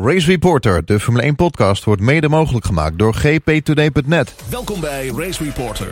Race 0.00 0.30
Reporter, 0.30 0.84
de 0.84 1.00
Formule 1.00 1.22
1 1.22 1.34
podcast, 1.34 1.84
wordt 1.84 2.02
mede 2.02 2.28
mogelijk 2.28 2.66
gemaakt 2.66 2.98
door 2.98 3.14
gptoday.net. 3.14 4.34
Welkom 4.50 4.80
bij 4.80 5.12
Race 5.16 5.44
Reporter, 5.44 5.88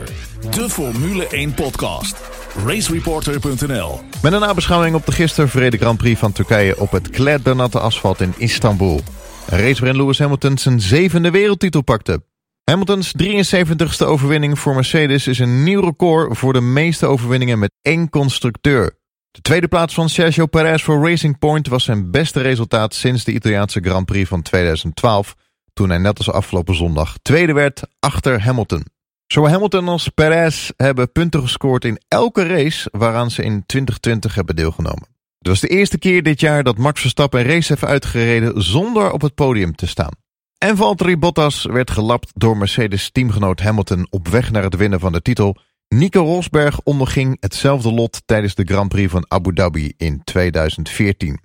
de 0.51 0.69
Formule 0.69 1.27
1 1.27 1.53
podcast. 1.53 2.17
Racereporter.nl 2.65 3.99
Met 4.21 4.33
een 4.33 4.39
nabeschouwing 4.39 4.95
op 4.95 5.05
de 5.05 5.11
gisteren 5.11 5.49
verreden 5.49 5.79
Grand 5.79 5.97
Prix 5.97 6.19
van 6.19 6.31
Turkije 6.31 6.79
op 6.79 6.91
het 6.91 7.09
kleddernatte 7.09 7.79
asfalt 7.79 8.21
in 8.21 8.33
Istanbul. 8.37 9.01
Een 9.49 9.59
race 9.59 9.81
waarin 9.81 10.01
Lewis 10.01 10.19
Hamilton 10.19 10.57
zijn 10.57 10.81
zevende 10.81 11.31
wereldtitel 11.31 11.81
pakte. 11.81 12.23
Hamiltons 12.63 13.13
73ste 13.23 14.05
overwinning 14.05 14.59
voor 14.59 14.75
Mercedes 14.75 15.27
is 15.27 15.39
een 15.39 15.63
nieuw 15.63 15.81
record 15.81 16.37
voor 16.37 16.53
de 16.53 16.61
meeste 16.61 17.05
overwinningen 17.05 17.59
met 17.59 17.71
één 17.81 18.09
constructeur. 18.09 18.97
De 19.31 19.41
tweede 19.41 19.67
plaats 19.67 19.93
van 19.93 20.09
Sergio 20.09 20.45
Perez 20.45 20.83
voor 20.83 21.09
Racing 21.09 21.39
Point 21.39 21.67
was 21.67 21.83
zijn 21.83 22.11
beste 22.11 22.41
resultaat 22.41 22.93
sinds 22.93 23.23
de 23.23 23.33
Italiaanse 23.33 23.79
Grand 23.81 24.05
Prix 24.05 24.29
van 24.29 24.41
2012, 24.41 25.35
toen 25.73 25.89
hij 25.89 25.97
net 25.97 26.17
als 26.17 26.31
afgelopen 26.31 26.75
zondag 26.75 27.15
tweede 27.21 27.53
werd 27.53 27.81
achter 27.99 28.43
Hamilton. 28.43 28.85
Zowel 29.27 29.51
Hamilton 29.51 29.87
als 29.87 30.09
Perez 30.09 30.69
hebben 30.77 31.11
punten 31.11 31.41
gescoord 31.41 31.85
in 31.85 32.01
elke 32.07 32.47
race 32.47 32.89
waaraan 32.91 33.31
ze 33.31 33.43
in 33.43 33.63
2020 33.65 34.35
hebben 34.35 34.55
deelgenomen. 34.55 35.07
Het 35.37 35.47
was 35.47 35.59
de 35.59 35.67
eerste 35.67 35.97
keer 35.97 36.23
dit 36.23 36.39
jaar 36.39 36.63
dat 36.63 36.77
Max 36.77 37.01
Verstappen 37.01 37.39
een 37.39 37.45
race 37.45 37.67
heeft 37.67 37.85
uitgereden 37.85 38.61
zonder 38.63 39.11
op 39.11 39.21
het 39.21 39.35
podium 39.35 39.75
te 39.75 39.87
staan. 39.87 40.11
En 40.57 40.77
Valtteri 40.77 41.17
Bottas 41.17 41.63
werd 41.63 41.91
gelapt 41.91 42.31
door 42.35 42.57
Mercedes 42.57 43.11
teamgenoot 43.11 43.59
Hamilton 43.59 44.07
op 44.09 44.27
weg 44.27 44.51
naar 44.51 44.63
het 44.63 44.75
winnen 44.75 44.99
van 44.99 45.11
de 45.11 45.21
titel 45.21 45.57
Nico 45.95 46.23
Rosberg 46.23 46.79
onderging 46.83 47.37
hetzelfde 47.39 47.93
lot 47.93 48.21
tijdens 48.25 48.55
de 48.55 48.63
Grand 48.63 48.89
Prix 48.89 49.11
van 49.11 49.25
Abu 49.27 49.53
Dhabi 49.53 49.93
in 49.97 50.23
2014. 50.23 51.39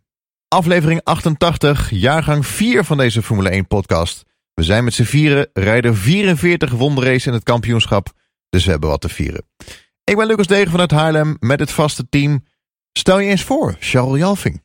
Aflevering 0.49 1.01
88, 1.05 1.91
jaargang 1.91 2.47
4 2.47 2.85
van 2.85 2.97
deze 2.97 3.23
Formule 3.23 3.51
1 3.51 3.67
podcast. 3.67 4.23
We 4.55 4.63
zijn 4.63 4.85
met 4.85 4.95
z'n 4.95 5.03
vieren, 5.03 5.51
rijden 5.53 5.97
44 5.97 6.71
wonderrace 6.71 7.29
in 7.29 7.35
het 7.35 7.43
kampioenschap, 7.43 8.13
dus 8.49 8.65
we 8.65 8.71
hebben 8.71 8.89
wat 8.89 9.01
te 9.01 9.09
vieren. 9.09 9.45
Ik 10.05 10.17
ben 10.17 10.27
Lucas 10.27 10.47
Degen 10.47 10.71
vanuit 10.71 10.91
Haarlem 10.91 11.37
met 11.41 11.61
het 11.61 11.71
vaste 11.71 12.09
team. 12.09 12.45
Stel 12.93 13.19
je 13.19 13.31
eens 13.31 13.45
voor, 13.45 13.77
Charles 13.81 14.19
Jalving. 14.19 14.63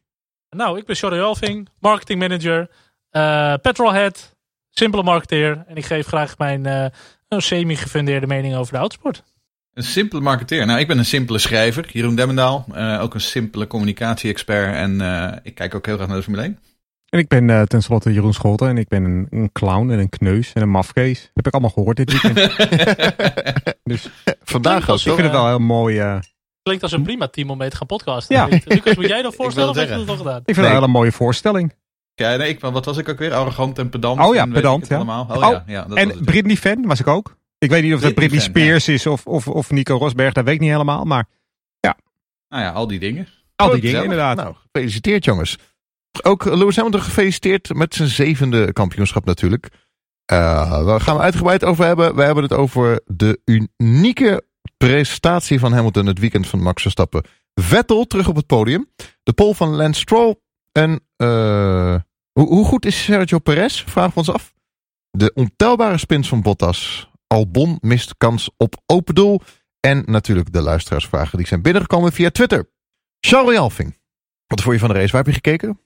Nou, 0.49 0.77
ik 0.77 0.85
ben 0.85 0.95
Charles 0.95 1.19
Jalving, 1.19 1.69
marketing 1.79 2.19
manager, 2.19 2.69
uh, 3.11 3.53
petrolhead, 3.61 4.35
simpele 4.69 5.03
marketeer. 5.03 5.63
En 5.67 5.75
ik 5.75 5.85
geef 5.85 6.07
graag 6.07 6.37
mijn 6.37 6.67
uh, 6.67 7.39
semi-gefundeerde 7.39 8.27
mening 8.27 8.55
over 8.55 8.73
de 8.73 8.79
autosport. 8.79 9.23
Een 9.77 9.83
simpele 9.83 10.21
marketeer. 10.21 10.65
Nou, 10.65 10.79
ik 10.79 10.87
ben 10.87 10.97
een 10.97 11.05
simpele 11.05 11.37
schrijver, 11.37 11.89
Jeroen 11.91 12.15
Demmendaal. 12.15 12.65
Uh, 12.75 13.01
ook 13.01 13.13
een 13.13 13.21
simpele 13.21 13.67
communicatie-expert. 13.67 14.75
En 14.75 15.01
uh, 15.01 15.31
ik 15.43 15.55
kijk 15.55 15.75
ook 15.75 15.85
heel 15.85 15.95
graag 15.95 16.07
naar 16.07 16.17
de 16.17 16.23
Formule 16.23 16.43
1. 16.43 16.59
En 17.09 17.19
ik 17.19 17.27
ben 17.27 17.47
uh, 17.47 17.61
tenslotte 17.61 18.13
Jeroen 18.13 18.33
Scholten. 18.33 18.67
En 18.67 18.77
ik 18.77 18.87
ben 18.87 19.03
een, 19.03 19.27
een, 19.29 19.51
clown 19.51 19.89
en 19.89 19.99
een 19.99 20.09
kneus 20.09 20.53
en 20.53 20.61
een 20.61 20.69
mafkees. 20.69 21.21
Dat 21.21 21.31
heb 21.33 21.47
ik 21.47 21.53
allemaal 21.53 21.71
gehoord 21.71 21.97
dit 21.97 22.11
weekend. 22.11 22.55
dus 23.83 24.09
vandaag 24.43 24.89
als, 24.89 25.05
Ik 25.05 25.13
vind 25.13 25.23
het 25.23 25.31
wel 25.31 25.47
heel 25.47 25.59
mooi. 25.59 26.21
Klinkt 26.63 26.83
als 26.83 26.91
een 26.91 27.03
prima 27.03 27.27
team 27.27 27.49
om 27.49 27.57
mee 27.57 27.69
te 27.69 27.75
gaan 27.75 27.87
podcasten. 27.87 28.35
Ja. 28.35 28.47
Lucas, 28.65 28.95
moet 28.95 29.07
jij 29.07 29.21
nog 29.21 29.35
voorstellen 29.41 29.69
of 29.69 29.75
heb 29.75 29.89
je 29.89 29.95
dat 29.95 30.09
al 30.09 30.17
gedaan? 30.17 30.39
Ik 30.39 30.43
vind 30.45 30.57
nee. 30.57 30.65
het 30.65 30.75
een 30.75 30.81
hele 30.81 30.91
mooie 30.91 31.11
voorstelling. 31.11 31.73
Ja, 32.15 32.35
nee, 32.35 32.49
ik, 32.49 32.59
wat 32.59 32.85
was 32.85 32.97
ik 32.97 33.09
ook 33.09 33.19
weer? 33.19 33.33
Arrogant 33.33 33.79
en 33.79 33.89
pedant. 33.89 34.19
Oh 34.19 34.35
ja, 34.35 34.41
en 34.41 34.51
pedant. 34.51 34.87
Ja. 34.87 35.01
Oh, 35.01 35.29
oh, 35.29 35.39
ja, 35.39 35.63
ja, 35.67 35.85
dat 35.85 35.97
en 35.97 36.23
Britney-fan 36.23 36.85
was 36.85 36.99
ik 36.99 37.07
ook. 37.07 37.37
Ik 37.57 37.69
weet 37.69 37.83
niet 37.83 37.93
of 37.93 38.01
dat 38.01 38.13
Britney 38.13 38.39
Spears 38.39 38.87
is 38.87 39.05
of, 39.05 39.25
of, 39.25 39.47
of 39.47 39.71
Nico 39.71 39.97
Rosberg, 39.97 40.33
dat 40.33 40.45
weet 40.45 40.53
ik 40.53 40.59
niet 40.59 40.69
helemaal. 40.69 41.05
Maar 41.05 41.27
ja. 41.79 41.97
Nou 42.49 42.63
ja, 42.63 42.71
al 42.71 42.87
die 42.87 42.99
dingen. 42.99 43.27
Al 43.55 43.71
die 43.71 43.81
dingen, 43.81 44.03
inderdaad. 44.03 44.35
Nou, 44.35 44.55
gefeliciteerd 44.71 45.25
jongens. 45.25 45.57
Ook 46.23 46.45
Lewis 46.45 46.75
Hamilton 46.75 47.01
gefeliciteerd 47.01 47.73
met 47.73 47.95
zijn 47.95 48.07
zevende 48.07 48.73
kampioenschap 48.73 49.25
natuurlijk. 49.25 49.69
Uh, 50.31 50.85
daar 50.85 51.01
gaan 51.01 51.15
we 51.15 51.21
uitgebreid 51.21 51.63
over 51.63 51.85
hebben. 51.85 52.15
We 52.15 52.23
hebben 52.23 52.43
het 52.43 52.53
over 52.53 53.01
de 53.05 53.39
unieke 53.45 54.43
prestatie 54.77 55.59
van 55.59 55.73
Hamilton 55.73 56.05
het 56.05 56.19
weekend 56.19 56.47
van 56.47 56.61
Max 56.61 56.81
Verstappen. 56.81 57.23
Vettel 57.53 58.05
terug 58.05 58.27
op 58.27 58.35
het 58.35 58.45
podium. 58.45 58.89
De 59.23 59.33
pole 59.33 59.55
van 59.55 59.75
Lance 59.75 59.99
Stroll. 59.99 60.35
En 60.71 60.91
uh, 61.17 61.95
hoe, 62.31 62.47
hoe 62.47 62.65
goed 62.65 62.85
is 62.85 63.03
Sergio 63.03 63.39
Perez? 63.39 63.83
Vragen 63.85 64.11
we 64.11 64.17
ons 64.17 64.29
af. 64.29 64.53
De 65.11 65.31
ontelbare 65.33 65.97
spins 65.97 66.27
van 66.27 66.41
Bottas. 66.41 67.09
Albon 67.27 67.77
mist 67.81 68.17
kans 68.17 68.49
op 68.57 68.81
open 68.85 69.15
doel. 69.15 69.41
En 69.79 70.03
natuurlijk 70.05 70.53
de 70.53 70.61
luisteraarsvragen 70.61 71.37
die 71.37 71.47
zijn 71.47 71.61
binnengekomen 71.61 72.11
via 72.11 72.29
Twitter. 72.29 72.69
Charles 73.19 73.53
Jalving, 73.53 73.97
wat 74.47 74.61
vond 74.61 74.73
je 74.73 74.79
van 74.79 74.89
de 74.89 74.95
race? 74.95 75.11
Waar 75.11 75.23
heb 75.23 75.33
je 75.33 75.41
gekeken? 75.41 75.79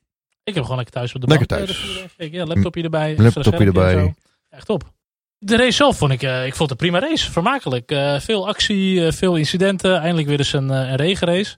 Ik 0.44 0.54
heb 0.54 0.64
gewoon 0.64 0.78
lekker 0.78 0.96
thuis 0.96 1.16
op 1.16 1.22
de 1.22 1.28
lekker 1.28 1.48
bank. 1.48 1.62
thuis. 1.62 2.32
Ja, 2.32 2.46
laptopje 2.46 2.84
erbij. 2.84 3.18
Laptopje 3.18 3.66
erbij. 3.66 4.14
Echt 4.50 4.70
op. 4.70 4.92
De 5.38 5.56
race 5.56 5.72
zelf 5.72 5.98
vond 5.98 6.12
ik, 6.12 6.24
uh, 6.24 6.46
ik 6.46 6.56
vond 6.56 6.70
het 6.70 6.82
een 6.82 6.88
prima 6.90 7.08
race. 7.08 7.32
Vermakelijk. 7.32 7.92
Uh, 7.92 8.20
veel 8.20 8.48
actie, 8.48 8.96
uh, 8.96 9.12
veel 9.12 9.36
incidenten. 9.36 10.00
Eindelijk 10.00 10.28
weer 10.28 10.38
eens 10.38 10.54
een, 10.54 10.70
een 10.70 10.96
regenrace. 10.96 11.56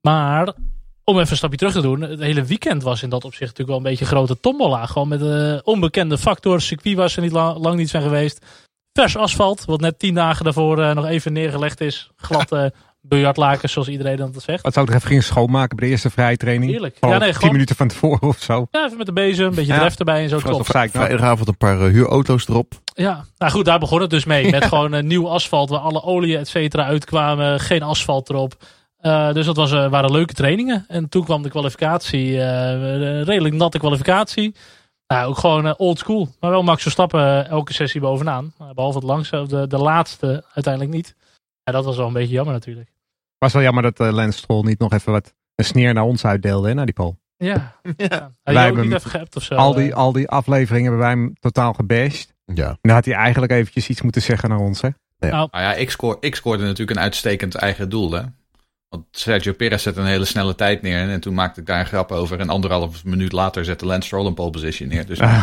Maar 0.00 0.54
om 1.04 1.18
even 1.18 1.30
een 1.30 1.36
stapje 1.36 1.56
terug 1.56 1.72
te 1.72 1.80
doen. 1.80 2.00
Het 2.00 2.20
hele 2.20 2.44
weekend 2.44 2.82
was 2.82 3.02
in 3.02 3.08
dat 3.08 3.24
opzicht 3.24 3.40
natuurlijk 3.50 3.68
wel 3.68 3.78
een 3.78 3.82
beetje 3.82 4.04
een 4.04 4.10
grote 4.10 4.40
tombola. 4.40 4.86
Gewoon 4.86 5.08
met 5.08 5.62
onbekende 5.64 6.18
factoren. 6.18 6.62
Circuit 6.62 6.96
was 6.96 7.16
er 7.16 7.22
niet 7.22 7.32
lang, 7.32 7.58
lang 7.58 7.76
niet 7.76 7.90
zijn 7.90 8.02
geweest. 8.02 8.46
Vers 8.92 9.16
asfalt, 9.16 9.64
wat 9.64 9.80
net 9.80 9.98
tien 9.98 10.14
dagen 10.14 10.44
daarvoor 10.44 10.78
uh, 10.78 10.94
nog 10.94 11.06
even 11.06 11.32
neergelegd 11.32 11.80
is. 11.80 12.10
Glad 12.16 12.52
uh, 12.52 12.64
biljartlaken, 13.00 13.68
zoals 13.68 13.88
iedereen 13.88 14.16
dat 14.16 14.42
zegt. 14.42 14.62
Wat 14.62 14.72
zou 14.72 14.84
ik 14.84 14.90
er 14.90 14.98
even 14.98 15.10
ging 15.10 15.22
schoonmaken 15.22 15.76
bij 15.76 15.86
de 15.86 15.92
eerste 15.92 16.10
vrije 16.10 16.36
training? 16.36 16.70
Heerlijk. 16.70 16.96
Ja, 17.00 17.08
nee, 17.08 17.18
tien 17.18 17.34
gewoon, 17.34 17.52
minuten 17.52 17.76
van 17.76 17.88
tevoren 17.88 18.28
of 18.28 18.38
zo. 18.38 18.66
Ja, 18.70 18.84
even 18.84 18.96
met 18.96 19.06
de 19.06 19.12
bezem, 19.12 19.46
een 19.46 19.54
beetje 19.54 19.72
ja. 19.72 19.78
dref 19.78 19.98
erbij 19.98 20.22
en 20.22 20.28
zo. 20.28 20.38
Klopt. 20.38 20.66
Vrijdagavond 20.66 21.48
een 21.48 21.56
paar 21.56 21.76
uh, 21.76 21.92
huurauto's 21.92 22.48
erop. 22.48 22.72
Ja, 22.94 23.24
nou 23.38 23.52
goed, 23.52 23.64
daar 23.64 23.78
begon 23.78 24.00
het 24.00 24.10
dus 24.10 24.24
mee. 24.24 24.50
Met 24.50 24.64
gewoon 24.64 24.92
een 24.92 25.06
nieuw 25.06 25.28
asfalt 25.28 25.70
waar 25.70 25.80
alle 25.80 26.02
olie 26.02 26.38
et 26.38 26.48
cetera 26.48 26.84
uitkwamen. 26.84 27.60
Geen 27.60 27.82
asfalt 27.82 28.30
erop. 28.30 28.54
Uh, 29.02 29.32
dus 29.32 29.46
dat 29.46 29.56
was, 29.56 29.72
uh, 29.72 29.90
waren 29.90 30.12
leuke 30.12 30.34
trainingen. 30.34 30.84
En 30.88 31.08
toen 31.08 31.24
kwam 31.24 31.42
de 31.42 31.48
kwalificatie, 31.48 32.30
uh, 32.32 33.22
redelijk 33.22 33.54
natte 33.54 33.78
kwalificatie. 33.78 34.54
Nou, 35.12 35.28
ook 35.28 35.38
gewoon 35.38 35.66
uh, 35.66 35.72
old 35.76 35.98
school. 35.98 36.28
Maar 36.40 36.50
wel 36.50 36.62
Max 36.62 36.82
Verstappen 36.82 37.20
uh, 37.20 37.48
elke 37.48 37.72
sessie 37.72 38.00
bovenaan. 38.00 38.52
Uh, 38.60 38.70
behalve 38.74 38.98
het 38.98 39.06
langste, 39.06 39.46
de, 39.46 39.66
de 39.66 39.78
laatste 39.78 40.44
uiteindelijk 40.54 40.94
niet. 40.94 41.16
Ja, 41.62 41.72
dat 41.72 41.84
was 41.84 41.96
wel 41.96 42.06
een 42.06 42.12
beetje 42.12 42.34
jammer 42.34 42.54
natuurlijk. 42.54 42.92
Was 43.38 43.52
wel 43.52 43.62
jammer 43.62 43.82
dat 43.82 44.00
uh, 44.00 44.12
Lance 44.12 44.38
Stroll 44.38 44.62
niet 44.62 44.78
nog 44.78 44.92
even 44.92 45.12
wat 45.12 45.34
een 45.54 45.64
sneer 45.64 45.94
naar 45.94 46.04
ons 46.04 46.24
uitdeelde, 46.24 46.68
hè, 46.68 46.74
naar 46.74 46.84
die 46.84 46.94
pol. 46.94 47.16
Ja, 47.36 47.76
ja. 47.96 48.30
Wij 48.42 48.54
hij 48.54 48.64
hebben 48.64 48.82
niet 48.82 48.92
even 48.92 49.10
geappt 49.10 49.36
of 49.36 49.42
zo. 49.42 49.54
Al 49.54 49.74
die, 49.74 49.94
al 49.94 50.12
die 50.12 50.28
afleveringen 50.28 50.90
hebben 50.90 51.00
wij 51.00 51.10
hem 51.10 51.34
totaal 51.40 51.72
gebashed. 51.72 52.34
Ja. 52.44 52.68
En 52.68 52.78
dan 52.80 52.94
had 52.94 53.04
hij 53.04 53.14
eigenlijk 53.14 53.52
eventjes 53.52 53.88
iets 53.88 54.02
moeten 54.02 54.22
zeggen 54.22 54.48
naar 54.48 54.58
ons, 54.58 54.80
hè. 54.80 54.88
Ja. 55.18 55.28
Nou, 55.28 55.48
Nou 55.50 55.64
ja, 55.64 55.74
ik, 55.74 55.90
scoor, 55.90 56.16
ik 56.20 56.34
scoorde 56.34 56.62
natuurlijk 56.62 56.96
een 56.96 57.02
uitstekend 57.04 57.54
eigen 57.54 57.88
doel, 57.88 58.12
hè. 58.12 58.22
Want 58.92 59.04
Sergio 59.10 59.52
Perez 59.52 59.82
zette 59.82 60.00
een 60.00 60.06
hele 60.06 60.24
snelle 60.24 60.54
tijd 60.54 60.82
neer. 60.82 61.08
En 61.08 61.20
toen 61.20 61.34
maakte 61.34 61.60
ik 61.60 61.66
daar 61.66 61.80
een 61.80 61.86
grap 61.86 62.12
over. 62.12 62.40
En 62.40 62.48
anderhalf 62.48 63.04
minuut 63.04 63.32
later 63.32 63.64
zette 63.64 63.86
Lance 63.86 64.06
Stroll 64.06 64.26
een 64.26 64.34
pole 64.34 64.50
position 64.50 64.88
neer. 64.88 65.06
Dus 65.06 65.20
Ah. 65.20 65.42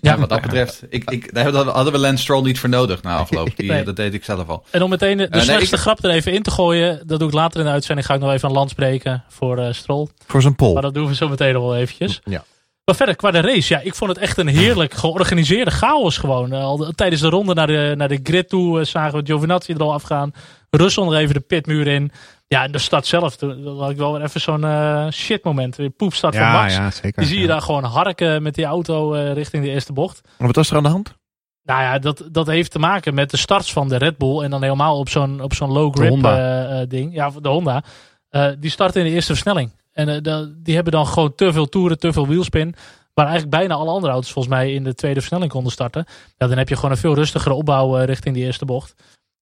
ja, 0.00 0.18
wat 0.18 0.28
dat 0.28 0.40
betreft, 0.40 0.82
ik, 0.88 1.10
ik, 1.10 1.34
daar 1.34 1.52
hadden 1.52 1.92
we 1.92 1.98
Lance 1.98 2.22
Stroll 2.22 2.42
niet 2.42 2.58
voor 2.58 2.68
nodig 2.68 3.02
na 3.02 3.16
afloop. 3.16 3.56
Die, 3.56 3.70
Nee. 3.72 3.84
Dat 3.84 3.96
deed 3.96 4.14
ik 4.14 4.24
zelf 4.24 4.48
al. 4.48 4.64
En 4.70 4.82
om 4.82 4.90
meteen 4.90 5.16
de, 5.16 5.22
de 5.22 5.28
Eh, 5.28 5.34
nee, 5.36 5.42
slechtste 5.44 5.74
ik- 5.76 5.80
grap 5.82 6.04
er 6.04 6.10
even 6.10 6.32
in 6.32 6.42
te 6.42 6.50
gooien. 6.50 7.02
Dat 7.06 7.18
doe 7.18 7.28
ik 7.28 7.34
later 7.34 7.60
in 7.60 7.66
de 7.66 7.72
uitzending. 7.72 8.06
Ga 8.06 8.14
ik 8.14 8.20
nog 8.20 8.32
even 8.32 8.48
aan 8.48 8.54
land 8.54 8.70
spreken 8.70 9.24
voor 9.28 9.58
eh 9.58 9.72
Stroll. 9.72 10.08
Voor 10.26 10.42
zijn 10.42 10.54
pol. 10.56 10.72
Maar 10.72 10.82
dat 10.82 10.94
doen 10.94 11.06
we 11.06 11.14
zo 11.14 11.28
meteen 11.28 11.52
nog 11.52 11.62
wel 11.62 11.76
eventjes. 11.76 12.20
Ja. 12.24 12.44
Maar 12.84 12.96
verder, 12.96 13.16
qua 13.16 13.30
de 13.30 13.40
race. 13.40 13.74
Ja, 13.74 13.80
ik 13.80 13.94
vond 13.94 14.10
het 14.10 14.18
echt 14.20 14.38
een 14.38 14.46
heerlijk 14.48 14.94
georganiseerde 14.94 15.70
chaos 15.70 16.16
gewoon. 16.18 16.52
Eh, 16.52 16.62
Al 16.62 16.76
de- 16.76 16.94
tijdens 16.94 17.20
de 17.22 17.28
ronde 17.28 17.54
naar 17.54 17.66
de, 17.66 17.94
naar 17.96 18.08
de 18.08 18.20
grid 18.22 18.48
toe 18.48 18.80
eh, 18.80 18.86
zagen 18.86 19.18
we 19.18 19.26
Giovinazzi 19.26 19.72
er 19.72 19.80
al 19.80 19.92
afgaan. 19.92 20.32
Russell 20.70 21.04
nog 21.04 21.14
even 21.14 21.34
de 21.34 21.40
pitmuur 21.40 21.86
in. 21.86 22.10
Ja, 22.46 22.64
en 22.64 22.72
de 22.72 22.78
stad 22.78 23.06
zelf. 23.06 23.36
Toen 23.36 23.78
had 23.78 23.90
ik 23.90 23.96
wel 23.96 24.12
weer 24.12 24.22
even 24.22 24.40
zo'n 24.40 24.64
eh 24.64 25.08
shit 25.10 25.44
moment. 25.44 25.76
Weer 25.76 25.90
poepstart 25.90 26.36
van 26.36 26.50
Max. 26.50 26.74
ja, 26.74 26.90
zeker. 26.90 27.22
Die 27.22 27.26
zie 27.26 27.36
je 27.40 27.46
ja. 27.46 27.48
daar 27.48 27.62
gewoon 27.62 27.84
harken 27.84 28.42
met 28.42 28.54
die 28.54 28.64
auto 28.64 29.14
eh, 29.14 29.32
richting 29.32 29.64
de 29.64 29.70
eerste 29.70 29.92
bocht. 29.92 30.20
Wat 30.38 30.56
was 30.56 30.70
er 30.70 30.76
aan 30.76 30.82
de 30.82 30.88
hand? 30.88 31.14
Nou 31.62 31.82
ja, 31.82 31.98
dat, 31.98 32.28
dat 32.32 32.46
heeft 32.46 32.70
te 32.70 32.78
maken 32.78 33.14
met 33.14 33.30
de 33.30 33.36
starts 33.36 33.72
van 33.72 33.88
de 33.88 33.96
Red 33.96 34.18
Bull. 34.18 34.42
En 34.42 34.50
dan 34.50 34.62
helemaal 34.62 34.98
op 34.98 35.08
zo'n 35.08 35.40
op 35.40 35.54
zo'n 35.54 35.72
low 35.72 35.96
grip 35.96 36.24
eh, 36.24 36.80
eh, 36.80 36.88
ding. 36.88 37.14
Ja, 37.14 37.30
de 37.40 37.48
Honda. 37.48 37.82
Eh, 38.28 38.48
die 38.58 38.70
starten 38.70 39.00
in 39.00 39.06
de 39.06 39.12
eerste 39.12 39.32
versnelling. 39.32 39.72
En 39.92 40.22
eh, 40.22 40.42
die 40.56 40.74
hebben 40.74 40.92
dan 40.92 41.06
gewoon 41.06 41.34
te 41.34 41.52
veel 41.52 41.68
toeren, 41.68 41.98
te 41.98 42.12
veel 42.12 42.28
wielspin. 42.28 42.74
Waar 43.14 43.26
eigenlijk 43.26 43.56
bijna 43.56 43.74
alle 43.74 43.90
andere 43.90 44.12
auto's 44.12 44.32
volgens 44.32 44.54
mij 44.54 44.72
in 44.72 44.84
de 44.84 44.94
tweede 44.94 45.20
versnelling 45.20 45.50
konden 45.50 45.72
starten. 45.72 46.04
Ja, 46.36 46.46
dan 46.46 46.58
heb 46.58 46.68
je 46.68 46.74
gewoon 46.74 46.90
een 46.90 46.96
veel 46.96 47.14
rustigere 47.14 47.54
opbouw 47.54 47.98
eh, 47.98 48.04
richting 48.04 48.34
die 48.34 48.44
eerste 48.44 48.64
bocht. 48.64 48.94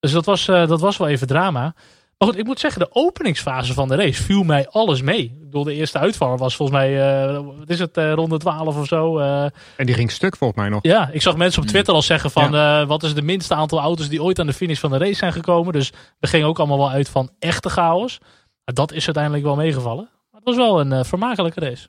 Dus 0.07 0.15
dat 0.15 0.25
was, 0.25 0.49
eh, 0.49 0.67
dat 0.67 0.81
was 0.81 0.97
wel 0.97 1.09
even 1.09 1.27
drama. 1.27 1.75
Maar 2.19 2.29
goed, 2.29 2.39
ik 2.39 2.45
moet 2.45 2.61
zeggen, 2.61 2.81
de 2.81 2.89
openingsfase 2.93 3.73
van 3.73 3.89
de 3.89 3.95
race 3.97 4.23
viel 4.23 4.43
mij 4.43 4.69
alles 4.69 5.03
mee. 5.03 5.23
Ik 5.23 5.41
bedoel, 5.45 5.65
de 5.65 5.75
eerste 5.75 5.99
uitvaller 5.99 6.39
was 6.39 6.57
volgens 6.57 6.79
mij, 6.79 7.19
eh, 7.27 7.41
wat 7.59 7.69
is 7.71 7.79
het, 7.79 7.97
eh, 7.97 8.13
ronde 8.13 8.39
12 8.39 8.77
of 8.77 8.87
zo. 8.87 9.19
eh, 9.19 9.43
En 9.77 9.87
die 9.87 9.95
ging 9.95 10.11
stuk 10.11 10.37
volgens 10.37 10.61
mij 10.61 10.69
nog. 10.69 10.79
ja, 10.83 11.09
ik 11.13 11.23
zag 11.23 11.37
mensen 11.37 11.63
op 11.63 11.69
Twitter 11.69 11.95
al 11.95 12.03
zeggen 12.03 12.31
van 12.31 12.55
eh, 12.55 12.87
wat 12.87 13.03
is 13.03 13.15
de 13.15 13.23
minste 13.23 13.55
aantal 13.55 13.81
auto's 13.81 14.09
die 14.09 14.23
ooit 14.23 14.39
aan 14.39 14.47
de 14.47 14.53
finish 14.53 14.79
van 14.81 14.91
de 14.91 14.99
race 14.99 15.15
zijn 15.15 15.33
gekomen. 15.33 15.73
Dus 15.73 15.93
we 16.21 16.27
gingen 16.27 16.47
ook 16.47 16.59
allemaal 16.59 16.79
wel 16.79 16.91
uit 16.91 17.09
van 17.09 17.31
echte 17.39 17.69
chaos. 17.69 18.19
Maar 18.65 18.75
dat 18.75 18.93
is 18.93 19.05
uiteindelijk 19.05 19.45
wel 19.45 19.57
meegevallen. 19.57 20.09
Maar 20.31 20.41
het 20.45 20.45
was 20.45 20.57
wel 20.57 20.81
een 20.81 20.93
eh, 20.93 21.05
vermakelijke 21.05 21.61
race. 21.61 21.87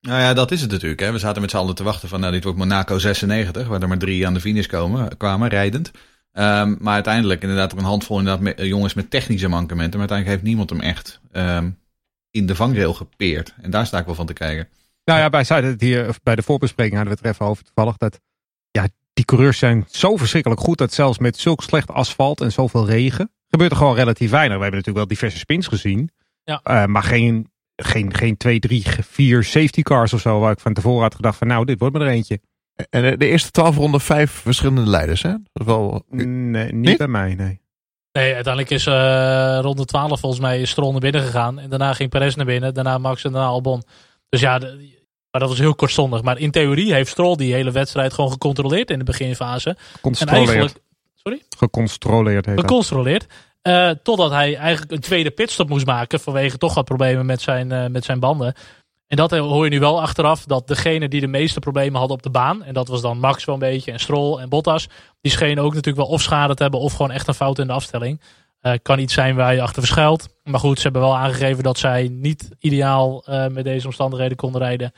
Nou 0.00 0.20
ja, 0.20 0.34
dat 0.34 0.50
is 0.50 0.60
het 0.60 0.70
natuurlijk. 0.70 1.00
Hè. 1.00 1.12
We 1.12 1.18
zaten 1.18 1.40
met 1.40 1.50
z'n 1.50 1.56
allen 1.56 1.74
te 1.74 1.82
wachten 1.82 2.08
van, 2.08 2.20
nou, 2.20 2.32
dit 2.32 2.44
wordt 2.44 2.58
Monaco 2.58 2.98
96, 2.98 3.66
waar 3.68 3.82
er 3.82 3.88
maar 3.88 3.98
drie 3.98 4.26
aan 4.26 4.34
de 4.34 4.40
finish 4.40 4.66
komen, 4.66 5.16
kwamen, 5.16 5.48
rijdend. 5.48 5.90
Um, 6.38 6.76
maar 6.80 6.94
uiteindelijk 6.94 7.42
inderdaad 7.42 7.72
er 7.72 7.78
een 7.78 7.84
handvol 7.84 8.18
inderdaad 8.18 8.42
met, 8.42 8.60
jongens 8.60 8.94
met 8.94 9.10
technische 9.10 9.48
mankementen. 9.48 9.98
Maar 9.98 10.08
uiteindelijk 10.08 10.38
heeft 10.38 10.48
niemand 10.48 10.70
hem 10.70 10.80
echt 10.80 11.20
um, 11.32 11.78
in 12.30 12.46
de 12.46 12.54
vangrail 12.54 12.94
gepeerd. 12.94 13.54
En 13.62 13.70
daar 13.70 13.86
sta 13.86 13.98
ik 13.98 14.06
wel 14.06 14.14
van 14.14 14.26
te 14.26 14.32
kijken. 14.32 14.68
Nou 15.04 15.20
ja, 15.20 15.30
wij 15.30 15.44
zeiden 15.44 15.70
het 15.70 15.80
hier 15.80 16.16
bij 16.22 16.34
de 16.34 16.42
voorbespreking 16.42 16.96
hadden 16.96 17.12
we 17.12 17.18
het 17.18 17.28
er 17.28 17.34
even 17.34 17.46
over 17.46 17.64
toevallig. 17.64 17.96
Dat 17.96 18.20
ja, 18.70 18.88
die 19.12 19.24
coureurs 19.24 19.58
zijn 19.58 19.84
zo 19.88 20.16
verschrikkelijk 20.16 20.60
goed 20.60 20.78
dat 20.78 20.92
zelfs 20.92 21.18
met 21.18 21.36
zulk 21.36 21.62
slecht 21.62 21.90
asfalt 21.90 22.40
en 22.40 22.52
zoveel 22.52 22.86
regen 22.86 23.30
gebeurt 23.48 23.70
er 23.70 23.76
gewoon 23.76 23.94
relatief 23.94 24.30
weinig. 24.30 24.56
We 24.56 24.62
hebben 24.62 24.80
natuurlijk 24.80 24.96
wel 24.96 25.16
diverse 25.16 25.38
spins 25.38 25.66
gezien. 25.66 26.10
Ja. 26.44 26.60
Uh, 26.64 26.84
maar 26.84 27.02
geen, 27.02 27.50
geen, 27.76 28.14
geen 28.14 28.36
twee, 28.36 28.58
drie, 28.58 28.84
vier 29.00 29.44
safety 29.44 29.82
cars 29.82 30.12
of 30.12 30.20
zo 30.20 30.40
waar 30.40 30.52
ik 30.52 30.60
van 30.60 30.72
tevoren 30.72 31.02
had 31.02 31.14
gedacht 31.14 31.38
van 31.38 31.46
nou, 31.46 31.64
dit 31.64 31.78
wordt 31.78 31.94
me 31.94 32.04
er 32.04 32.10
eentje. 32.10 32.40
En 32.90 33.18
de 33.18 33.26
eerste 33.26 33.50
twaalf 33.50 33.76
ronden 33.76 34.00
vijf 34.00 34.30
verschillende 34.30 34.90
leiders, 34.90 35.22
hè? 35.22 35.30
Dat 35.30 35.40
is 35.52 35.64
wel... 35.66 36.02
Nee, 36.08 36.26
niet, 36.26 36.72
Niet? 36.72 36.96
bij 36.98 37.08
mij, 37.08 37.34
nee. 37.34 37.60
Nee, 38.12 38.34
uiteindelijk 38.34 38.70
is 38.74 38.86
eh 38.86 39.58
ronde 39.62 39.84
12 39.84 40.20
volgens 40.20 40.40
mij 40.42 40.64
Stroll 40.64 40.90
naar 40.90 41.00
binnen 41.00 41.22
gegaan. 41.22 41.58
En 41.58 41.68
daarna 41.70 41.92
ging 41.92 42.10
Perez 42.10 42.34
naar 42.34 42.46
binnen. 42.46 42.74
Daarna 42.74 42.98
Max 42.98 43.24
en 43.24 43.32
daarna 43.32 43.48
Albon. 43.48 43.82
Dus 44.28 44.40
ja, 44.40 44.58
de- 44.58 44.96
maar 45.30 45.40
dat 45.40 45.48
was 45.50 45.58
heel 45.58 45.74
kortstondig. 45.74 46.22
Maar 46.22 46.38
in 46.38 46.50
theorie 46.50 46.92
heeft 46.94 47.10
Stroll 47.10 47.36
die 47.36 47.52
hele 47.54 47.70
wedstrijd 47.70 48.12
gewoon 48.12 48.30
gecontroleerd 48.30 48.90
in 48.90 48.98
de 48.98 49.04
beginfase. 49.04 49.68
En 49.70 49.76
Gecontroleerd. 49.92 50.38
eigenlijk 50.48 50.78
Gecontroleerd 51.58 52.46
heet 52.46 52.60
gecontroleerd. 52.60 53.26
Eh, 53.62 53.90
totdat 54.02 54.30
hij 54.30 54.56
eigenlijk 54.56 54.92
een 54.92 55.00
tweede 55.00 55.30
pitstop 55.30 55.68
moest 55.68 55.86
maken. 55.86 56.20
Vanwege 56.20 56.58
toch 56.58 56.74
wat 56.74 56.84
problemen 56.84 57.26
met 57.26 57.40
zijn, 57.40 57.72
eh, 57.72 57.86
met 57.86 58.04
zijn 58.04 58.20
banden. 58.20 58.54
En 59.08 59.16
dat 59.16 59.30
hoor 59.30 59.64
je 59.64 59.70
nu 59.70 59.80
wel 59.80 60.00
achteraf. 60.00 60.44
Dat 60.44 60.68
degene 60.68 61.08
die 61.08 61.20
de 61.20 61.26
meeste 61.26 61.58
problemen 61.60 61.98
hadden 61.98 62.16
op 62.16 62.22
de 62.22 62.30
baan. 62.30 62.62
En 62.64 62.74
dat 62.74 62.88
was 62.88 63.00
dan 63.00 63.18
Max 63.18 63.44
wel 63.44 63.54
een 63.54 63.60
beetje. 63.60 63.92
En 63.92 64.00
Stroll 64.00 64.38
en 64.40 64.48
Bottas. 64.48 64.88
Die 65.20 65.32
schenen 65.32 65.64
ook 65.64 65.74
natuurlijk 65.74 66.06
wel 66.06 66.14
of 66.14 66.22
schade 66.22 66.54
te 66.54 66.62
hebben. 66.62 66.80
Of 66.80 66.92
gewoon 66.92 67.10
echt 67.10 67.28
een 67.28 67.34
fout 67.34 67.58
in 67.58 67.66
de 67.66 67.72
afstelling. 67.72 68.20
Eh, 68.60 68.72
kan 68.82 68.98
iets 68.98 69.14
zijn 69.14 69.34
waar 69.36 69.54
je 69.54 69.62
achter 69.62 69.82
verschuilt. 69.82 70.28
Maar 70.44 70.60
goed, 70.60 70.76
ze 70.76 70.82
hebben 70.82 71.02
wel 71.02 71.16
aangegeven 71.16 71.62
dat 71.62 71.78
zij 71.78 72.08
niet 72.12 72.48
ideaal 72.58 73.24
eh, 73.26 73.46
met 73.46 73.64
deze 73.64 73.86
omstandigheden 73.86 74.36
konden 74.36 74.60
rijden. 74.60 74.92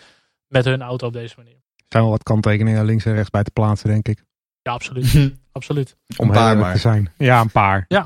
Met 0.48 0.64
hun 0.64 0.82
auto 0.82 1.06
op 1.06 1.12
deze 1.12 1.34
manier. 1.36 1.54
Er 1.76 1.84
zijn 1.88 2.02
wel 2.02 2.12
wat 2.12 2.22
kanttekeningen 2.22 2.84
links 2.84 3.04
en 3.04 3.14
rechts 3.14 3.30
bij 3.30 3.42
te 3.42 3.50
plaatsen, 3.50 3.88
denk 3.88 4.08
ik. 4.08 4.24
Ja, 4.62 4.72
absoluut. 4.72 5.32
absoluut. 5.52 5.96
Om 6.16 6.26
Een 6.28 6.34
paar 6.34 6.56
maar. 6.56 6.72
te 6.74 6.78
zijn. 6.80 7.12
Ja, 7.18 7.40
een 7.40 7.50
paar. 7.50 7.84
Ja. 7.88 8.00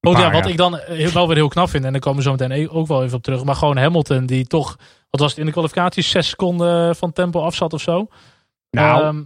Een 0.00 0.10
Oh, 0.14 0.18
ja, 0.18 0.30
wat 0.30 0.44
ja. 0.44 0.50
ik 0.50 0.56
dan 0.56 0.78
heel- 0.84 1.12
wel 1.12 1.26
weer 1.26 1.36
heel 1.36 1.48
knap 1.48 1.68
vind, 1.68 1.84
en 1.84 1.92
daar 1.92 2.00
komen 2.00 2.18
we 2.18 2.24
zo 2.24 2.30
meteen 2.30 2.50
e- 2.50 2.68
ook 2.70 2.86
wel 2.86 3.02
even 3.04 3.16
op 3.16 3.22
terug. 3.22 3.44
Maar 3.44 3.54
gewoon 3.54 3.76
Hamilton, 3.76 4.26
die 4.26 4.46
toch, 4.46 4.76
wat 5.10 5.20
was 5.20 5.30
het 5.30 5.38
in 5.38 5.46
de 5.46 5.52
kwalificatie, 5.52 6.02
zes 6.02 6.28
seconden 6.28 6.96
van 6.96 7.12
tempo 7.12 7.40
af 7.40 7.54
zat 7.54 7.72
of 7.72 7.80
zo. 7.80 8.06
Nou, 8.70 9.02
Ehm, 9.02 9.22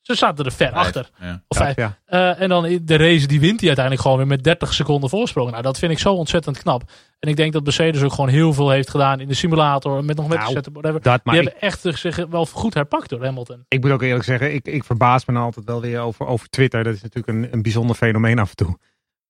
ze 0.00 0.14
zaten 0.14 0.44
er 0.44 0.52
ver 0.52 0.68
Vijf, 0.68 0.78
achter. 0.78 1.10
Ja. 1.20 1.42
Of 1.48 1.56
vijf. 1.56 1.76
ja. 1.76 1.98
Eh, 2.04 2.40
en 2.40 2.48
dan 2.48 2.66
in 2.66 2.80
de 2.84 2.96
race, 2.96 3.26
die 3.26 3.40
wint 3.40 3.58
hij 3.58 3.66
uiteindelijk 3.66 4.00
gewoon 4.00 4.16
weer 4.16 4.26
met 4.26 4.44
30 4.44 4.74
seconden 4.74 5.10
voorsprong. 5.10 5.50
Nou, 5.50 5.62
dat 5.62 5.78
vind 5.78 5.92
ik 5.92 5.98
zo 5.98 6.14
ontzettend 6.14 6.58
knap. 6.58 6.82
En 7.18 7.28
ik 7.28 7.36
denk 7.36 7.52
dat 7.52 7.62
Mercedes 7.64 8.02
ook 8.02 8.12
gewoon 8.12 8.30
heel 8.30 8.52
veel 8.52 8.70
heeft 8.70 8.90
gedaan 8.90 9.20
in 9.20 9.28
de 9.28 9.34
simulator, 9.34 10.04
met 10.04 10.16
nog 10.16 10.28
met 10.28 10.38
Nou, 10.38 10.52
zetten, 10.52 10.72
whatever. 10.72 11.00
Dat, 11.02 11.20
die 11.24 11.34
ik, 11.34 11.44
hebben 11.44 11.60
echt 11.60 11.80
zich 11.98 12.16
wel 12.16 12.46
goed 12.46 12.74
herpakt 12.74 13.08
door 13.08 13.24
Hamilton. 13.24 13.64
ik 13.68 13.82
moet 13.82 13.90
ook 13.90 14.02
eerlijk 14.02 14.24
zeggen, 14.24 14.54
ik, 14.54 14.66
ik 14.66 14.84
verbaas 14.84 15.24
me 15.24 15.32
nou 15.32 15.44
altijd 15.44 15.66
wel 15.66 15.80
weer 15.80 16.00
over, 16.00 16.26
over 16.26 16.48
Twitter. 16.48 16.84
Dat 16.84 16.94
is 16.94 17.02
natuurlijk 17.02 17.38
een, 17.38 17.52
een 17.52 17.62
bijzonder 17.62 17.96
fenomeen 17.96 18.38
af 18.38 18.50
en 18.50 18.56
toe. 18.56 18.78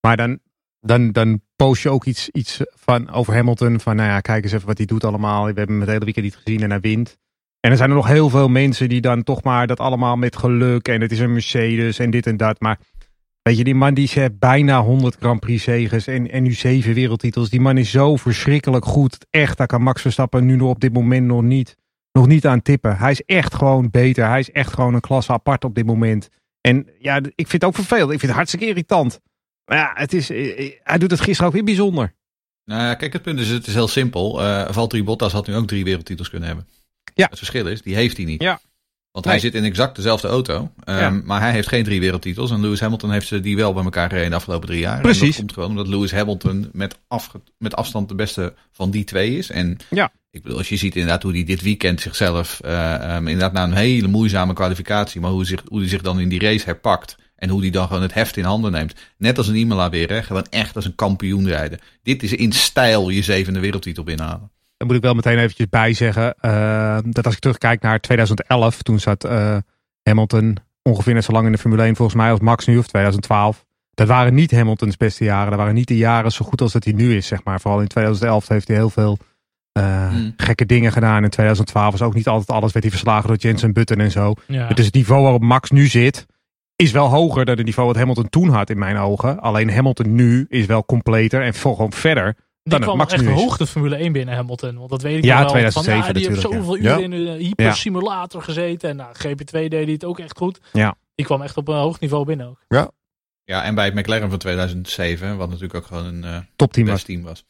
Maar 0.00 0.16
dan, 0.16 0.38
dan, 0.84 1.12
dan 1.12 1.40
post 1.56 1.82
je 1.82 1.90
ook 1.90 2.04
iets, 2.04 2.28
iets 2.28 2.60
van, 2.70 3.10
over 3.10 3.34
Hamilton. 3.34 3.81
Van 3.81 3.96
nou 3.96 4.08
ja, 4.08 4.20
kijk 4.20 4.44
eens 4.44 4.52
even 4.52 4.66
wat 4.66 4.76
hij 4.76 4.86
doet 4.86 5.04
allemaal. 5.04 5.40
We 5.40 5.46
hebben 5.46 5.66
hem 5.66 5.81
het 5.81 5.88
hele 5.88 6.04
weekend 6.04 6.25
niet 6.25 6.36
gezien 6.36 6.62
en 6.62 6.70
hij 6.70 6.81
wint. 6.81 7.16
En 7.60 7.70
er 7.70 7.76
zijn 7.76 7.90
er 7.90 7.96
nog 7.96 8.06
heel 8.06 8.28
veel 8.28 8.48
mensen 8.48 8.88
die 8.88 9.00
dan 9.00 9.22
toch 9.22 9.42
maar 9.42 9.66
dat 9.66 9.81
allemaal 9.81 10.16
met 10.16 10.36
geluk. 10.36 10.88
En 10.88 11.00
het 11.00 11.12
is 11.12 11.19
een 11.19 11.32
Mercedes 11.32 11.98
en 11.98 12.10
dit 12.10 12.26
en 12.26 12.36
dat. 12.36 12.60
Maar 12.60 12.78
weet 13.42 13.56
je, 13.56 13.64
die 13.64 13.75
man 13.75 13.94
die 13.94 14.10
heeft 14.12 14.38
bijna 14.38 14.82
100 14.82 15.16
Grand 15.20 15.40
Prix 15.40 15.62
zegens. 15.62 16.06
En, 16.06 16.31
en 16.31 16.42
nu 16.42 16.52
zeven 16.52 16.94
wereldtitels. 16.94 17.50
Die 17.50 17.60
man 17.60 17.78
is 17.78 17.90
zo 17.90 18.16
verschrikkelijk 18.16 18.84
goed. 18.84 19.26
Echt, 19.30 19.56
daar 19.56 19.66
kan 19.66 19.82
Max 19.82 20.02
Verstappen 20.02 20.46
nu 20.46 20.56
nog 20.56 20.70
op 20.70 20.80
dit 20.80 20.92
moment 20.92 21.26
nog 21.26 21.42
niet 21.42 21.76
nog 22.12 22.26
niet 22.26 22.46
aan 22.46 22.62
tippen. 22.62 22.96
Hij 22.96 23.10
is 23.10 23.22
echt 23.22 23.54
gewoon 23.54 23.90
beter. 23.90 24.28
Hij 24.28 24.38
is 24.38 24.50
echt 24.50 24.72
gewoon 24.72 24.94
een 24.94 25.00
klasse 25.00 25.32
apart 25.32 25.64
op 25.64 25.75
dit 25.75 25.87
moment. 25.87 26.28
En 26.60 26.88
ja, 26.98 27.16
ik 27.16 27.48
vind 27.48 27.52
het 27.52 27.64
ook 27.64 27.75
vervelend. 27.75 28.10
Ik 28.10 28.19
vind 28.19 28.22
het 28.22 28.34
hartstikke 28.34 28.66
irritant. 28.66 29.20
Maar 29.66 29.78
ja, 29.78 29.90
het 29.94 30.12
is, 30.12 30.31
eh, 30.31 30.58
eh, 30.66 30.72
hij 30.82 30.99
doet 30.99 31.11
het 31.11 31.20
gisteren 31.20 31.46
ook 31.46 31.52
weer 31.55 31.64
bijzonder. 31.64 32.14
Nou 32.64 32.82
ja, 32.82 32.94
kijk, 32.94 33.12
het 33.12 33.22
punt 33.22 33.40
is, 33.40 33.49
het 33.49 33.66
is 33.66 33.75
heel 33.75 33.88
simpel. 33.88 34.43
Eh 34.43 34.70
Valtteri 34.72 35.05
Bottas 35.05 35.32
had 35.32 35.46
nu 35.46 35.55
ook 35.55 35.66
drie 35.66 35.84
wereldtitels 35.84 36.28
kunnen 36.31 36.49
hebben. 36.49 36.66
Ja. 37.14 37.26
Het 37.28 37.38
verschil 37.38 37.66
is, 37.66 37.82
die 37.82 37.94
heeft 37.94 38.16
hij 38.16 38.26
niet. 38.26 38.43
Ja. 38.43 38.61
Want 39.11 39.25
Nee. 39.26 39.34
hij 39.34 39.44
zit 39.44 39.55
in 39.55 39.64
exact 39.64 39.96
dezelfde 39.96 40.28
auto. 40.28 40.70
ehm, 40.84 40.99
Ja. 40.99 41.11
Maar 41.11 41.40
hij 41.40 41.52
heeft 41.52 41.69
geen 41.69 41.84
drie 41.84 42.00
wereldtitels. 42.00 42.50
En 42.50 42.61
Lewis 42.61 42.81
Hamilton 42.81 43.11
heeft 43.11 43.26
ze 43.26 43.40
die 43.40 43.56
wel 43.56 43.72
bij 43.72 43.84
elkaar 43.84 44.08
gereden 44.08 44.31
de 44.31 44.37
afgelopen 44.37 44.66
drie 44.69 44.81
jaar. 44.81 44.96
En 44.96 45.02
Precies. 45.02 45.26
dat 45.28 45.37
komt 45.37 45.52
gewoon 45.52 45.69
omdat 45.70 45.88
Lewis 45.88 46.12
Hamilton 46.12 46.69
met, 46.72 46.99
afge- 47.08 47.40
met 47.58 47.75
afstand 47.75 48.08
de 48.08 48.14
beste 48.14 48.55
van 48.72 48.90
die 48.90 49.05
twee 49.05 49.37
is. 49.38 49.50
En 49.50 49.76
Ja. 49.90 50.12
ik 50.31 50.43
bedoel, 50.43 50.58
als 50.58 50.69
je 50.69 50.76
ziet 50.76 50.94
inderdaad 50.94 51.22
hoe 51.22 51.32
hij 51.32 51.44
dit 51.44 51.62
weekend 51.62 52.00
zichzelf... 52.00 52.61
eh, 52.61 52.94
ehm, 52.94 53.26
inderdaad 53.26 53.52
na 53.52 53.62
een 53.64 53.72
hele 53.75 54.08
moeizame 54.08 54.52
kwalificatie... 54.52 55.20
maar 55.20 55.31
hoe, 55.31 55.44
zich, 55.44 55.62
hoe 55.66 55.78
hij 55.81 55.88
zich 55.88 56.02
dan 56.02 56.20
in 56.20 56.28
die 56.28 56.40
race 56.40 56.64
herpakt... 56.64 57.16
En 57.36 57.48
hoe 57.48 57.60
hij 57.60 57.70
dan 57.70 57.86
gewoon 57.86 58.02
het 58.02 58.14
heft 58.14 58.36
in 58.36 58.44
handen 58.44 58.72
neemt. 58.72 58.94
Net 59.16 59.38
als 59.38 59.48
een 59.48 59.54
Imola 59.54 59.90
weer, 59.90 60.08
hè? 60.08 60.22
gewoon 60.22 60.46
echt 60.50 60.76
als 60.76 60.84
een 60.84 60.94
kampioen 60.94 61.48
rijden. 61.48 61.78
Dit 62.02 62.22
is 62.22 62.32
in 62.32 62.52
stijl 62.52 63.08
je 63.08 63.22
zevende 63.22 63.60
wereldtitel 63.60 64.04
binnenhalen. 64.04 64.50
Dan 64.76 64.86
moet 64.86 64.96
ik 64.96 65.02
wel 65.02 65.14
meteen 65.14 65.38
eventjes 65.38 65.69
bij 65.69 65.92
zeggen. 65.92 66.34
eh, 66.40 66.98
dat 67.04 67.25
als 67.25 67.34
ik 67.34 67.40
terugkijk 67.40 67.82
naar 67.82 68.00
2011. 68.00 68.82
Toen 68.82 68.98
zat 69.00 69.25
eh, 69.25 69.56
Hamilton 70.02 70.56
ongeveer 70.82 71.14
net 71.14 71.25
zo 71.25 71.32
lang 71.32 71.46
in 71.46 71.52
de 71.52 71.58
Formule 71.58 71.82
1 71.82 71.96
volgens 71.96 72.16
mij 72.16 72.31
als 72.31 72.40
Max 72.40 72.66
nu. 72.66 72.78
Of 72.78 72.86
2012. 72.86 73.64
Dat 73.90 74.08
waren 74.08 74.34
niet 74.34 74.50
Hamiltons 74.50 74.96
beste 74.96 75.25
jaren. 75.25 75.48
Dat 75.50 75.58
waren 75.58 75.75
niet 75.75 75.88
de 75.88 75.96
jaren 75.96 76.32
zo 76.32 76.44
goed 76.44 76.60
als 76.60 76.72
dat 76.72 76.84
hij 76.84 76.92
nu 76.92 77.16
is. 77.16 77.26
Zeg 77.26 77.44
maar. 77.44 77.60
Vooral 77.60 77.80
in 77.80 77.87
2011 77.88 78.48
heeft 78.48 78.69
hij 78.69 78.76
heel 78.76 78.90
veel 78.90 79.19
eh, 79.72 80.08
Hmm. 80.08 80.34
gekke 80.37 80.66
dingen 80.66 80.92
gedaan. 80.92 81.25
In 81.25 81.30
2012 81.30 81.90
was 81.92 82.02
ook 82.02 82.14
niet 82.14 82.28
altijd 82.28 82.48
alles. 82.50 82.72
Werd 82.72 82.84
hij 82.84 82.90
verslagen 82.94 83.28
door 83.28 83.37
Jensen 83.37 83.72
Button 83.72 84.00
en 84.00 84.10
zo. 84.10 84.34
Ja. 84.46 84.69
Dus 84.69 84.84
het 84.84 84.94
niveau 84.94 85.22
waarop 85.22 85.42
Max 85.42 85.70
nu 85.70 85.87
zit, 85.87 86.26
is 86.76 86.91
wel 86.93 87.06
hoger 87.09 87.44
dan 87.44 87.56
het 87.56 87.65
niveau 87.65 87.88
wat 87.88 87.97
Hamilton 87.97 88.29
toen 88.29 88.49
had 88.49 88.71
in 88.71 88.79
mijn 88.79 88.97
ogen. 88.97 89.41
Alleen 89.41 89.71
Hamilton 89.71 90.15
nu 90.15 90.47
is 90.49 90.67
wel 90.67 90.85
completer 90.85 91.43
en 91.43 91.55
vol- 91.55 91.75
gewoon 91.75 91.93
verder. 91.93 92.25
Die 92.35 92.35
dan 92.62 92.73
het 92.75 92.82
kwam 92.82 92.97
Max 92.97 93.12
echt 93.12 93.25
hoog 93.26 93.56
de 93.56 93.67
Formule 93.67 93.97
1 93.97 94.12
binnen 94.12 94.35
Hamilton. 94.35 94.76
Want 94.79 94.91
dat 94.91 95.03
weet 95.03 95.17
ik 95.19 95.25
Ja, 95.25 95.38
wel. 95.38 95.49
2007 95.49 96.03
van, 96.05 96.12
ja, 96.12 96.19
die 96.19 96.29
heeft 96.29 96.41
zoveel 96.41 96.75
ja. 96.76 96.99
uren 96.99 97.03
in 97.03 97.12
een 97.12 97.38
hypersimulator 97.38 98.43
gezeten. 98.43 98.91
En 98.91 98.97
nou, 98.97 99.15
GP2 99.17 99.50
deed 99.50 99.73
hij 99.73 99.93
het 99.93 100.05
ook 100.05 100.19
echt 100.19 100.37
goed. 100.38 100.61
Ja. 100.73 100.94
Die 101.15 101.26
kwam 101.26 101.43
echt 101.43 101.56
op 101.56 101.69
een 101.69 101.76
hoog 101.76 102.00
niveau 102.00 102.25
binnen 102.25 102.47
ook. 102.49 102.64
Ja, 103.47 103.62
en 103.64 103.75
bij 103.75 103.85
het 103.85 103.95
McLaren 103.95 104.31
van 104.31 104.38
2007, 104.38 105.37
wat 105.37 105.47
natuurlijk 105.49 105.75
ook 105.75 105.87
gewoon 105.87 106.04
een 106.04 106.25
eh 106.25 106.38
Topteam 106.57 106.87
was. 106.87 106.95
best 106.95 107.07
team 107.07 107.23
was. 107.23 107.45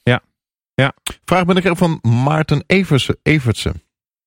Vraag 1.24 1.44
ben 1.44 1.56
ik 1.56 1.64
er 1.64 1.76
van 1.76 1.98
Maarten 2.02 2.64
Evertsen. 2.66 3.16
Evertsen. 3.22 3.82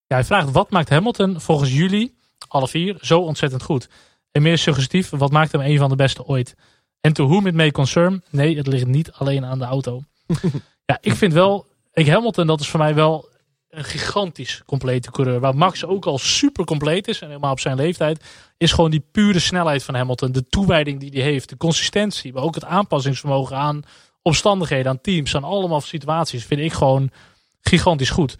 Ja, 0.07 0.15
hij 0.15 0.23
vraagt 0.25 0.51
wat 0.51 0.71
maakt 0.71 0.89
Hamilton 0.89 1.41
volgens 1.41 1.73
jullie, 1.73 2.15
alle 2.47 2.67
vier, 2.67 2.97
zo 3.01 3.19
ontzettend 3.19 3.63
goed? 3.63 3.89
En 4.37 4.43
meer 4.43 4.57
suggestief, 4.57 5.09
wat 5.09 5.31
maakt 5.31 5.51
hem 5.51 5.61
een 5.61 5.77
van 5.77 5.89
de 5.89 5.95
beste 5.95 6.25
ooit? 6.25 6.55
En 7.01 7.13
to 7.13 7.27
whom 7.27 7.47
it 7.47 7.53
may 7.53 7.71
concern, 7.71 8.23
nee, 8.29 8.57
het 8.57 8.67
ligt 8.67 8.85
niet 8.85 9.11
alleen 9.11 9.45
aan 9.45 9.59
de 9.59 9.65
auto. 9.65 10.03
ja, 10.85 10.97
ik 11.01 11.13
vind 11.13 11.33
wel, 11.33 11.65
ik 11.93 12.07
Hamilton, 12.07 12.47
dat 12.47 12.59
is 12.59 12.67
voor 12.67 12.79
mij 12.79 12.95
wel 12.95 13.29
een 13.69 13.83
gigantisch 13.83 14.61
complete 14.65 15.11
coureur. 15.11 15.39
Waar 15.39 15.55
Max 15.55 15.85
ook 15.85 16.05
al 16.05 16.17
super 16.17 16.65
compleet 16.65 17.07
is, 17.07 17.21
en 17.21 17.27
helemaal 17.27 17.51
op 17.51 17.59
zijn 17.59 17.75
leeftijd, 17.75 18.23
is 18.57 18.71
gewoon 18.71 18.91
die 18.91 19.05
pure 19.11 19.39
snelheid 19.39 19.83
van 19.83 19.95
Hamilton. 19.95 20.31
De 20.31 20.47
toewijding 20.47 20.99
die 20.99 21.11
hij 21.11 21.21
heeft, 21.21 21.49
de 21.49 21.57
consistentie, 21.57 22.33
maar 22.33 22.43
ook 22.43 22.55
het 22.55 22.65
aanpassingsvermogen 22.65 23.57
aan 23.57 23.83
omstandigheden, 24.21 24.91
aan 24.91 25.01
teams, 25.01 25.35
aan 25.35 25.43
allemaal 25.43 25.81
situaties, 25.81 26.45
vind 26.45 26.61
ik 26.61 26.73
gewoon 26.73 27.11
gigantisch 27.61 28.09
goed. 28.09 28.31
En 28.31 28.37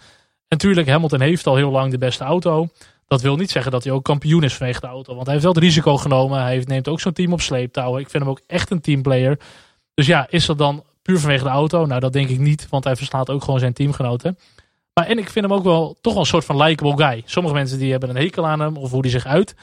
natuurlijk, 0.48 0.88
Hamilton 0.88 1.22
heeft 1.22 1.48
al 1.48 1.56
heel 1.56 1.72
lang 1.72 1.92
de 1.92 1.98
beste 1.98 2.24
auto. 2.24 2.70
Dat 3.08 3.22
wil 3.22 3.36
niet 3.36 3.52
zeggen 3.52 3.72
dat 3.72 3.84
hij 3.84 3.94
ook 3.94 4.04
kampioen 4.04 4.44
is 4.44 4.54
vanwege 4.54 4.80
de 4.80 4.88
auto. 4.88 5.14
Want 5.14 5.26
hij 5.26 5.32
heeft 5.32 5.46
wel 5.46 5.54
het 5.56 5.64
risico 5.64 5.98
genomen. 5.98 6.42
Hij 6.42 6.64
neemt 6.66 6.88
ook 6.88 7.00
zo'n 7.00 7.14
team 7.14 7.34
op 7.34 7.42
sleeptouw. 7.42 7.98
Ik 7.98 8.10
vind 8.10 8.24
hem 8.24 8.32
ook 8.32 8.42
echt 8.48 8.72
een 8.72 8.82
teamplayer. 8.82 9.40
Dus 9.94 10.06
ja, 10.08 10.28
is 10.30 10.46
dat 10.46 10.58
dan 10.58 10.84
puur 11.02 11.20
vanwege 11.20 11.44
de 11.44 11.50
auto? 11.50 11.86
Nou, 11.86 12.00
dat 12.00 12.14
denk 12.14 12.30
ik 12.30 12.40
niet. 12.40 12.68
Want 12.70 12.84
hij 12.84 12.96
verslaat 12.96 13.30
ook 13.30 13.44
gewoon 13.44 13.60
zijn 13.60 13.74
teamgenoten. 13.74 14.38
Maar 14.94 15.06
en 15.06 15.18
ik 15.18 15.30
vind 15.30 15.46
hem 15.46 15.54
ook 15.54 15.64
wel 15.64 15.98
toch 16.02 16.14
wel 16.14 16.22
een 16.22 16.28
soort 16.28 16.46
van 16.46 16.58
likable 16.58 16.98
guy. 16.98 17.24
Sommige 17.26 17.56
mensen 17.56 17.80
die 17.80 17.92
hebben 17.92 18.10
een 18.10 18.16
hekel 18.16 18.48
aan 18.48 18.60
hem. 18.60 18.78
Of 18.78 18.92
hoe 18.92 19.02
hij 19.02 19.10
zich 19.10 19.26
uit. 19.26 19.56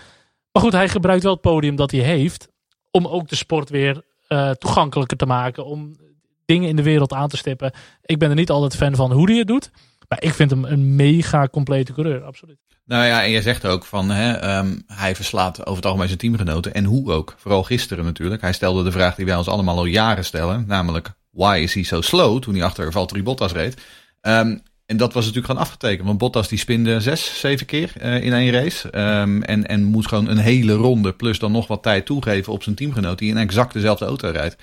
Maar 0.52 0.62
goed, 0.62 0.72
hij 0.72 0.88
gebruikt 0.88 1.22
wel 1.22 1.32
het 1.32 1.40
podium 1.40 1.76
dat 1.76 1.90
hij 1.90 2.00
heeft. 2.00 2.48
Om 2.90 3.06
ook 3.06 3.28
de 3.28 3.36
sport 3.36 3.70
weer 3.70 4.02
eh, 4.28 4.50
toegankelijker 4.50 5.16
te 5.16 5.26
maken. 5.26 5.64
Om 5.64 5.96
dingen 6.44 6.68
in 6.68 6.76
de 6.76 6.82
wereld 6.82 7.12
aan 7.12 7.28
te 7.28 7.36
stippen. 7.36 7.72
Ik 8.02 8.18
ben 8.18 8.30
er 8.30 8.36
niet 8.36 8.50
altijd 8.50 8.76
fan 8.76 8.94
van 8.94 9.12
hoe 9.12 9.28
hij 9.30 9.38
het 9.38 9.46
doet. 9.46 9.70
Maar 10.08 10.22
ik 10.22 10.34
vind 10.34 10.50
hem 10.50 10.64
een 10.64 10.96
mega 10.96 11.48
complete 11.48 11.92
coureur, 11.92 12.22
absoluut. 12.22 12.58
Nou 12.86 13.04
ja, 13.04 13.22
en 13.22 13.30
jij 13.30 13.42
zegt 13.42 13.66
ook 13.66 13.84
van 13.84 14.10
hè, 14.10 14.32
ehm, 14.32 14.78
hij 14.86 15.14
verslaat 15.14 15.60
over 15.60 15.76
het 15.76 15.84
algemeen 15.84 16.06
zijn 16.06 16.18
teamgenoten. 16.18 16.74
En 16.74 16.84
hoe 16.84 17.12
ook. 17.12 17.34
Vooral 17.38 17.62
gisteren 17.62 18.04
natuurlijk. 18.04 18.42
Hij 18.42 18.52
stelde 18.52 18.82
de 18.82 18.92
vraag 18.92 19.14
die 19.14 19.24
wij 19.24 19.36
ons 19.36 19.48
allemaal 19.48 19.76
al 19.76 19.84
jaren 19.84 20.24
stellen. 20.24 20.64
Namelijk, 20.66 21.12
why 21.30 21.60
is 21.62 21.74
he 21.74 21.82
so 21.82 22.00
slow? 22.00 22.42
Toen 22.42 22.54
hij 22.54 22.64
achter 22.64 22.92
Valtteri 22.92 23.22
Bottas 23.22 23.52
reed. 23.52 23.82
Ehm, 24.20 24.56
en 24.86 24.96
dat 24.96 25.12
was 25.12 25.24
natuurlijk 25.24 25.46
gewoon 25.46 25.66
afgetekend. 25.66 26.06
Want 26.06 26.18
Bottas 26.18 26.48
die 26.48 26.58
spinde 26.58 27.00
zes, 27.00 27.40
zeven 27.40 27.66
keer 27.66 27.92
uh, 28.02 28.22
in 28.22 28.32
één 28.32 28.52
race. 28.52 28.98
Um, 28.98 29.42
en, 29.42 29.66
en 29.66 29.84
moet 29.84 30.08
gewoon 30.08 30.28
een 30.28 30.38
hele 30.38 30.72
ronde 30.72 31.12
plus 31.12 31.38
dan 31.38 31.52
nog 31.52 31.66
wat 31.66 31.82
tijd 31.82 32.06
toegeven 32.06 32.52
op 32.52 32.62
zijn 32.62 32.74
teamgenoot. 32.76 33.18
Die 33.18 33.30
in 33.30 33.36
exact 33.36 33.72
dezelfde 33.72 34.04
auto 34.04 34.30
rijdt. 34.30 34.56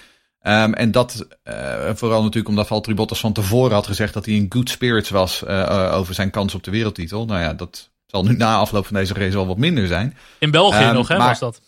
Um, 0.43 0.73
en 0.73 0.91
dat 0.91 1.27
uh, 1.43 1.89
vooral 1.93 2.21
natuurlijk 2.21 2.49
omdat 2.49 2.67
Valtteri 2.67 2.95
Bottas 2.95 3.19
van 3.19 3.33
tevoren 3.33 3.73
had 3.73 3.87
gezegd 3.87 4.13
dat 4.13 4.25
hij 4.25 4.33
in 4.33 4.45
good 4.49 4.69
spirits 4.69 5.09
was 5.09 5.43
uh, 5.47 5.91
over 5.93 6.13
zijn 6.13 6.29
kans 6.29 6.55
op 6.55 6.63
de 6.63 6.71
wereldtitel. 6.71 7.25
Nou 7.25 7.41
ja, 7.41 7.53
dat 7.53 7.89
zal 8.05 8.23
nu 8.23 8.35
na 8.35 8.55
afloop 8.55 8.85
van 8.85 8.95
deze 8.95 9.13
race 9.13 9.35
wel 9.35 9.47
wat 9.47 9.57
minder 9.57 9.87
zijn. 9.87 10.17
In 10.39 10.51
België 10.51 10.83
um, 10.83 10.93
nog, 10.93 11.07
hè, 11.07 11.17
maar, 11.17 11.27
was 11.27 11.39
dat? 11.39 11.61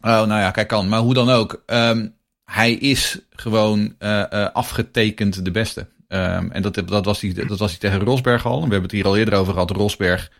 Oh, 0.00 0.10
nou 0.10 0.28
ja, 0.40 0.50
kijk 0.50 0.68
kan. 0.68 0.88
Maar 0.88 1.00
hoe 1.00 1.14
dan 1.14 1.30
ook. 1.30 1.62
Um, 1.66 2.14
hij 2.44 2.72
is 2.72 3.18
gewoon 3.30 3.94
afgetekend 4.52 5.44
de 5.44 5.50
beste. 5.50 5.86
En 6.08 6.62
dat, 6.62 6.82
dat, 6.88 7.04
was 7.04 7.20
hij, 7.20 7.32
dat 7.32 7.58
was 7.58 7.70
hij 7.70 7.78
tegen 7.78 8.00
Rosberg 8.00 8.46
al. 8.46 8.62
En 8.62 8.68
we 8.68 8.72
hebben 8.72 8.82
het 8.82 8.92
hier 8.92 9.06
al 9.06 9.16
eerder 9.16 9.34
over 9.34 9.52
gehad. 9.52 9.70
Rosberg 9.70 10.30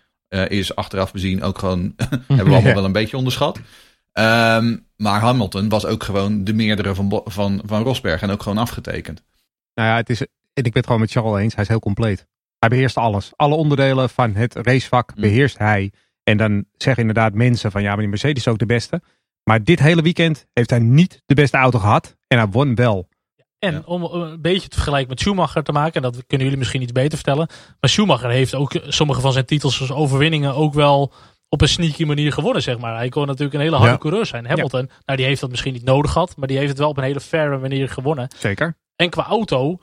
is 0.49 0.75
achteraf 0.75 1.13
bezien 1.13 1.43
ook 1.43 1.59
gewoon, 1.59 1.95
hebben 1.97 2.47
we 2.47 2.53
allemaal 2.53 2.75
wel 2.75 2.85
een 2.85 2.93
beetje 2.93 3.17
onderschat. 3.17 3.59
Um, 4.13 4.87
maar 4.97 5.21
Hamilton 5.21 5.69
was 5.69 5.87
ook 5.87 6.03
gewoon 6.03 6.45
de 6.45 6.53
meerdere 6.53 6.95
van, 6.95 7.21
van, 7.25 7.63
van 7.65 7.83
Rosberg 7.83 8.23
en 8.23 8.31
ook 8.31 8.43
gewoon 8.43 8.59
afgetekend. 8.59 9.23
Nou 9.75 9.89
ja, 9.89 9.97
het 9.97 10.11
is, 10.11 10.21
en 10.21 10.29
ik 10.53 10.63
ben 10.63 10.73
het 10.73 10.87
gewoon 10.87 11.01
met 11.01 11.11
Charles 11.11 11.41
eens. 11.41 11.55
Hij 11.55 11.63
is 11.63 11.69
heel 11.69 11.79
compleet. 11.79 12.27
Hij 12.59 12.69
beheerst 12.69 12.97
alles. 12.97 13.33
Alle 13.37 13.55
onderdelen 13.55 14.11
van 14.11 14.35
het 14.35 14.55
racevak 14.55 15.15
mm. 15.15 15.21
beheerst 15.21 15.59
hij. 15.59 15.93
En 16.25 16.37
dan 16.37 16.65
zeggen 16.77 17.01
inderdaad 17.01 17.35
mensen 17.35 17.71
van 17.71 17.83
ja, 17.83 17.89
maar 17.89 17.99
die 17.99 18.09
Mercedes 18.09 18.47
is 18.47 18.49
ook 18.49 18.59
de 18.59 18.67
beste. 18.67 19.03
Maar 19.45 19.65
dit 19.65 19.79
hele 19.79 20.03
weekend 20.03 20.47
heeft 20.53 20.71
hij 20.71 20.79
niet 20.79 21.23
de 21.27 21.35
beste 21.35 21.57
auto 21.57 21.79
gehad. 21.79 22.17
En 22.27 22.39
hij 22.39 22.49
won 22.49 22.75
wel. 22.75 23.09
En 23.59 23.87
om 23.87 24.03
een 24.03 24.41
beetje 24.41 24.69
te 24.69 24.75
vergelijken 24.75 25.09
met 25.09 25.21
Schumacher 25.21 25.63
te 25.63 25.73
maken, 25.73 25.95
en 25.95 26.03
dat 26.03 26.27
kunnen 26.27 26.47
jullie 26.47 26.59
misschien 26.59 26.83
iets 26.83 26.93
beter 26.93 27.15
vertellen. 27.19 27.49
Maar 27.81 27.91
Schumacher 27.91 28.31
heeft 28.31 28.55
ook 28.55 28.73
sommige 28.87 29.21
van 29.21 29.33
zijn 29.33 29.45
titels 29.45 29.81
als 29.81 29.93
overwinningen 29.93 30.55
ook 30.55 30.75
wel 30.75 31.13
op 31.53 31.61
een 31.61 31.69
sneaky 31.69 32.05
manier 32.05 32.33
gewonnen, 32.33 32.63
zeg 32.63 32.79
maar. 32.79 32.97
Hij 32.97 33.09
kon 33.09 33.27
natuurlijk 33.27 33.55
een 33.55 33.61
hele 33.61 33.77
harde 33.77 33.99
coureur 33.99 34.27
zijn. 34.27 34.47
Hamilton, 34.47 34.91
nou 35.05 35.19
die 35.19 35.27
heeft 35.27 35.41
dat 35.41 35.51
misschien 35.51 35.73
niet 35.73 35.85
nodig 35.85 36.13
gehad, 36.13 36.37
maar 36.37 36.49
die 36.49 36.57
heeft 36.57 36.69
het 36.69 36.79
wel 36.79 36.89
op 36.89 36.97
een 36.97 37.03
hele 37.03 37.21
faire 37.21 37.59
manier 37.59 37.89
gewonnen. 37.89 38.29
Zeker. 38.37 38.77
En 38.97 39.11
qua 39.11 39.27
auto, 39.27 39.79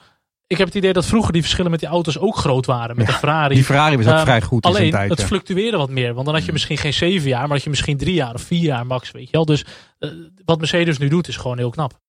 ik 0.47 0.57
heb 0.57 0.67
het 0.67 0.75
idee 0.75 0.93
dat 0.93 1.05
vroeger 1.05 1.33
die 1.33 1.41
verschillen 1.41 1.71
met 1.71 1.79
die 1.79 1.89
auto's 1.89 2.17
ook 2.17 2.35
groot 2.35 2.65
waren. 2.65 2.95
Met 2.95 3.07
de 3.07 3.13
Ferrari. 3.13 3.55
Die 3.55 3.63
Ferrari 3.63 3.97
was 3.97 4.07
ook 4.07 4.13
um, 4.13 4.19
vrij 4.19 4.41
goed 4.41 4.65
Alleen, 4.65 4.91
tijd, 4.91 5.09
het 5.09 5.23
fluctueerde 5.23 5.77
wat 5.77 5.89
meer. 5.89 6.13
Want 6.13 6.25
dan 6.25 6.35
had 6.35 6.45
je 6.45 6.51
misschien 6.51 6.77
geen 6.77 6.93
zeven 6.93 7.29
jaar, 7.29 7.41
maar 7.41 7.49
had 7.49 7.63
je 7.63 7.69
misschien 7.69 7.97
drie 7.97 8.13
jaar 8.13 8.33
of 8.33 8.41
vier 8.41 8.63
jaar 8.63 8.85
max, 8.85 9.11
weet 9.11 9.25
je 9.25 9.31
wel. 9.31 9.45
Dus 9.45 9.65
uh, 9.99 10.11
wat 10.45 10.59
Mercedes 10.59 10.97
nu 10.97 11.07
doet 11.07 11.27
is 11.27 11.37
gewoon 11.37 11.57
heel 11.57 11.69
knap. 11.69 11.99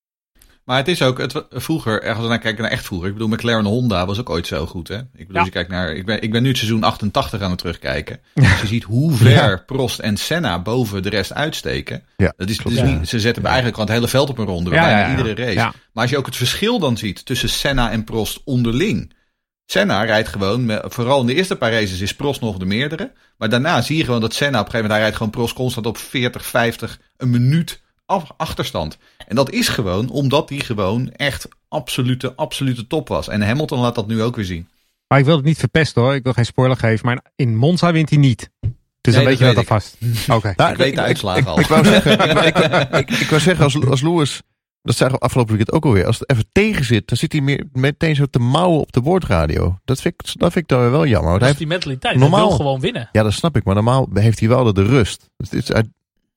Maar 0.64 0.76
het 0.76 0.88
is 0.88 1.02
ook, 1.02 1.18
het, 1.18 1.44
vroeger, 1.50 2.08
als 2.08 2.18
we 2.18 2.28
naar 2.28 2.38
kijken 2.38 2.62
naar 2.62 2.70
echt 2.70 2.84
vroeger. 2.84 3.08
Ik 3.08 3.12
bedoel, 3.12 3.28
McLaren 3.28 3.64
Honda 3.64 4.06
was 4.06 4.18
ook 4.20 4.30
ooit 4.30 4.46
zo 4.46 4.66
goed. 4.66 4.88
Hè? 4.88 4.96
Ik 4.96 5.08
bedoel, 5.12 5.32
ja. 5.32 5.38
als 5.38 5.46
je 5.46 5.54
kijkt 5.54 5.70
naar, 5.70 5.92
ik 5.92 6.06
ben, 6.06 6.22
ik 6.22 6.32
ben 6.32 6.42
nu 6.42 6.48
het 6.48 6.56
seizoen 6.56 6.82
88 6.82 7.40
aan 7.40 7.50
het 7.50 7.58
terugkijken. 7.58 8.20
Als 8.34 8.60
je 8.60 8.66
ziet 8.66 8.84
hoe 8.84 9.12
ver 9.12 9.30
ja. 9.30 9.62
Prost 9.66 9.98
en 9.98 10.16
Senna 10.16 10.62
boven 10.62 11.02
de 11.02 11.08
rest 11.08 11.32
uitsteken. 11.32 12.02
Ja, 12.16 12.32
dat 12.36 12.48
is, 12.48 12.56
dat 12.56 12.72
is 12.72 12.82
niet, 12.82 13.08
ze 13.08 13.20
zetten 13.20 13.44
eigenlijk 13.44 13.74
gewoon 13.74 13.90
het 13.90 13.98
hele 13.98 14.10
veld 14.10 14.30
op 14.30 14.38
een 14.38 14.46
ronde. 14.46 14.70
Bijna 14.70 15.10
iedere 15.10 15.34
race. 15.34 15.72
Maar 15.92 16.02
als 16.02 16.10
je 16.10 16.18
ook 16.18 16.26
het 16.26 16.36
verschil 16.36 16.78
dan 16.78 16.96
ziet 16.96 17.24
tussen 17.24 17.48
Senna 17.48 17.90
en 17.90 18.04
Prost 18.04 18.40
onderling. 18.44 19.12
Senna 19.66 20.02
rijdt 20.02 20.28
gewoon, 20.28 20.64
met, 20.66 20.82
vooral 20.86 21.20
in 21.20 21.26
de 21.26 21.34
eerste 21.34 21.56
paar 21.56 21.72
races 21.72 22.00
is 22.00 22.14
Prost 22.14 22.40
nog 22.40 22.56
de 22.56 22.64
meerdere. 22.64 23.12
Maar 23.36 23.48
daarna 23.48 23.82
zie 23.82 23.96
je 23.96 24.04
gewoon 24.04 24.20
dat 24.20 24.34
Senna 24.34 24.60
op 24.60 24.64
een 24.64 24.70
gegeven 24.70 24.90
moment, 24.90 24.92
hij 24.92 25.00
rijdt 25.00 25.16
gewoon 25.16 25.32
Prost 25.32 25.54
constant 25.54 25.86
op 25.86 25.98
40, 25.98 26.46
50, 26.46 27.00
een 27.16 27.30
minuut 27.30 27.80
af, 28.10 28.30
achterstand. 28.36 28.98
En 29.26 29.36
dat 29.36 29.50
is 29.50 29.68
gewoon 29.68 30.08
omdat 30.08 30.48
hij 30.48 30.58
gewoon 30.58 31.10
echt 31.10 31.48
absolute, 31.68 32.34
absolute 32.34 32.86
top 32.86 33.08
was. 33.08 33.28
En 33.28 33.42
Hamilton 33.42 33.78
laat 33.78 33.94
dat 33.94 34.06
nu 34.06 34.22
ook 34.22 34.36
weer 34.36 34.44
zien. 34.44 34.68
Maar 35.06 35.18
ik 35.18 35.24
wil 35.24 35.36
het 35.36 35.44
niet 35.44 35.58
verpesten 35.58 36.02
hoor. 36.02 36.14
Ik 36.14 36.22
wil 36.22 36.32
geen 36.32 36.44
spoiler 36.44 36.76
geven. 36.76 37.06
Maar 37.06 37.20
in 37.36 37.56
Monza 37.56 37.92
wint 37.92 38.10
hij 38.10 38.18
niet. 38.18 38.50
Dus 39.00 39.14
nee, 39.14 39.14
dan 39.14 39.24
weet 39.24 39.38
je 39.38 39.44
dat 39.44 39.56
alvast. 39.56 39.96
Oké. 40.22 40.34
Okay. 40.34 40.52
Nou, 40.56 40.70
ik 40.70 40.76
weet 40.76 40.94
de 40.94 41.00
uitslagen 41.00 41.46
al. 41.46 41.60
Ik, 41.60 41.66
wou 41.66 41.84
zeggen, 41.84 42.12
ik, 42.46 42.58
ik, 42.92 43.10
ik, 43.10 43.28
wou 43.28 43.40
zeggen 43.40 43.64
als, 43.64 43.86
als 43.86 44.02
Lewis, 44.02 44.42
dat 44.82 44.96
zei 44.96 45.14
afgelopen 45.18 45.56
weekend 45.56 45.76
ook 45.76 45.84
alweer. 45.84 46.06
Als 46.06 46.18
het 46.18 46.30
even 46.30 46.44
tegen 46.52 46.84
zit, 46.84 47.08
dan 47.08 47.16
zit 47.16 47.32
hij 47.32 47.40
meer, 47.40 47.64
meteen 47.72 48.14
zo 48.14 48.26
te 48.26 48.38
mouwen 48.38 48.80
op 48.80 48.92
de 48.92 49.00
woordradio. 49.00 49.78
Dat 49.84 50.00
vind 50.00 50.14
ik, 50.14 50.40
dat 50.40 50.52
vind 50.52 50.64
ik 50.64 50.76
dan 50.76 50.90
wel 50.90 51.06
jammer. 51.06 51.38
Dat 51.38 51.48
is 51.48 51.56
die 51.56 51.66
mentaliteit. 51.66 52.16
Normaal, 52.16 52.38
hij 52.38 52.48
wil 52.48 52.56
gewoon 52.56 52.80
winnen. 52.80 53.08
Ja, 53.12 53.22
dat 53.22 53.32
snap 53.32 53.56
ik. 53.56 53.64
Maar 53.64 53.74
normaal 53.74 54.08
heeft 54.14 54.38
hij 54.40 54.48
wel 54.48 54.64
de, 54.64 54.72
de 54.72 54.84
rust. 54.84 55.30
Dus 55.36 55.50
het 55.50 55.70
is, 55.70 55.82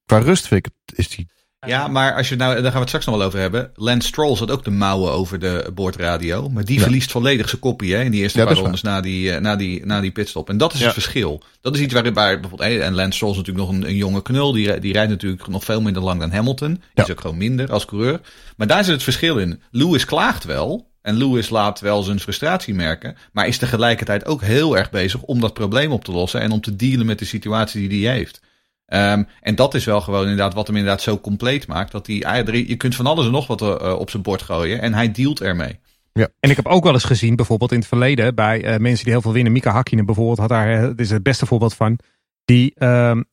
qua 0.06 0.18
rust 0.18 0.48
vind 0.48 0.66
ik, 0.66 0.74
is 0.96 1.16
hij 1.16 1.28
ja, 1.66 1.88
maar 1.88 2.16
als 2.16 2.30
je 2.30 2.36
nou, 2.36 2.54
daar 2.54 2.64
gaan 2.64 2.72
we 2.72 2.80
het 2.80 2.88
straks 2.88 3.06
nog 3.06 3.18
wel 3.18 3.26
over 3.26 3.40
hebben. 3.40 3.72
Lance 3.76 4.08
Stroll 4.08 4.36
zat 4.36 4.52
ook 4.52 4.64
de 4.64 4.72
mouwen 4.72 5.12
over 5.12 5.40
de 5.40 5.72
boordradio. 5.74 6.50
Maar 6.50 6.66
die 6.66 6.82
verliest 6.82 7.12
volledig 7.12 7.50
zijn 7.50 7.62
kopie 7.62 7.96
hè, 7.96 8.04
in 8.04 8.12
die 8.12 8.22
eerste 8.22 8.40
ja, 8.40 8.46
paar 8.46 8.56
rondes 8.56 8.82
na 8.82 9.02
die, 9.02 9.32
uh, 9.32 9.38
na, 9.38 9.56
die, 9.56 9.86
na 9.86 10.02
die 10.02 10.12
pitstop. 10.12 10.50
En 10.50 10.58
dat 10.58 10.74
is 10.74 10.82
het 10.82 10.94
verschil. 10.94 11.44
Dat 11.62 11.76
is 11.76 11.82
iets 11.82 11.94
waar, 11.94 12.14
waar 12.14 12.40
bijvoorbeeld, 12.40 12.82
en 12.82 12.96
Lance 12.96 13.12
Stroll 13.12 13.32
is 13.32 13.38
natuurlijk 13.38 13.66
nog 13.66 13.76
een, 13.76 13.88
een 13.88 13.96
jonge 13.96 14.22
knul. 14.22 14.52
Die, 14.52 14.80
die 14.80 14.94
rijdt 14.94 15.10
natuurlijk 15.10 15.48
nog 15.48 15.64
veel 15.64 15.82
minder 15.82 16.04
lang 16.04 16.20
dan 16.20 16.32
Hamilton. 16.32 16.82
Die 16.94 17.04
is 17.04 17.12
ook 17.12 17.22
gewoon 17.22 17.38
minder 17.38 17.72
als 17.72 17.86
coureur. 17.86 18.20
Maar 18.58 18.68
daar 18.68 18.84
zit 18.84 18.94
het 18.94 19.04
verschil 19.04 19.38
in. 19.38 19.62
Lewis 19.72 20.06
klaagt 20.06 20.44
wel. 20.44 20.92
En 21.02 21.18
Lewis 21.18 21.50
laat 21.50 21.80
wel 21.80 22.04
zijn 22.04 22.20
frustratie 22.20 22.74
merken. 22.74 23.16
Maar 23.32 23.48
is 23.48 23.58
tegelijkertijd 23.58 24.26
ook 24.26 24.42
heel 24.42 24.78
erg 24.78 24.90
bezig 24.90 25.22
om 25.22 25.40
dat 25.40 25.54
probleem 25.54 25.92
op 25.92 26.06
te 26.06 26.12
lossen. 26.12 26.42
En 26.42 26.52
om 26.52 26.62
te 26.62 26.76
dealen 26.76 27.06
met 27.06 27.20
de 27.20 27.26
situatie 27.26 27.90
die 27.90 28.06
hij 28.06 28.16
heeft. 28.16 28.42
Um, 28.88 29.28
en 29.42 29.56
dat 29.56 29.74
is 29.74 29.86
wel 29.86 30.02
gewoon 30.02 30.22
inderdaad 30.22 30.54
wat 30.54 30.68
hem 30.68 30.76
inderdaad 30.76 31.02
zo 31.02 31.20
compleet 31.20 31.68
maakt. 31.68 31.92
Dat 31.92 32.08
hij, 32.08 32.44
je 32.68 32.76
kunt 32.76 32.96
van 32.96 33.06
alles 33.06 33.26
en 33.26 33.32
nog 33.32 33.48
wat 33.48 33.62
uh, 33.62 33.96
op 34.00 34.10
zijn 34.10 34.24
bord 34.24 34.42
gooien. 34.42 34.82
En 34.82 34.94
hij 34.94 35.12
dealt 35.12 35.42
ermee. 35.42 35.80
Ja. 36.14 36.28
En 36.40 36.50
ik 36.50 36.56
heb 36.56 36.68
ook 36.68 36.84
wel 36.84 36.94
eens 36.94 37.04
gezien, 37.04 37.36
bijvoorbeeld 37.36 37.72
in 37.72 37.78
het 37.78 37.88
verleden, 37.88 38.36
bij 38.36 38.64
uh, 38.64 38.78
mensen 38.78 39.04
die 39.04 39.14
heel 39.14 39.22
veel 39.22 39.34
winnen. 39.34 39.52
Mika 39.52 39.72
Hakkinen 39.72 40.06
bijvoorbeeld 40.06 40.38
had 40.38 40.50
daar, 40.50 40.88
dit 40.88 41.00
is 41.00 41.10
het 41.10 41.24
beste 41.24 41.46
voorbeeld 41.46 41.74
van. 41.74 42.00
Die 42.46 42.74
um, 42.84 43.26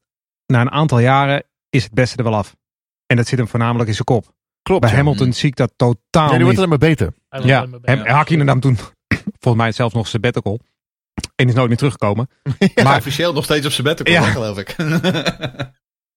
na 0.46 0.60
een 0.60 0.70
aantal 0.70 0.98
jaren 0.98 1.44
is 1.70 1.84
het 1.84 1.92
beste 1.92 2.16
er 2.16 2.24
wel 2.24 2.34
af. 2.34 2.56
En 3.06 3.16
dat 3.16 3.26
zit 3.26 3.38
hem 3.38 3.48
voornamelijk 3.48 3.88
in 3.88 3.94
zijn 3.94 4.04
kop. 4.04 4.34
Klopt. 4.62 4.80
Bij 4.80 4.90
ja. 4.90 4.96
Hamilton 4.96 5.32
zie 5.32 5.48
ik 5.48 5.56
dat 5.56 5.72
totaal 5.76 6.30
Ja, 6.30 6.34
die 6.34 6.42
wordt 6.42 6.56
alleen 6.56 6.68
maar 6.68 6.78
beter. 6.78 7.12
Ja, 7.28 7.66
en 7.82 8.06
Hakkinen 8.06 8.46
nam 8.46 8.60
toen 8.60 8.76
volgens 9.40 9.62
mij 9.62 9.72
zelfs 9.72 9.94
nog 9.94 10.08
sabbatical. 10.08 10.60
En 11.40 11.48
is 11.48 11.54
nooit 11.54 11.68
meer 11.68 11.76
teruggekomen. 11.76 12.28
ja, 12.74 12.82
maar 12.82 12.96
officieel 12.96 13.32
nog 13.32 13.44
steeds 13.44 13.66
op 13.66 13.72
zijn 13.72 13.86
bed, 13.86 14.08
ja. 14.08 14.22
geloof 14.22 14.58
ik. 14.58 14.76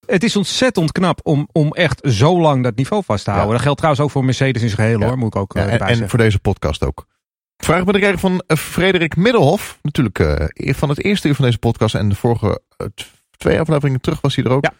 Het 0.06 0.24
is 0.24 0.36
ontzettend 0.36 0.92
knap 0.92 1.20
om, 1.24 1.48
om 1.52 1.72
echt 1.72 2.00
zo 2.04 2.40
lang 2.40 2.64
dat 2.64 2.76
niveau 2.76 3.04
vast 3.04 3.24
te 3.24 3.30
houden. 3.30 3.50
Ja. 3.50 3.56
Dat 3.56 3.66
geldt 3.66 3.78
trouwens 3.78 4.06
ook 4.06 4.12
voor 4.12 4.26
Mercedes 4.26 4.62
in 4.62 4.70
zijn 4.70 4.82
geheel 4.82 5.08
hoor, 5.08 5.18
moet 5.18 5.36
ik 5.36 5.42
ook 5.42 5.54
ja, 5.54 5.68
en, 5.68 5.80
en, 5.80 6.10
voor 6.10 6.20
deze 6.20 6.40
podcast 6.40 6.86
ook. 6.86 7.06
Vraag 7.58 7.84
ben 7.84 8.04
ik 8.04 8.20
van 8.20 8.44
uh, 8.48 8.58
Frederik 8.58 9.16
Middelhof. 9.16 9.80
Natuurlijk 9.82 10.20
uh, 10.20 10.74
van 10.74 10.90
het 10.90 11.04
eerste 11.04 11.28
uur 11.28 11.36
van 11.36 11.46
deze 11.46 11.58
podcast 11.58 11.96
en 11.96 12.10
de 12.10 12.16
vorige 12.16 12.62
uh, 12.78 12.88
twee 13.38 13.60
afleveringen 13.60 14.02
terug 14.02 14.22
was 14.22 14.36
hij 14.36 14.46
er 14.46 14.52
ook. 14.52 14.64
Ja. 14.64 14.74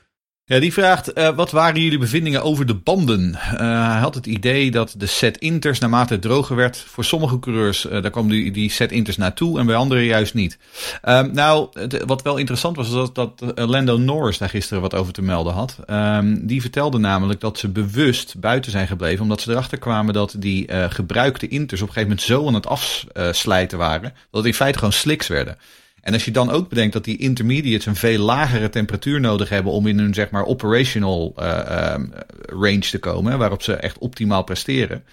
Ja, 0.46 0.60
die 0.60 0.74
vraagt, 0.74 1.18
uh, 1.18 1.36
wat 1.36 1.52
waren 1.52 1.82
jullie 1.82 1.98
bevindingen 1.98 2.44
over 2.44 2.66
de 2.66 2.76
banden? 2.76 3.30
Uh, 3.30 3.58
hij 3.92 4.00
had 4.00 4.16
het 4.16 4.26
idee 4.26 4.72
dat 4.72 4.96
de 4.98 5.06
set 5.06 5.38
inters 5.38 5.80
naarmate 5.80 6.14
het 6.14 6.22
droger 6.22 6.56
werd, 6.56 6.78
voor 6.78 7.04
sommige 7.04 7.40
coureurs, 7.40 7.86
uh, 7.86 7.92
daar 7.92 8.12
kwam 8.12 8.30
die, 8.30 8.52
die 8.52 8.70
set 8.70 8.92
inters 8.92 9.18
naartoe 9.18 9.60
en 9.60 9.66
bij 9.66 9.76
anderen 9.76 10.04
juist 10.04 10.34
niet. 10.34 10.58
Um, 11.04 11.34
nou, 11.34 11.70
wat 12.06 12.22
wel 12.22 12.38
interessant 12.38 12.76
was, 12.76 12.90
was 12.90 13.14
dat, 13.14 13.44
Lando 13.56 13.98
Norris 13.98 14.38
daar 14.38 14.50
gisteren 14.50 14.82
wat 14.82 14.94
over 14.94 15.14
te 15.14 15.22
melden 15.22 15.54
had. 15.54 15.78
Um, 15.90 16.48
die 16.48 16.62
vertelde 16.62 16.98
namelijk 16.98 17.40
dat 17.40 17.58
ze 17.58 17.70
bewust 17.70 18.40
buiten 18.40 18.72
zijn 18.72 18.88
gebleven, 18.88 19.24
omdat 19.24 19.42
ze 19.42 19.52
erachter 19.52 19.78
kwamen 19.78 20.14
dat 20.14 20.36
die 20.38 20.70
gebruikte 20.90 21.48
inters 21.48 21.82
op 21.82 21.88
een 21.88 21.94
gegeven 21.94 22.18
moment 22.18 22.28
zo 22.28 22.48
aan 22.48 22.54
het 22.54 22.68
afslijten 22.68 23.78
waren, 23.78 24.02
dat 24.02 24.14
het 24.32 24.46
in 24.46 24.54
feite 24.54 24.78
gewoon 24.78 24.94
slicks 24.94 25.28
werden. 25.28 25.58
En 26.04 26.14
als 26.14 26.26
je 26.26 26.32
dan 26.32 26.50
ook 26.50 26.70
bedenkt 26.70 26.94
dat 26.94 27.04
die 27.04 27.18
intermediates 27.18 27.86
een 27.86 27.96
veel 27.96 28.20
lagere 28.20 28.70
temperatuur 28.70 29.20
nodig 29.20 29.50
hebben 29.50 29.72
om 29.72 29.88
in 29.88 30.00
hun 30.00 30.14
zeg 30.14 30.30
maar 30.30 30.46
operational 30.46 31.34
uh, 31.40 31.46
uh, 31.46 31.96
range 32.40 32.80
te 32.80 33.00
komen, 33.00 33.38
waarop 33.38 33.64
ze 33.64 33.74
echt 33.74 33.98
optimaal 33.98 34.44
presteren, 34.44 35.04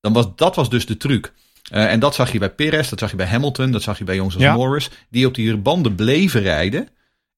dan 0.00 0.12
was 0.12 0.26
dat 0.36 0.56
was 0.56 0.70
dus 0.70 0.86
de 0.86 0.96
truc. 0.96 1.32
Uh, 1.72 1.92
en 1.92 2.00
dat 2.00 2.14
zag 2.14 2.32
je 2.32 2.38
bij 2.38 2.50
Perez, 2.50 2.88
dat 2.88 2.98
zag 2.98 3.10
je 3.10 3.16
bij 3.16 3.26
Hamilton, 3.26 3.70
dat 3.70 3.82
zag 3.82 3.98
je 3.98 4.04
bij 4.04 4.14
jongens 4.14 4.34
als 4.34 4.44
ja. 4.44 4.54
Norris, 4.54 4.90
die 5.10 5.26
op 5.26 5.34
die 5.34 5.56
banden 5.56 5.94
bleven 5.94 6.42
rijden. 6.42 6.88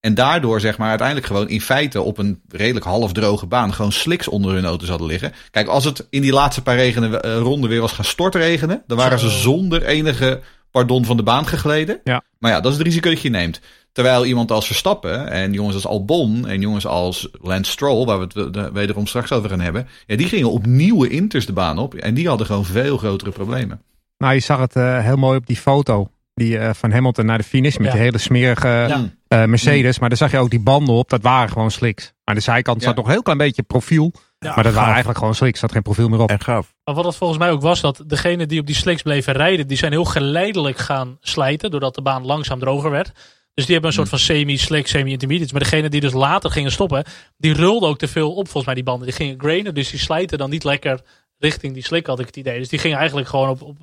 En 0.01 0.15
daardoor 0.15 0.61
zeg 0.61 0.79
maar 0.79 0.89
uiteindelijk 0.89 1.27
gewoon 1.27 1.49
in 1.49 1.61
feite 1.61 2.03
op 2.03 2.19
een 2.19 2.41
redelijk 2.49 2.85
halfdroge 2.85 3.47
baan 3.47 3.75
gewoon 3.75 3.93
sliks 3.93 4.29
onder 4.29 4.55
hun 4.55 4.65
auto's 4.65 4.89
hadden 4.89 5.07
liggen. 5.07 5.33
Kijk, 5.51 5.69
als 5.69 5.85
het 5.85 6.07
in 6.11 6.23
die 6.23 6.33
laatste 6.33 6.63
paar 6.63 6.77
regenen, 6.77 7.21
ronden 7.21 7.71
weer 7.71 7.81
was 7.81 7.93
gaan 7.93 8.05
stortregenen, 8.05 8.83
dan 8.87 8.97
waren 8.97 9.19
ze 9.19 9.31
zonder 9.31 9.85
enige 9.85 10.41
pardon 10.73 11.05
van 11.05 11.17
de 11.17 11.23
baan 11.23 11.47
gegleden. 11.47 12.01
Ja. 12.05 12.23
Maar 12.39 12.51
ja, 12.51 12.61
dat 12.61 12.73
is 12.73 12.79
het 12.79 12.87
risico 12.87 13.11
dat 13.11 13.21
je 13.21 13.31
neemt. 13.31 13.61
Terwijl 13.93 14.27
iemand 14.27 14.51
als 14.51 14.67
Verstappen 14.67 15.31
en 15.31 15.53
jongens 15.53 15.75
als 15.75 15.87
Albon 15.87 16.47
en 16.47 16.61
jongens 16.61 16.87
als 16.87 17.29
Lance 17.33 17.71
Stroll, 17.71 18.05
waar 18.05 18.19
we 18.19 18.41
het 18.41 18.73
wederom 18.73 19.07
straks 19.07 19.33
over 19.33 19.51
gaan 19.51 19.61
hebben, 19.61 19.89
ja, 20.07 20.17
die 20.17 20.29
gingen 20.29 20.51
op 20.51 20.67
nieuwe 20.67 21.09
inters 21.09 21.47
de 21.47 21.53
baan 21.53 21.79
op 21.79 21.95
en 21.95 22.15
die 22.15 22.29
hadden 22.29 22.47
gewoon 22.47 22.65
veel 22.65 22.97
grotere 22.97 23.31
problemen. 23.31 23.83
Nou, 24.19 24.35
je 24.35 24.41
zag 24.41 24.59
het 24.59 24.77
uh, 24.77 24.99
heel 24.99 25.17
mooi 25.17 25.37
op 25.39 25.47
die 25.47 25.57
foto 25.57 26.11
die 26.35 26.59
uh, 26.59 26.71
van 26.73 26.93
Hamilton 26.93 27.27
naar 27.27 27.39
de 27.39 27.45
finish 27.45 27.77
met 27.77 27.87
ja. 27.87 27.93
die 27.93 28.01
hele 28.01 28.19
smerige 28.19 28.69
ja. 28.69 28.99
uh, 29.29 29.45
Mercedes. 29.45 29.99
Maar 29.99 30.09
daar 30.09 30.19
zag 30.19 30.31
je 30.31 30.39
ook 30.39 30.51
die 30.51 30.61
banden 30.61 30.95
op, 30.95 31.11
dat 31.11 31.23
waren 31.23 31.49
gewoon 31.49 31.71
slicks. 31.71 32.13
Maar 32.25 32.35
de 32.35 32.41
zijkant 32.41 32.83
zat 32.83 32.97
nog 32.97 33.05
een 33.05 33.13
heel 33.13 33.23
klein 33.23 33.39
beetje 33.39 33.63
profiel. 33.63 34.13
Maar 34.43 34.55
dat 34.55 34.65
gaaf. 34.65 34.75
waren 34.75 34.89
eigenlijk 34.89 35.19
gewoon 35.19 35.35
slicks. 35.35 35.61
zat 35.61 35.73
geen 35.73 35.83
profiel 35.83 36.09
meer 36.09 36.21
op. 36.21 36.31
En 36.31 36.41
gaaf. 36.41 36.75
Maar 36.85 36.95
wat 36.95 37.05
het 37.05 37.17
volgens 37.17 37.39
mij 37.39 37.51
ook 37.51 37.63
was, 37.63 37.81
dat 37.81 38.03
degene 38.07 38.47
die 38.47 38.61
op 38.61 38.67
die 38.67 38.75
slicks 38.75 39.03
bleven 39.03 39.33
rijden, 39.33 39.67
die 39.67 39.77
zijn 39.77 39.93
heel 39.93 40.05
geleidelijk 40.05 40.79
gaan 40.79 41.17
slijten, 41.21 41.71
doordat 41.71 41.95
de 41.95 42.03
baan 42.03 42.27
langzaam 42.27 42.59
droger 42.59 42.91
werd. 42.91 43.13
Dus 43.55 43.65
die 43.65 43.73
hebben 43.73 43.91
een 43.91 43.97
soort 43.97 44.09
van 44.09 44.19
semi-slick, 44.19 44.87
semi-intermediates. 44.87 45.53
Maar 45.53 45.63
degene 45.63 45.89
die 45.89 46.01
dus 46.01 46.13
later 46.13 46.51
gingen 46.51 46.73
stoppen, 46.73 47.05
die 47.37 47.53
rulden 47.55 47.89
ook 47.89 47.99
te 47.99 48.09
veel 48.09 48.31
op 48.31 48.45
volgens 48.45 48.65
mij 48.65 48.75
die 48.75 48.85
banden. 48.85 49.07
Die 49.07 49.17
gingen 49.17 49.41
grainen, 49.41 49.75
dus 49.75 49.91
die 49.91 50.01
slijten 50.01 50.39
dan 50.39 50.51
niet 50.51 50.65
lekker 50.65 51.01
richting 51.39 51.75
die 51.75 51.85
slick, 51.85 52.07
had 52.07 52.21
ik 52.21 52.27
het 52.27 52.37
idee. 52.37 52.59
Dus 52.59 52.69
die 52.69 52.79
gingen 52.79 52.99
eigenlijk 52.99 53.29
gewoon 53.29 53.49
op, 53.49 53.63
op, 53.63 53.77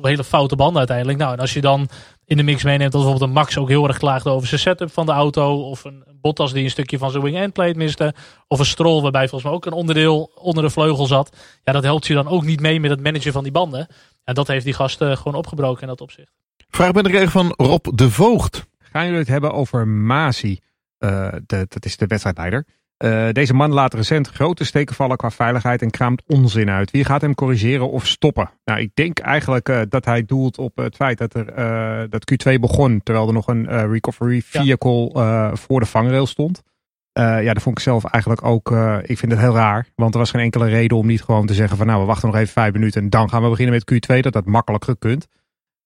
op 0.00 0.06
hele 0.06 0.24
foute 0.24 0.56
banden 0.56 0.78
uiteindelijk. 0.78 1.18
Nou, 1.18 1.32
en 1.32 1.38
als 1.38 1.52
je 1.52 1.60
dan 1.60 1.88
in 2.24 2.36
de 2.36 2.42
mix 2.42 2.62
meeneemt 2.62 2.92
dat 2.92 3.00
bijvoorbeeld 3.00 3.30
een 3.30 3.36
Max 3.36 3.58
ook 3.58 3.68
heel 3.68 3.88
erg 3.88 3.98
klaagde 3.98 4.30
over 4.30 4.48
zijn 4.48 4.60
setup 4.60 4.92
van 4.92 5.06
de 5.06 5.12
auto. 5.12 5.70
Of 5.70 5.84
een 5.84 6.04
Bottas 6.20 6.52
die 6.52 6.64
een 6.64 6.70
stukje 6.70 6.98
van 6.98 7.10
zijn 7.10 7.22
wing-end 7.22 7.52
plate 7.52 7.76
miste. 7.76 8.14
Of 8.48 8.58
een 8.58 8.64
Stroll 8.64 9.02
waarbij 9.02 9.28
volgens 9.28 9.44
mij 9.44 9.52
ook 9.52 9.66
een 9.66 9.72
onderdeel 9.72 10.30
onder 10.34 10.62
de 10.64 10.70
vleugel 10.70 11.06
zat. 11.06 11.36
Ja, 11.64 11.72
dat 11.72 11.82
helpt 11.82 12.06
je 12.06 12.14
dan 12.14 12.28
ook 12.28 12.44
niet 12.44 12.60
mee 12.60 12.80
met 12.80 12.90
het 12.90 13.02
managen 13.02 13.32
van 13.32 13.42
die 13.42 13.52
banden. 13.52 13.86
En 14.24 14.34
dat 14.34 14.46
heeft 14.46 14.64
die 14.64 14.74
gasten 14.74 15.16
gewoon 15.16 15.34
opgebroken 15.34 15.82
in 15.82 15.88
dat 15.88 16.00
opzicht. 16.00 16.32
Vraag 16.68 16.92
binnengekregen 16.92 17.32
van 17.32 17.66
Rob 17.66 17.86
de 17.94 18.10
Voogd. 18.10 18.66
Gaan 18.78 19.04
jullie 19.04 19.18
het 19.18 19.28
hebben 19.28 19.52
over 19.52 19.88
Masi? 19.88 20.60
Eh, 20.98 21.32
de, 21.46 21.66
dat 21.68 21.84
is 21.84 21.96
de 21.96 22.06
wedstrijdleider. 22.06 22.66
Eh, 23.00 23.28
deze 23.32 23.54
man 23.54 23.72
laat 23.72 23.94
recent 23.94 24.28
grote 24.28 24.64
steken 24.64 24.94
vallen 24.94 25.16
qua 25.16 25.30
veiligheid 25.30 25.82
en 25.82 25.90
kraamt 25.90 26.22
onzin 26.26 26.70
uit. 26.70 26.90
Wie 26.90 27.04
gaat 27.04 27.20
hem 27.20 27.34
corrigeren 27.34 27.90
of 27.90 28.06
stoppen? 28.06 28.50
Nou, 28.64 28.80
ik 28.80 28.90
denk 28.94 29.18
eigenlijk 29.18 29.68
eh, 29.68 29.80
dat 29.88 30.04
hij 30.04 30.24
doelt 30.24 30.58
op 30.58 30.76
het 30.76 30.96
feit 30.96 31.18
dat, 31.18 31.34
er, 31.34 31.48
eh, 31.48 32.02
dat 32.08 32.32
Q2 32.32 32.54
begon 32.60 33.00
terwijl 33.02 33.26
er 33.26 33.32
nog 33.32 33.46
een 33.46 33.90
recovery 33.90 34.42
vehicle 34.44 35.12
eh, 35.12 35.54
voor 35.54 35.80
de 35.80 35.86
vangrail 35.86 36.26
stond. 36.26 36.62
Ja, 37.12 37.52
dat 37.52 37.62
vond 37.62 37.78
ik 37.78 37.84
zelf 37.84 38.04
eigenlijk 38.04 38.44
ook. 38.44 38.70
ik 39.02 39.18
vind 39.18 39.32
het 39.32 39.40
heel 39.40 39.54
raar. 39.54 39.86
Want 39.94 40.14
er 40.14 40.20
was 40.20 40.30
geen 40.30 40.40
enkele 40.40 40.68
reden 40.68 40.96
om 40.96 41.06
niet 41.06 41.22
gewoon 41.22 41.46
te 41.46 41.54
zeggen 41.54 41.76
van 41.76 41.86
nou, 41.86 42.00
we 42.00 42.06
wachten 42.06 42.28
nog 42.28 42.36
even 42.36 42.52
vijf 42.52 42.72
minuten 42.72 43.02
en 43.02 43.10
dan 43.10 43.28
gaan 43.28 43.42
we 43.42 43.48
beginnen 43.48 43.74
met 43.74 44.12
Q2. 44.12 44.20
Dat 44.20 44.32
dat 44.32 44.46
makkelijk 44.46 44.84
gekund. 44.84 45.26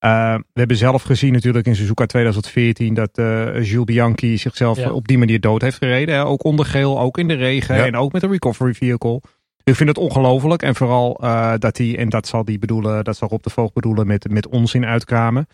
Uh, 0.00 0.34
we 0.34 0.58
hebben 0.58 0.76
zelf 0.76 1.02
gezien 1.02 1.32
natuurlijk 1.32 1.66
in 1.66 1.76
Suzuka 1.76 2.06
2014 2.06 2.94
dat 2.94 3.18
uh, 3.18 3.64
Jules 3.64 3.84
Bianchi 3.84 4.38
zichzelf 4.38 4.78
Ja. 4.78 4.90
op 4.92 5.08
die 5.08 5.18
manier 5.18 5.40
dood 5.40 5.62
heeft 5.62 5.76
gereden. 5.76 6.14
Hè? 6.14 6.24
Ook 6.24 6.44
onder 6.44 6.64
geel, 6.66 7.00
ook 7.00 7.18
in 7.18 7.28
de 7.28 7.34
regen 7.34 7.76
Ja. 7.76 7.86
en 7.86 7.96
ook 7.96 8.12
met 8.12 8.22
een 8.22 8.30
recovery 8.30 8.74
vehicle. 8.74 9.20
Ik 9.64 9.74
vind 9.74 9.88
het 9.88 9.98
ongelooflijk 9.98 10.62
en 10.62 10.74
vooral 10.74 11.20
uh, 11.24 11.52
dat 11.58 11.78
hij, 11.78 11.98
en 11.98 12.08
dat 12.08 12.26
zal 12.26 12.44
die 12.44 12.58
bedoelen, 12.58 13.04
dat 13.04 13.16
zal 13.16 13.28
Rob 13.28 13.42
de 13.42 13.50
Voogd 13.50 13.74
bedoelen 13.74 14.06
met, 14.06 14.30
met 14.30 14.48
onzin 14.48 14.84
uitkramen. 14.86 15.46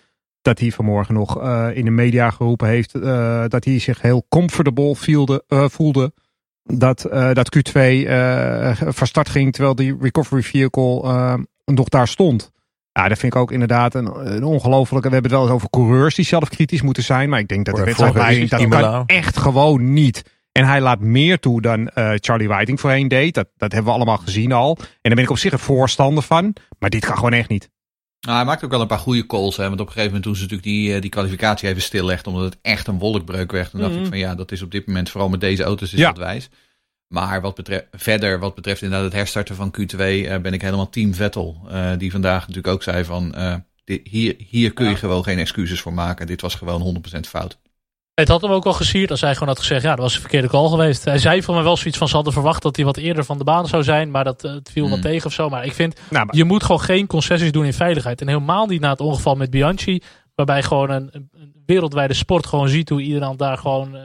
Dat 0.42 0.58
hij 0.58 0.70
vanmorgen 0.70 1.14
nog 1.14 1.42
uh, 1.42 1.68
in 1.74 1.84
de 1.84 1.90
media 1.90 2.30
geroepen 2.30 2.68
heeft 2.68 2.94
uh, 2.94 3.44
dat 3.48 3.64
hij 3.64 3.78
zich 3.78 4.00
heel 4.02 4.26
comfortable 4.28 4.94
voelde, 4.94 5.44
uh, 5.48 5.64
voelde 5.68 6.12
dat, 6.62 7.06
uh, 7.12 7.32
dat 7.32 7.56
Q2 7.56 7.72
uh, 7.80 8.76
van 8.76 9.06
start 9.06 9.28
ging 9.28 9.52
terwijl 9.52 9.74
die 9.74 9.96
recovery 10.00 10.42
vehicle 10.42 11.02
uh, 11.04 11.34
nog 11.64 11.88
daar 11.88 12.08
stond. 12.08 12.50
Ja, 12.92 13.08
dat 13.08 13.18
vind 13.18 13.34
ik 13.34 13.40
ook 13.40 13.52
inderdaad 13.52 13.94
een, 13.94 14.34
een 14.34 14.44
ongelofelijke. 14.44 15.08
We 15.08 15.14
hebben 15.14 15.30
het 15.30 15.40
wel 15.40 15.48
eens 15.48 15.56
over 15.56 15.70
coureurs 15.70 16.14
die 16.14 16.24
zelf 16.24 16.48
kritisch 16.48 16.82
moeten 16.82 17.02
zijn. 17.02 17.28
Maar 17.28 17.38
ik 17.38 17.48
denk 17.48 17.64
dat 17.66 17.76
de 17.76 17.84
wedstrijdleiding, 17.84 18.48
dat 18.48 18.68
kan 18.68 19.06
echt 19.06 19.36
gewoon 19.36 19.92
niet. 19.92 20.22
En 20.52 20.64
hij 20.64 20.80
laat 20.80 21.00
meer 21.00 21.38
toe 21.38 21.60
dan 21.62 21.80
uh, 21.80 22.12
Charlie 22.16 22.48
Whiting 22.48 22.80
voorheen 22.80 23.08
deed. 23.08 23.34
Dat, 23.34 23.48
dat 23.56 23.72
hebben 23.72 23.90
we 23.90 23.96
allemaal 23.96 24.16
gezien 24.16 24.52
al. 24.52 24.76
En 24.78 24.86
daar 25.02 25.14
ben 25.14 25.24
ik 25.24 25.30
op 25.30 25.38
zich 25.38 25.52
een 25.52 25.58
voorstander 25.58 26.22
van. 26.22 26.54
Maar 26.78 26.90
dit 26.90 27.04
kan 27.04 27.14
gewoon 27.16 27.32
echt 27.32 27.48
niet. 27.48 27.70
Nou, 28.20 28.36
hij 28.36 28.44
maakt 28.46 28.64
ook 28.64 28.70
wel 28.70 28.80
een 28.80 28.86
paar 28.86 28.98
goede 28.98 29.26
calls. 29.26 29.56
Hè, 29.56 29.62
want 29.68 29.80
op 29.80 29.86
een 29.86 29.92
gegeven 29.92 30.06
moment 30.06 30.22
toen 30.22 30.34
ze 30.34 30.40
natuurlijk 30.42 30.68
die, 30.68 30.94
uh, 30.94 31.00
die 31.00 31.10
kwalificatie 31.10 31.68
even 31.68 31.82
stillegde. 31.82 32.30
Omdat 32.30 32.44
het 32.44 32.58
echt 32.62 32.86
een 32.86 32.98
wolkbreuk 32.98 33.52
werd. 33.52 33.72
Dan 33.72 33.80
dacht 33.80 33.92
Mhm. 33.92 34.02
ik 34.02 34.08
van 34.08 34.18
ja, 34.18 34.34
dat 34.34 34.52
is 34.52 34.62
op 34.62 34.70
dit 34.70 34.86
moment 34.86 35.10
vooral 35.10 35.28
met 35.28 35.40
deze 35.40 35.62
auto's 35.62 35.92
is 35.92 35.98
Ja. 35.98 36.08
dat 36.08 36.18
wijs. 36.18 36.48
Maar 37.10 37.40
wat 37.40 37.54
betreft, 37.54 37.86
verder, 37.92 38.38
wat 38.38 38.54
betreft 38.54 38.82
inderdaad 38.82 39.06
het 39.06 39.14
herstarten 39.16 39.54
van 39.54 39.74
Q2, 39.80 39.98
eh, 39.98 40.38
ben 40.38 40.52
ik 40.52 40.62
helemaal 40.62 40.90
team 40.90 41.14
Vettel. 41.14 41.60
Eh, 41.70 41.90
die 41.98 42.10
vandaag 42.10 42.40
natuurlijk 42.40 42.74
ook 42.74 42.82
zei 42.82 43.04
van, 43.04 43.34
eh, 43.34 43.54
dit, 43.84 44.00
hier, 44.08 44.34
hier 44.48 44.72
kun 44.72 44.84
je 44.84 44.90
Ja. 44.90 44.96
gewoon 44.96 45.22
geen 45.24 45.38
excuses 45.38 45.80
voor 45.80 45.92
maken. 45.92 46.26
Dit 46.26 46.40
was 46.40 46.54
gewoon 46.54 46.80
100% 46.80 47.28
fout. 47.28 47.58
Het 48.14 48.28
had 48.28 48.40
hem 48.42 48.50
ook 48.50 48.66
al 48.66 48.72
gesierd 48.72 49.10
als 49.10 49.20
hij 49.20 49.32
gewoon 49.32 49.48
had 49.48 49.58
gezegd, 49.58 49.82
ja, 49.82 49.90
dat 49.90 49.98
was 49.98 50.14
een 50.14 50.20
verkeerde 50.20 50.48
call 50.48 50.68
geweest. 50.68 51.04
Hij 51.04 51.18
zei 51.18 51.42
voor 51.42 51.54
mij 51.54 51.62
wel 51.62 51.76
zoiets 51.76 51.98
van, 51.98 52.08
ze 52.08 52.14
hadden 52.14 52.32
verwacht 52.32 52.62
dat 52.62 52.76
hij 52.76 52.84
wat 52.84 52.96
eerder 52.96 53.24
van 53.24 53.38
de 53.38 53.44
baan 53.44 53.66
zou 53.68 53.82
zijn, 53.82 54.10
maar 54.10 54.24
dat 54.24 54.42
het 54.42 54.70
viel 54.72 54.88
wat 54.88 54.96
Mm. 54.96 55.02
tegen 55.02 55.26
of 55.26 55.32
zo. 55.32 55.48
Maar 55.48 55.64
ik 55.64 55.72
vind, 55.72 56.00
Nou, 56.10 56.26
maar, 56.26 56.36
je 56.36 56.44
moet 56.44 56.62
gewoon 56.62 56.80
geen 56.80 57.06
concessies 57.06 57.52
doen 57.52 57.64
in 57.64 57.72
veiligheid. 57.72 58.20
En 58.20 58.28
helemaal 58.28 58.66
niet 58.66 58.80
na 58.80 58.90
het 58.90 59.00
ongeval 59.00 59.34
met 59.34 59.50
Bianchi, 59.50 60.02
waarbij 60.34 60.62
gewoon 60.62 60.90
een, 60.90 61.08
een 61.12 61.30
wereldwijde 61.66 62.14
sport 62.14 62.46
gewoon 62.46 62.68
ziet 62.68 62.88
hoe 62.88 63.00
iedereen 63.02 63.36
daar 63.36 63.58
gewoon, 63.58 63.96
eh 63.96 64.02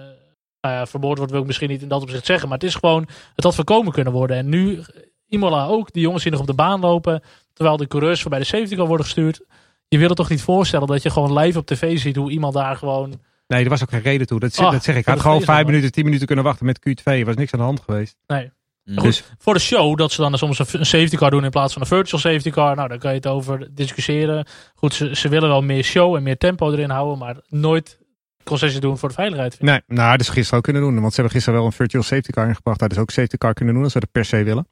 nou 0.66 0.78
ja, 0.78 0.86
vermoord 0.86 1.18
wordt, 1.18 1.32
wil 1.32 1.42
ik 1.42 1.48
misschien 1.48 1.70
niet 1.70 1.82
in 1.82 1.88
dat 1.88 2.02
opzicht 2.02 2.26
zeggen, 2.26 2.50
maar 2.50 2.58
het 2.58 2.68
is 2.68 2.76
gewoon, 2.76 3.08
het 3.36 3.44
had 3.44 3.56
voorkomen 3.56 3.92
kunnen 3.92 4.14
worden. 4.14 4.38
En 4.38 4.50
nu, 4.50 4.78
eh, 4.78 4.84
Imola 5.28 5.66
ook, 5.66 5.94
die 5.94 6.02
jongens 6.02 6.24
die 6.24 6.32
nog 6.32 6.42
op 6.42 6.48
de 6.48 6.54
baan 6.54 6.80
lopen, 6.80 7.24
terwijl 7.54 7.78
de 7.78 7.88
coureurs 7.88 8.22
voorbij 8.22 8.40
de 8.40 8.46
safety 8.46 8.76
car 8.76 8.88
worden 8.88 9.06
gestuurd. 9.06 9.42
Je 9.88 9.98
wil 9.98 10.08
het 10.08 10.18
toch 10.18 10.30
niet 10.30 10.42
voorstellen 10.42 10.88
dat 10.88 11.04
je 11.04 11.10
gewoon 11.10 11.38
live 11.38 11.60
op 11.60 11.66
tv 11.66 11.98
ziet 12.00 12.16
hoe 12.16 12.32
iemand 12.32 12.54
daar 12.54 12.76
gewoon 12.76 13.20
nee, 13.48 13.64
er 13.64 13.70
was 13.70 13.82
ook 13.82 13.90
geen 13.90 14.02
reden 14.02 14.28
toe. 14.28 14.40
Dat, 14.40 14.58
Ah, 14.58 14.72
dat 14.72 14.84
zeg 14.84 14.96
ik. 14.96 15.06
dat 15.06 15.14
Had 15.14 15.24
gewoon 15.24 15.42
vijf 15.42 15.66
minuten, 15.66 15.92
tien 15.92 16.06
minuten 16.06 16.26
kunnen 16.26 16.46
wachten 16.46 16.66
met 16.66 16.80
Q2. 16.80 17.04
Er 17.04 17.26
was 17.26 17.36
niks 17.36 17.54
aan 17.54 17.60
de 17.60 17.66
hand 17.66 17.82
geweest. 17.82 18.18
Nee. 18.28 18.52
Mm. 18.84 18.96
Dus 18.96 19.24
Voor 19.38 19.54
de 19.54 19.60
show, 19.60 19.98
dat 19.98 20.12
ze 20.12 20.22
dan 20.22 20.38
soms 20.38 20.60
een 20.60 20.66
een 20.72 20.86
safety 20.86 21.16
car 21.16 21.30
doen 21.30 21.44
in 21.44 21.50
plaats 21.50 21.74
van 21.74 21.82
een 21.82 21.88
virtual 21.88 22.22
safety 22.22 22.50
car. 22.50 22.76
Nou, 22.76 22.88
daar 22.88 22.98
kan 22.98 23.10
je 23.10 23.18
het 23.18 23.28
over 23.28 23.68
discussiëren. 23.72 24.48
Goed, 24.76 24.94
ze, 24.94 25.16
ze 25.16 25.30
willen 25.30 25.50
wel 25.50 25.62
meer 25.62 25.84
show 25.84 26.16
en 26.16 26.24
meer 26.24 26.38
tempo 26.38 26.72
erin 26.72 26.90
houden, 26.90 27.18
maar 27.18 27.38
nooit 27.48 28.00
concessies 28.46 28.80
doen 28.80 28.98
voor 28.98 29.10
de 29.10 29.16
veiligheid. 29.16 29.62
nee, 29.62 29.82
nou, 29.88 30.12
dat 30.12 30.20
is 30.20 30.30
gisteren 30.30 30.58
ook 30.58 30.64
kunnen 30.64 30.82
doen. 30.82 30.94
Want 31.00 31.10
ze 31.14 31.16
hebben 31.16 31.34
gisteren 31.34 31.60
wel 31.60 31.68
een 31.68 31.76
virtual 31.76 32.04
safety 32.04 32.32
car 32.32 32.48
ingebracht. 32.48 32.80
Dat 32.80 32.92
is 32.92 32.98
ook 32.98 33.12
safety 33.12 33.38
car 33.38 33.54
kunnen 33.54 33.74
doen 33.74 33.84
als 33.84 33.92
ze 33.94 34.00
dat 34.00 34.12
per 34.12 34.26
se 34.26 34.44
willen. 34.44 34.68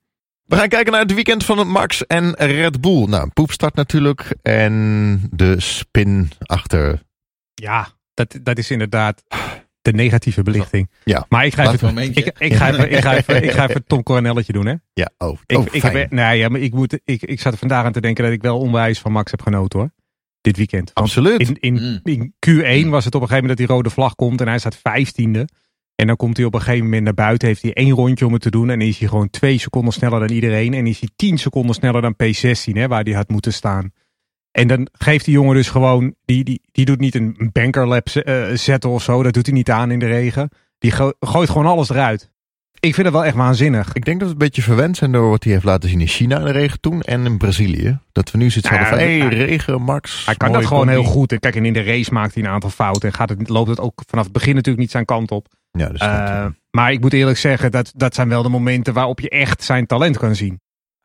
We 0.45 0.55
gaan 0.55 0.67
kijken 0.67 0.91
naar 0.91 1.01
het 1.01 1.13
weekend 1.13 1.45
van 1.45 1.67
Max 1.67 2.07
en 2.07 2.33
Red 2.35 2.81
Bull. 2.81 3.05
Nou, 3.07 3.29
poepstart 3.33 3.75
natuurlijk. 3.75 4.35
En 4.41 5.27
de 5.31 5.59
spin 5.59 6.31
achter. 6.39 7.01
Ja, 7.53 7.87
dat, 8.13 8.39
dat 8.43 8.57
is 8.57 8.71
inderdaad 8.71 9.23
de 9.81 9.93
negatieve 9.93 10.43
belichting. 10.43 10.89
Ja. 11.03 11.25
Maar 11.29 11.45
ik 11.45 11.53
ga, 11.53 11.63
Laat 11.63 11.73
even, 11.73 11.97
ik, 11.97 12.17
ik, 12.37 12.53
ga 12.53 12.69
even, 12.69 12.91
ik, 12.91 13.01
ga 13.01 13.15
even, 13.15 13.43
ik 13.43 13.51
ga 13.51 13.69
even 13.69 13.83
Tom 13.85 14.03
Coronelletje 14.03 14.53
doen, 14.53 14.65
hè? 14.65 14.75
Ja, 14.93 15.09
oh, 15.17 15.39
Ik, 15.45 15.57
oh 15.57 15.65
ik, 15.71 15.81
fijn. 15.81 15.97
heb, 15.97 16.11
nee, 16.11 16.37
ja, 16.37 16.49
maar 16.49 16.59
ik, 16.59 16.73
moet, 16.73 16.99
ik, 17.03 17.21
ik 17.21 17.41
zat 17.41 17.53
er 17.53 17.59
vandaag 17.59 17.85
aan 17.85 17.91
te 17.91 18.01
denken 18.01 18.23
dat 18.23 18.33
ik 18.33 18.41
wel 18.41 18.59
onwijs 18.59 18.99
van 18.99 19.11
Max 19.11 19.31
heb 19.31 19.41
genoten, 19.41 19.79
hoor. 19.79 19.89
Dit 20.43 20.57
weekend. 20.57 20.91
Want 20.93 21.07
Absoluut. 21.07 21.39
in, 21.39 21.57
in, 21.59 21.73
Mm. 21.73 21.99
in 22.03 22.33
Q1 22.85 22.89
was 22.89 23.05
het 23.05 23.15
op 23.15 23.21
een 23.21 23.27
gegeven 23.27 23.47
moment 23.47 23.47
dat 23.47 23.57
die 23.57 23.67
rode 23.67 23.89
vlag 23.89 24.15
komt 24.15 24.41
en 24.41 24.47
hij 24.47 24.59
staat 24.59 24.77
vijftiende. 24.83 25.47
En 25.95 26.07
dan 26.07 26.15
komt 26.15 26.37
hij 26.37 26.45
op 26.45 26.53
een 26.53 26.61
gegeven 26.61 26.83
moment 26.83 27.03
naar 27.03 27.13
buiten, 27.13 27.47
heeft 27.47 27.61
hij 27.61 27.73
één 27.73 27.91
rondje 27.91 28.25
om 28.25 28.33
het 28.33 28.41
te 28.41 28.49
doen. 28.51 28.69
En 28.69 28.79
dan 28.79 28.87
is 28.87 28.97
hij 28.97 29.07
gewoon 29.07 29.29
twee 29.29 29.57
seconden 29.57 29.93
sneller 29.93 30.19
dan 30.19 30.29
iedereen. 30.29 30.73
En 30.73 30.87
is 30.87 30.99
hij 30.99 31.09
tien 31.15 31.37
seconden 31.37 31.75
sneller 31.75 32.01
dan 32.01 32.15
P16, 32.23 32.71
hè, 32.73 32.87
waar 32.87 33.03
hij 33.03 33.13
had 33.13 33.29
moeten 33.29 33.53
staan. 33.53 33.91
En 34.51 34.67
dan 34.67 34.87
geeft 34.91 35.25
die 35.25 35.33
jongen 35.33 35.55
dus 35.55 35.69
gewoon, 35.69 36.15
die, 36.25 36.43
die, 36.43 36.61
die 36.71 36.85
doet 36.85 36.99
niet 36.99 37.15
een 37.15 37.49
bankerlap 37.51 38.07
eh, 38.07 38.43
zetten 38.53 38.89
of 38.89 39.03
zo. 39.03 39.23
Dat 39.23 39.33
doet 39.33 39.45
hij 39.45 39.55
niet 39.55 39.69
aan 39.71 39.91
in 39.91 39.99
de 39.99 40.05
regen. 40.07 40.49
Die 40.77 40.91
go- 40.91 41.13
gooit 41.19 41.49
gewoon 41.49 41.67
alles 41.67 41.89
eruit. 41.89 42.31
Ik 42.83 42.93
vind 42.93 43.07
het 43.07 43.15
wel 43.15 43.25
echt 43.25 43.35
waanzinnig. 43.35 43.93
Ik 43.93 44.05
denk 44.05 44.19
dat 44.19 44.27
we 44.27 44.33
een 44.33 44.39
beetje 44.39 44.61
verwend 44.61 44.97
zijn 44.97 45.11
door 45.11 45.29
wat 45.29 45.43
hij 45.43 45.53
heeft 45.53 45.65
laten 45.65 45.89
zien 45.89 46.01
in 46.01 46.07
China 46.07 46.37
in 46.39 46.45
de 46.45 46.51
regen 46.51 46.79
toen 46.79 47.01
en 47.01 47.25
in 47.25 47.37
Brazilië. 47.37 47.99
Dat 48.11 48.31
we 48.31 48.37
nu 48.37 48.49
zitten 48.49 48.73
Nou 48.73 48.85
van, 48.85 48.97
hé, 48.97 49.17
hij- 49.19 49.27
regen, 49.27 49.81
Max. 49.81 50.25
Hij 50.25 50.35
kan 50.35 50.51
dat 50.51 50.65
gewoon 50.65 50.85
combi. 50.85 51.01
heel 51.01 51.11
goed. 51.11 51.39
Kijk, 51.39 51.55
en 51.55 51.65
in 51.65 51.73
de 51.73 51.83
race 51.83 52.13
maakt 52.13 52.33
hij 52.33 52.43
een 52.43 52.49
aantal 52.49 52.69
fouten. 52.69 53.09
En 53.09 53.15
gaat 53.15 53.29
het, 53.29 53.49
loopt 53.49 53.69
het 53.69 53.79
ook 53.79 54.01
vanaf 54.07 54.23
het 54.23 54.33
begin 54.33 54.55
natuurlijk 54.55 54.81
niet 54.81 54.91
zijn 54.91 55.05
kant 55.05 55.31
op. 55.31 55.47
Ja, 55.71 55.89
dus 55.89 55.99
Eh, 55.99 56.45
maar 56.71 56.91
ik 56.91 56.99
moet 57.01 57.13
eerlijk 57.13 57.37
zeggen, 57.37 57.71
dat, 57.71 57.91
dat 57.95 58.15
zijn 58.15 58.29
wel 58.29 58.43
de 58.43 58.49
momenten 58.49 58.93
waarop 58.93 59.19
je 59.19 59.29
echt 59.29 59.63
zijn 59.63 59.85
talent 59.85 60.17
kan 60.17 60.35
zien. 60.35 60.61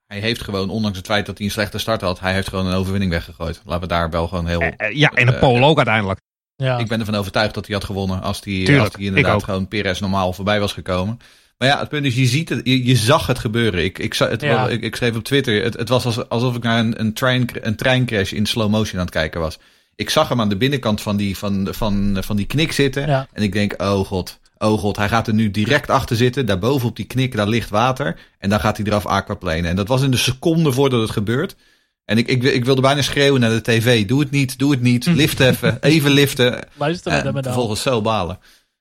Hij 0.06 0.20
heeft 0.20 0.42
gewoon, 0.42 0.70
ondanks 0.70 0.96
het 0.96 1.06
feit 1.06 1.26
dat 1.26 1.36
hij 1.38 1.46
een 1.46 1.52
slechte 1.52 1.78
start 1.78 2.00
had, 2.00 2.20
hij 2.20 2.32
heeft 2.32 2.48
gewoon 2.48 2.66
een 2.66 2.74
overwinning 2.74 3.10
weggegooid. 3.12 3.60
Laten 3.64 3.82
we 3.82 3.88
daar 3.88 4.10
wel 4.10 4.28
gewoon 4.28 4.46
heel... 4.46 4.60
Eh, 4.60 4.72
eh, 4.76 4.96
ja, 4.96 5.10
en 5.10 5.26
de 5.26 5.34
pole 5.34 5.64
ook 5.66 5.76
uiteindelijk. 5.76 6.20
Ja. 6.56 6.78
Ik 6.78 6.88
ben 6.88 7.00
ervan 7.00 7.14
overtuigd 7.14 7.54
dat 7.54 7.66
hij 7.66 7.74
had 7.74 7.84
gewonnen 7.84 8.22
als 8.22 8.40
hij, 8.44 8.54
Tuurlijk, 8.64 8.84
als 8.84 8.94
hij 8.94 9.04
inderdaad 9.04 9.44
gewoon 9.44 9.68
Perez 9.68 10.00
normaal 10.00 10.32
voorbij 10.32 10.60
was 10.60 10.72
gekomen. 10.72 11.18
Maar 11.58 11.68
ja, 11.68 11.78
het 11.78 11.88
punt 11.88 12.04
is, 12.04 12.14
je 12.14 12.26
ziet 12.26 12.48
het, 12.48 12.60
je, 12.64 12.84
je 12.86 12.96
zag 12.96 13.26
het 13.26 13.38
gebeuren. 13.38 13.84
Ik, 13.84 13.98
ik, 13.98 14.14
het, 14.14 14.40
Ja. 14.40 14.68
ik, 14.68 14.82
ik 14.82 14.96
schreef 14.96 15.16
op 15.16 15.24
Twitter, 15.24 15.62
het, 15.64 15.74
het 15.76 15.88
was 15.88 16.04
als- 16.04 16.28
alsof 16.28 16.56
ik 16.56 16.62
naar 16.62 16.78
een, 16.78 17.00
een, 17.00 17.12
trein, 17.12 17.48
een 17.60 17.76
treincrash 17.76 18.32
in 18.32 18.46
slow 18.46 18.70
motion 18.70 18.98
aan 18.98 19.04
het 19.04 19.14
kijken 19.14 19.40
was. 19.40 19.58
Ik 19.96 20.10
zag 20.10 20.28
hem 20.28 20.40
aan 20.40 20.48
de 20.48 20.56
binnenkant 20.56 21.00
van 21.00 21.16
die, 21.16 21.36
van, 21.38 21.68
van, 21.70 22.16
van 22.20 22.36
die 22.36 22.46
knik 22.46 22.72
zitten. 22.72 23.06
Ja. 23.06 23.28
En 23.32 23.42
ik 23.42 23.52
denk, 23.52 23.74
oh 23.82 24.06
god, 24.06 24.38
oh 24.58 24.78
god, 24.78 24.96
hij 24.96 25.08
gaat 25.08 25.26
er 25.26 25.34
nu 25.34 25.50
direct 25.50 25.90
achter 25.90 26.16
zitten. 26.16 26.46
Daarboven 26.46 26.88
op 26.88 26.96
die 26.96 27.04
knik, 27.06 27.36
daar 27.36 27.48
ligt 27.48 27.70
water. 27.70 28.18
En 28.38 28.50
dan 28.50 28.60
gaat 28.60 28.76
hij 28.76 28.86
eraf 28.86 29.06
aquaplanen. 29.06 29.64
En 29.64 29.76
dat 29.76 29.88
was 29.88 30.02
in 30.02 30.10
de 30.10 30.16
seconde 30.16 30.72
voordat 30.72 31.00
het 31.00 31.10
gebeurt. 31.10 31.56
En 32.04 32.18
ik, 32.18 32.28
ik, 32.28 32.42
ik 32.42 32.64
wilde 32.64 32.80
bijna 32.80 33.02
schreeuwen 33.02 33.40
naar 33.40 33.50
de 33.50 33.62
tv. 33.62 34.06
Doe 34.06 34.20
het 34.20 34.30
niet, 34.30 34.58
doe 34.58 34.70
het 34.70 34.80
niet. 34.80 35.06
Lift 35.06 35.40
even, 35.40 35.78
even 35.80 36.10
liften. 36.10 36.58
Luister 36.74 37.12
naar 37.12 37.26
En 37.26 37.32
dan. 37.32 37.42
vervolgens 37.42 37.82
zo 37.82 38.00
balen. 38.00 38.38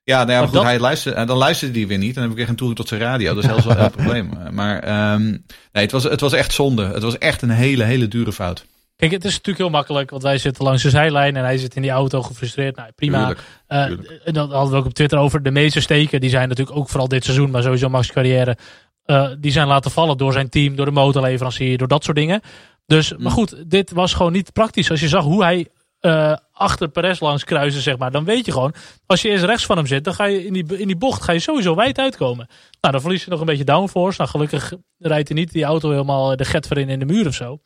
Ja, 0.08 0.16
nou 0.24 0.30
ja 0.30 0.32
maar 0.32 0.36
Maar 0.38 0.46
goed, 0.48 0.54
dat- 0.56 0.64
hij 0.64 0.78
luisterde, 0.78 1.18
en 1.18 1.26
dan 1.26 1.36
luisterde 1.36 1.78
hij 1.78 1.88
weer 1.88 1.98
niet. 1.98 2.08
En 2.08 2.14
dan 2.14 2.22
heb 2.22 2.30
ik 2.30 2.36
weer 2.36 2.46
geen 2.46 2.56
toegang 2.56 2.78
tot 2.78 2.88
zijn 2.88 3.00
radio. 3.00 3.34
Dat 3.34 3.44
is 3.44 3.50
heel 3.50 3.74
wel 3.74 3.84
een 3.84 3.90
probleem. 4.00 4.30
Maar 4.50 4.78
ehm, 4.78 5.22
nee, 5.24 5.38
het 5.72 5.92
was, 5.92 6.04
het 6.04 6.20
was 6.20 6.32
echt 6.32 6.52
zonde. 6.52 6.84
Het 6.86 7.02
was 7.02 7.18
echt 7.18 7.42
een 7.42 7.50
hele, 7.50 7.84
hele 7.84 8.08
dure 8.08 8.32
fout. 8.32 8.64
Kijk, 8.96 9.10
het 9.12 9.24
is 9.24 9.30
natuurlijk 9.30 9.58
heel 9.58 9.70
makkelijk, 9.70 10.10
want 10.10 10.22
wij 10.22 10.38
zitten 10.38 10.64
langs 10.64 10.82
de 10.82 10.90
zijlijn 10.90 11.36
en 11.36 11.44
hij 11.44 11.58
zit 11.58 11.76
in 11.76 11.82
die 11.82 11.90
auto 11.90 12.22
gefrustreerd. 12.22 12.76
Nou, 12.76 12.90
prima. 12.94 13.18
Tuurlijk. 13.18 13.40
Eh, 13.66 13.84
tuurlijk. 13.84 14.20
en 14.24 14.32
dat 14.32 14.50
hadden 14.52 14.72
we 14.72 14.78
ook 14.78 14.84
op 14.84 14.94
Twitter 14.94 15.18
over. 15.18 15.42
De 15.42 15.50
meeste 15.50 15.80
steken, 15.80 16.20
die 16.20 16.30
zijn 16.30 16.48
natuurlijk 16.48 16.76
ook 16.76 16.88
vooral 16.88 17.08
dit 17.08 17.24
seizoen, 17.24 17.50
maar 17.50 17.62
sowieso 17.62 17.88
Max 17.88 18.12
carrière 18.12 18.56
eh, 19.04 19.28
die 19.38 19.52
zijn 19.52 19.66
laten 19.66 19.90
vallen 19.90 20.16
door 20.16 20.32
zijn 20.32 20.48
team, 20.48 20.76
door 20.76 20.86
de 20.86 20.92
motorleverancier, 20.92 21.78
door 21.78 21.88
dat 21.88 22.04
soort 22.04 22.16
dingen. 22.16 22.40
Dus, 22.86 23.10
maar 23.12 23.20
Mm. 23.20 23.30
goed, 23.30 23.70
dit 23.70 23.90
was 23.92 24.12
gewoon 24.14 24.32
niet 24.32 24.52
praktisch. 24.52 24.90
Als 24.90 25.00
je 25.00 25.08
zag 25.08 25.24
hoe 25.24 25.42
hij 25.44 25.68
eh, 26.00 26.36
achter 26.52 26.88
Perez 26.88 27.20
langs 27.20 27.44
kruisen, 27.44 27.82
zeg 27.82 27.98
maar, 27.98 28.10
dan 28.10 28.24
weet 28.24 28.46
je 28.46 28.52
gewoon, 28.52 28.74
als 29.06 29.22
je 29.22 29.28
eerst 29.28 29.44
rechts 29.44 29.66
van 29.66 29.76
hem 29.76 29.86
zit, 29.86 30.04
dan 30.04 30.14
ga 30.14 30.24
je 30.24 30.44
in 30.46 30.52
die, 30.52 30.78
in 30.78 30.86
die 30.86 30.96
bocht 30.96 31.22
ga 31.22 31.32
je 31.32 31.38
sowieso 31.38 31.74
wijd 31.74 31.98
uitkomen. 31.98 32.46
Nou, 32.80 32.92
dan 32.92 33.00
verlies 33.02 33.24
je 33.24 33.30
nog 33.30 33.40
een 33.40 33.46
beetje 33.46 33.64
downforce. 33.64 34.18
Nou, 34.18 34.30
gelukkig 34.30 34.72
rijdt 34.98 35.28
hij 35.28 35.36
niet 35.38 35.52
die 35.52 35.64
auto 35.64 35.90
helemaal 35.90 36.36
de 36.36 36.44
get 36.44 36.70
in 36.76 36.88
in 36.88 36.98
de 36.98 37.04
muur 37.04 37.26
of 37.26 37.34
zo. 37.34 37.58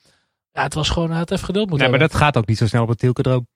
Ja, 0.53 0.63
het 0.63 0.75
was 0.75 0.89
gewoon, 0.89 1.09
hij 1.11 1.19
had 1.19 1.31
even 1.31 1.45
geduld 1.45 1.69
moeten 1.69 1.89
Nee, 1.89 1.99
maar 1.99 2.01
hebben. 2.01 2.19
dat 2.19 2.27
gaat 2.27 2.43
ook 2.43 2.49
niet 2.49 2.59
zo 2.59 2.67
snel 2.67 2.83
op 2.83 2.89
het 2.89 2.99
Tilkedroom. 2.99 3.47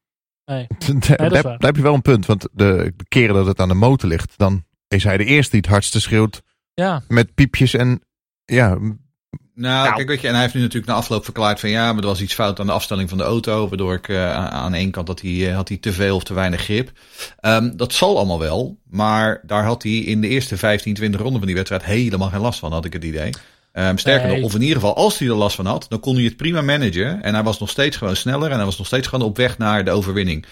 Is 0.44 0.86
daar- 0.86 1.16
waar. 1.30 1.42
daar 1.42 1.56
heb 1.58 1.76
je 1.76 1.82
wel 1.82 1.94
een 1.94 2.02
punt. 2.02 2.26
Want 2.26 2.42
de, 2.52 2.92
de 2.96 3.04
keren 3.08 3.34
dat 3.34 3.46
het 3.46 3.60
aan 3.60 3.68
de 3.68 3.74
motor 3.74 4.08
ligt, 4.08 4.32
dan 4.38 4.64
is 4.88 5.04
hij 5.04 5.16
de 5.16 5.24
eerste 5.24 5.50
die 5.50 5.60
het 5.60 5.70
hardste 5.70 6.00
schreeuwt 6.00 6.42
Ja, 6.74 7.02
met 7.08 7.34
piepjes 7.34 7.74
en 7.74 8.00
ja, 8.44 8.78
Nou, 9.58 9.84
Nou. 9.84 9.94
kijk, 9.96 10.08
weet 10.08 10.20
je, 10.20 10.26
en 10.26 10.32
hij 10.32 10.42
heeft 10.42 10.54
nu 10.54 10.60
natuurlijk 10.60 10.86
na 10.92 10.94
afloop 10.94 11.24
verklaard 11.24 11.60
van 11.60 11.70
ja, 11.70 11.92
maar 11.92 12.02
er 12.02 12.08
was 12.08 12.20
iets 12.20 12.34
fout 12.34 12.60
aan 12.60 12.66
de 12.66 12.72
afstelling 12.72 13.08
van 13.08 13.18
de 13.18 13.24
auto, 13.24 13.68
waardoor 13.68 13.94
ik 13.94 14.08
eh, 14.08 14.32
aan- 14.34 14.74
één 14.74 14.90
kant 14.90 15.06
dat 15.06 15.20
hij, 15.20 15.48
eh, 15.48 15.54
had 15.54 15.68
hij 15.68 15.76
te 15.76 15.92
veel 15.92 16.16
of 16.16 16.24
te 16.24 16.34
weinig 16.34 16.60
grip. 16.60 16.90
Ehm, 17.40 17.70
dat 17.76 17.92
zal 17.92 18.16
allemaal 18.16 18.38
wel, 18.38 18.76
maar 18.90 19.40
daar 19.42 19.64
had 19.64 19.82
hij 19.82 19.92
in 19.92 20.20
de 20.20 20.28
eerste 20.28 20.56
15, 20.56 20.94
20 20.94 21.20
ronden 21.20 21.38
van 21.38 21.46
die 21.46 21.56
wedstrijd 21.56 21.84
helemaal 21.84 22.28
geen 22.28 22.40
last 22.40 22.58
van, 22.58 22.72
had 22.72 22.84
ik 22.84 22.92
het 22.92 23.04
idee. 23.04 23.30
Ehm, 23.72 23.96
sterker 23.96 24.26
Nee. 24.28 24.36
nog, 24.36 24.44
of 24.44 24.54
in 24.54 24.60
ieder 24.62 24.76
geval, 24.76 24.96
als 24.96 25.18
hij 25.18 25.28
er 25.28 25.34
last 25.34 25.56
van 25.56 25.66
had, 25.66 25.86
dan 25.88 26.00
kon 26.00 26.14
hij 26.14 26.24
het 26.24 26.36
prima 26.36 26.60
managen. 26.62 27.22
En 27.22 27.34
hij 27.34 27.42
was 27.42 27.58
nog 27.58 27.70
steeds 27.70 27.96
gewoon 27.96 28.16
sneller 28.16 28.50
en 28.50 28.56
hij 28.56 28.64
was 28.64 28.78
nog 28.78 28.86
steeds 28.86 29.08
gewoon 29.08 29.26
op 29.28 29.36
weg 29.36 29.58
naar 29.58 29.84
de 29.84 29.90
overwinning. 29.90 30.44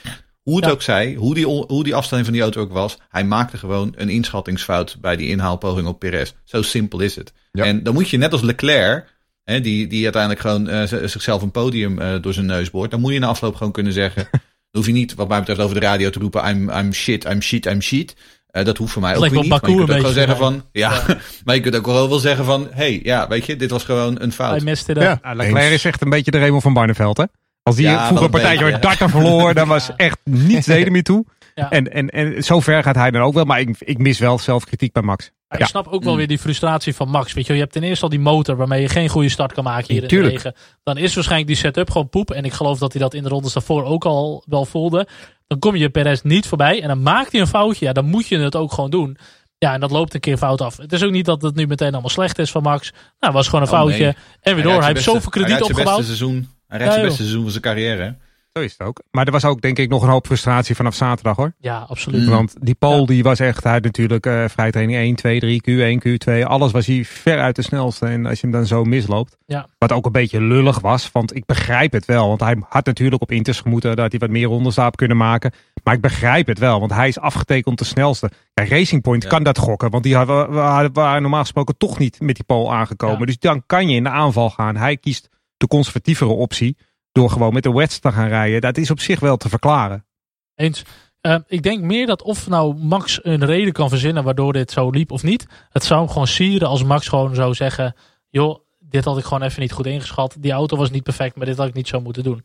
Hoe 0.45 0.57
het 0.57 0.65
Ja. 0.65 0.71
ook 0.71 0.83
zij, 0.83 1.15
hoe 1.15 1.35
die, 1.35 1.47
hoe 1.47 1.85
die 1.85 1.95
afstelling 1.95 2.27
van 2.27 2.35
die 2.35 2.43
auto 2.43 2.61
ook 2.61 2.73
was, 2.73 2.99
hij 3.09 3.25
maakte 3.25 3.57
gewoon 3.57 3.93
een 3.97 4.09
inschattingsfout 4.09 4.97
bij 5.01 5.17
die 5.17 5.29
inhaalpoging 5.29 5.87
op 5.87 5.99
Perez. 5.99 6.33
Zo 6.45 6.63
simpel 6.63 7.01
is 7.01 7.17
het. 7.17 7.33
Ja. 7.53 7.65
En 7.65 7.83
dan 7.83 7.95
moet 7.95 8.09
je 8.09 8.17
net 8.17 8.33
als 8.33 8.43
Leclerc, 8.43 9.15
hè, 9.45 9.61
die, 9.61 9.87
die 9.87 10.03
uiteindelijk 10.03 10.41
gewoon 10.43 10.69
eh, 10.69 11.07
zichzelf 11.07 11.43
een 11.43 11.51
podium 11.51 11.99
eh, 11.99 12.15
door 12.21 12.33
zijn 12.33 12.47
neus 12.47 12.71
boort, 12.71 12.91
dan 12.91 13.01
moet 13.01 13.13
je 13.13 13.19
na 13.19 13.27
afloop 13.27 13.55
gewoon 13.55 13.73
kunnen 13.73 13.93
zeggen. 13.93 14.29
dan 14.31 14.41
hoef 14.71 14.87
je 14.87 14.93
niet, 14.93 15.15
wat 15.15 15.29
mij 15.29 15.39
betreft, 15.39 15.61
over 15.61 15.81
de 15.81 15.87
radio 15.87 16.11
te 16.11 16.19
roepen: 16.19 16.49
I'm, 16.49 16.71
I'm 16.71 16.93
shit, 16.93 17.25
I'm 17.25 17.41
shit, 17.41 17.67
I'm 17.67 17.81
shit. 17.81 18.17
Eh, 18.47 18.65
dat 18.65 18.77
hoeft 18.77 18.93
voor 18.93 19.03
mij 19.03 19.17
ook 19.17 19.21
weer 19.21 19.31
wel 19.31 19.41
niet. 19.41 19.51
Maar 19.51 19.71
je 19.71 19.77
kunt 19.77 19.91
ook 19.91 19.97
gewoon 19.97 20.13
zeggen 20.13 20.37
van, 20.37 20.65
ja, 20.73 21.03
maar 21.45 21.55
je 21.55 21.61
kunt 21.61 21.77
ook 21.77 21.87
wel 21.87 22.09
wel 22.09 22.19
zeggen 22.19 22.45
van, 22.45 22.69
hey, 22.71 23.01
ja, 23.03 23.29
weet 23.29 23.47
je, 23.47 23.57
dit 23.57 23.71
was 23.71 23.85
gewoon 23.85 24.21
een 24.21 24.33
fout. 24.33 24.51
hij 24.51 24.61
miste 24.61 24.95
de... 24.95 25.01
ja, 25.01 25.19
Nou, 25.23 25.37
Leclerc 25.37 25.73
is 25.73 25.85
echt 25.85 26.03
een 26.03 26.11
beetje 26.11 26.31
de 26.31 26.39
Raymond 26.39 26.63
van 26.63 26.73
Barneveld, 26.73 27.17
hè? 27.17 27.25
Als 27.65 27.77
die 27.77 27.85
Ja, 27.87 28.05
vroeger 28.07 28.25
een 28.25 28.31
partijtje 28.31 28.65
met 28.71 28.83
darten 28.83 29.11
verloor, 29.11 29.55
dan 29.55 29.69
was 29.69 29.91
echt 29.97 30.19
niets 30.25 30.67
zeden 30.75 30.93
meer 30.93 31.03
toe. 31.03 31.25
Ja. 31.55 31.71
En, 31.71 31.93
en, 31.93 32.09
en 32.09 32.45
zo 32.45 32.61
ver 32.61 32.83
gaat 32.83 32.95
hij 32.95 33.11
dan 33.11 33.23
ook 33.23 33.35
wel. 33.35 33.45
Maar 33.45 33.61
ik, 33.61 33.77
ik 33.79 33.99
mis 33.99 34.19
wel 34.19 34.39
zelfkritiek 34.39 34.93
bij 34.93 35.03
Max. 35.03 35.31
Ja. 35.49 35.59
Ik 35.59 35.67
snap 35.67 35.87
ook 35.89 36.03
wel 36.03 36.13
Mm. 36.13 36.19
weer 36.19 36.27
die 36.29 36.39
frustratie 36.39 36.95
van 36.95 37.09
Max. 37.09 37.33
Weet 37.33 37.43
je, 37.43 37.49
wel, 37.49 37.57
je 37.57 37.63
hebt 37.63 37.73
ten 37.75 37.83
eerste 37.83 38.05
al 38.05 38.11
die 38.11 38.21
motor 38.21 38.57
waarmee 38.57 38.81
je 38.81 38.89
geen 38.89 39.09
goede 39.09 39.29
start 39.29 39.53
kan 39.53 39.65
maken 39.65 39.93
hier 39.95 40.03
in 40.03 40.09
Tuurlijk. 40.09 40.37
de 40.37 40.43
regen. 40.43 40.55
Dan 40.83 40.97
is 40.97 41.15
waarschijnlijk 41.15 41.51
die 41.51 41.61
setup 41.61 41.91
gewoon 41.91 42.09
poep. 42.09 42.31
En 42.31 42.45
ik 42.45 42.53
geloof 42.53 42.79
dat 42.79 42.93
hij 42.93 43.03
dat 43.03 43.15
in 43.15 43.23
de 43.23 43.29
rondes 43.29 43.53
daarvoor 43.53 43.85
ook 43.85 44.05
al 44.05 44.45
wel 44.47 44.65
voelde. 44.65 45.07
Dan 45.47 45.59
kom 45.59 45.77
je 45.77 45.91
Perez 45.91 46.21
niet 46.23 46.47
voorbij 46.47 46.83
en 46.83 46.89
dan 46.89 47.03
maakt 47.03 47.33
hij 47.33 47.41
een 47.41 47.47
foutje. 47.47 47.85
Ja, 47.87 47.93
dan 47.93 48.05
moet 48.05 48.27
je 48.29 48.39
het 48.39 48.57
ook 48.57 48.73
gewoon 48.73 48.91
doen. 48.91 49.17
Ja, 49.59 49.73
en 49.75 49.81
dat 49.81 49.91
loopt 49.91 50.15
een 50.15 50.21
keer 50.21 50.37
fout 50.37 50.61
af. 50.61 50.77
Het 50.77 50.93
is 50.93 51.03
ook 51.03 51.11
niet 51.11 51.25
dat 51.25 51.43
het 51.43 51.55
nu 51.55 51.67
meteen 51.67 51.93
allemaal 51.93 52.11
slecht 52.11 52.39
is 52.39 52.51
van 52.51 52.63
Max. 52.63 52.91
Nou, 52.91 53.03
het 53.19 53.33
was 53.33 53.49
gewoon 53.49 53.65
een 53.65 53.71
Oh, 53.73 53.79
foutje. 53.79 54.05
nee. 54.05 54.15
En 54.41 54.55
weer 54.55 54.65
door. 54.65 54.79
Hij 54.79 54.87
heeft 54.89 55.03
zoveel 55.03 55.31
krediet 55.31 55.51
Hij 55.53 55.61
opgebouwd. 55.63 55.97
beste 55.97 56.17
seizoen, 56.17 56.49
hij 56.69 56.79
rijdt 56.79 56.85
Ja, 56.85 56.91
zijn 56.91 56.95
joh. 56.95 57.03
beste 57.05 57.17
seizoen 57.23 57.43
van 57.43 57.51
zijn 57.51 57.63
carrière. 57.63 58.03
hè. 58.03 58.11
Zo 58.53 58.61
is 58.63 58.73
het 58.79 58.87
ook. 58.87 59.03
Maar 59.11 59.27
er 59.27 59.33
was 59.33 59.45
ook 59.45 59.61
denk 59.61 59.79
ik 59.79 59.89
nog 59.89 60.03
een 60.03 60.09
hoop 60.09 60.27
frustratie 60.27 60.75
vanaf 60.75 60.95
zaterdag 60.95 61.37
hoor. 61.37 61.53
Ja, 61.59 61.79
absoluut. 61.89 62.23
Mm. 62.25 62.29
Want 62.31 62.55
die 62.61 62.75
Paul 62.75 63.01
Ja. 63.01 63.07
die 63.07 63.23
was 63.23 63.39
echt, 63.41 63.65
hij 63.65 63.73
had 63.73 63.83
natuurlijk 63.83 64.27
eh 64.27 64.45
vrije 64.49 64.71
training 64.71 64.99
1, 64.99 65.15
2, 65.15 65.41
3, 65.41 65.61
Q1, 65.63 65.99
Q2. 66.09 66.43
Alles 66.47 66.73
was 66.73 66.87
hij 66.87 67.05
ver 67.05 67.41
uit 67.41 67.57
de 67.57 67.63
snelste. 67.63 68.07
En 68.07 68.27
als 68.27 68.41
je 68.41 68.47
hem 68.47 68.51
dan 68.57 68.67
zo 68.67 68.85
misloopt. 68.85 69.37
Ja. 69.47 69.67
Wat 69.79 69.93
ook 69.93 70.07
een 70.07 70.13
beetje 70.13 70.41
lullig 70.41 70.81
was. 70.81 71.11
Want 71.13 71.37
ik 71.37 71.47
begrijp 71.47 71.93
het 71.93 72.05
wel. 72.05 72.29
Want 72.29 72.41
hij 72.41 72.57
had 72.69 72.87
natuurlijk 72.87 73.23
op 73.23 73.31
Inters 73.33 73.61
gemoeten 73.61 73.97
dat 73.97 74.11
hij 74.11 74.21
wat 74.21 74.31
meer 74.31 74.47
rondes 74.47 74.75
zou 74.75 74.91
kunnen 74.95 75.17
maken. 75.17 75.53
Maar 75.85 75.95
ik 75.95 76.01
begrijp 76.01 76.47
het 76.47 76.59
wel. 76.59 76.79
Want 76.81 76.93
hij 76.93 77.09
is 77.09 77.19
afgetekend 77.19 77.79
de 77.79 77.85
snelste. 77.85 78.31
Kijk, 78.55 78.69
Racing 78.69 79.03
Point 79.03 79.23
Ja. 79.23 79.29
kan 79.29 79.43
dat 79.43 79.59
gokken. 79.59 79.91
Want 79.91 80.03
die 80.03 80.17
hadden- 80.17 80.51
waren, 80.51 80.93
waren 80.93 81.23
normaal 81.23 81.41
gesproken 81.41 81.77
toch 81.77 81.99
niet 81.99 82.21
met 82.21 82.35
die 82.35 82.45
Paul 82.45 82.73
aangekomen. 82.75 83.19
Ja. 83.19 83.25
Dus 83.25 83.39
dan 83.39 83.63
kan 83.67 83.89
je 83.89 83.97
in 83.97 84.03
de 84.05 84.11
aanval 84.11 84.51
gaan. 84.51 84.77
Hij 84.77 84.97
kiest 84.97 85.29
de 85.57 85.67
conservatievere 85.67 86.31
optie. 86.31 86.77
Door 87.13 87.31
gewoon 87.31 87.53
met 87.53 87.63
de 87.63 87.73
wets 87.73 87.99
te 87.99 88.13
gaan 88.13 88.29
rijden. 88.29 88.61
Dat 88.61 88.77
is 88.77 88.91
op 88.91 89.01
zich 89.01 89.21
wel 89.21 89.37
te 89.37 89.49
verklaren. 89.49 90.07
Eens. 90.55 90.83
Eh, 91.21 91.37
ik 91.47 91.63
denk 91.63 91.83
meer 91.83 92.07
dat 92.07 92.23
of 92.23 92.49
nou 92.49 92.75
Max 92.75 93.25
een 93.25 93.45
reden 93.45 93.73
kan 93.73 93.89
verzinnen 93.89 94.25
waardoor 94.25 94.53
dit 94.53 94.71
zo 94.71 94.91
liep 94.91 95.11
of 95.11 95.23
niet. 95.23 95.47
Het 95.69 95.85
zou 95.85 96.01
hem 96.01 96.09
gewoon 96.09 96.27
sieren 96.27 96.69
als 96.69 96.83
Max 96.83 97.09
gewoon 97.09 97.35
zou 97.35 97.55
zeggen: 97.55 97.95
joh, 98.31 98.59
dit 98.79 99.05
had 99.05 99.19
ik 99.19 99.25
gewoon 99.25 99.43
even 99.43 99.61
niet 99.61 99.73
goed 99.73 99.87
ingeschat. 99.87 100.37
Die 100.39 100.53
auto 100.53 100.77
was 100.77 100.91
niet 100.91 101.03
perfect, 101.03 101.37
maar 101.37 101.47
dit 101.47 101.57
had 101.57 101.69
ik 101.69 101.75
niet 101.75 101.89
zo 101.89 102.01
moeten 102.01 102.23
doen. 102.23 102.45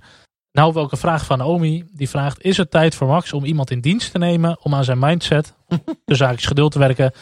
Nou, 0.52 0.74
welke 0.74 0.98
vraag 0.98 1.26
van 1.26 1.38
Naomi. 1.38 1.86
Die 1.92 2.10
vraagt: 2.10 2.44
Is 2.44 2.58
het 2.58 2.72
tijd 2.72 2.96
voor 2.96 3.08
Max 3.08 3.34
om 3.34 3.46
iemand 3.46 3.72
in 3.72 3.82
dienst 3.82 4.12
te 4.12 4.18
nemen 4.18 4.58
om 4.62 4.76
aan 4.76 4.84
zijn 4.84 5.00
mindset, 5.00 5.56
de 6.06 6.16
zaakjes 6.16 6.46
geduld 6.46 6.72
te 6.72 6.80
werken? 6.80 7.14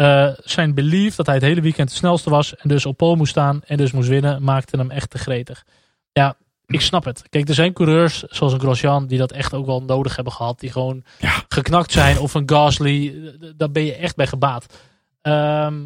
Eh, 0.00 0.28
zijn 0.44 0.74
belief 0.74 1.14
dat 1.14 1.26
hij 1.26 1.34
het 1.34 1.44
hele 1.44 1.60
weekend 1.60 1.88
de 1.88 1.94
snelste 1.94 2.30
was 2.30 2.56
en 2.56 2.68
dus 2.68 2.86
op 2.86 2.96
pole 2.96 3.16
moest 3.16 3.30
staan 3.30 3.60
en 3.66 3.76
dus 3.76 3.92
moest 3.92 4.08
winnen, 4.08 4.42
maakte 4.42 4.76
hem 4.76 4.90
echt 4.90 5.10
te 5.10 5.18
gretig. 5.18 5.64
Ja, 6.12 6.36
ik 6.66 6.80
snap 6.80 7.04
het. 7.04 7.22
Kijk, 7.28 7.48
er 7.48 7.54
zijn 7.54 7.72
coureurs 7.72 8.22
zoals 8.22 8.52
een 8.52 8.60
Grosjean 8.60 9.06
die 9.06 9.18
dat 9.18 9.32
echt 9.32 9.54
ook 9.54 9.66
wel 9.66 9.82
nodig 9.82 10.14
hebben 10.14 10.32
gehad. 10.32 10.60
Die 10.60 10.72
gewoon 10.72 11.04
geknakt 11.48 11.92
zijn. 11.92 12.18
Of 12.18 12.34
een 12.34 12.50
Gasly. 12.50 13.14
Daar 13.56 13.70
ben 13.70 13.84
je 13.84 13.94
echt 13.94 14.16
bij 14.16 14.26
gebaat. 14.26 14.78
Ehm, 15.22 15.78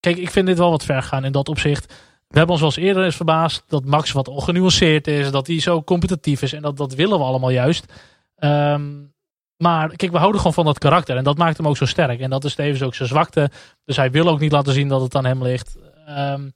kijk, 0.00 0.16
ik 0.16 0.30
vind 0.30 0.46
dit 0.46 0.58
wel 0.58 0.70
wat 0.70 0.84
ver 0.84 1.02
gaan 1.02 1.24
in 1.24 1.32
dat 1.32 1.48
opzicht. 1.48 1.86
We 2.28 2.38
hebben 2.38 2.50
ons 2.50 2.60
wel 2.60 2.72
eens 2.74 2.88
eerder 2.88 3.04
eens 3.04 3.16
verbaasd 3.16 3.62
dat 3.66 3.84
Max 3.84 4.12
wat 4.12 4.28
ongenuanceerd 4.28 5.06
is. 5.06 5.30
Dat 5.30 5.46
hij 5.46 5.60
zo 5.60 5.82
competitief 5.82 6.42
is. 6.42 6.52
En 6.52 6.62
dat, 6.62 6.76
dat 6.76 6.94
willen 6.94 7.18
we 7.18 7.24
allemaal 7.24 7.50
juist. 7.50 7.92
Ehm, 8.36 8.92
maar 9.58 9.96
kijk, 9.96 10.12
we 10.12 10.18
houden 10.18 10.38
gewoon 10.38 10.54
van 10.54 10.64
dat 10.64 10.78
karakter. 10.78 11.16
En 11.16 11.24
dat 11.24 11.38
maakt 11.38 11.56
hem 11.56 11.68
ook 11.68 11.76
zo 11.76 11.84
sterk. 11.84 12.20
En 12.20 12.30
dat 12.30 12.44
is 12.44 12.54
tevens 12.54 12.82
ook 12.82 12.94
zijn 12.94 13.08
zwakte. 13.08 13.50
Dus 13.84 13.96
hij 13.96 14.10
wil 14.10 14.28
ook 14.28 14.40
niet 14.40 14.52
laten 14.52 14.72
zien 14.72 14.88
dat 14.88 15.00
het 15.00 15.14
aan 15.14 15.24
hem 15.24 15.42
ligt. 15.42 15.76
Ehm, 16.06 16.48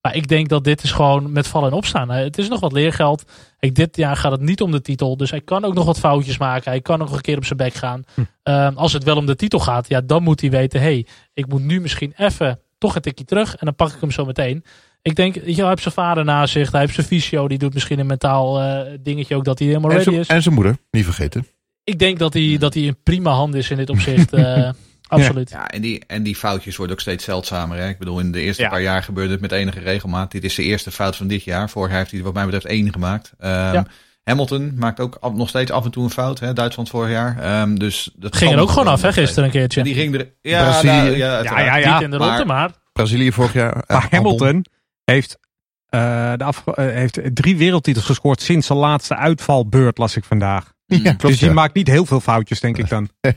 maar 0.00 0.16
ik 0.16 0.28
denk 0.28 0.48
dat 0.48 0.64
dit 0.64 0.82
is 0.82 0.92
gewoon 0.92 1.32
met 1.32 1.46
vallen 1.46 1.70
en 1.70 1.76
opstaan. 1.76 2.10
Het 2.10 2.38
is 2.38 2.48
nog 2.48 2.60
wat 2.60 2.72
leergeld. 2.72 3.24
Kijk, 3.58 3.74
dit 3.74 3.96
jaar 3.96 4.16
gaat 4.16 4.32
het 4.32 4.40
niet 4.40 4.60
om 4.60 4.70
de 4.70 4.80
titel. 4.80 5.16
Dus 5.16 5.30
hij 5.30 5.40
kan 5.40 5.64
ook 5.64 5.74
nog 5.74 5.84
wat 5.84 5.98
foutjes 5.98 6.38
maken. 6.38 6.70
Hij 6.70 6.80
kan 6.80 6.98
nog 6.98 7.12
een 7.12 7.20
keer 7.20 7.36
op 7.36 7.44
zijn 7.44 7.58
bek 7.58 7.74
gaan. 7.74 8.04
Ehm, 8.42 8.72
als 8.74 8.92
het 8.92 9.04
wel 9.04 9.16
om 9.16 9.26
de 9.26 9.36
titel 9.36 9.58
gaat, 9.58 9.88
ja, 9.88 10.00
dan 10.00 10.22
moet 10.22 10.40
hij 10.40 10.50
weten: 10.50 10.80
hé, 10.80 10.86
hey, 10.86 11.06
ik 11.34 11.46
moet 11.48 11.62
nu 11.62 11.80
misschien 11.80 12.12
even 12.16 12.60
toch 12.78 12.94
een 12.94 13.02
tikje 13.02 13.24
terug. 13.24 13.56
En 13.56 13.66
dan 13.66 13.74
pak 13.74 13.92
ik 13.92 14.00
hem 14.00 14.10
zo 14.10 14.24
meteen. 14.24 14.64
Ik 15.02 15.14
denk, 15.14 15.34
je, 15.34 15.54
hij 15.54 15.68
heeft 15.68 15.82
zijn 15.82 15.94
vader 15.94 16.24
naast 16.24 16.52
zich. 16.52 16.70
Hij 16.70 16.80
heeft 16.80 16.94
zijn 16.94 17.06
fysio. 17.06 17.48
Die 17.48 17.58
doet 17.58 17.74
misschien 17.74 17.98
een 17.98 18.06
mentaal 18.06 18.60
eh, 18.60 18.98
dingetje 19.00 19.36
ook 19.36 19.44
dat 19.44 19.58
hij 19.58 19.68
helemaal 19.68 19.90
En 19.90 19.96
ready 19.96 20.16
is. 20.16 20.26
en 20.26 20.42
zijn 20.42 20.54
moeder, 20.54 20.76
niet 20.90 21.04
vergeten. 21.04 21.46
Ik 21.88 21.98
denk 21.98 22.18
dat 22.18 22.32
hij, 22.32 22.56
dat 22.58 22.74
hij 22.74 22.82
in 22.82 22.96
prima 23.02 23.30
hand 23.30 23.54
is 23.54 23.70
in 23.70 23.76
dit 23.76 23.90
opzicht. 23.90 24.32
eh, 24.32 24.70
absoluut. 25.08 25.50
Ja, 25.50 25.68
en 25.68 25.80
die, 25.80 26.02
en 26.06 26.22
die 26.22 26.36
foutjes 26.36 26.76
worden 26.76 26.94
ook 26.94 27.00
steeds 27.02 27.24
zeldzamer. 27.24 27.78
Hè? 27.78 27.88
Ik 27.88 27.98
bedoel, 27.98 28.20
in 28.20 28.32
de 28.32 28.40
eerste 28.40 28.62
Ja. 28.62 28.68
paar 28.68 28.82
jaar 28.82 29.02
gebeurde 29.02 29.32
het 29.32 29.40
met 29.40 29.52
enige 29.52 29.80
regelmaat. 29.80 30.30
Dit 30.30 30.44
is 30.44 30.54
de 30.54 30.62
eerste 30.62 30.90
fout 30.90 31.16
van 31.16 31.26
dit 31.28 31.44
jaar. 31.44 31.70
Vorig 31.70 31.88
jaar 31.90 31.98
heeft 31.98 32.10
hij 32.10 32.18
er 32.20 32.24
wat 32.26 32.34
mij 32.34 32.44
betreft 32.44 32.64
één 32.66 32.92
gemaakt. 32.92 33.32
Ehm, 33.38 33.52
Ja. 33.74 33.86
Hamilton 34.24 34.72
maakt 34.76 35.00
ook 35.00 35.16
af- 35.20 35.32
nog 35.32 35.48
steeds 35.48 35.70
af 35.70 35.84
en 35.84 35.90
toe 35.90 36.04
een 36.04 36.10
fout. 36.10 36.40
Hè? 36.40 36.52
Duitsland 36.52 36.88
vorig 36.88 37.10
jaar. 37.10 37.38
Ehm, 37.40 37.74
dus 37.74 38.10
dat 38.16 38.36
Ging 38.36 38.52
er 38.52 38.58
ook 38.58 38.68
gewoon 38.70 38.86
af, 38.88 39.02
hè, 39.02 39.12
gisteren 39.12 39.44
een 39.44 39.50
keertje. 39.50 39.82
Die 39.82 39.94
ging 39.94 40.14
er... 40.14 40.32
Ja, 40.42 40.62
Brazilië. 40.62 40.92
nou, 40.92 41.16
ja, 41.16 41.42
Ja, 41.42 41.60
ja, 41.60 41.76
ja. 41.76 41.92
Niet 41.94 42.02
in 42.02 42.10
de 42.10 42.18
maar- 42.18 42.46
maar 42.46 42.70
Brazilië 42.92 43.32
vorig 43.32 43.52
jaar. 43.52 43.72
eh, 43.76 43.96
Maar. 43.96 44.06
Hamilton 44.10 44.64
heeft, 45.04 45.38
eh, 45.86 46.32
de 46.36 46.52
heeft 46.76 47.20
drie 47.34 47.56
wereldtitels 47.56 48.04
gescoord 48.04 48.40
sinds 48.42 48.66
zijn 48.66 48.78
laatste 48.78 49.16
uitvalbeurt, 49.16 49.98
las 49.98 50.16
ik 50.16 50.24
vandaag. 50.24 50.72
Ja, 50.96 50.98
klopt. 51.02 51.20
dus 51.20 51.38
die 51.38 51.48
ja. 51.48 51.54
maakt 51.54 51.74
niet 51.74 51.86
heel 51.88 52.06
veel 52.06 52.20
foutjes, 52.20 52.60
denk 52.60 52.78
ik 52.78 52.88
dan. 52.88 53.08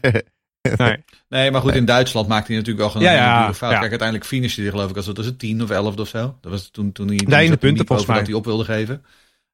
Nee. 0.78 1.04
Nee, 1.30 1.52
maar 1.52 1.62
goed, 1.62 1.76
in 1.76 1.86
Duitsland 1.86 2.28
maakte 2.28 2.52
hij 2.52 2.62
natuurlijk 2.62 2.94
wel 2.94 3.02
Ja, 3.04 3.10
een 3.10 3.16
ja, 3.18 3.42
dure 3.42 3.54
fout. 3.54 3.72
ja. 3.72 3.78
Kijk, 3.80 3.90
uiteindelijk 3.90 4.28
finishte 4.30 4.62
hij 4.62 4.70
geloof 4.70 4.90
ik 4.90 4.96
als 4.96 5.06
het 5.06 5.18
was 5.18 5.26
het 5.26 5.40
tien 5.40 5.64
of 5.64 5.70
elf 5.70 5.98
of 5.98 6.08
zo. 6.08 6.38
Dat 6.42 6.52
was 6.52 6.70
toen, 6.70 6.92
toen 6.92 7.08
hij 7.08 7.18
toen 7.18 7.30
Nee, 7.30 7.46
in 7.46 7.52
de 7.52 7.58
punten 7.58 7.86
volgens 7.86 8.08
mij. 8.08 8.18
dat 8.18 8.28
hij 8.28 8.36
op 8.36 8.46
wilde 8.46 8.64
geven. 8.64 9.04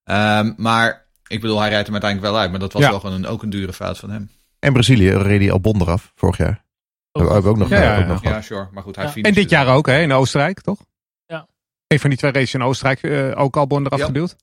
Ehm, 0.04 0.54
maar 0.58 1.06
ik 1.28 1.42
bedoel, 1.42 1.60
hij 1.60 1.70
rijdt 1.70 1.86
hem 1.86 1.94
uiteindelijk 1.94 2.32
wel 2.32 2.42
uit. 2.42 2.52
Maar 2.52 2.60
dat 2.60 2.74
was 2.74 2.82
Ja. 2.82 2.90
wel 2.90 3.00
gewoon 3.00 3.16
een, 3.16 3.28
ook 3.28 3.44
een 3.44 3.50
dure 3.50 3.74
fout 3.74 3.98
van 3.98 4.10
hem. 4.10 4.30
En 4.60 4.74
Brazilië 4.74 5.10
reed 5.10 5.40
hij 5.40 5.52
Albon 5.52 5.82
eraf 5.82 6.12
vorig 6.16 6.38
jaar. 6.38 6.64
Dat 7.12 7.24
hebben 7.24 7.44
we 7.44 7.50
ook 7.50 7.58
nog, 7.58 7.70
Ja, 7.70 7.82
ja, 7.84 7.94
ook 7.96 8.02
ja. 8.02 8.08
nog 8.08 8.24
Ja, 8.24 8.42
sure. 8.42 8.68
Maar 8.72 8.84
goed, 8.84 8.96
hij 8.96 9.12
En 9.22 9.34
dit 9.34 9.50
jaar 9.50 9.68
ook, 9.68 9.86
hè, 9.88 10.00
in 10.02 10.12
Oostenrijk, 10.12 10.62
toch? 10.62 10.80
Ja. 11.26 11.48
Een 11.88 12.00
van 12.00 12.10
die 12.10 12.20
twee 12.20 12.32
races 12.32 12.54
in 12.54 12.62
Oostenrijk 12.64 13.02
eh, 13.04 13.40
ook 13.42 13.58
Albon 13.58 13.86
eraf 13.86 14.00
Ja. 14.00 14.06
geduwd. 14.06 14.36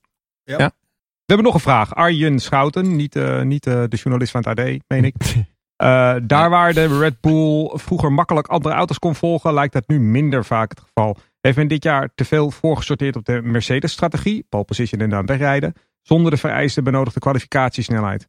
Ja. 0.43 0.71
We 1.25 1.33
hebben 1.33 1.51
nog 1.51 1.61
een 1.61 1.69
vraag. 1.69 1.95
Arjen 1.95 2.39
Schouten, 2.39 2.95
niet, 2.95 3.15
eh, 3.15 3.41
niet 3.41 3.67
eh, 3.67 3.83
de 3.87 3.95
journalist 3.95 4.31
van 4.31 4.43
het 4.45 4.59
AD, 4.59 4.65
meen 4.87 5.03
ik. 5.03 5.15
Eh, 5.75 6.15
daar 6.23 6.49
waar 6.49 6.73
de 6.73 6.99
Red 6.99 7.21
Bull 7.21 7.71
vroeger 7.73 8.11
makkelijk 8.11 8.47
andere 8.47 8.75
auto's 8.75 8.99
kon 8.99 9.15
volgen, 9.15 9.53
lijkt 9.53 9.73
dat 9.73 9.87
nu 9.87 9.99
minder 9.99 10.45
vaak 10.45 10.69
het 10.69 10.79
geval. 10.79 11.17
Heeft 11.41 11.57
men 11.57 11.67
dit 11.67 11.83
jaar 11.83 12.09
te 12.15 12.25
veel 12.25 12.51
voorgesorteerd 12.51 13.15
op 13.15 13.25
de 13.25 13.41
Mercedes-strategie, 13.43 14.45
pole 14.49 14.63
position 14.63 15.01
en 15.01 15.09
dan 15.09 15.25
wegrijden, 15.25 15.73
zonder 16.01 16.31
de 16.31 16.37
vereiste 16.37 16.81
benodigde 16.81 17.19
kwalificatiesnelheid? 17.19 18.27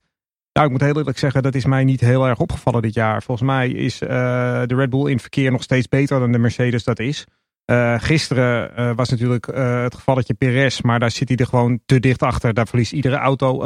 Nou, 0.53 0.67
ik 0.67 0.73
moet 0.73 0.81
heel 0.81 0.97
eerlijk 0.97 1.19
zeggen, 1.19 1.43
dat 1.43 1.55
is 1.55 1.65
mij 1.65 1.85
niet 1.85 2.01
heel 2.01 2.27
erg 2.27 2.39
opgevallen 2.39 2.83
dit 2.83 2.95
jaar. 2.95 3.23
Volgens 3.23 3.49
mij 3.49 3.71
is 3.71 3.99
de 3.99 4.67
Red 4.67 4.91
Bull 4.91 5.11
in 5.11 5.21
verkeer 5.21 5.51
nog 5.51 5.63
steeds 5.63 5.89
beter 5.89 6.21
dan 6.21 6.33
de 6.33 6.39
Mercedes 6.39 6.85
dat 6.85 6.99
is. 6.99 7.27
Eh, 7.67 7.95
gisteren 7.99 8.77
eh, 8.77 8.91
was 8.95 9.09
natuurlijk 9.09 9.47
eh, 9.47 9.83
het 9.83 9.95
gevalletje 9.95 10.35
Perez, 10.35 10.81
maar 10.81 10.99
daar 11.01 11.11
zit 11.11 11.29
hij 11.29 11.37
er 11.37 11.47
gewoon 11.47 11.81
te 11.87 12.01
dicht 12.01 12.23
achter. 12.23 12.55
Daar 12.55 12.67
verliest 12.67 12.93
iedere 12.93 13.17
auto 13.17 13.59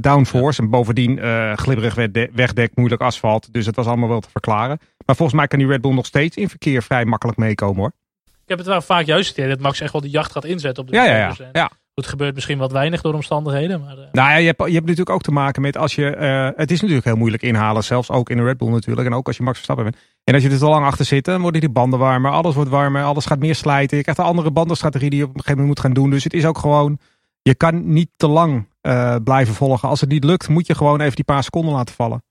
downforce. 0.00 0.62
En 0.62 0.70
bovendien 0.70 1.18
glibberig 1.58 1.94
wegde- 1.94 2.30
wegdek, 2.32 2.72
moeilijk 2.74 3.02
asfalt. 3.02 3.52
Dus 3.52 3.66
het 3.66 3.76
was 3.76 3.86
allemaal 3.86 4.08
wel 4.08 4.20
te 4.20 4.30
verklaren. 4.30 4.78
Maar 5.06 5.16
volgens 5.16 5.38
mij 5.38 5.46
kan 5.46 5.58
die 5.58 5.68
Red 5.68 5.80
Bull 5.80 5.94
nog 5.94 6.06
steeds 6.06 6.36
in 6.36 6.48
verkeer 6.48 6.82
vrij 6.82 7.04
makkelijk 7.04 7.38
meekomen 7.38 7.76
hoor. 7.76 7.92
Ik 8.24 8.48
heb 8.56 8.58
het 8.58 8.66
wel 8.66 8.80
vaak 8.82 9.06
juist 9.06 9.36
het 9.36 9.48
dat 9.48 9.60
Max 9.60 9.80
echt 9.80 9.92
wel 9.92 10.00
de 10.00 10.10
jacht 10.10 10.32
gaat 10.32 10.44
inzetten 10.44 10.82
op 10.82 10.88
de 10.90 10.96
Ja, 10.96 11.04
ja, 11.04 11.16
ja. 11.16 11.34
ja. 11.52 11.70
Het 11.94 12.06
gebeurt 12.06 12.34
misschien 12.34 12.58
wat 12.58 12.72
weinig 12.72 13.00
door 13.00 13.14
omstandigheden. 13.14 13.80
Maar, 13.80 13.98
eh, 13.98 14.04
Nou 14.12 14.30
ja, 14.30 14.36
je 14.36 14.46
hebt, 14.46 14.58
je 14.58 14.64
hebt 14.72 14.80
natuurlijk 14.80 15.10
ook 15.10 15.22
te 15.22 15.30
maken 15.32 15.62
met 15.62 15.76
als 15.76 15.94
je. 15.94 16.06
eh, 16.10 16.48
het 16.56 16.70
is 16.70 16.80
natuurlijk 16.80 17.06
heel 17.06 17.16
moeilijk 17.16 17.42
inhalen, 17.42 17.84
zelfs 17.84 18.10
ook 18.10 18.30
in 18.30 18.36
de 18.36 18.42
Red 18.42 18.56
Bull 18.56 18.68
natuurlijk. 18.68 19.06
En 19.06 19.14
ook 19.14 19.26
als 19.26 19.36
je 19.36 19.42
Max 19.42 19.54
Verstappen 19.56 19.84
bent. 19.84 19.96
En 20.24 20.34
als 20.34 20.42
je 20.42 20.50
er 20.50 20.58
te 20.58 20.64
lang 20.64 20.86
achter 20.86 21.04
zit, 21.04 21.24
dan 21.24 21.40
worden 21.40 21.60
die 21.60 21.70
banden 21.70 21.98
warmer. 21.98 22.30
Alles 22.30 22.54
wordt 22.54 22.70
warmer, 22.70 23.02
alles 23.02 23.26
gaat 23.26 23.38
meer 23.38 23.54
slijten. 23.54 23.96
Je 23.96 24.02
krijgt 24.02 24.20
een 24.20 24.26
andere 24.26 24.50
bandenstrategie 24.50 25.10
die 25.10 25.18
je 25.18 25.24
op 25.24 25.30
een 25.34 25.40
gegeven 25.40 25.58
moment 25.60 25.76
moet 25.76 25.86
gaan 25.86 26.02
doen. 26.02 26.10
Dus 26.10 26.24
het 26.24 26.32
is 26.32 26.44
ook 26.46 26.58
gewoon. 26.58 26.98
Je 27.42 27.54
kan 27.54 27.92
niet 27.92 28.08
te 28.16 28.28
lang 28.28 28.68
eh, 28.80 29.16
blijven 29.24 29.54
volgen. 29.54 29.88
Als 29.88 30.00
het 30.00 30.10
niet 30.10 30.24
lukt, 30.24 30.48
moet 30.48 30.66
je 30.66 30.74
gewoon 30.74 31.00
even 31.00 31.14
die 31.14 31.24
paar 31.24 31.42
seconden 31.42 31.72
laten 31.74 31.94
vallen. 31.94 32.22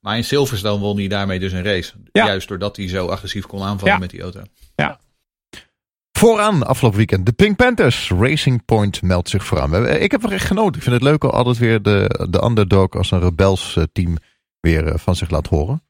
Maar 0.00 0.16
in 0.16 0.24
Silverstone 0.24 0.80
won 0.80 0.96
hij 0.98 1.08
daarmee 1.08 1.38
dus 1.38 1.52
een 1.52 1.62
race. 1.64 1.92
Ja. 2.12 2.26
Juist 2.26 2.48
doordat 2.48 2.76
hij 2.76 2.88
zo 2.88 3.06
agressief 3.06 3.46
kon 3.46 3.62
aanvallen 3.62 3.94
Ja. 3.94 3.98
met 4.00 4.10
die 4.10 4.22
auto. 4.22 4.40
Vooraan 6.24 6.66
afgelopen 6.66 6.98
weekend 6.98 7.26
de 7.26 7.32
Pink 7.32 7.56
Panthers. 7.56 8.10
Racing 8.10 8.64
Point 8.64 9.02
meldt 9.02 9.28
zich 9.28 9.44
vooraan. 9.44 9.72
Hebben- 9.72 10.02
Ik 10.02 10.10
heb 10.10 10.24
er 10.24 10.32
echt 10.32 10.46
genoten. 10.46 10.74
Ik 10.76 10.82
vind 10.82 10.94
het 10.94 11.04
leuk 11.04 11.24
al 11.24 11.30
altijd 11.30 11.58
weer 11.58 11.82
de, 11.82 12.26
de 12.30 12.44
underdog 12.44 12.90
als 12.90 13.10
een 13.10 13.20
rebels 13.20 13.76
eh, 13.76 13.84
team 13.92 14.16
weer 14.60 14.86
eh, 14.86 14.98
van 14.98 15.16
zich 15.16 15.30
laat 15.30 15.46
horen. 15.46 15.82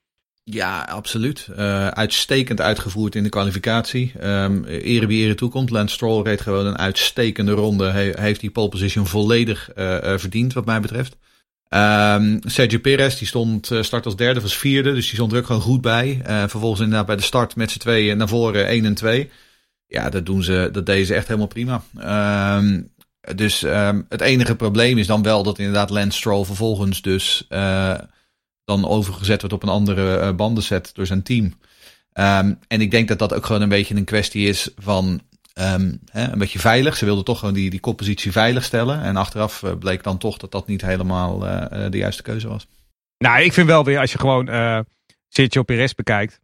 Ja, 0.45 0.81
absoluut. 0.83 1.49
Eh, 1.57 1.89
uitstekend 1.89 2.61
uitgevoerd 2.61 3.15
in 3.15 3.23
de 3.23 3.29
kwalificatie. 3.29 4.13
Um, 4.25 4.65
ere 4.65 5.07
wie 5.07 5.25
ere 5.25 5.35
toekomt. 5.35 5.71
Lance 5.71 5.95
Stroll 5.95 6.23
reed 6.23 6.41
gewoon 6.41 6.67
een 6.67 6.79
uitstekende 6.79 7.53
ronde. 7.53 8.13
Heeft 8.19 8.41
die 8.41 8.51
pole 8.51 8.69
position 8.69 9.07
volledig 9.07 9.71
eh, 9.73 10.13
eh, 10.13 10.19
verdiend 10.19 10.53
wat 10.53 10.65
mij 10.65 10.81
betreft. 10.81 11.17
Ehm, 11.69 12.39
Sergio 12.41 12.79
Perez 12.79 13.19
die 13.19 13.27
stond 13.27 13.71
eh, 13.71 13.83
start 13.83 14.05
als 14.05 14.17
derde, 14.17 14.41
was 14.41 14.57
vierde. 14.57 14.93
Dus 14.95 15.07
die 15.07 15.15
stond 15.15 15.33
er 15.33 15.39
ook 15.39 15.47
gewoon 15.47 15.63
goed 15.63 15.81
bij. 15.81 16.21
Eh, 16.25 16.39
vervolgens 16.41 16.81
inderdaad 16.81 17.07
bij 17.07 17.17
de 17.17 17.23
start 17.23 17.57
met 17.57 17.71
z'n 17.71 17.79
tweeën 17.79 18.17
naar 18.17 18.29
voren 18.29 18.67
1 18.69 18.85
en 18.85 18.95
2. 18.95 19.31
Ja, 19.87 20.11
dat, 20.11 20.27
doen 20.27 20.43
ze, 20.43 20.69
dat 20.73 20.87
deden 20.87 21.07
ze 21.07 21.15
echt 21.15 21.27
helemaal 21.27 21.47
prima. 21.47 21.83
Ehm, 21.99 22.81
dus 23.35 23.63
ehm, 23.63 24.03
het 24.09 24.21
enige 24.21 24.57
probleem 24.57 24.99
is 24.99 25.07
dan 25.07 25.23
wel 25.23 25.43
dat 25.43 25.59
inderdaad 25.59 25.91
Lance 25.91 26.19
Stroll 26.19 26.45
vervolgens 26.45 27.03
dus 27.03 27.47
eh, 27.49 27.99
dan 28.65 28.89
overgezet 28.89 29.41
wordt 29.41 29.55
op 29.55 29.63
een 29.63 29.69
andere 29.69 30.17
eh, 30.17 30.35
bandenset 30.35 30.91
door 30.95 31.07
zijn 31.07 31.23
team. 31.23 31.55
Ehm, 32.13 32.55
en 32.69 32.81
ik 32.81 32.91
denk 32.91 33.09
dat 33.09 33.19
dat 33.19 33.35
ook 33.35 33.47
gewoon 33.47 33.63
een 33.63 33.69
beetje 33.69 33.95
een 33.95 34.05
kwestie 34.05 34.49
is 34.49 34.71
van 34.77 35.21
hè, 35.55 36.33
een 36.33 36.39
beetje 36.39 36.59
veilig. 36.59 36.97
Ze 36.97 37.05
wilden 37.05 37.25
toch 37.25 37.39
gewoon 37.39 37.55
die, 37.55 37.71
die 37.71 37.81
koppositie 37.81 38.33
veilig 38.33 38.65
stellen. 38.65 39.03
En 39.03 39.17
achteraf 39.17 39.63
eh, 39.63 39.77
bleek 39.79 40.03
dan 40.03 40.19
toch 40.19 40.37
dat 40.37 40.53
dat 40.53 40.67
niet 40.67 40.81
helemaal 40.81 41.39
de 41.91 41.99
juiste 41.99 42.23
keuze 42.23 42.49
was. 42.49 42.67
Nou, 43.19 43.43
ik 43.43 43.53
vind 43.53 43.67
wel 43.67 43.85
weer 43.85 43.99
als 43.99 44.13
je 44.13 44.19
gewoon 44.19 44.47
Sergio 45.29 45.63
Perez 45.63 45.93
bekijkt. 45.93 46.41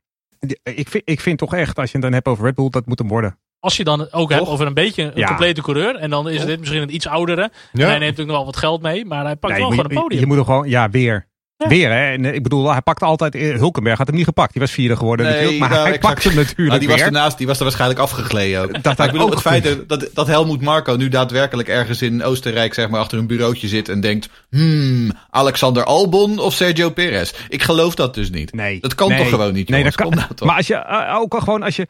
Ik 0.63 0.89
vind, 0.89 1.03
ik 1.07 1.21
vind 1.21 1.39
toch 1.39 1.55
echt, 1.55 1.79
als 1.79 1.87
je 1.87 1.93
het 1.93 2.03
dan 2.03 2.13
hebt 2.13 2.27
over 2.27 2.45
Red 2.45 2.55
Bull, 2.55 2.69
dat 2.69 2.87
moet 2.87 2.99
hem 2.99 3.09
worden. 3.09 3.39
als 3.59 3.77
je 3.77 3.85
dan 3.85 4.13
ook 4.13 4.31
hebt 4.31 4.47
over 4.47 4.67
een 4.67 4.75
beetje 4.75 5.03
een 5.03 5.13
Ja. 5.15 5.27
complete 5.27 5.63
coureur. 5.63 5.97
En 5.97 6.11
dan 6.11 6.29
is 6.29 6.37
Toch? 6.37 6.47
dit 6.47 6.59
misschien 6.59 6.83
een 6.83 6.95
iets 6.95 7.07
oudere. 7.09 7.43
En 7.43 7.51
hij 7.73 7.87
neemt 7.89 8.01
natuurlijk 8.01 8.29
nog 8.29 8.37
wel 8.37 8.45
wat 8.45 8.57
geld 8.57 8.83
mee. 8.83 9.05
Maar 9.05 9.25
hij 9.25 9.37
pakt 9.37 9.53
Nee, 9.53 9.63
wel 9.63 9.71
je, 9.73 9.77
gewoon 9.77 9.91
een 9.97 10.03
podium. 10.03 10.21
je 10.21 10.27
moet 10.27 10.37
er 10.39 10.45
gewoon, 10.45 10.69
ja, 10.69 10.91
weer. 10.91 11.29
Ja. 11.63 11.69
Weer, 11.69 11.91
hè. 11.91 12.13
En, 12.13 12.25
eh, 12.25 12.35
ik 12.35 12.43
bedoel, 12.43 12.71
hij 12.73 12.81
pakte 12.81 13.05
altijd, 13.05 13.35
eh, 13.35 13.55
Hulkenberg 13.55 13.99
had 13.99 14.07
hem 14.07 14.17
niet 14.17 14.25
gepakt. 14.25 14.53
Die 14.53 14.61
was 14.63 14.71
vierde 14.71 14.97
geworden 14.97 15.27
Nee, 15.27 15.35
natuurlijk. 15.35 15.61
Maar 15.61 15.71
nou, 15.71 15.83
hij 15.83 15.93
exact. 15.93 16.15
pakte 16.15 16.29
hem 16.29 16.37
natuurlijk 16.37 16.69
Maar 16.69 16.79
die 16.79 16.89
was, 16.89 16.97
weer. 16.97 17.07
ernaast, 17.07 17.39
die 17.39 17.47
was 17.47 17.57
er 17.59 17.63
waarschijnlijk 17.65 18.01
afgegleden 18.01 18.61
ook. 18.63 18.83
Dat 18.83 18.99
ik 18.99 19.07
bedoel, 19.11 19.21
ook 19.27 19.31
het 19.31 19.41
feit 19.41 19.89
dat, 19.89 20.11
dat 20.15 20.27
Helmoet 20.27 20.61
Marco 20.61 20.95
nu 20.95 21.09
daadwerkelijk 21.09 21.69
ergens 21.69 22.03
in 22.03 22.23
Oostenrijk 22.25 22.75
zeg 22.75 22.89
maar, 22.89 23.01
achter 23.01 23.19
een 23.19 23.27
bureautje 23.27 23.69
zit 23.69 23.89
en 23.89 24.01
denkt... 24.01 24.29
Hmm, 24.51 25.11
Alexander 25.31 25.85
Albon 25.85 26.39
of 26.39 26.55
Sergio 26.55 26.91
Perez? 26.91 27.33
Ik 27.49 27.63
geloof 27.63 27.95
dat 27.95 28.15
dus 28.15 28.31
niet. 28.31 28.53
Nee. 28.55 28.81
Dat 28.81 28.95
kan 28.95 29.09
Nee. 29.09 29.19
toch 29.19 29.29
gewoon 29.29 29.53
niet, 29.53 29.69
Nee, 29.69 29.85
dat 29.85 29.95
kan. 29.95 30.11
Nou 30.11 30.35
toch. 30.35 30.49
Maar 30.49 30.57
als 30.57 30.67
je, 30.67 30.75
eh, 30.75 31.17
ook 31.17 31.35
al 31.35 31.41
gewoon 31.41 31.63
als 31.63 31.77
je, 31.77 31.87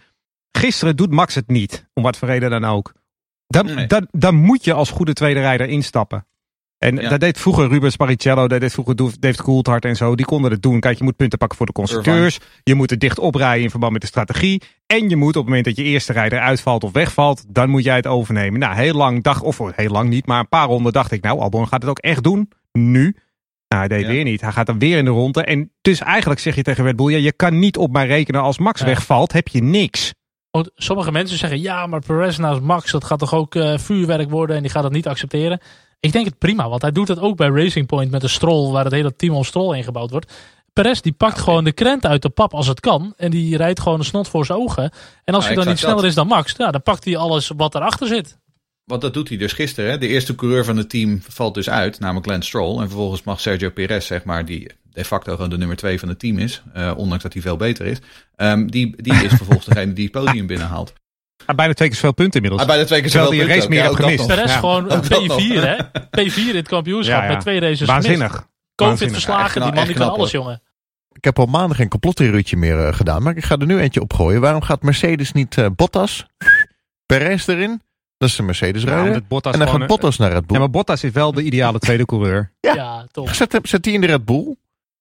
gisteren 0.52 0.96
doet 0.96 1.10
Max 1.10 1.34
het 1.34 1.48
niet. 1.48 1.86
Om 1.94 2.02
wat 2.02 2.16
voor 2.16 2.28
reden 2.28 2.50
dan 2.50 2.64
ook. 2.64 2.92
Dan, 3.46 3.74
Nee. 3.74 3.86
dan, 3.86 4.08
dan 4.10 4.34
moet 4.34 4.64
je 4.64 4.72
als 4.72 4.90
goede 4.90 5.12
tweede 5.12 5.40
rijder 5.40 5.68
instappen. 5.68 6.26
En 6.80 6.96
Ja. 6.96 7.08
dat 7.08 7.20
deed 7.20 7.38
vroeger 7.38 7.68
Rubens 7.68 7.96
Barrichello, 7.96 8.48
dat 8.48 8.60
deed 8.60 8.72
vroeger 8.72 8.96
David 8.96 9.42
Coulthard 9.42 9.84
en 9.84 9.96
zo. 9.96 10.14
Die 10.14 10.26
konden 10.26 10.50
het 10.50 10.62
doen. 10.62 10.80
Kijk, 10.80 10.98
je 10.98 11.04
moet 11.04 11.16
punten 11.16 11.38
pakken 11.38 11.56
voor 11.56 11.66
de 11.66 11.72
constructeurs. 11.72 12.38
Je 12.62 12.74
moet 12.74 12.90
het 12.90 13.00
dicht 13.00 13.18
oprijden 13.18 13.62
in 13.64 13.70
verband 13.70 13.92
met 13.92 14.00
de 14.00 14.06
strategie. 14.06 14.62
En 14.86 15.08
je 15.08 15.16
moet 15.16 15.28
op 15.28 15.34
het 15.34 15.44
moment 15.44 15.64
dat 15.64 15.76
je 15.76 15.82
eerste 15.82 16.12
rijder 16.12 16.38
uitvalt 16.40 16.84
of 16.84 16.92
wegvalt, 16.92 17.44
dan 17.48 17.70
moet 17.70 17.84
jij 17.84 17.96
het 17.96 18.06
overnemen. 18.06 18.60
Nou, 18.60 18.74
heel 18.74 18.94
lang 18.94 19.22
dacht, 19.22 19.42
of 19.42 19.60
heel 19.74 19.90
lang 19.90 20.08
niet, 20.08 20.26
maar 20.26 20.38
een 20.40 20.48
paar 20.48 20.66
ronden 20.66 20.92
dacht 20.92 21.12
ik, 21.12 21.22
nou, 21.22 21.38
Albon 21.40 21.68
gaat 21.68 21.80
het 21.82 21.90
ook 21.90 21.98
echt 21.98 22.22
doen. 22.22 22.50
Nu. 22.72 23.02
Nou, 23.68 23.86
hij 23.86 23.88
deed 23.88 24.00
Ja. 24.06 24.12
weer 24.12 24.24
niet. 24.24 24.40
Hij 24.40 24.52
gaat 24.52 24.66
dan 24.66 24.78
weer 24.78 24.98
in 24.98 25.04
de 25.04 25.10
ronde. 25.10 25.44
En 25.44 25.70
dus 25.80 26.00
eigenlijk 26.00 26.40
zeg 26.40 26.54
je 26.54 26.62
tegen 26.62 26.84
Red 26.84 26.96
Bull, 26.96 27.10
ja, 27.12 27.18
je 27.18 27.32
kan 27.32 27.58
niet 27.58 27.76
op 27.76 27.92
mij 27.92 28.06
rekenen 28.06 28.40
als 28.40 28.58
Max 28.58 28.80
Ja. 28.80 28.86
wegvalt, 28.86 29.32
heb 29.32 29.48
je 29.48 29.62
niks. 29.62 30.12
Want 30.50 30.70
sommige 30.74 31.12
mensen 31.12 31.38
zeggen, 31.38 31.60
ja, 31.60 31.86
maar 31.86 32.00
Perez 32.06 32.36
naast 32.38 32.60
Max, 32.60 32.90
dat 32.90 33.04
gaat 33.04 33.18
toch 33.18 33.34
ook 33.34 33.54
eh, 33.54 33.78
vuurwerk 33.78 34.30
worden 34.30 34.56
en 34.56 34.62
die 34.62 34.70
gaat 34.70 34.84
het 34.84 34.92
niet 34.92 35.06
accepteren. 35.06 35.60
Ik 36.00 36.12
denk 36.12 36.26
het 36.26 36.38
prima, 36.38 36.68
want 36.68 36.82
hij 36.82 36.92
doet 36.92 37.08
het 37.08 37.18
ook 37.18 37.36
bij 37.36 37.48
Racing 37.48 37.86
Point 37.86 38.10
met 38.10 38.20
de 38.20 38.28
Stroll, 38.28 38.70
waar 38.72 38.84
het 38.84 38.92
hele 38.92 39.16
team 39.16 39.34
om 39.34 39.44
Stroll 39.44 39.76
ingebouwd 39.76 40.10
wordt. 40.10 40.32
Perez 40.72 41.00
die 41.00 41.12
pakt 41.12 41.38
gewoon 41.40 41.64
de 41.64 41.72
krent 41.72 42.06
uit 42.06 42.22
de 42.22 42.28
pap 42.28 42.54
als 42.54 42.66
het 42.66 42.80
kan 42.80 43.14
en 43.16 43.30
die 43.30 43.56
rijdt 43.56 43.80
gewoon 43.80 43.98
een 43.98 44.04
snot 44.04 44.28
voor 44.28 44.46
zijn 44.46 44.58
ogen. 44.58 44.90
En 45.24 45.34
als 45.34 45.42
Ja, 45.42 45.48
hij 45.50 45.58
dan 45.58 45.68
niet 45.68 45.78
sneller 45.78 45.96
dat. 45.96 46.04
is 46.04 46.14
dan 46.14 46.26
Max, 46.26 46.54
ja, 46.58 46.70
dan 46.70 46.82
pakt 46.82 47.04
hij 47.04 47.16
alles 47.16 47.50
wat 47.56 47.74
erachter 47.74 48.06
zit. 48.06 48.38
Want 48.84 49.02
dat 49.02 49.14
doet 49.14 49.28
hij 49.28 49.38
dus 49.38 49.52
gisteren. 49.52 49.90
Hè? 49.90 49.98
De 49.98 50.08
eerste 50.08 50.34
coureur 50.34 50.64
van 50.64 50.76
het 50.76 50.90
team 50.90 51.22
valt 51.28 51.54
dus 51.54 51.70
uit, 51.70 52.00
namelijk 52.00 52.26
Lance 52.26 52.48
Stroll. 52.48 52.80
En 52.80 52.86
vervolgens 52.88 53.22
mag 53.22 53.40
Sergio 53.40 53.70
Perez, 53.70 54.06
zeg 54.06 54.24
maar, 54.24 54.44
die 54.44 54.70
de 54.92 55.04
facto 55.04 55.34
gewoon 55.34 55.50
de 55.50 55.58
nummer 55.58 55.76
twee 55.76 55.98
van 55.98 56.08
het 56.08 56.18
team 56.18 56.38
is, 56.38 56.62
eh, 56.72 56.92
ondanks 56.96 57.22
dat 57.22 57.32
hij 57.32 57.42
veel 57.42 57.56
beter 57.56 57.86
is, 57.86 57.98
ehm, 58.36 58.66
die, 58.66 59.02
die 59.02 59.12
is 59.14 59.32
vervolgens 59.40 59.66
degene 59.66 59.92
die 59.92 60.08
het 60.12 60.24
podium 60.24 60.46
binnenhaalt. 60.46 60.92
Ah, 61.50 61.56
bijna 61.56 61.72
twee 61.74 61.88
keer 61.88 61.96
zoveel 61.96 62.12
punten 62.12 62.34
inmiddels. 62.42 62.62
Ah, 62.62 62.68
bijna 62.68 62.84
twee 62.84 63.00
keer 63.00 63.10
Terwijl 63.10 63.30
zoveel 63.30 63.46
die 63.46 63.54
punten 63.56 63.70
race 63.70 63.86
ook. 63.90 63.96
meer 63.98 64.06
Ja, 64.06 64.14
hebt 64.14 64.26
gemist. 64.26 64.36
Perez 64.36 64.52
Ja. 64.52 64.58
gewoon 64.58 64.84
een 64.90 64.96
Ook 64.98 65.08
dat 65.28 65.40
P4, 65.42 65.62
hè? 65.62 65.76
P4 66.30 66.48
in 66.48 66.56
het 66.56 66.68
kampioenschap 66.68 67.18
Ja, 67.20 67.26
ja. 67.26 67.32
met 67.32 67.40
twee 67.40 67.60
races 67.60 67.78
gemist. 67.78 67.92
Waanzinnig. 68.06 68.48
Covid 68.74 69.12
verslagen, 69.12 69.62
die 69.62 69.72
man 69.72 69.86
die 69.86 69.94
kan 69.94 70.10
alles, 70.10 70.30
jongen. 70.30 70.62
Ik 71.12 71.24
heb 71.24 71.38
al 71.38 71.46
maanden 71.46 71.76
geen 71.76 71.88
complottheorietje 71.88 72.56
meer 72.56 72.86
eh, 72.86 72.94
gedaan, 72.94 73.22
maar 73.22 73.36
ik 73.36 73.44
ga 73.44 73.56
er 73.56 73.66
nu 73.66 73.78
eentje 73.80 74.00
op 74.00 74.12
gooien. 74.12 74.40
Waarom 74.40 74.62
gaat 74.62 74.82
Mercedes 74.82 75.32
niet 75.32 75.58
eh, 75.58 75.66
Bottas, 75.76 76.26
Perez 77.06 77.46
erin? 77.48 77.82
Dat 78.18 78.28
is 78.28 78.38
een 78.38 78.44
Mercedes 78.44 78.82
Ja, 78.82 79.20
Bottas 79.28 79.52
en 79.52 79.58
dan 79.58 79.68
gaat 79.68 79.86
Bottas 79.86 80.16
naar 80.16 80.32
Red 80.32 80.46
Bull. 80.46 80.54
Ja, 80.56 80.58
maar 80.58 80.70
Bottas 80.70 81.04
is 81.04 81.12
wel 81.12 81.32
de 81.32 81.42
ideale 81.42 81.78
tweede 81.78 82.04
coureur. 82.04 82.52
Ja. 82.60 82.74
Ja, 82.74 83.06
toch. 83.10 83.34
Zet, 83.34 83.52
hem- 83.52 83.66
zet 83.66 83.82
die 83.82 83.92
in 83.92 84.00
de 84.00 84.06
Red 84.06 84.24
Bull? 84.24 84.56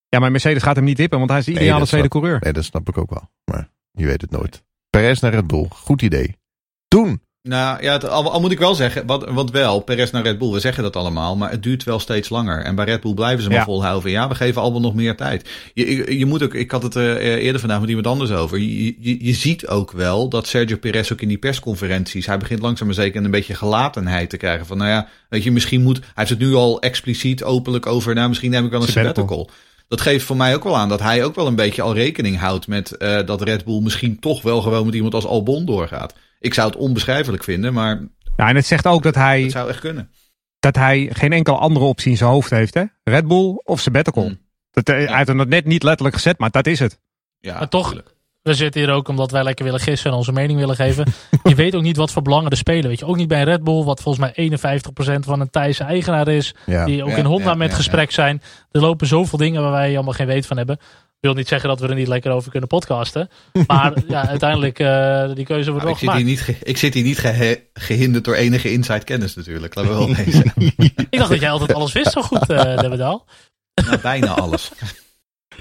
Ja, 0.09 0.19
maar 0.19 0.31
Mercedes 0.31 0.63
gaat 0.63 0.75
hem 0.75 0.85
niet 0.85 0.97
dippen, 0.97 1.17
want 1.17 1.29
hij 1.29 1.39
is 1.39 1.45
de 1.45 1.51
ideale 1.51 1.85
tweede 1.85 2.07
snap- 2.07 2.21
coureur. 2.21 2.39
Nee, 2.43 2.53
dat 2.53 2.63
snap 2.63 2.89
ik 2.89 2.97
ook 2.97 3.09
wel. 3.09 3.29
Maar 3.45 3.69
je 3.91 4.05
weet 4.05 4.21
het 4.21 4.31
nooit. 4.31 4.63
Perez 4.89 5.19
naar 5.19 5.31
Red 5.33 5.47
Bull. 5.47 5.65
Goed 5.69 6.01
idee. 6.01 6.38
Doen. 6.89 7.21
Nou 7.41 7.84
ja, 7.84 7.91
het, 7.91 8.10
al, 8.10 8.32
al 8.32 8.39
moet 8.41 8.52
ik 8.52 8.60
wel 8.60 8.75
zeggen, 8.75 9.06
wat, 9.06 9.30
wat 9.30 9.52
wel, 9.52 9.80
Perez 9.80 10.12
naar 10.12 10.23
Red 10.23 10.38
Bull, 10.38 10.52
we 10.52 10.60
zeggen 10.60 10.84
dat 10.84 10.95
allemaal, 10.95 11.36
maar 11.36 11.52
het 11.52 11.63
duurt 11.63 11.84
wel 11.84 11.99
steeds 11.99 12.30
langer. 12.30 12.63
En 12.63 12.75
bij 12.75 12.86
Red 12.86 13.02
Bull 13.02 13.13
blijven 13.13 13.43
ze 13.43 13.49
maar 13.49 13.58
Ja. 13.58 13.63
volhouden. 13.63 14.02
van, 14.02 14.12
Ja, 14.12 14.28
we 14.28 14.36
geven 14.36 14.62
allemaal 14.62 14.80
nog 14.82 14.93
meer 14.93 15.15
tijd. 15.15 15.49
Je, 15.73 15.95
je, 15.95 16.17
je 16.17 16.25
moet 16.25 16.43
ook, 16.43 16.54
ik 16.54 16.71
had 16.71 16.84
het 16.84 16.95
eh, 16.95 17.15
eerder 17.23 17.60
vandaag 17.60 17.80
met 17.80 17.89
iemand 17.89 18.08
anders 18.08 18.32
over. 18.32 18.58
Je, 18.60 18.95
je, 18.99 19.25
je 19.25 19.34
ziet 19.34 19.67
ook 19.67 19.91
wel 19.91 20.30
dat 20.30 20.47
Sergio 20.47 20.78
Perez 20.78 21.12
ook 21.12 21.21
in 21.21 21.28
die 21.28 21.38
persconferenties, 21.38 22.25
hij 22.25 22.38
begint 22.38 22.62
langzaam 22.62 22.88
maar 22.88 22.95
zeker 22.95 23.23
een 23.23 23.32
beetje 23.32 23.56
gelatenheid 23.56 24.30
te 24.30 24.38
krijgen. 24.38 24.65
Van 24.65 24.78
nou 24.78 24.89
ja, 24.89 25.08
weet 25.30 25.43
je, 25.43 25.52
misschien 25.52 25.84
moet, 25.84 25.97
hij 25.97 26.08
heeft 26.13 26.30
het 26.30 26.39
nu 26.39 26.54
al 26.54 26.82
expliciet 26.82 27.43
openlijk 27.43 27.86
over, 27.86 28.15
nou 28.15 28.28
misschien 28.28 28.52
neem 28.52 28.65
ik 28.65 28.71
wel 28.71 28.82
een 28.82 28.88
Sabbatical. 28.88 29.28
sabbatical. 29.28 29.56
Dat 29.88 30.02
geeft 30.02 30.25
voor 30.25 30.38
mij 30.38 30.56
ook 30.56 30.63
wel 30.63 30.78
aan 30.78 30.89
dat 30.89 30.99
hij 30.99 31.23
ook 31.23 31.36
wel 31.36 31.47
een 31.47 31.56
beetje 31.56 31.82
al 31.82 31.93
rekening 31.93 32.38
houdt 32.39 32.67
met 32.67 32.97
eh, 32.97 33.25
dat 33.25 33.41
Red 33.41 33.65
Bull 33.65 33.82
misschien 33.82 34.19
toch 34.19 34.41
wel 34.41 34.62
gewoon 34.62 34.86
met 34.86 34.95
iemand 34.95 35.13
als 35.13 35.25
Albon 35.25 35.65
doorgaat. 35.65 36.13
Ik 36.39 36.54
zou 36.54 36.67
het 36.69 36.78
onbeschrijfelijk 36.78 37.43
vinden, 37.43 37.73
maar 37.73 38.08
Ja, 38.36 38.47
en 38.49 38.56
het 38.56 38.65
zegt 38.65 38.86
ook 38.86 39.04
dat 39.04 39.15
hij, 39.15 39.41
het 39.41 39.52
zou 39.52 39.69
echt 39.69 39.80
kunnen. 39.80 40.10
dat 40.60 40.75
hij 40.75 41.10
geen 41.13 41.34
enkele 41.34 41.58
andere 41.58 41.86
optie 41.86 42.12
in 42.12 42.17
zijn 42.17 42.30
hoofd 42.30 42.49
heeft. 42.49 42.73
Hè? 42.73 42.84
Red 43.04 43.28
Bull 43.28 43.62
of 43.63 43.80
sabbatical. 43.80 44.23
Hmm. 44.23 44.39
Dat, 44.71 44.89
eh, 44.89 44.95
Hij 45.08 45.17
heeft 45.17 45.28
het 45.28 45.49
net 45.49 45.65
niet 45.65 45.84
letterlijk 45.84 46.15
gezet, 46.15 46.39
maar 46.39 46.49
dat 46.52 46.67
is 46.67 46.80
het. 46.80 46.99
Ja, 47.39 47.58
Maar 47.58 47.69
toch, 47.69 47.88
tuurlijk. 47.88 48.15
we 48.41 48.54
zitten 48.54 48.82
hier 48.82 48.91
ook 48.91 49.08
omdat 49.08 49.32
wij 49.32 49.43
lekker 49.43 49.65
willen 49.65 49.80
gissen 49.80 50.12
en 50.12 50.17
onze 50.17 50.32
mening 50.32 50.60
willen 50.60 50.75
geven. 50.75 51.06
je 51.43 51.56
weet 51.56 51.75
ook 51.75 51.82
niet 51.82 51.97
wat 51.97 52.12
voor 52.12 52.21
belangen 52.21 52.52
er 52.52 52.58
spelen. 52.58 52.88
Weet 52.89 52.99
je, 52.99 53.06
ook 53.06 53.15
niet 53.15 53.28
bij 53.28 53.43
Red 53.43 53.63
Bull, 53.63 53.84
wat 53.84 54.02
volgens 54.02 54.34
mij 54.36 54.49
51% 55.17 55.19
van 55.25 55.39
een 55.39 55.49
Thaise 55.49 55.84
eigenaar 55.84 56.28
is. 56.28 56.56
Ja. 56.65 56.86
Die 56.86 57.04
ook 57.04 57.10
Ja, 57.10 57.15
in 57.15 57.25
Honda 57.25 57.49
ja, 57.49 57.54
met 57.56 57.69
ja, 57.69 57.75
gesprek 57.75 58.12
zijn. 58.12 58.41
Er 58.71 58.82
lopen 58.82 59.08
zoveel 59.08 59.38
dingen 59.38 59.62
waar 59.62 59.71
wij 59.71 59.95
allemaal 59.95 60.13
geen 60.13 60.28
weet 60.28 60.45
van 60.45 60.58
hebben. 60.58 60.78
Ik 61.21 61.25
wil 61.25 61.34
niet 61.34 61.47
zeggen 61.47 61.69
dat 61.69 61.79
we 61.79 61.88
er 61.88 61.95
niet 61.95 62.08
lekker 62.08 62.32
over 62.32 62.51
kunnen 62.51 62.69
podcasten. 62.69 63.29
Maar 63.67 63.93
ja, 64.08 64.27
uiteindelijk, 64.27 64.79
eh, 64.79 65.34
die 65.36 65.45
keuze 65.45 65.71
wordt 65.71 65.86
Nou, 65.86 65.86
wel 65.86 65.89
ik, 65.91 65.97
zit 65.97 66.12
hier 66.12 66.23
niet 66.23 66.41
ge- 66.41 66.58
ik 66.63 66.77
zit 66.77 66.93
hier 66.93 67.03
niet 67.03 67.17
gehe- 67.17 67.63
gehinderd 67.73 68.23
door 68.25 68.36
enige 68.36 68.71
inside 68.71 69.03
kennis 69.03 69.36
natuurlijk. 69.36 69.75
Laten 69.75 69.91
we 69.91 69.97
wel 69.97 70.15
wezen. 70.15 70.51
Ik 71.10 71.17
dacht 71.17 71.29
dat 71.29 71.39
jij 71.39 71.49
altijd 71.51 71.73
alles 71.73 71.91
wist 71.91 72.12
zo 72.12 72.21
goed, 72.21 72.49
eh 72.49 72.77
Debbedaal. 72.82 73.25
nou, 73.86 73.97
bijna 74.01 74.27
alles. 74.27 74.71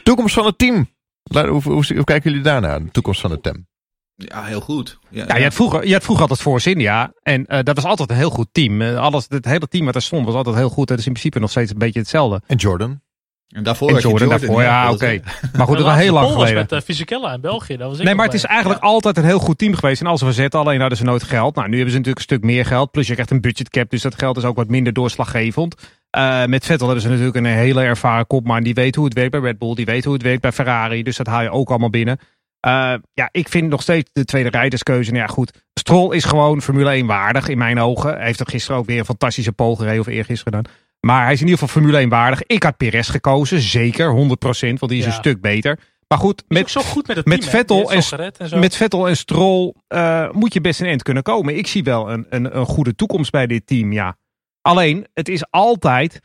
Toekomst 0.03 0.35
van 0.35 0.47
het 0.47 0.59
team. 0.59 0.90
Laat- 1.23 1.47
Hoe, 1.47 1.62
hoe, 1.62 1.85
hoe 1.94 2.05
kijken 2.05 2.31
jullie 2.31 2.44
daarnaar? 2.44 2.85
De 2.85 2.90
toekomst 2.90 3.21
van 3.21 3.31
het 3.31 3.42
team. 3.42 3.66
Ja, 4.14 4.44
heel 4.44 4.61
goed. 4.61 4.99
Ja, 5.11 5.25
Ja, 5.29 5.37
je 5.37 5.42
had 5.42 5.55
vroeger, 5.55 5.87
je 5.87 5.92
had 5.92 6.03
vroeger 6.03 6.23
altijd 6.25 6.40
Force 6.42 6.71
India. 6.71 7.12
En 7.23 7.47
eh, 7.47 7.62
dat 7.62 7.77
was 7.77 7.85
altijd 7.85 8.11
een 8.11 8.16
heel 8.16 8.31
goed 8.31 8.49
team. 8.53 8.83
Alles, 8.83 9.27
het 9.29 9.44
hele 9.44 9.68
team 9.68 9.85
wat 9.85 9.94
er 9.94 10.03
stond 10.03 10.27
was 10.27 10.35
altijd 10.35 10.57
heel 10.57 10.68
goed. 10.68 10.88
Het 10.88 10.99
is 10.99 11.07
in 11.07 11.12
principe 11.12 11.38
nog 11.40 11.51
steeds 11.51 11.71
een 11.71 11.79
beetje 11.79 11.99
hetzelfde. 12.01 12.40
En 12.47 12.57
Jordan. 12.57 13.01
En 13.48 13.62
daarvoor 13.62 13.88
En 13.88 13.94
had 13.94 14.02
je 14.02 14.08
Jordan, 14.08 14.28
daarvoor, 14.28 14.62
ja, 14.62 14.90
oké. 14.92 15.06
is- 15.08 15.20
Maar 15.56 15.66
goed, 15.66 15.76
dat 15.76 15.87
was 15.87 15.94
De 15.96 16.02
heel 16.02 16.12
lang 16.12 16.26
was 16.26 16.34
geleden. 16.34 16.54
met 16.56 16.72
uh, 16.72 16.80
Fisichella 16.80 17.32
in 17.32 17.40
België. 17.40 17.76
Dat 17.76 17.88
was 17.88 17.98
ik 17.98 18.04
Nee, 18.04 18.14
maar 18.14 18.24
het 18.24 18.34
is 18.34 18.44
eigenlijk 18.44 18.82
altijd 18.82 19.16
een 19.16 19.24
heel 19.24 19.38
goed 19.38 19.58
team 19.58 19.74
geweest. 19.74 20.00
En 20.00 20.06
als 20.06 20.22
we 20.22 20.32
zetten, 20.32 20.61
alleen 20.61 20.80
hadden 20.80 20.98
ze 20.98 21.04
nooit 21.04 21.22
geld. 21.22 21.54
Nou, 21.54 21.68
nu 21.68 21.74
hebben 21.74 21.92
ze 21.92 21.98
natuurlijk 21.98 22.26
een 22.28 22.37
stuk 22.37 22.44
meer 22.50 22.64
geld. 22.66 22.90
Plus 22.90 23.06
je 23.06 23.12
krijgt 23.12 23.30
een 23.30 23.40
budgetcap, 23.40 23.90
dus 23.90 24.02
dat 24.02 24.14
geld 24.18 24.37
is 24.37 24.44
ook 24.44 24.56
wat 24.56 24.68
minder 24.68 24.92
doorslaggevend. 24.92 25.74
Eh, 26.11 26.44
met 26.44 26.64
Vettel 26.66 26.87
hebben 26.87 27.04
ze 27.04 27.08
natuurlijk 27.11 27.37
een 27.37 27.44
hele 27.44 27.82
ervaren 27.82 28.26
kopman. 28.26 28.62
Die 28.62 28.74
weet 28.74 28.94
hoe 28.94 29.04
het 29.04 29.14
werkt 29.14 29.30
bij 29.30 29.40
Red 29.40 29.58
Bull. 29.58 29.74
Die 29.74 29.84
weet 29.84 30.04
hoe 30.04 30.12
het 30.14 30.22
werkt 30.22 30.40
bij 30.40 30.52
Ferrari. 30.52 31.02
Dus 31.02 31.16
dat 31.16 31.26
haal 31.26 31.42
je 31.42 31.50
ook 31.50 31.68
allemaal 31.70 31.90
binnen. 31.90 32.18
Eh, 32.61 32.94
ja, 33.12 33.28
ik 33.32 33.48
vind 33.48 33.68
nog 33.68 33.82
steeds 33.82 34.11
de 34.12 34.24
tweede 34.24 34.48
rijderskeuze. 34.50 35.11
Nou 35.11 35.22
ja, 35.22 35.28
goed. 35.28 35.52
Stroll 35.74 36.14
is 36.16 36.24
gewoon 36.24 36.62
Formule 36.62 36.90
1 36.90 37.06
waardig 37.06 37.48
in 37.48 37.58
mijn 37.58 37.80
ogen. 37.80 38.14
Hij 38.16 38.26
heeft 38.26 38.40
er 38.40 38.46
gisteren 38.48 38.78
ook 38.80 38.87
weer 38.87 38.98
een 38.98 39.04
fantastische 39.04 39.52
pole 39.52 39.76
gereden. 39.76 40.00
Of 40.00 40.06
eergisteren 40.06 40.52
dan. 40.52 40.64
Maar 41.00 41.22
hij 41.24 41.32
is 41.32 41.40
in 41.40 41.46
ieder 41.46 41.58
geval 41.61 41.80
Formule 41.80 41.98
1 41.98 42.08
waardig. 42.08 42.42
Ik 42.42 42.62
had 42.62 42.76
Perez 42.76 43.11
gekozen. 43.11 43.61
Zeker, 43.61 44.11
100%. 44.11 44.78
Want 44.78 44.88
die 44.92 44.98
is 44.98 45.04
Ja. 45.04 45.11
een 45.11 45.16
stuk 45.16 45.40
beter. 45.40 45.78
Maar 46.08 46.18
goed, 46.18 46.44
met 46.48 46.70
zo 46.70 46.80
goed 46.80 47.06
met 47.06 47.16
het 47.16 47.26
met 47.26 47.40
team, 47.40 47.50
hè? 47.52 47.56
Vettel 47.58 47.92
en- 47.92 48.02
zo 48.02 48.16
gered 48.16 48.37
en 48.37 48.48
zo. 48.48 48.58
met 48.58 48.76
Vettel 48.76 49.08
en 49.08 49.16
Stroll 49.16 49.74
eh, 49.88 50.30
moet 50.30 50.52
je 50.52 50.61
best 50.61 50.80
een 50.80 50.87
eind 50.87 51.02
kunnen 51.02 51.22
komen. 51.22 51.56
Ik 51.56 51.66
zie 51.66 51.82
wel 51.84 52.11
een, 52.11 52.26
een, 52.30 52.56
een 52.58 52.66
goede 52.66 52.94
toekomst 52.94 53.30
bij 53.30 53.46
dit 53.46 53.66
team, 53.66 53.92
ja. 53.92 54.16
Alleen, 54.62 55.06
het 55.14 55.28
is 55.28 55.50
altijd... 55.50 56.20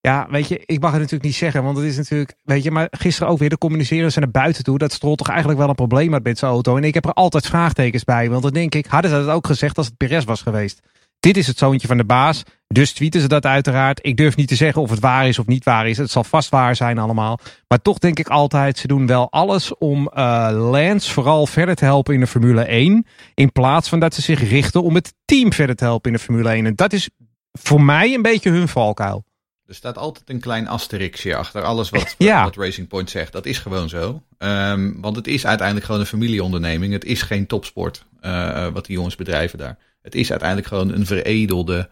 Ja, 0.00 0.26
weet 0.30 0.48
je, 0.48 0.62
ik 0.64 0.80
mag 0.80 0.90
het 0.90 0.98
natuurlijk 1.00 1.24
niet 1.28 1.34
zeggen, 1.34 1.62
want 1.62 1.76
het 1.76 1.86
is 1.86 1.96
natuurlijk... 1.96 2.34
Weet 2.42 2.62
je, 2.62 2.70
maar 2.70 2.86
gisteren 2.90 3.28
ook 3.32 3.38
weer 3.38 3.48
de 3.48 3.58
communiceren 3.58 4.12
ze 4.12 4.18
naar 4.20 4.30
buiten 4.30 4.64
toe... 4.64 4.78
dat 4.78 4.92
Stroll 4.92 5.14
toch 5.14 5.28
eigenlijk 5.28 5.58
wel 5.58 5.68
een 5.68 5.74
probleem 5.74 6.12
had 6.12 6.22
met 6.22 6.38
zijn 6.38 6.50
auto. 6.50 6.76
En 6.76 6.84
ik 6.84 6.94
heb 6.94 7.04
er 7.04 7.12
altijd 7.12 7.46
vraagtekens 7.46 8.04
bij, 8.04 8.30
want 8.30 8.42
dan 8.42 8.52
denk 8.52 8.74
ik... 8.74 8.86
hadden 8.86 9.10
ze 9.10 9.16
dat 9.16 9.34
ook 9.34 9.46
gezegd 9.46 9.76
als 9.76 9.86
het 9.86 9.96
Perez 9.96 10.24
was 10.24 10.42
geweest. 10.42 10.80
Dit 11.26 11.36
is 11.36 11.46
het 11.46 11.58
zoontje 11.58 11.86
van 11.86 11.96
de 11.96 12.04
baas, 12.04 12.42
dus 12.68 12.92
tweeten 12.92 13.20
ze 13.20 13.28
dat 13.28 13.46
uiteraard. 13.46 13.98
Ik 14.02 14.16
durf 14.16 14.36
niet 14.36 14.48
te 14.48 14.54
zeggen 14.54 14.82
of 14.82 14.90
het 14.90 15.00
waar 15.00 15.28
is 15.28 15.38
of 15.38 15.46
niet 15.46 15.64
waar 15.64 15.88
is. 15.88 15.98
Het 15.98 16.10
zal 16.10 16.24
vast 16.24 16.48
waar 16.48 16.76
zijn 16.76 16.98
allemaal. 16.98 17.38
Maar 17.68 17.82
toch 17.82 17.98
denk 17.98 18.18
ik 18.18 18.28
altijd, 18.28 18.78
ze 18.78 18.86
doen 18.86 19.06
wel 19.06 19.30
alles 19.30 19.78
om 19.78 20.08
eh 20.08 20.48
Lance 20.52 21.12
vooral 21.12 21.46
verder 21.46 21.74
te 21.74 21.84
helpen 21.84 22.14
in 22.14 22.20
de 22.20 22.26
Formule 22.26 22.62
1. 22.62 23.06
In 23.34 23.52
plaats 23.52 23.88
van 23.88 24.00
dat 24.00 24.14
ze 24.14 24.22
zich 24.22 24.48
richten 24.48 24.82
om 24.82 24.94
het 24.94 25.14
team 25.24 25.52
verder 25.52 25.76
te 25.76 25.84
helpen 25.84 26.10
in 26.10 26.16
de 26.16 26.22
Formule 26.22 26.48
1. 26.48 26.66
En 26.66 26.74
dat 26.74 26.92
is 26.92 27.10
voor 27.52 27.82
mij 27.82 28.14
een 28.14 28.22
beetje 28.22 28.50
hun 28.50 28.68
valkuil. 28.68 29.24
Er 29.66 29.74
staat 29.74 29.98
altijd 29.98 30.30
een 30.30 30.40
klein 30.40 30.68
asterixje 30.68 31.36
achter 31.36 31.62
alles 31.62 31.90
wat, 31.90 32.14
Ja. 32.18 32.44
wat 32.44 32.56
Racing 32.56 32.88
Point 32.88 33.10
zegt. 33.10 33.32
Dat 33.32 33.46
is 33.46 33.58
gewoon 33.58 33.88
zo. 33.88 34.22
Ehm, 34.38 34.92
want 35.00 35.16
het 35.16 35.26
is 35.26 35.46
uiteindelijk 35.46 35.86
gewoon 35.86 36.00
een 36.00 36.06
familieonderneming. 36.06 36.92
Het 36.92 37.04
is 37.04 37.22
geen 37.22 37.46
topsport 37.46 38.04
eh, 38.20 38.66
wat 38.66 38.86
die 38.86 38.96
jongens 38.96 39.16
bedrijven 39.16 39.58
daar. 39.58 39.78
Het 40.06 40.14
is 40.14 40.30
uiteindelijk 40.30 40.68
gewoon 40.68 40.92
een 40.92 41.06
veredelde, 41.06 41.88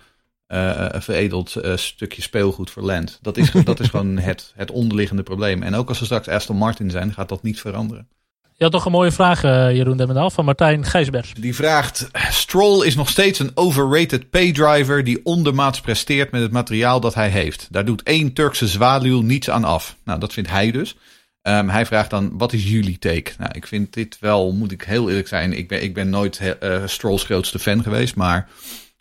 eh, 0.47 0.87
een 0.89 1.03
veredeld 1.03 1.57
eh, 1.57 1.77
stukje 1.77 2.23
speelgoed 2.23 2.71
voor 2.71 2.83
Land. 2.83 3.19
Dat 3.23 3.37
is, 3.37 3.51
dat 3.65 3.81
is 3.81 3.89
gewoon 3.89 4.19
het, 4.19 4.53
het 4.57 4.71
onderliggende 4.71 5.23
probleem. 5.23 5.63
En 5.63 5.75
ook 5.75 5.89
als 5.89 5.99
er 5.99 6.05
straks 6.05 6.29
Aston 6.29 6.57
Martin 6.57 6.91
zijn, 6.91 7.13
gaat 7.13 7.29
dat 7.29 7.43
niet 7.43 7.61
veranderen. 7.61 8.09
Je 8.57 8.65
had 8.65 8.73
toch 8.73 8.85
een 8.85 8.93
mooie 8.93 9.13
vraag, 9.13 9.45
eh, 9.45 9.77
Jeroen 9.77 9.97
Demmendaal, 9.97 10.31
van 10.31 10.45
Martijn 10.45 10.85
Gijsbers. 10.85 11.35
Die 11.35 11.55
vraagt: 11.55 12.09
Stroll 12.31 12.87
is 12.87 12.95
nog 12.95 13.09
steeds 13.09 13.39
een 13.39 13.51
overrated 13.55 14.31
paydriver 14.31 15.05
die 15.05 15.25
ondermaats 15.25 15.81
presteert 15.81 16.31
met 16.31 16.43
het 16.43 16.53
materiaal 16.53 17.01
dat 17.01 17.15
hij 17.15 17.29
heeft. 17.29 17.69
Daar 17.71 17.85
doet 17.85 18.03
één 18.03 18.33
Turkse 18.33 18.69
zwaluw 18.69 19.21
niets 19.21 19.51
aan 19.51 19.65
af. 19.65 19.97
Nou, 20.05 20.21
dat 20.21 20.33
vindt 20.33 20.51
hij 20.51 20.71
dus. 20.71 20.97
Ehm, 21.45 21.69
hij 21.69 21.87
vraagt 21.87 22.11
dan: 22.11 22.39
wat 22.39 22.53
is 22.53 22.71
jullie 22.71 22.99
take? 22.99 23.33
Nou, 23.39 23.51
ik 23.55 23.67
vind 23.67 23.93
dit 23.93 24.19
wel, 24.21 24.53
moet 24.53 24.73
ik 24.73 24.83
heel 24.83 25.09
eerlijk 25.09 25.29
zijn. 25.29 25.53
Ik 25.53 25.69
ben, 25.69 25.83
ik 25.83 25.95
ben 25.95 26.09
nooit 26.09 26.57
eh, 26.61 26.87
Strolls 26.87 27.25
grootste 27.25 27.59
fan 27.59 27.83
geweest, 27.83 28.17
maar 28.17 28.49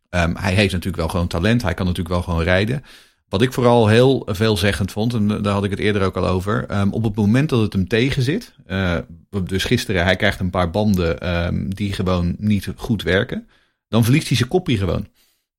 ehm, 0.09 0.35
hij 0.35 0.53
heeft 0.53 0.71
natuurlijk 0.71 0.97
wel 0.97 1.07
gewoon 1.07 1.27
talent. 1.27 1.61
Hij 1.61 1.73
kan 1.73 1.85
natuurlijk 1.85 2.15
wel 2.15 2.23
gewoon 2.23 2.43
rijden. 2.43 2.83
Wat 3.29 3.41
ik 3.41 3.53
vooral 3.53 3.87
heel 3.87 4.27
veelzeggend 4.31 4.91
vond, 4.91 5.13
en 5.13 5.27
daar 5.27 5.53
had 5.53 5.63
ik 5.63 5.69
het 5.69 5.79
eerder 5.79 6.01
ook 6.01 6.17
al 6.17 6.27
over. 6.27 6.65
ehm, 6.65 6.89
op 6.89 7.03
het 7.03 7.15
moment 7.15 7.49
dat 7.49 7.61
het 7.61 7.73
hem 7.73 7.87
tegenzit. 7.87 8.53
eh, 8.65 8.97
dus 9.43 9.63
gisteren, 9.63 10.03
hij 10.03 10.15
krijgt 10.15 10.39
een 10.39 10.49
paar 10.49 10.69
banden 10.69 11.69
die 11.69 11.93
gewoon 11.93 12.35
niet 12.37 12.67
goed 12.75 13.03
werken. 13.03 13.47
Dan 13.87 14.03
verliest 14.03 14.27
hij 14.27 14.37
zijn 14.37 14.49
koppie 14.49 14.77
gewoon. 14.77 15.07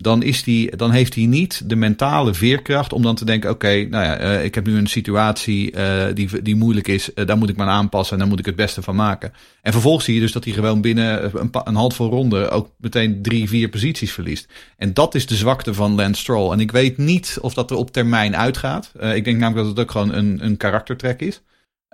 Dan, 0.05 0.23
is 0.23 0.43
die, 0.43 0.77
dan 0.77 0.91
heeft 0.91 1.15
hij 1.15 1.27
niet 1.27 1.63
de 1.69 1.77
mentale 1.77 2.35
veerkracht 2.35 2.93
om 2.93 3.03
dan 3.03 3.15
te 3.15 3.25
denken: 3.25 3.51
oké, 3.51 3.87
nou 3.91 4.05
ja, 4.05 4.17
eh, 4.17 4.45
ik 4.45 4.55
heb 4.55 4.67
nu 4.67 4.77
een 4.77 4.87
situatie 4.87 5.71
eh, 5.71 6.15
die, 6.15 6.43
die 6.43 6.57
moeilijk 6.57 6.89
is. 6.89 7.13
eh, 7.13 7.27
daar 7.27 7.39
moet 7.39 7.49
ik 7.49 7.57
me 7.57 7.63
aan 7.63 7.69
aanpassen 7.69 8.13
en 8.13 8.19
daar 8.19 8.29
moet 8.29 8.39
ik 8.39 8.47
het 8.47 8.57
beste 8.57 8.83
van 8.83 8.97
maken. 8.97 9.33
En 9.63 9.73
vervolgens 9.73 10.05
zie 10.05 10.15
je 10.15 10.21
dus 10.21 10.33
dat 10.33 10.45
hij 10.45 10.53
gewoon 10.53 10.81
binnen 10.81 11.25
een, 11.41 11.51
een 11.65 11.75
handvol 11.75 12.09
ronden 12.09 12.51
ook 12.51 12.71
meteen 12.79 13.23
drie, 13.23 13.49
vier 13.49 13.69
posities 13.69 14.13
verliest. 14.13 14.49
En 14.77 14.95
dat 14.95 15.15
is 15.15 15.27
de 15.27 15.35
zwakte 15.35 15.75
van 15.75 15.95
Lance 15.95 16.21
Stroll. 16.21 16.53
En 16.53 16.61
ik 16.61 16.73
weet 16.73 16.99
niet 16.99 17.39
of 17.41 17.55
dat 17.55 17.71
er 17.71 17.77
op 17.77 17.91
termijn 17.91 18.37
uitgaat. 18.37 18.93
Ik 19.15 19.25
denk 19.25 19.39
namelijk 19.39 19.57
dat 19.57 19.67
het 19.67 19.79
ook 19.79 19.91
gewoon 19.91 20.13
een, 20.13 20.45
een 20.45 20.57
karaktertrek 20.57 21.21
is. 21.21 21.41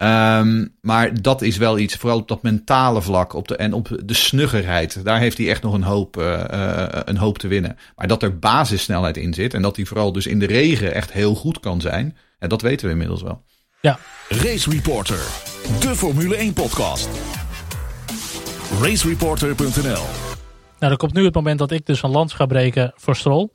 Ehm, 0.00 0.66
maar 0.80 1.22
dat 1.22 1.42
is 1.42 1.56
wel 1.56 1.78
iets, 1.78 1.96
vooral 1.96 2.18
op 2.18 2.28
dat 2.28 2.42
mentale 2.42 3.02
vlak 3.02 3.32
op 3.32 3.48
de, 3.48 3.56
en 3.56 3.72
op 3.72 4.00
de 4.04 4.14
snuggerheid. 4.14 5.04
Daar 5.04 5.18
heeft 5.18 5.38
hij 5.38 5.48
echt 5.48 5.62
nog 5.62 5.74
een 5.74 5.82
hoop, 5.82 6.16
eh, 6.16 6.84
eh, 6.84 7.00
een 7.04 7.16
hoop 7.16 7.38
te 7.38 7.48
winnen. 7.48 7.76
Maar 7.96 8.06
dat 8.06 8.22
er 8.22 8.38
basissnelheid 8.38 9.16
in 9.16 9.34
zit 9.34 9.54
en 9.54 9.62
dat 9.62 9.76
hij 9.76 9.84
vooral 9.84 10.12
dus 10.12 10.26
in 10.26 10.38
de 10.38 10.46
regen 10.46 10.94
echt 10.94 11.12
heel 11.12 11.34
goed 11.34 11.60
kan 11.60 11.80
zijn. 11.80 12.16
En 12.38 12.48
dat 12.48 12.62
weten 12.62 12.86
we 12.86 12.92
inmiddels 12.92 13.22
wel. 13.22 13.42
Race 14.28 14.70
Reporter, 14.70 15.20
de 15.80 15.96
Formule 15.96 16.36
1 16.36 16.52
podcast. 16.52 17.08
Racereporter.nl 18.80 19.82
Nou, 19.82 20.04
dan 20.78 20.96
komt 20.96 21.12
nu 21.12 21.24
het 21.24 21.34
moment 21.34 21.58
dat 21.58 21.70
ik 21.70 21.86
dus 21.86 22.02
een 22.02 22.10
lans 22.10 22.32
ga 22.32 22.46
breken 22.46 22.92
voor 22.96 23.16
Stroll. 23.16 23.48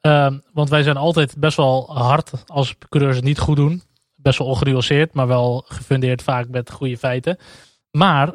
Ehm, 0.00 0.38
want 0.52 0.68
wij 0.68 0.82
zijn 0.82 0.96
altijd 0.96 1.36
best 1.38 1.56
wel 1.56 1.96
hard 1.96 2.30
als 2.46 2.74
coureurs 2.88 3.16
het 3.16 3.24
niet 3.24 3.38
goed 3.38 3.56
doen. 3.56 3.82
Best 4.24 4.38
wel 4.38 4.48
ongenuanceerd, 4.48 5.12
maar 5.12 5.26
wel 5.26 5.64
gefundeerd 5.68 6.22
vaak 6.22 6.48
met 6.48 6.70
goede 6.70 6.98
feiten. 6.98 7.38
Maar 7.90 8.32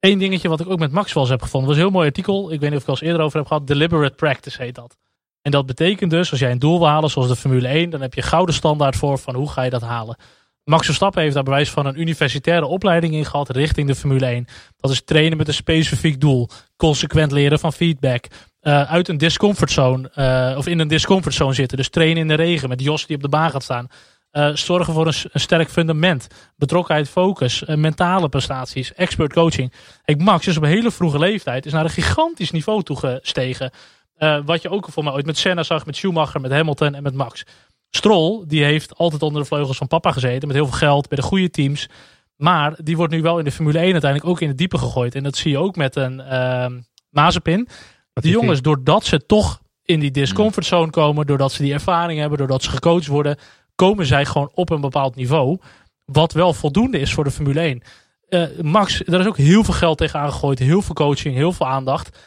één 0.00 0.18
dingetje 0.18 0.48
wat 0.48 0.60
ik 0.60 0.68
ook 0.68 0.78
met 0.78 0.92
Max 0.92 1.12
wel 1.12 1.22
eens 1.22 1.32
heb 1.32 1.42
gevonden. 1.42 1.68
was 1.68 1.78
een 1.78 1.84
heel 1.84 1.92
mooi 1.92 2.06
artikel. 2.06 2.52
Ik 2.52 2.60
weet 2.60 2.70
niet 2.70 2.78
of 2.78 2.82
ik 2.82 2.88
al 2.88 2.94
eens 2.94 3.02
eerder 3.02 3.22
over 3.22 3.38
heb 3.38 3.46
gehad. 3.46 3.66
Deliberate 3.66 4.14
practice 4.14 4.62
heet 4.62 4.74
dat. 4.74 4.96
En 5.42 5.50
dat 5.50 5.66
betekent 5.66 6.10
dus, 6.10 6.30
als 6.30 6.40
jij 6.40 6.50
een 6.50 6.58
doel 6.58 6.78
wil 6.78 6.88
halen 6.88 7.10
zoals 7.10 7.28
de 7.28 7.36
Formule 7.36 7.68
1, 7.68 7.90
dan 7.90 8.00
heb 8.00 8.14
je 8.14 8.22
gouden 8.22 8.54
standaard 8.54 8.96
voor 8.96 9.18
van 9.18 9.34
hoe 9.34 9.50
ga 9.50 9.62
je 9.62 9.70
dat 9.70 9.82
halen. 9.82 10.16
Max 10.64 10.84
Verstappen 10.86 11.22
heeft 11.22 11.34
daar 11.34 11.42
bewijs 11.42 11.70
van 11.70 11.86
een 11.86 12.00
universitaire 12.00 12.66
opleiding 12.66 13.14
in 13.14 13.24
gehad 13.24 13.48
richting 13.50 13.86
de 13.86 13.94
Formule 13.94 14.26
1. 14.26 14.46
Dat 14.76 14.90
is 14.90 15.04
trainen 15.04 15.38
met 15.38 15.48
een 15.48 15.54
specifiek 15.54 16.20
doel. 16.20 16.48
Consequent 16.76 17.32
leren 17.32 17.58
van 17.58 17.72
feedback. 17.72 18.26
eh, 18.60 18.90
uit 18.90 19.08
een 19.08 19.18
discomfortzone, 19.18 20.10
eh, 20.10 20.56
of 20.56 20.66
in 20.66 20.78
een 20.78 20.88
discomfortzone 20.88 21.52
zitten. 21.52 21.76
Dus 21.76 21.88
trainen 21.88 22.22
in 22.22 22.28
de 22.28 22.34
regen 22.34 22.68
met 22.68 22.80
Jos 22.82 23.06
die 23.06 23.16
op 23.16 23.22
de 23.22 23.28
baan 23.28 23.50
gaat 23.50 23.62
staan. 23.62 23.88
Eh, 24.34 24.50
zorgen 24.54 24.94
voor 24.94 25.06
een, 25.06 25.14
sterk 25.32 25.70
fundament. 25.70 26.26
Betrokkenheid, 26.56 27.08
focus, 27.08 27.64
eh, 27.64 27.76
mentale 27.76 28.28
prestaties, 28.28 28.94
expert 28.94 29.32
coaching. 29.32 29.72
Kijk, 30.04 30.20
Max 30.20 30.46
is 30.46 30.56
op 30.56 30.62
een 30.62 30.68
hele 30.68 30.90
vroege 30.90 31.18
leeftijd 31.18 31.66
is 31.66 31.72
naar 31.72 31.84
een 31.84 31.90
gigantisch 31.90 32.50
niveau 32.50 32.82
toegestegen. 32.82 33.70
Eh, 34.14 34.38
wat 34.44 34.62
je 34.62 34.68
ook 34.70 34.88
voor 34.90 35.04
mij 35.04 35.12
ooit 35.12 35.26
met 35.26 35.38
Senna 35.38 35.62
zag, 35.62 35.86
met 35.86 35.96
Schumacher, 35.96 36.40
met 36.40 36.50
Hamilton 36.50 36.94
en 36.94 37.02
met 37.02 37.14
Max. 37.14 37.44
Stroll, 37.90 38.44
die 38.46 38.64
heeft 38.64 38.96
altijd 38.96 39.22
onder 39.22 39.42
de 39.42 39.48
vleugels 39.48 39.76
van 39.76 39.86
papa 39.86 40.12
gezeten. 40.12 40.48
Met 40.48 40.56
heel 40.56 40.66
veel 40.66 40.78
geld, 40.78 41.08
bij 41.08 41.18
de 41.18 41.24
goede 41.24 41.50
teams. 41.50 41.88
Maar 42.36 42.74
die 42.82 42.96
wordt 42.96 43.12
nu 43.12 43.22
wel 43.22 43.38
in 43.38 43.44
de 43.44 43.52
Formule 43.52 43.78
1 43.78 43.92
uiteindelijk 43.92 44.30
ook 44.30 44.40
in 44.40 44.48
het 44.48 44.58
diepe 44.58 44.78
gegooid. 44.78 45.14
En 45.14 45.22
dat 45.22 45.36
zie 45.36 45.50
je 45.50 45.58
ook 45.58 45.76
met 45.76 45.96
een 45.96 46.20
ehm 46.20 46.80
Mazepin. 47.10 47.68
Die 48.12 48.30
jongens, 48.30 48.62
doordat 48.62 49.04
ze 49.04 49.26
toch 49.26 49.60
in 49.82 50.00
die 50.00 50.10
discomfortzone 50.10 50.90
komen, 50.90 51.26
doordat 51.26 51.52
ze 51.52 51.62
die 51.62 51.72
ervaring 51.72 52.20
hebben, 52.20 52.38
doordat 52.38 52.62
ze 52.62 52.70
gecoacht 52.70 53.06
worden, 53.06 53.38
komen 53.74 54.06
zij 54.06 54.24
gewoon 54.24 54.50
op 54.54 54.70
een 54.70 54.80
bepaald 54.80 55.14
niveau. 55.14 55.58
Wat 56.04 56.32
wel 56.32 56.52
voldoende 56.52 56.98
is 56.98 57.12
voor 57.12 57.24
de 57.24 57.30
Formule 57.30 57.60
1. 57.60 57.82
Eh, 58.28 58.60
Max, 58.60 59.02
daar 59.04 59.20
is 59.20 59.26
ook 59.26 59.36
heel 59.36 59.64
veel 59.64 59.74
geld 59.74 59.98
tegen 59.98 60.20
aangegooid, 60.20 60.58
heel 60.58 60.82
veel 60.82 60.94
coaching, 60.94 61.34
heel 61.34 61.52
veel 61.52 61.66
aandacht. 61.66 62.18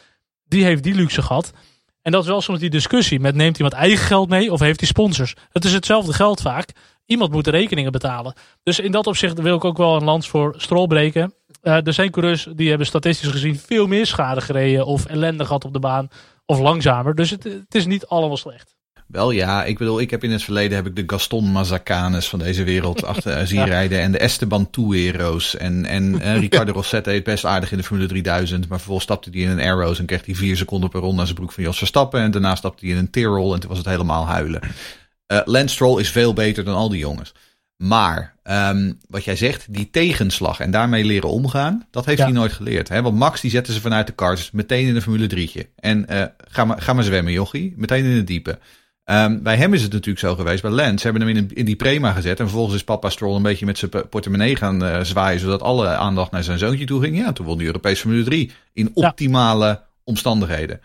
Die 0.44 0.64
heeft 0.64 0.82
die 0.82 0.94
luxe 0.94 1.22
gehad. 1.22 1.52
En 2.02 2.12
dat 2.12 2.22
is 2.22 2.28
wel 2.28 2.40
soms 2.40 2.58
die 2.58 2.70
discussie 2.70 3.20
met 3.20 3.34
neemt 3.34 3.56
iemand 3.56 3.74
eigen 3.74 4.06
geld 4.06 4.28
mee 4.28 4.52
of 4.52 4.60
heeft 4.60 4.80
hij 4.80 4.88
sponsors? 4.88 5.34
Het 5.50 5.64
is 5.64 5.72
hetzelfde 5.72 6.12
geld 6.12 6.40
vaak. 6.40 6.72
Iemand 7.06 7.30
moet 7.30 7.44
de 7.44 7.50
rekeningen 7.50 7.92
betalen. 7.92 8.34
Dus 8.62 8.78
in 8.78 8.92
dat 8.92 9.06
opzicht 9.06 9.40
wil 9.40 9.56
ik 9.56 9.64
ook 9.64 9.76
wel 9.76 9.96
een 9.96 10.04
lans 10.04 10.28
voor 10.28 10.54
Stroll 10.56 10.86
breken. 10.86 11.34
Eh, 11.60 11.86
er 11.86 11.92
zijn 11.92 12.10
coureurs 12.10 12.48
die 12.54 12.68
hebben 12.68 12.86
statistisch 12.86 13.30
gezien 13.30 13.58
veel 13.58 13.86
meer 13.86 14.06
schade 14.06 14.40
gereden 14.40 14.86
of 14.86 15.06
ellende 15.06 15.44
gehad 15.44 15.64
op 15.64 15.72
de 15.72 15.78
baan 15.78 16.08
of 16.46 16.58
langzamer. 16.58 17.14
Dus 17.14 17.30
het 17.30 17.74
is 17.74 17.86
niet 17.86 18.06
allemaal 18.06 18.36
slecht. 18.36 18.77
Wel 19.08 19.30
ja, 19.30 19.64
ik 19.64 19.78
bedoel, 19.78 20.00
ik 20.00 20.10
heb 20.10 20.24
in 20.24 20.30
het 20.30 20.42
verleden 20.42 20.76
heb 20.76 20.86
ik 20.86 20.96
de 20.96 21.02
Gaston 21.06 21.44
Mazzacanes 21.52 22.28
van 22.28 22.38
deze 22.38 22.64
wereld 22.64 23.04
achter 23.04 23.32
eh, 23.32 23.46
zien 23.46 23.58
Ja. 23.58 23.64
rijden. 23.64 24.00
En 24.00 24.12
de 24.12 24.18
Esteban 24.18 24.70
Tuero's. 24.70 25.56
En, 25.56 25.84
en 25.84 26.20
eh, 26.20 26.38
Ricardo 26.38 26.72
Rossetti 26.72 27.10
deed 27.10 27.24
best 27.24 27.44
aardig 27.44 27.70
in 27.72 27.76
de 27.78 27.84
Formule 27.84 28.08
3000. 28.08 28.68
Maar 28.68 28.76
vervolgens 28.78 29.04
stapte 29.06 29.30
hij 29.30 29.40
in 29.40 29.48
een 29.48 29.60
Arrows 29.60 29.98
en 29.98 30.06
kreeg 30.06 30.26
hij 30.26 30.34
vier 30.34 30.56
seconden 30.56 30.90
per 30.90 31.00
ronde 31.00 31.16
naar 31.16 31.24
zijn 31.24 31.36
broek 31.38 31.52
van 31.52 31.62
Jos 31.62 31.78
Verstappen. 31.78 32.20
En 32.20 32.30
daarna 32.30 32.54
stapte 32.54 32.84
hij 32.86 32.94
in 32.94 33.00
een 33.00 33.10
Tyrrell 33.10 33.52
en 33.52 33.60
toen 33.60 33.68
was 33.68 33.78
het 33.78 33.86
helemaal 33.86 34.26
huilen. 34.26 34.60
Eh 35.26 35.40
Lance 35.44 35.74
Stroll 35.74 36.00
is 36.00 36.10
veel 36.10 36.32
beter 36.32 36.64
dan 36.64 36.74
al 36.74 36.88
die 36.88 36.98
jongens. 36.98 37.32
Maar 37.76 38.34
ehm, 38.42 38.92
wat 39.08 39.24
jij 39.24 39.36
zegt, 39.36 39.74
die 39.74 39.90
tegenslag 39.90 40.60
en 40.60 40.70
daarmee 40.70 41.04
leren 41.04 41.30
omgaan, 41.30 41.86
dat 41.90 42.04
heeft 42.04 42.18
Ja. 42.18 42.24
hij 42.24 42.32
nooit 42.32 42.52
geleerd. 42.52 42.88
Hè? 42.88 43.02
Want 43.02 43.16
Max 43.18 43.40
die 43.40 43.50
zetten 43.50 43.72
ze 43.74 43.80
vanuit 43.80 44.06
de 44.06 44.14
cars 44.14 44.50
meteen 44.50 44.86
in 44.86 44.96
een 44.96 45.02
Formule 45.02 45.26
3'tje. 45.26 45.74
En 45.76 46.06
ga, 46.48 46.64
maar, 46.64 46.82
ga 46.82 46.92
maar 46.92 47.04
zwemmen, 47.04 47.32
jochie. 47.32 47.74
Meteen 47.76 48.04
in 48.04 48.16
het 48.16 48.26
diepe. 48.26 48.58
Ehm, 49.08 49.42
bij 49.42 49.56
hem 49.56 49.74
is 49.74 49.82
het 49.82 49.92
natuurlijk 49.92 50.18
zo 50.18 50.34
geweest. 50.34 50.62
Bij 50.62 50.70
Lance 50.70 51.04
hebben 51.04 51.26
hem 51.26 51.30
in, 51.30 51.36
een- 51.36 51.54
in 51.54 51.64
die 51.64 51.76
Prema 51.76 52.12
gezet. 52.12 52.38
En 52.40 52.44
vervolgens 52.46 52.74
is 52.76 52.84
papa 52.84 53.10
Stroll 53.10 53.36
een 53.36 53.42
beetje 53.42 53.66
met 53.66 53.78
zijn 53.78 53.90
portemonnee 54.10 54.56
gaan 54.56 54.84
eh, 54.84 55.00
zwaaien. 55.02 55.40
Zodat 55.40 55.62
alle 55.62 55.86
aandacht 55.88 56.30
naar 56.30 56.44
zijn 56.44 56.58
zoontje 56.58 56.84
toe 56.84 57.00
ging. 57.02 57.16
Ja, 57.16 57.32
toen 57.32 57.46
won 57.46 57.56
hij 57.56 57.66
Europees 57.66 58.00
Formule 58.00 58.24
3. 58.24 58.50
In 58.72 58.90
Ja. 58.94 59.06
optimale 59.08 59.80
omstandigheden. 60.04 60.80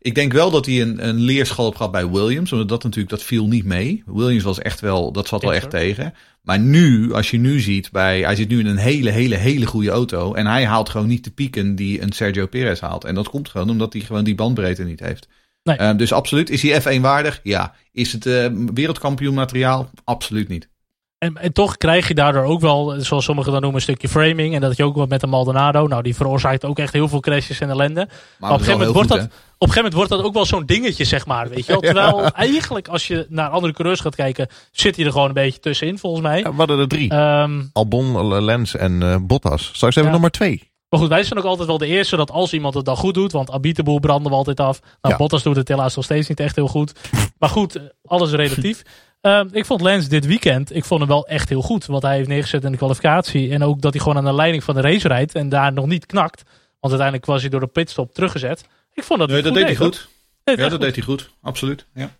Ik 0.00 0.14
denk 0.14 0.32
wel 0.32 0.50
dat 0.50 0.66
hij 0.66 0.80
een, 0.82 1.08
een 1.08 1.20
leerschool 1.20 1.64
heeft 1.64 1.76
gehad 1.76 1.92
bij 1.92 2.08
Williams. 2.10 2.52
Omdat 2.52 2.68
dat 2.68 2.82
natuurlijk, 2.82 3.10
dat 3.10 3.22
viel 3.22 3.48
niet 3.48 3.64
mee. 3.64 4.02
Williams 4.06 4.42
was 4.44 4.58
echt 4.58 4.80
wel, 4.80 5.12
dat 5.12 5.28
zat 5.28 5.42
wel 5.42 5.54
echt 5.54 5.70
tegen. 5.70 6.14
Maar 6.42 6.58
nu, 6.58 7.12
als 7.12 7.30
je 7.30 7.38
nu 7.38 7.60
ziet 7.60 7.90
bij, 7.90 8.20
hij 8.20 8.36
zit 8.36 8.48
nu 8.48 8.58
in 8.58 8.66
een 8.66 8.76
hele, 8.76 9.10
hele, 9.10 9.36
hele 9.36 9.66
goede 9.66 9.90
auto. 9.90 10.34
En 10.34 10.46
hij 10.46 10.66
haalt 10.66 10.88
gewoon 10.88 11.06
niet 11.08 11.24
de 11.24 11.30
pieken 11.30 11.74
die 11.74 12.02
een 12.02 12.12
Sergio 12.12 12.46
Perez 12.46 12.80
haalt. 12.80 13.04
En 13.04 13.14
dat 13.14 13.28
komt 13.28 13.48
gewoon 13.48 13.70
omdat 13.70 13.92
hij 13.92 14.02
gewoon 14.02 14.24
die 14.24 14.34
bandbreedte 14.34 14.84
niet 14.84 15.00
heeft. 15.00 15.28
Nee. 15.62 15.76
Eh, 15.76 15.96
dus 15.96 16.12
absoluut. 16.12 16.50
Is 16.50 16.62
hij 16.62 16.98
F1 16.98 17.00
waardig? 17.00 17.40
Ja. 17.42 17.74
Is 17.92 18.12
het 18.12 18.26
eh 18.26 18.46
wereldkampioen 18.74 19.34
materiaal? 19.34 19.90
Absoluut 20.04 20.48
niet. 20.48 20.70
En, 21.18 21.36
en 21.36 21.52
toch 21.52 21.76
krijg 21.76 22.08
je 22.08 22.14
daardoor 22.14 22.44
ook 22.44 22.60
wel, 22.60 22.94
zoals 22.98 23.24
sommigen 23.24 23.52
dan 23.52 23.60
noemen, 23.60 23.78
een 23.78 23.86
stukje 23.86 24.08
framing. 24.08 24.54
En 24.54 24.60
dat 24.60 24.76
je 24.76 24.84
ook 24.84 24.96
wat 24.96 25.08
met 25.08 25.22
een 25.22 25.28
Maldonado. 25.28 25.86
Nou, 25.86 26.02
die 26.02 26.14
veroorzaakt 26.14 26.64
ook 26.64 26.78
echt 26.78 26.92
heel 26.92 27.08
veel 27.08 27.20
crashes 27.20 27.60
en 27.60 27.70
ellende. 27.70 28.08
Maar, 28.38 28.50
op 28.50 28.58
een 28.58 28.64
gegeven 28.64 28.72
moment 28.72 28.94
wordt 28.94 29.08
dat... 29.08 29.18
Op 29.18 29.28
een 29.68 29.74
gegeven 29.74 29.74
moment 29.74 29.94
wordt 29.94 30.10
dat 30.10 30.22
ook 30.22 30.34
wel 30.34 30.44
zo'n 30.44 30.66
dingetje, 30.66 31.04
zeg 31.04 31.26
maar. 31.26 31.48
Weet 31.48 31.66
je 31.66 31.72
wel? 31.72 31.80
Terwijl 31.92 32.24
eigenlijk, 32.26 32.88
als 32.88 33.06
je 33.06 33.26
naar 33.28 33.48
andere 33.48 33.72
coureurs 33.72 34.00
gaat 34.00 34.14
kijken, 34.14 34.48
zit 34.70 34.96
hij 34.96 35.04
er 35.04 35.12
gewoon 35.12 35.28
een 35.28 35.34
beetje 35.34 35.60
tussenin, 35.60 35.98
volgens 35.98 36.22
mij. 36.22 36.38
Ja, 36.38 36.50
we 36.50 36.56
hadden 36.56 36.78
er 36.78 36.88
drie. 36.88 37.10
Ehm, 37.10 37.62
Albon, 37.72 38.26
Lens 38.44 38.76
en 38.76 39.02
eh, 39.02 39.16
Bottas. 39.20 39.70
Straks 39.72 39.94
hebben 39.94 40.02
we 40.02 40.06
Ja. 40.06 40.10
nog 40.10 40.20
maar 40.20 40.30
twee. 40.30 40.71
Maar 40.92 41.00
goed, 41.00 41.08
wij 41.08 41.22
zijn 41.24 41.38
ook 41.38 41.44
altijd 41.44 41.68
wel 41.68 41.78
de 41.78 41.86
eerste 41.86 42.16
dat 42.16 42.30
als 42.30 42.52
iemand 42.52 42.74
het 42.74 42.84
dan 42.84 42.96
goed 42.96 43.14
doet, 43.14 43.32
want 43.32 43.50
Abiteboel 43.50 43.98
branden 44.00 44.30
we 44.30 44.36
altijd 44.36 44.60
af. 44.60 44.80
Nou, 44.80 44.90
Ja. 45.00 45.16
Bottas 45.16 45.42
doet 45.42 45.56
het 45.56 45.68
helaas 45.68 45.94
nog 45.96 46.04
steeds 46.04 46.28
niet 46.28 46.40
echt 46.40 46.56
heel 46.56 46.68
goed. 46.68 46.92
Maar 47.38 47.48
goed, 47.48 47.78
alles 48.04 48.30
relatief. 48.30 48.82
Ehm, 49.20 49.48
ik 49.52 49.66
vond 49.66 49.80
Lens 49.80 50.08
dit 50.08 50.26
weekend, 50.26 50.74
ik 50.74 50.84
vond 50.84 51.00
hem 51.00 51.08
wel 51.08 51.26
echt 51.26 51.48
heel 51.48 51.62
goed. 51.62 51.86
Wat 51.86 52.02
hij 52.02 52.16
heeft 52.16 52.28
neergezet 52.28 52.64
in 52.64 52.70
de 52.70 52.76
kwalificatie. 52.76 53.50
En 53.50 53.62
ook 53.62 53.80
dat 53.80 53.92
hij 53.92 54.02
gewoon 54.02 54.18
aan 54.18 54.24
de 54.24 54.34
leiding 54.34 54.64
van 54.64 54.74
de 54.74 54.80
race 54.80 55.08
rijdt 55.08 55.34
en 55.34 55.48
daar 55.48 55.72
nog 55.72 55.86
niet 55.86 56.06
knakt. 56.06 56.42
Want 56.80 56.92
uiteindelijk 56.92 57.26
was 57.26 57.40
hij 57.40 57.50
door 57.50 57.60
de 57.60 57.66
pitstop 57.66 58.14
teruggezet. 58.14 58.64
Ik 58.92 59.02
vond 59.04 59.18
dat 59.18 59.28
Nee, 59.28 59.42
dat 59.42 59.52
goed 59.52 59.60
deed 59.60 59.66
hij 59.66 59.76
goed. 59.86 60.08
Deed 60.44 60.56
Ja, 60.56 60.62
dat 60.62 60.72
goed. 60.72 60.80
deed 60.80 60.94
hij 60.94 61.04
goed. 61.04 61.30
Absoluut. 61.42 61.86
Ja. 61.94 62.10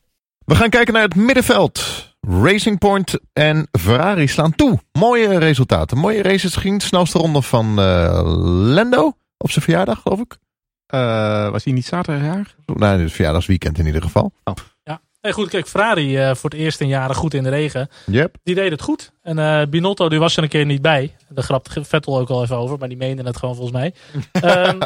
We 0.45 0.55
gaan 0.55 0.71
kijken 0.71 0.93
naar 0.95 1.03
het 1.03 1.15
middenveld. 1.15 1.83
Racing 2.29 2.79
Point 2.79 3.19
en 3.33 3.69
Ferrari 3.81 4.27
slaan 4.27 4.55
toe. 4.55 4.79
Mooie 4.93 5.39
resultaten. 5.39 5.99
Mooie 5.99 6.23
races. 6.23 6.57
Ging 6.57 6.79
de 6.79 6.85
snelste 6.85 7.19
ronde 7.19 7.43
van 7.43 7.79
eh, 7.79 8.21
Lando 8.75 9.17
op 9.37 9.51
zijn 9.51 9.65
verjaardag, 9.65 10.01
geloof 10.03 10.21
ik. 10.21 10.37
Eh, 10.87 11.51
was 11.51 11.65
hij 11.65 11.73
niet 11.73 11.87
zaterdagjarig? 11.87 12.57
Nou, 12.67 13.01
het 13.01 13.13
verjaardagsweekend 13.13 13.79
in 13.79 13.87
ieder 13.87 14.03
geval. 14.03 14.33
Nee, 15.23 15.33
goed, 15.33 15.49
kijk, 15.49 15.69
Ferrari 15.69 16.17
eh, 16.17 16.35
voor 16.35 16.51
het 16.51 16.59
eerst 16.59 16.81
in 16.81 16.89
jaren 16.89 17.17
goed 17.17 17.35
in 17.35 17.43
de 17.43 17.49
regen. 17.49 17.89
Yep. 18.07 18.37
Die 18.43 18.55
deed 18.55 18.71
het 18.71 18.83
goed. 18.83 19.13
En 19.23 19.39
eh, 19.39 19.67
Binotto 19.67 20.09
die 20.09 20.19
was 20.19 20.37
er 20.37 20.43
een 20.43 20.49
keer 20.49 20.67
niet 20.67 20.83
bij. 20.83 21.17
Daar 21.29 21.45
grapte 21.45 21.85
Vettel 21.85 22.19
ook 22.19 22.29
al 22.29 22.43
even 22.43 22.57
over, 22.57 22.79
maar 22.79 22.89
die 22.89 22.97
meende 22.97 23.23
het 23.23 23.37
gewoon 23.37 23.55
volgens 23.55 23.77
mij. 23.77 23.95
Ehm, 24.33 24.81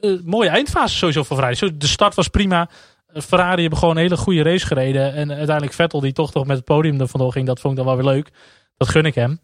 eh, 0.00 0.10
mooie 0.24 0.48
eindfase 0.48 0.96
sowieso 0.96 1.22
voor 1.22 1.36
Ferrari. 1.36 1.56
Zo, 1.56 1.76
De 1.76 1.86
start 1.86 2.14
was 2.14 2.28
prima. 2.28 2.68
Ferrari 3.14 3.60
hebben 3.60 3.78
gewoon 3.78 3.96
een 3.96 4.02
hele 4.02 4.16
goede 4.16 4.42
race 4.42 4.66
gereden. 4.66 5.14
En 5.14 5.30
uiteindelijk 5.32 5.72
Vettel 5.72 6.00
die 6.00 6.12
toch 6.12 6.34
nog 6.34 6.46
met 6.46 6.56
het 6.56 6.64
podium 6.64 7.00
er 7.00 7.08
vandoor 7.08 7.32
ging. 7.32 7.46
Dat 7.46 7.60
vond 7.60 7.78
ik 7.78 7.84
dan 7.84 7.94
wel 7.96 8.04
weer 8.04 8.14
leuk. 8.14 8.30
Dat 8.76 8.88
gun 8.88 9.04
ik 9.04 9.14
hem. 9.14 9.40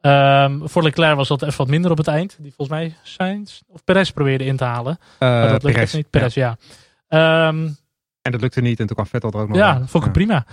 Ehm, 0.00 0.58
voor 0.66 0.82
Leclerc 0.82 1.16
was 1.16 1.28
dat 1.28 1.42
even 1.42 1.56
wat 1.58 1.68
minder 1.68 1.90
op 1.90 1.96
het 1.96 2.06
eind. 2.06 2.36
Die 2.40 2.52
volgens 2.56 2.78
mij 2.78 2.94
Sainz 3.02 3.60
of 3.68 3.84
Perez 3.84 4.10
probeerde 4.10 4.44
in 4.44 4.56
te 4.56 4.64
halen. 4.64 4.98
Maar 5.18 5.44
Eh 5.44 5.50
dat 5.50 5.62
lukte 5.62 5.78
Perez. 5.78 5.92
niet. 5.92 6.10
Perez, 6.10 6.34
ja. 6.34 6.56
Ehm, 7.08 7.68
En 8.22 8.32
dat 8.32 8.40
lukte 8.40 8.60
niet 8.60 8.80
en 8.80 8.86
toen 8.86 8.94
kwam 8.96 9.06
Vettel 9.06 9.30
er 9.30 9.40
ook 9.40 9.48
nog 9.48 9.56
ja, 9.56 9.82
vond 9.86 10.04
ik 10.04 10.12
prima. 10.12 10.46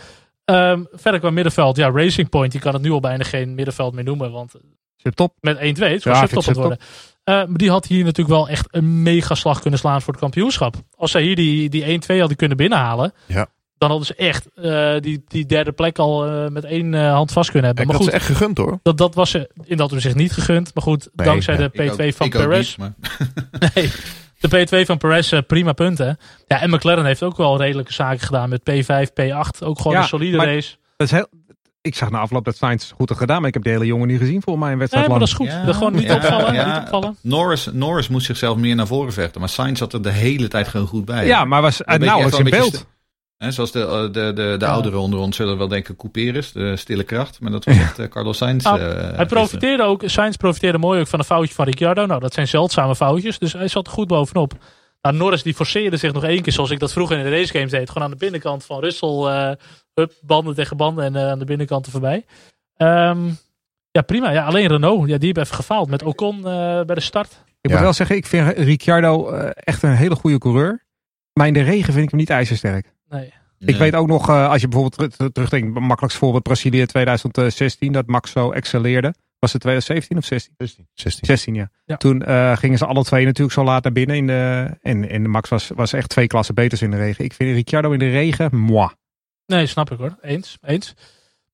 Ehm, 0.45 0.84
verder 0.91 1.20
qua 1.20 1.30
middenveld. 1.30 1.78
Ja, 1.78 1.91
Racing 1.91 2.30
Point. 2.30 2.51
Die 2.51 2.62
kan 2.62 2.74
het 2.74 2.82
nu 2.82 2.91
al 2.91 2.99
bijna 2.99 3.24
geen 3.24 3.55
middenveld 3.55 3.93
meer 3.93 4.03
noemen. 4.03 4.32
Want 4.32 4.53
top. 5.14 5.34
met 5.39 5.58
1-2, 5.58 5.62
het 5.62 6.01
zou 6.01 6.16
Ja, 6.16 6.22
subtop 6.22 6.43
vind 6.43 6.55
ik 6.55 6.62
worden. 6.62 6.80
Eh, 7.28 7.34
maar 7.34 7.58
die 7.58 7.70
had 7.70 7.86
hier 7.86 8.04
natuurlijk 8.04 8.38
wel 8.38 8.50
echt 8.50 8.68
een 8.72 9.02
mega 9.04 9.36
slag 9.36 9.60
kunnen 9.62 9.80
slaan 9.80 10.02
voor 10.02 10.14
het 10.14 10.22
kampioenschap. 10.22 10.76
Als 10.96 11.12
zij 11.12 11.22
hier 11.22 11.36
die, 11.36 11.70
die 11.70 11.84
1-2 12.14 12.20
hadden 12.20 12.38
kunnen 12.38 12.58
binnenhalen. 12.58 13.14
Ja. 13.26 13.48
Dan 13.78 13.90
hadden 13.90 14.08
ze 14.08 14.16
echt 14.16 14.48
eh, 14.56 14.96
die, 15.00 15.24
die 15.28 15.46
derde 15.46 15.72
plek 15.72 16.00
al 16.00 16.26
eh, 16.28 16.48
met 16.48 16.64
één 16.64 16.94
eh, 16.94 17.12
hand 17.14 17.32
vast 17.32 17.52
kunnen 17.52 17.66
hebben. 17.68 17.84
Ik 17.86 17.90
maar 17.92 18.00
had 18.02 18.10
goed, 18.12 18.22
ze 18.22 18.28
echt 18.28 18.38
gegund 18.38 18.58
hoor. 18.58 18.80
dat, 18.84 18.98
dat 18.98 19.16
was 19.16 19.30
ze 19.30 19.50
in 19.64 19.78
dat 19.78 19.92
opzicht 19.92 20.16
niet 20.16 20.32
gegund. 20.34 20.72
Maar 20.74 20.84
goed, 20.84 21.10
Nee, 21.14 21.28
dankzij 21.28 21.54
ja, 21.54 21.60
de 21.60 21.84
Ik 21.84 21.92
P2 21.92 22.06
ook- 22.06 22.14
van 22.14 22.26
ik 22.28 22.36
ook 22.36 22.42
Perez. 22.42 22.76
niet, 22.76 22.78
maar- 22.78 22.94
Nee, 23.74 23.92
de 24.40 24.68
P2 24.82 24.86
van 24.86 24.98
Perez, 24.98 25.34
eh, 25.34 25.40
prima 25.48 25.74
punten. 25.74 26.18
Ja, 26.48 26.62
en 26.62 26.70
McLaren 26.70 27.06
heeft 27.06 27.24
ook 27.24 27.38
wel 27.38 27.58
redelijke 27.58 27.94
zaken 27.94 28.20
gedaan 28.26 28.50
met 28.50 28.62
P5, 28.72 29.10
P8. 29.22 29.64
Ook 29.64 29.78
gewoon 29.78 29.94
Ja, 29.94 30.00
een 30.02 30.08
solide 30.08 30.38
maar- 30.38 30.46
race. 30.54 30.76
Dat 30.98 31.08
is 31.08 31.14
heel, 31.14 31.28
ik 31.88 31.96
zag 31.96 32.12
na 32.12 32.20
afloop 32.20 32.46
dat 32.46 32.56
Sainz 32.58 32.92
goed 32.96 33.10
had 33.10 33.18
gedaan, 33.18 33.38
maar 33.40 33.48
ik 33.48 33.54
heb 33.54 33.64
de 33.64 33.70
hele 33.70 33.86
jongen 33.86 34.08
niet 34.08 34.20
gezien 34.20 34.42
voor 34.42 34.60
mij 34.60 34.72
in 34.72 34.78
Nee, 34.78 34.88
wedstrijd 34.88 35.08
maar 35.08 35.20
lang. 35.20 35.30
dat 35.32 35.40
is 35.42 35.46
goed. 35.48 35.60
Ja, 35.60 35.66
Dat 35.66 35.76
gewoon 35.76 35.94
niet 35.94 36.04
ja, 36.04 36.16
opvallen. 36.16 36.54
ja. 36.54 36.74
Niet 36.74 36.84
opvallen. 36.84 37.18
Norris, 37.22 37.70
Norris 37.74 38.08
moest 38.08 38.26
zichzelf 38.26 38.58
meer 38.58 38.76
naar 38.76 38.88
voren 38.88 39.14
vechten. 39.14 39.40
Maar 39.40 39.50
Sainz 39.50 39.80
zat 39.80 39.94
er 39.94 40.02
de 40.02 40.12
hele 40.12 40.48
tijd 40.48 40.68
gewoon 40.68 40.88
goed 40.88 41.06
bij. 41.06 41.26
Ja, 41.26 41.46
maar 41.46 41.62
was 41.62 41.82
nauwelijks 41.86 42.38
echt 42.38 42.38
in 42.46 42.50
beeld. 42.50 42.86
Hè, 43.38 43.52
zoals 43.52 43.72
de, 43.72 43.82
eh, 43.82 44.02
de, 44.02 44.10
de, 44.12 44.34
de 44.34 44.56
Ja. 44.60 44.72
ouderen 44.72 45.00
onder 45.00 45.20
ons 45.20 45.36
zullen 45.36 45.58
wel 45.58 45.68
denken 45.68 45.96
Couperus, 45.96 46.52
de 46.52 46.76
stille 46.76 47.04
kracht. 47.04 47.40
Maar 47.42 47.52
dat 47.52 47.66
was 47.66 47.76
echt 47.78 48.00
eh, 48.00 48.08
Carlos 48.08 48.38
Sainz. 48.38 48.66
Ah, 48.66 48.76
eh, 48.76 48.82
Hij 48.88 48.98
gisteren. 49.02 49.28
profiteerde 49.28 49.84
ook, 49.84 50.02
Sainz 50.06 50.36
profiteerde 50.36 50.78
mooi 50.78 51.00
ook 51.00 51.08
van 51.08 51.20
een 51.20 51.26
foutje 51.26 51.54
van 51.54 51.66
Ricciardo. 51.66 52.06
Nou, 52.06 52.20
dat 52.20 52.34
zijn 52.34 52.48
zeldzame 52.48 52.96
foutjes, 52.96 53.40
dus 53.40 53.54
hij 53.54 53.68
zat 53.68 53.88
er 53.88 53.94
goed 53.94 54.08
bovenop. 54.08 54.54
Nou, 55.08 55.20
Norris 55.20 55.43
die 55.43 55.53
forceerde 55.53 55.97
zich 55.97 56.14
nog 56.14 56.24
één 56.24 56.41
keer, 56.41 56.53
zoals 56.53 56.70
ik 56.70 56.80
dat 56.80 56.91
vroeger 56.91 57.18
in 57.18 57.24
de 57.24 57.30
racegames 57.30 57.72
deed. 57.72 57.88
Gewoon 57.89 58.03
aan 58.03 58.12
de 58.14 58.18
binnenkant 58.18 58.66
van 58.66 58.80
Russell, 58.80 59.10
eh 59.26 59.51
hup, 59.93 60.12
banden 60.22 60.55
tegen 60.55 60.78
banden 60.78 61.05
en 61.05 61.16
eh, 61.16 61.30
aan 61.30 61.39
de 61.39 61.45
binnenkant 61.45 61.86
er 61.86 61.91
voorbij. 61.91 62.26
Ehm, 62.76 63.30
ja, 63.91 64.01
prima. 64.01 64.32
Ja, 64.32 64.45
alleen 64.45 64.68
Renault, 64.68 65.08
ja, 65.10 65.18
die 65.18 65.26
heeft 65.26 65.38
even 65.38 65.55
gefaald 65.55 65.89
met 65.89 66.03
Ocon 66.03 66.38
eh, 66.38 66.43
bij 66.82 66.95
de 66.95 66.99
start. 67.01 67.32
Ik 67.62 67.70
Ja. 67.70 67.72
moet 67.76 67.80
wel 67.84 67.93
zeggen, 67.93 68.16
ik 68.16 68.26
vind 68.26 68.58
Ricciardo 68.58 69.30
eh, 69.30 69.49
echt 69.53 69.84
een 69.84 69.95
hele 69.95 70.16
goede 70.16 70.38
coureur. 70.38 70.86
Maar 71.34 71.47
in 71.47 71.53
de 71.53 71.62
regen 71.62 71.93
vind 71.93 72.03
ik 72.05 72.10
hem 72.10 72.20
niet 72.20 72.30
ijzersterk. 72.30 72.93
Nee. 73.10 73.34
Ik 73.60 73.76
weet 73.76 73.95
ook 73.95 74.08
nog, 74.08 74.30
eh, 74.30 74.49
als 74.49 74.62
je 74.62 74.68
bijvoorbeeld 74.68 75.18
ter- 75.18 75.32
terugdenkt, 75.32 75.80
makkelijkst 75.80 76.18
voorbeeld 76.20 76.43
Brazilië 76.43 76.86
2016, 76.86 77.91
dat 77.91 78.08
Max 78.08 78.32
zo 78.32 78.51
excelleerde. 78.51 79.14
Was 79.40 79.54
het 79.54 79.62
2017 79.62 80.18
of 80.18 80.26
16? 80.26 80.88
16. 80.94 81.26
16, 81.26 81.54
ja. 81.54 81.70
Ja. 81.86 81.98
Toen 81.98 82.24
eh, 82.24 82.58
gingen 82.58 82.78
ze 82.78 82.86
alle 82.86 83.04
twee 83.04 83.26
natuurlijk 83.26 83.54
zo 83.54 83.64
laat 83.64 83.84
naar 83.84 83.94
binnen. 83.94 84.16
In 84.16 84.28
de, 84.28 84.70
en, 84.82 85.10
en 85.10 85.30
Max 85.30 85.50
was, 85.50 85.72
was 85.76 85.94
echt 85.94 86.10
twee 86.10 86.28
klassen 86.28 86.56
beters 86.56 86.82
in 86.82 86.92
de 86.92 86.98
regen. 86.98 87.26
Ik 87.26 87.34
vind 87.34 87.56
Ricciardo 87.56 87.92
in 87.92 88.00
de 88.00 88.10
regen, 88.10 88.56
moi. 88.58 88.90
Nee, 89.46 89.66
snap 89.66 89.92
ik 89.92 89.98
hoor. 89.98 90.18
Eens. 90.22 90.58
Eens. 90.62 90.94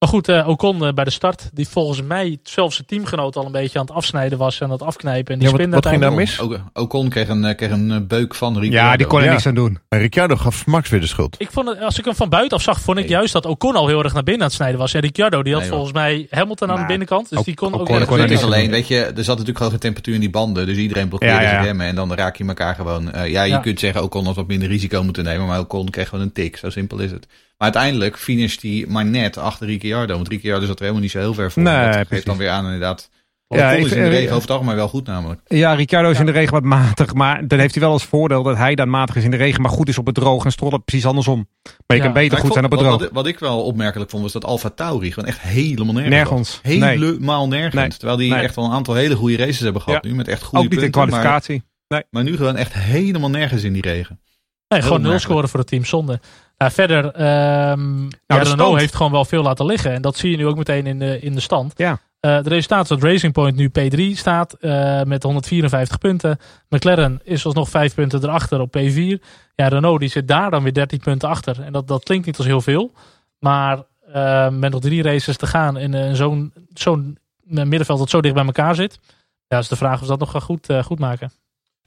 Maar 0.04 0.12
goed, 0.12 0.28
eh, 0.30 0.47
Ocon 0.47 0.86
eh, 0.86 0.93
bij 0.93 1.04
de 1.04 1.10
start, 1.12 1.49
die 1.54 1.68
volgens 1.68 2.01
mij 2.01 2.39
zelfs 2.43 2.76
zijn 2.76 2.88
teamgenoot 2.88 3.36
al 3.36 3.45
een 3.45 3.51
beetje 3.51 3.80
aan 3.80 3.86
het 3.86 3.93
afsnijden 3.95 4.38
was 4.38 4.60
en 4.60 4.66
aan 4.66 4.72
het 4.72 4.82
afknijpen. 4.82 5.34
En 5.34 5.39
die 5.39 5.47
Ja, 5.47 5.54
wat- 5.54 5.60
spinde 5.62 5.76
wat 5.76 5.86
ging 5.88 6.01
daar 6.01 6.14
mis? 6.14 6.39
Ocon 6.74 7.10
kreeg 7.10 7.28
een, 7.28 7.45
eh, 7.45 7.56
kreeg 7.56 7.72
een 7.72 8.08
beuk 8.08 8.36
van 8.36 8.60
Ricciardo. 8.60 8.89
Ja, 8.89 8.97
die 8.97 9.06
kon 9.08 9.20
er 9.20 9.26
Ja. 9.26 9.32
niks 9.32 9.45
aan 9.47 9.56
doen. 9.56 9.80
En 9.89 9.99
Ricciardo 9.99 10.36
gaf 10.36 10.66
Max 10.66 10.89
weer 10.89 10.99
de 10.99 11.08
schuld. 11.08 11.36
Ik 11.38 11.51
vond 11.51 11.68
het, 11.70 11.82
als 11.82 11.99
ik 11.99 12.06
hem 12.06 12.16
van 12.16 12.30
buitenaf 12.30 12.64
zag, 12.64 12.80
vond 12.82 12.97
ik 12.97 13.04
Nee. 13.04 13.14
juist 13.14 13.34
dat 13.34 13.45
Ocon 13.45 13.76
al 13.76 13.88
heel 13.88 14.04
erg 14.04 14.14
naar 14.14 14.24
binnen 14.24 14.41
aan 14.41 14.47
het 14.47 14.56
snijden 14.56 14.80
was. 14.80 14.93
En 14.93 15.01
Ricciardo, 15.01 15.43
die 15.43 15.54
had 15.54 15.62
Nee, 15.62 15.72
volgens 15.72 15.91
mij 15.93 16.28
Hamilton 16.30 16.68
aan 16.68 16.74
de 16.74 16.80
Nou, 16.80 16.88
binnenkant. 16.88 17.30
Dus 17.30 17.43
die 17.43 17.56
kon 17.56 17.68
ook 17.68 17.74
Ocon 17.74 17.86
weer- 17.88 17.95
Het 17.99 18.08
kon 18.08 18.20
er 18.20 18.38
aan 18.38 18.43
alleen, 18.43 18.62
doen. 18.64 18.72
weet 18.72 18.88
je, 18.88 18.95
er 18.99 19.14
zat 19.16 19.28
natuurlijk 19.28 19.58
gewoon 19.58 19.72
geen 19.72 19.80
temperatuur 19.82 20.14
in 20.14 20.20
die 20.20 20.30
banden. 20.30 20.66
Dus 20.66 20.78
iedereen 20.78 21.08
blokkeerde 21.08 21.36
Ja, 21.43 21.51
ja, 21.51 21.62
remmen. 21.62 21.86
En 21.88 21.95
dan 21.95 22.14
raak 22.14 22.36
je 22.36 22.45
elkaar 22.45 22.76
gewoon... 22.76 23.12
eh, 23.12 23.32
ja, 23.32 23.43
je 23.43 23.49
Ja. 23.49 23.58
kunt 23.58 23.80
zeggen, 23.80 24.04
Ocon 24.04 24.26
had 24.26 24.36
wat 24.36 24.47
minder 24.47 24.68
risico 24.68 25.04
moeten 25.04 25.24
nemen. 25.24 25.47
Maar 25.47 25.60
Ocon 25.60 25.89
kreeg 25.89 26.10
gewoon 26.10 26.24
een 26.24 26.34
tik. 26.34 26.58
Zo 26.58 26.70
simpel 26.70 26.99
is 26.99 27.12
het. 27.12 27.28
Maar 27.64 27.72
uiteindelijk 27.74 28.18
finisht 28.18 28.61
hij 28.61 28.86
maar 28.88 29.05
net 29.05 29.38
achter 29.38 29.68
Ricciardo. 29.68 30.16
Want 30.16 30.28
Ricciardo 30.28 30.66
zat 30.66 30.76
er 30.76 30.82
helemaal 30.82 31.01
niet 31.01 31.11
zo 31.11 31.20
heel 31.20 31.34
ver 31.34 31.51
voor. 31.51 31.61
Nee, 31.64 31.74
dat 31.76 31.89
precies. 31.91 32.07
geeft 32.09 32.26
dan 32.26 32.38
weer 32.38 32.49
aan 32.49 32.64
inderdaad. 32.66 33.09
Ja, 33.47 33.72
ik- 33.72 33.86
is 33.86 33.91
in 33.91 33.97
de 33.97 34.03
eh, 34.03 34.09
regen 34.09 34.30
over 34.30 34.41
het 34.41 34.51
algemeen 34.51 34.76
wel 34.76 34.88
goed 34.88 35.05
namelijk. 35.07 35.41
Ja, 35.45 35.74
Ricciardo 35.74 36.09
is 36.09 36.20
in 36.20 36.26
de 36.26 36.32
regen 36.32 36.53
wat 36.53 36.64
matig. 36.64 37.14
Maar 37.14 37.47
dan 37.47 37.59
heeft 37.59 37.74
hij 37.74 37.84
wel 37.84 37.91
als 37.91 38.03
voordeel 38.03 38.43
dat 38.43 38.57
hij 38.57 38.76
dan 38.76 38.89
matig 38.89 39.16
is 39.16 39.24
in 39.24 39.32
de 39.32 39.38
regen. 39.38 39.61
Maar 39.61 39.72
goed 39.72 39.89
is 39.89 39.97
op 39.97 40.05
het 40.05 40.16
droog. 40.16 40.45
En 40.45 40.51
Stroll 40.51 40.72
het 40.72 40.86
precies 40.86 41.05
andersom. 41.05 41.47
Maar 41.64 41.76
je 41.88 41.95
Ja. 41.95 42.03
kan 42.03 42.14
beter 42.14 42.38
goed 42.38 42.53
zijn 42.53 42.66
op 42.66 42.72
het 42.72 42.80
wat, 42.80 42.89
droog. 42.89 43.01
wat, 43.01 43.11
wat 43.11 43.28
ik 43.28 43.39
wel 43.39 43.64
opmerkelijk 43.64 44.09
vond, 44.09 44.24
was 44.24 44.32
dat 44.32 44.45
Alfa 44.45 44.70
Tauri 44.70 45.11
gewoon 45.11 45.30
echt 45.30 45.41
helemaal 45.41 45.93
nergens 45.93 46.16
Nergens. 46.16 46.59
Nee. 46.64 46.80
Helemaal 46.82 47.47
nergens. 47.47 47.74
Nee. 47.76 47.89
Terwijl 47.89 48.18
die 48.18 48.32
Nee. 48.32 48.41
echt 48.43 48.55
wel 48.55 48.66
een 48.66 48.72
aantal 48.72 48.93
hele 48.95 49.16
goede 49.16 49.38
races 49.38 49.59
hebben 49.59 49.82
gehad 49.82 50.03
Ja. 50.03 50.09
nu. 50.09 50.16
Met 50.16 50.28
echt 50.28 50.43
goede 50.43 50.66
Ook 50.66 50.72
niet 50.72 50.82
in 50.82 50.91
punten. 50.91 51.09
Maar, 51.09 51.20
kwalificatie. 51.22 51.64
maar 52.09 52.24
nu 52.24 52.38
gewoon 52.38 52.55
echt 52.55 52.74
helemaal 52.74 53.30
nergens 53.30 53.64
in 53.64 53.74
die 53.74 53.82
regen. 53.82 54.20
Nee, 54.68 54.82
gewoon 54.82 55.01
nul 55.01 55.20
scoren 55.20 55.49
voor 55.49 55.59
het 55.59 55.68
team, 55.68 55.86
zonde. 55.86 56.20
Nou, 56.64 56.76
verder, 56.76 57.11
ehm 57.11 58.03
ja, 58.03 58.39
de 58.39 58.49
Renault 58.49 58.80
heeft 58.80 58.95
gewoon 58.95 59.11
wel 59.11 59.26
veel 59.26 59.43
laten 59.43 59.66
liggen. 59.66 59.91
En 59.91 60.01
dat 60.01 60.18
zie 60.18 60.32
je 60.32 60.38
nu 60.38 60.47
ook 60.47 60.57
meteen 60.57 60.86
in 60.86 60.99
de, 60.99 61.20
in 61.20 61.34
de 61.34 61.41
stand. 61.41 61.74
Ja. 61.76 61.99
Eh, 62.20 62.43
de 62.43 62.49
resultaat 62.49 62.84
is 62.84 62.88
dat 62.88 63.03
Racing 63.03 63.34
Point 63.34 63.55
nu 63.55 63.70
P3 63.80 64.18
staat 64.18 64.53
eh, 64.53 65.01
met 65.01 65.24
154 65.24 65.97
punten. 65.97 66.38
McLaren 66.70 67.20
is 67.24 67.45
alsnog 67.45 67.70
5 67.70 67.93
punten 67.93 68.24
erachter 68.24 68.59
op 68.59 68.78
P4. 68.78 69.24
Ja, 69.55 69.68
Renault 69.68 69.99
die 69.99 70.09
zit 70.09 70.28
daar 70.28 70.51
dan 70.51 70.64
weer 70.64 70.74
13 70.74 70.99
punten 70.99 71.30
achter. 71.30 71.61
En 71.61 71.72
dat, 71.72 71.88
dat 71.88 72.03
klinkt 72.03 72.26
niet 72.26 72.38
als 72.38 72.45
heel 72.45 72.61
veel. 72.61 72.91
Maar 73.39 73.84
eh, 74.11 74.49
met 74.49 74.72
nog 74.72 74.82
drie 74.82 75.03
races 75.03 75.38
te 75.38 75.47
gaan 75.47 75.78
in 75.78 75.93
eh, 75.93 76.14
zo'n 76.14 76.53
zo'n 76.74 77.18
middenveld 77.43 77.99
dat 77.99 78.09
zo 78.09 78.22
dicht 78.22 78.36
bij 78.36 78.45
elkaar 78.45 78.76
zit. 78.76 78.99
Ja, 79.47 79.57
is 79.57 79.68
de 79.68 79.76
vraag 79.76 79.93
of 79.93 79.99
ze 79.99 80.07
dat 80.07 80.20
nog 80.20 80.32
gaan 80.32 80.41
goed, 80.41 80.70
eh, 80.70 80.84
goed 80.84 80.99
maken. 80.99 81.32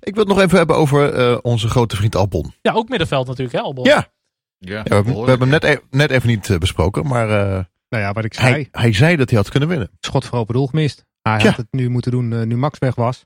Ik 0.00 0.14
wil 0.14 0.24
het 0.24 0.32
nog 0.34 0.42
even 0.42 0.58
hebben 0.58 0.76
over 0.76 1.12
eh, 1.12 1.38
onze 1.42 1.68
grote 1.68 1.96
vriend 1.96 2.16
Albon. 2.16 2.54
Ja, 2.62 2.72
ook 2.72 2.88
middenveld 2.88 3.26
natuurlijk, 3.26 3.56
hè, 3.56 3.62
Albon. 3.62 3.84
Ja, 3.84 4.08
Ja, 4.59 4.76
Ja, 4.76 4.82
we, 4.82 4.94
hebben- 4.94 5.14
we 5.22 5.28
hebben 5.28 5.48
hem 5.50 5.61
net, 5.61 5.64
e- 5.64 5.80
net 5.90 6.11
even 6.11 6.28
niet 6.28 6.50
eh, 6.50 6.59
besproken, 6.59 7.07
maar 7.07 7.30
eh, 7.30 7.64
Nou 7.88 8.02
ja, 8.02 8.12
wat 8.12 8.24
ik 8.24 8.34
zei. 8.34 8.50
hij, 8.52 8.68
hij 8.72 8.92
zei 8.92 9.16
dat 9.16 9.28
hij 9.30 9.38
had 9.38 9.48
kunnen 9.50 9.68
winnen. 9.68 9.90
schot 10.00 10.24
voor 10.24 10.38
open 10.38 10.54
doel 10.54 10.66
gemist. 10.66 11.04
Hij 11.22 11.38
Ja. 11.38 11.44
had 11.44 11.57
het 11.57 11.66
nu 11.70 11.88
moeten 11.88 12.11
doen 12.11 12.32
eh, 12.32 12.42
nu 12.42 12.57
Max 12.57 12.78
weg 12.78 12.94
was. 12.94 13.24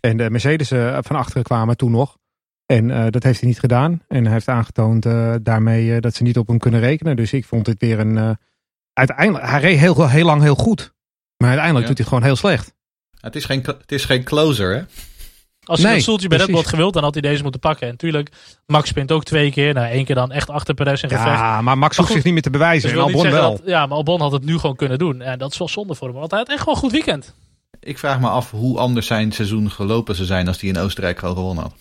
En 0.00 0.16
de 0.16 0.30
Mercedes 0.30 0.68
van 1.06 1.16
achteren 1.16 1.42
kwamen 1.42 1.76
toen 1.76 1.90
nog. 1.90 2.18
En 2.66 2.90
eh, 2.90 3.06
dat 3.10 3.22
heeft 3.22 3.40
hij 3.40 3.48
niet 3.48 3.60
gedaan. 3.60 4.02
En 4.08 4.24
hij 4.24 4.32
heeft 4.32 4.48
aangetoond 4.48 5.06
eh, 5.06 5.34
daarmee 5.42 6.00
dat 6.00 6.14
ze 6.14 6.22
niet 6.22 6.38
op 6.38 6.46
hem 6.48 6.58
kunnen 6.58 6.80
rekenen. 6.80 7.16
Dus 7.16 7.32
ik 7.32 7.44
vond 7.44 7.64
dit 7.64 7.80
weer 7.80 7.98
een... 7.98 8.18
eh, 8.18 8.30
uiteindelijk, 8.92 9.46
hij 9.46 9.60
reed 9.60 9.78
heel, 9.78 10.08
heel 10.08 10.24
lang 10.24 10.42
heel 10.42 10.54
goed. 10.54 10.94
Maar 11.36 11.48
uiteindelijk 11.48 11.82
Ja. 11.88 11.88
doet 11.88 11.98
hij 11.98 12.06
gewoon 12.08 12.22
heel 12.24 12.36
slecht. 12.36 12.74
Het 13.20 13.36
is 13.36 13.44
geen, 13.44 13.60
het 13.62 13.92
is 13.92 14.04
geen 14.04 14.24
closer, 14.24 14.74
hè? 14.76 14.82
Als 15.64 15.78
hij 15.78 15.86
Nee, 15.86 15.94
dat 15.96 16.02
stoeltje 16.04 16.28
bij 16.28 16.38
Red 16.38 16.46
Bull 16.46 16.54
precies. 16.54 16.70
had 16.70 16.78
gewild, 16.78 16.94
dan 16.94 17.02
had 17.02 17.12
hij 17.14 17.22
deze 17.30 17.42
moeten 17.42 17.60
pakken. 17.60 17.86
En 17.86 17.92
natuurlijk, 17.92 18.30
Max 18.66 18.88
spint 18.88 19.12
ook 19.12 19.24
twee 19.24 19.50
keer. 19.50 19.74
Nou, 19.74 19.86
één 19.90 20.04
keer 20.04 20.14
dan 20.14 20.32
echt 20.32 20.50
achter 20.50 20.74
Perez 20.74 21.02
in 21.02 21.08
gevecht. 21.08 21.26
Ja, 21.26 21.62
maar 21.62 21.78
Max 21.78 21.96
hoeft 21.96 22.12
zich 22.12 22.24
niet 22.24 22.32
meer 22.32 22.42
te 22.42 22.50
Dus 22.50 22.58
bewijzen. 22.58 22.88
ik 22.90 22.94
en 22.96 23.02
Albon 23.02 23.30
wel. 23.30 23.50
dat, 23.50 23.62
ja, 23.64 23.86
maar 23.86 23.96
Albon 23.96 24.20
had 24.20 24.32
het 24.32 24.44
nu 24.44 24.58
gewoon 24.58 24.76
kunnen 24.76 24.98
doen. 24.98 25.20
En 25.22 25.38
dat 25.38 25.52
is 25.52 25.58
wel 25.58 25.68
zonde 25.68 25.94
voor 25.94 26.08
hem. 26.08 26.16
Want 26.16 26.30
hij 26.30 26.40
had 26.40 26.48
echt 26.48 26.58
gewoon 26.58 26.74
een 26.74 26.80
goed 26.80 26.92
weekend. 26.92 27.34
Ik 27.80 27.98
vraag 27.98 28.20
me 28.20 28.28
af 28.28 28.50
hoe 28.50 28.78
anders 28.78 29.06
zijn 29.06 29.32
seizoen 29.32 29.70
gelopen 29.70 30.14
zou 30.14 30.26
zijn 30.26 30.48
als 30.48 30.60
hij 30.60 30.70
in 30.70 30.78
Oostenrijk 30.78 31.18
gewoon 31.18 31.34
gewonnen 31.34 31.62
had. 31.64 31.74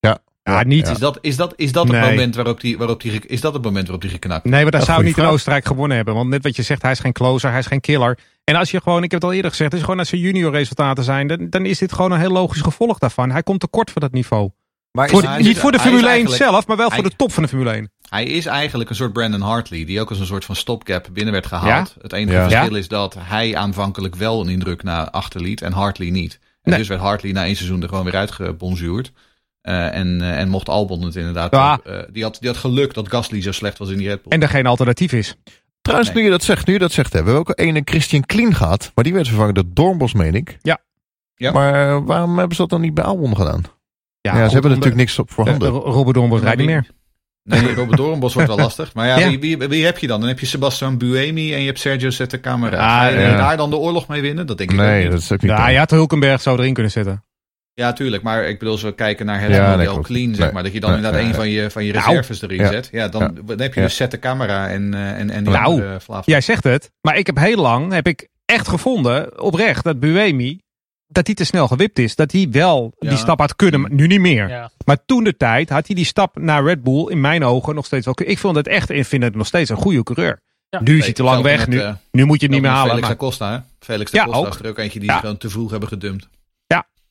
Ja, 0.00 0.18
niet. 0.66 0.88
Is 0.88 0.98
dat, 0.98 1.18
is 1.20 1.36
dat, 1.36 1.52
is 1.56 1.72
dat 1.72 1.88
het 1.88 2.00
moment 2.00 2.34
waarop 2.34 2.60
hij 2.60 2.76
waarop 2.78 3.00
die, 3.02 3.20
is 3.26 3.40
dat 3.40 3.52
het 3.52 3.62
moment 3.62 3.82
waarop 3.82 4.02
hij 4.02 4.10
geknakt 4.10 4.44
Nee, 4.44 4.62
maar 4.62 4.70
daar 4.70 4.80
Ja, 4.80 4.86
zou 4.86 5.04
niet 5.04 5.16
in. 5.18 5.24
Oostenrijk 5.24 5.66
gewonnen 5.66 5.96
hebben. 5.96 6.14
Want 6.14 6.28
net 6.28 6.42
wat 6.42 6.56
je 6.56 6.62
zegt, 6.62 6.82
hij 6.82 6.90
is 6.90 6.98
geen 7.00 7.12
closer, 7.12 7.50
hij 7.50 7.58
is 7.58 7.66
geen 7.66 7.80
killer. 7.80 8.18
En 8.44 8.54
als 8.56 8.70
je 8.70 8.80
gewoon, 8.82 9.02
ik 9.02 9.10
heb 9.10 9.20
het 9.20 9.30
al 9.30 9.36
eerder 9.36 9.50
gezegd, 9.50 9.72
je 9.72 9.80
gewoon 9.80 9.98
als 9.98 10.08
zijn 10.08 10.20
junior 10.20 10.52
resultaten 10.52 11.04
zijn, 11.04 11.26
dan, 11.26 11.46
dan 11.50 11.66
is 11.66 11.78
dit 11.78 11.92
gewoon 11.92 12.12
een 12.12 12.20
heel 12.20 12.30
logisch 12.30 12.60
gevolg 12.60 12.98
daarvan. 12.98 13.30
Hij 13.30 13.42
komt 13.42 13.60
tekort 13.60 13.90
voor 13.90 14.00
dat 14.00 14.12
niveau. 14.12 14.50
Maar 14.92 15.08
Voor 15.08 15.22
is- 15.22 15.36
is- 15.38 15.46
niet 15.46 15.58
voor 15.58 15.70
de 15.70 15.76
is 15.76 15.82
Formule 15.82 16.02
1 16.06 16.10
eigenlijk- 16.12 16.42
zelf, 16.42 16.66
maar 16.66 16.76
wel 16.76 16.90
voor 16.90 17.02
de 17.02 17.16
top 17.16 17.32
van 17.32 17.42
de 17.42 17.48
Formule 17.48 17.70
1. 17.74 17.90
Hij 18.08 18.24
is 18.24 18.46
eigenlijk 18.46 18.90
een 18.90 18.96
soort 18.96 19.12
Brandon 19.12 19.40
Hartley, 19.40 19.84
die 19.84 20.00
ook 20.00 20.08
als 20.08 20.18
een 20.18 20.26
soort 20.26 20.44
van 20.44 20.56
stopgap 20.56 21.08
binnen 21.12 21.32
werd 21.32 21.46
gehaald. 21.46 21.94
Het 22.00 22.12
enige 22.12 22.36
Ja. 22.38 22.48
verschil 22.48 22.74
is 22.76 22.88
dat 22.88 23.16
hij 23.18 23.56
aanvankelijk 23.56 24.14
wel 24.14 24.40
een 24.40 24.48
indruk 24.48 24.82
naar 24.82 25.10
achterliet 25.10 25.62
en 25.62 25.72
Hartley 25.72 26.10
niet. 26.10 26.38
En 26.62 26.70
Nee. 26.70 26.78
dus 26.78 26.88
werd 26.88 27.00
Hartley 27.00 27.32
na 27.32 27.44
één 27.44 27.56
seizoen 27.56 27.82
er 27.82 27.88
gewoon 27.88 28.04
weer 28.04 28.16
uitgebonjourd. 28.16 29.12
Eh 29.66 29.94
en, 29.94 30.20
eh, 30.20 30.38
en 30.40 30.48
mocht 30.48 30.68
Albon 30.68 31.02
het 31.02 31.16
inderdaad. 31.16 31.52
Ja. 31.52 31.78
eh, 31.84 31.98
die, 32.12 32.22
had, 32.22 32.36
die 32.40 32.48
had 32.48 32.58
geluk 32.58 32.94
dat 32.94 33.08
Gasly 33.08 33.42
zo 33.42 33.52
slecht 33.52 33.78
was 33.78 33.90
in 33.90 33.98
die 33.98 34.08
Red 34.08 34.22
Bull. 34.22 34.32
En 34.32 34.42
er 34.42 34.48
geen 34.48 34.66
alternatief 34.66 35.12
is. 35.12 35.36
trouwens, 35.82 36.10
Nee. 36.10 36.18
nu 36.18 36.24
je 36.24 36.30
dat 36.30 36.42
zegt, 36.42 36.66
nu 36.66 36.72
je 36.72 36.78
dat 36.78 36.92
zegt, 36.92 37.12
hebben 37.12 37.32
we 37.32 37.38
ook 37.38 37.52
een 37.54 37.82
Christian 37.84 38.22
Klien 38.26 38.54
gehad. 38.54 38.92
Maar 38.94 39.04
die 39.04 39.12
werd 39.14 39.28
vervangen 39.28 39.54
door 39.54 39.64
Dornbos, 39.66 40.12
meen 40.12 40.34
ik. 40.34 40.56
Ja. 40.62 40.78
Ja. 41.36 41.52
Maar 41.52 42.04
waarom 42.04 42.38
hebben 42.38 42.56
ze 42.56 42.62
dat 42.62 42.70
dan 42.70 42.80
niet 42.80 42.94
bij 42.94 43.04
Albon 43.04 43.36
gedaan? 43.36 43.62
Ja, 44.20 44.32
goed, 44.32 44.46
ze 44.46 44.52
hebben 44.52 44.70
natuurlijk 44.70 44.96
niks 44.96 45.18
op 45.18 45.30
voor 45.30 45.44
de- 45.44 45.50
handen. 45.50 45.72
de- 45.72 45.78
Robert 45.78 46.14
Dombos 46.16 46.40
rijdt 46.40 46.58
niet 46.58 46.66
meer. 46.66 46.86
Nee, 47.42 47.74
Robert 47.74 47.96
Doornbos 47.96 48.34
wordt 48.34 48.48
wel 48.48 48.58
lastig. 48.66 48.94
Maar 48.94 49.06
ja, 49.06 49.18
Ja. 49.18 49.28
Wie, 49.28 49.38
wie, 49.58 49.68
wie 49.68 49.84
heb 49.84 49.98
je 49.98 50.06
dan? 50.06 50.20
Dan 50.20 50.28
heb 50.28 50.38
je 50.40 50.46
Sebastian 50.46 50.98
Buemi 50.98 51.52
en 51.54 51.60
je 51.60 51.66
hebt 51.66 51.78
Sergio 51.78 52.10
Sette 52.10 52.40
Camera. 52.40 52.76
Ja, 52.76 52.98
Ga 53.00 53.06
je 53.08 53.26
ja. 53.26 53.36
daar 53.36 53.56
dan 53.56 53.70
de 53.70 53.76
oorlog 53.76 54.08
mee 54.08 54.20
winnen? 54.20 54.46
Dat 54.46 54.58
denk 54.58 54.70
ik 54.72 54.78
ook 54.80 54.84
Nee, 54.86 55.02
niet. 55.02 55.10
dat 55.10 55.20
is 55.20 55.32
ook 55.32 55.40
niet. 55.42 55.50
Ja, 55.50 55.68
je 55.68 55.78
had 55.78 55.90
Hulkenberg 55.90 56.40
zo 56.42 56.56
erin 56.56 56.74
kunnen 56.74 56.92
zetten. 56.92 57.24
Ja, 57.80 57.92
tuurlijk. 57.92 58.22
Maar 58.22 58.44
ik 58.48 58.58
bedoel, 58.58 58.72
als 58.74 58.82
we 58.82 58.94
kijken 58.94 59.26
naar 59.26 59.40
het 59.40 59.50
Ja, 59.54 59.76
model 59.76 60.00
clean, 60.00 60.34
zeg 60.34 60.44
Nee. 60.44 60.52
maar. 60.52 60.62
Dat 60.62 60.72
je 60.72 60.80
dan 60.80 60.88
Nee, 60.90 60.98
inderdaad 60.98 61.20
nee, 61.20 61.30
een 61.30 61.36
van 61.36 61.48
je, 61.50 61.70
van 61.70 61.84
je 61.84 61.92
Nou. 61.92 62.04
reserves 62.06 62.42
erin 62.42 62.56
Ja. 62.58 62.70
zet. 62.70 62.88
Ja, 62.92 63.08
dan, 63.08 63.22
Ja. 63.22 63.28
dan 63.46 63.60
heb 63.60 63.74
je 63.74 63.80
Ja. 63.80 63.86
dus 63.86 63.96
Sette 63.96 64.18
Camera 64.18 64.68
en, 64.68 64.94
eh, 64.94 65.18
en, 65.18 65.30
en 65.30 65.44
die 65.44 65.52
Nou. 65.52 65.82
Vlaaf. 66.00 66.26
Jij 66.26 66.40
zegt 66.40 66.64
het, 66.64 66.90
maar 67.00 67.16
ik 67.16 67.26
heb 67.26 67.36
heel 67.38 67.56
lang, 67.56 67.92
heb 67.92 68.06
ik 68.06 68.28
echt 68.44 68.68
gevonden, 68.68 69.40
oprecht, 69.42 69.84
dat 69.84 70.00
Buemi, 70.00 70.60
dat 71.06 71.26
hij 71.26 71.34
te 71.34 71.44
snel 71.44 71.66
gewipt 71.68 71.98
is. 71.98 72.14
Dat 72.16 72.32
hij 72.32 72.48
wel 72.50 72.94
Ja. 72.98 73.08
die 73.08 73.18
stap 73.18 73.38
had 73.38 73.56
kunnen, 73.56 73.80
maar 73.80 73.92
nu 73.92 74.06
niet 74.06 74.20
meer. 74.20 74.48
Ja. 74.48 74.70
Maar 74.84 74.98
toen 75.06 75.24
de 75.24 75.36
tijd 75.36 75.68
had 75.68 75.86
hij 75.86 75.96
die 75.96 76.04
stap 76.04 76.38
naar 76.38 76.64
Red 76.64 76.82
Bull 76.82 77.06
in 77.10 77.20
mijn 77.20 77.44
ogen 77.44 77.74
nog 77.74 77.86
steeds 77.86 78.04
wel. 78.04 78.14
Ik 78.24 78.38
vond 78.38 78.56
het 78.56 78.66
echt, 78.68 78.90
ik 78.90 79.04
vind 79.06 79.22
het 79.22 79.34
nog 79.34 79.46
steeds 79.46 79.70
een 79.70 79.76
goede 79.76 80.02
coureur. 80.02 80.40
Ja. 80.68 80.80
nu 80.82 80.98
is 80.98 81.04
hij 81.04 81.12
te 81.12 81.22
lang 81.22 81.42
weg. 81.42 81.58
met, 81.58 81.68
Nu, 81.68 81.78
eh, 81.80 81.92
nu 82.10 82.24
moet 82.24 82.40
je 82.40 82.46
het 82.46 82.54
niet 82.54 82.62
meer 82.64 82.70
halen. 82.70 82.86
Felix 82.88 83.06
Maar, 83.06 83.16
Acosta, 83.16 83.52
hè? 83.52 83.58
Felix 83.78 84.10
de 84.10 84.16
Ja, 84.16 84.24
Costa 84.24 84.38
ook. 84.40 84.48
is 84.54 84.58
er 84.60 84.68
ook 84.68 84.78
eentje 84.78 84.98
die 84.98 85.08
Ja. 85.08 85.14
ze 85.14 85.20
gewoon 85.20 85.36
te 85.36 85.50
vroeg 85.50 85.70
hebben 85.70 85.88
gedumpt. 85.88 86.28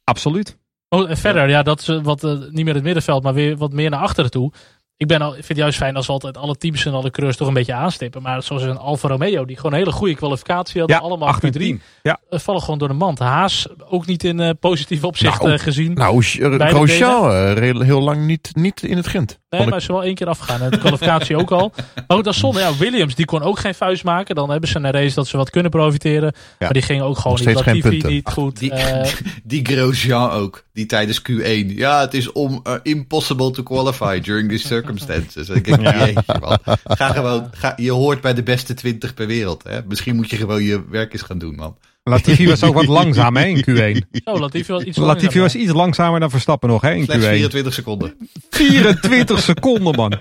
Absoluut. 0.05 0.57
Oh, 0.89 1.09
en 1.09 1.17
verder, 1.17 1.49
ja, 1.49 1.63
dat 1.63 1.79
is 1.79 1.87
eh, 1.87 2.03
wat 2.03 2.23
eh, 2.23 2.31
niet 2.49 2.65
meer 2.65 2.73
het 2.73 2.83
middenveld, 2.83 3.23
maar 3.23 3.33
weer 3.33 3.57
wat 3.57 3.73
meer 3.73 3.89
naar 3.89 3.99
achteren 3.99 4.31
toe. 4.31 4.51
Ik 4.97 5.07
ben 5.07 5.21
al, 5.21 5.27
ik 5.29 5.33
vind 5.35 5.47
het 5.47 5.57
juist 5.57 5.77
fijn 5.77 5.95
als 5.95 6.05
we 6.05 6.11
altijd 6.11 6.37
alle 6.37 6.55
teams 6.55 6.85
en 6.85 6.93
alle 6.93 7.11
coureurs 7.11 7.37
toch 7.37 7.47
een 7.47 7.53
beetje 7.53 7.73
aanstippen. 7.73 8.21
Maar 8.21 8.43
zoals 8.43 8.63
een 8.63 8.77
Alfa 8.77 9.07
Romeo, 9.07 9.45
die 9.45 9.55
gewoon 9.55 9.71
een 9.71 9.77
hele 9.77 9.91
goede 9.91 10.15
kwalificatie 10.15 10.81
had. 10.81 10.89
Ja, 10.89 10.97
allemaal 10.97 11.27
8 11.27 11.43
en 11.43 11.49
Q3. 11.49 11.57
10. 11.57 11.81
Ja. 12.01 12.19
eh, 12.29 12.39
vallen 12.39 12.61
gewoon 12.61 12.79
door 12.79 12.87
de 12.87 12.93
mand. 12.93 13.19
Haas 13.19 13.67
ook 13.89 14.05
niet 14.05 14.23
in 14.23 14.39
eh, 14.39 14.49
positief 14.59 15.03
opzicht 15.03 15.39
Nou, 15.41 15.53
eh, 15.53 15.59
gezien. 15.59 15.93
Nou, 15.93 16.23
Grosjean 16.23 17.31
eh, 17.31 17.53
reed 17.53 17.81
heel 17.81 18.01
lang 18.01 18.25
niet, 18.25 18.49
niet 18.53 18.83
in 18.83 18.97
het 18.97 19.07
Gent. 19.07 19.39
nee, 19.49 19.59
Vond 19.59 19.71
maar 19.71 19.81
ze 19.81 19.91
wel 19.91 20.03
één 20.03 20.15
keer 20.15 20.27
afgegaan. 20.27 20.61
En 20.61 20.69
de 20.71 20.77
kwalificatie 20.77 21.37
ook 21.37 21.51
al. 21.51 21.71
Maar 21.75 22.03
goed, 22.07 22.23
dat 22.25 22.33
is 22.33 22.39
zonde. 22.39 22.59
Ja, 22.59 22.75
Williams, 22.77 23.15
die 23.15 23.25
kon 23.25 23.41
ook 23.41 23.59
geen 23.59 23.75
vuist 23.75 24.03
maken. 24.03 24.35
Dan 24.35 24.49
hebben 24.49 24.69
ze 24.69 24.77
een 24.77 24.91
race 24.91 25.15
dat 25.15 25.27
ze 25.27 25.37
wat 25.37 25.49
kunnen 25.49 25.71
profiteren. 25.71 26.33
Maar 26.59 26.73
die 26.73 26.81
ging 26.81 27.01
ook 27.01 27.17
gewoon 27.17 27.39
niet. 27.45 27.53
Latifi 27.53 28.01
niet 28.07 28.29
goed. 28.29 28.59
Die, 28.59 28.73
die 29.43 29.65
Grosjean 29.65 30.29
ook, 30.31 30.64
die 30.75 30.85
tijdens 30.85 31.21
Q1. 31.21 31.75
Ja, 31.75 32.01
het 32.01 32.13
is 32.13 32.31
om, 32.31 32.59
eh, 32.63 32.73
impossible 32.83 33.51
to 33.51 33.63
qualify 33.63 34.19
during 34.19 34.49
these 34.49 34.67
circumstances. 34.67 35.49
Ik 35.49 35.65
denk, 35.65 35.81
jeetje 36.05 36.39
man. 36.39 36.57
Ga 36.83 37.11
gewoon, 37.11 37.47
ga, 37.51 37.73
je 37.75 37.91
hoort 37.91 38.21
bij 38.21 38.33
de 38.33 38.43
beste 38.43 38.73
20 38.73 39.13
per 39.13 39.27
wereld. 39.27 39.63
Hè? 39.63 39.79
Misschien 39.87 40.15
moet 40.15 40.29
je 40.29 40.35
gewoon 40.35 40.63
je 40.63 40.83
werk 40.89 41.13
eens 41.13 41.21
gaan 41.21 41.37
doen, 41.37 41.55
man. 41.55 41.77
Latifi 42.03 42.47
was 42.47 42.63
ook 42.63 42.73
wat 42.73 42.87
langzaam 42.99 43.35
hè, 43.35 43.45
in 43.45 43.65
Q1. 43.69 44.21
oh, 44.23 44.39
Latifi 44.39 44.71
was 44.71 44.83
iets 44.83 44.97
Latifi 44.97 45.23
langzamer. 45.23 45.41
was 45.41 45.55
iets 45.55 45.71
langzamer 45.71 46.19
dan 46.19 46.29
Verstappen 46.29 46.69
nog 46.69 46.81
hè, 46.81 46.93
in 46.93 47.03
Slechts 47.03 47.25
Q1. 47.25 47.29
24 47.29 47.73
seconden. 47.73 48.29
24 48.49 49.39
seconden 49.39 49.95
man. 49.95 50.19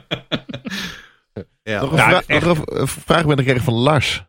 Ja. 1.63 1.81
Nog 1.81 1.93
een, 1.93 1.99
vraag, 1.99 2.27
nog 2.27 2.45
een 2.45 2.81
een 2.81 2.89
vraag 2.89 3.23
ben 3.23 3.33
ik 3.33 3.39
gekregen 3.39 3.65
van 3.65 3.75
Lars. 3.75 4.25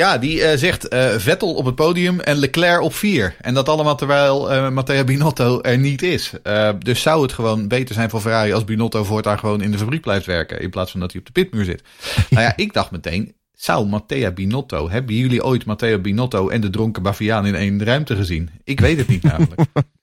Ja, 0.00 0.18
die 0.18 0.42
eh, 0.42 0.58
zegt 0.58 0.88
eh, 0.88 1.08
Vettel 1.16 1.54
op 1.54 1.64
het 1.64 1.74
podium 1.74 2.20
en 2.20 2.36
Leclerc 2.36 2.80
op 2.80 2.94
4. 2.94 3.34
En 3.40 3.54
dat 3.54 3.68
allemaal 3.68 3.96
terwijl 3.96 4.52
eh 4.52 4.70
Matteo 4.70 5.04
Binotto 5.04 5.60
er 5.60 5.78
niet 5.78 6.02
is. 6.02 6.32
Dus 6.78 7.02
zou 7.02 7.22
het 7.22 7.32
gewoon 7.32 7.68
beter 7.68 7.94
zijn 7.94 8.10
voor 8.10 8.20
Ferrari 8.20 8.52
als 8.52 8.64
Binotto 8.64 9.04
voortaan 9.04 9.38
gewoon 9.38 9.62
in 9.62 9.70
de 9.70 9.78
fabriek 9.78 10.00
blijft 10.00 10.26
werken. 10.26 10.60
In 10.60 10.70
plaats 10.70 10.90
van 10.90 11.00
dat 11.00 11.12
hij 11.12 11.20
op 11.20 11.26
de 11.26 11.32
pitmuur 11.32 11.64
zit. 11.64 11.82
nou 12.30 12.42
ja, 12.42 12.52
ik 12.56 12.72
dacht 12.72 12.90
meteen, 12.90 13.34
zou 13.54 13.86
Matteo 13.86 14.32
Binotto, 14.32 14.90
hebben 14.90 15.14
jullie 15.14 15.44
ooit 15.44 15.64
Matteo 15.64 15.98
Binotto 15.98 16.48
en 16.48 16.60
de 16.60 16.70
dronken 16.70 17.02
Baviaan 17.02 17.46
in 17.46 17.54
één 17.54 17.84
ruimte 17.84 18.16
gezien? 18.16 18.50
Ik 18.64 18.80
weet 18.80 18.98
het 18.98 19.08
niet 19.08 19.22
namelijk. 19.22 19.60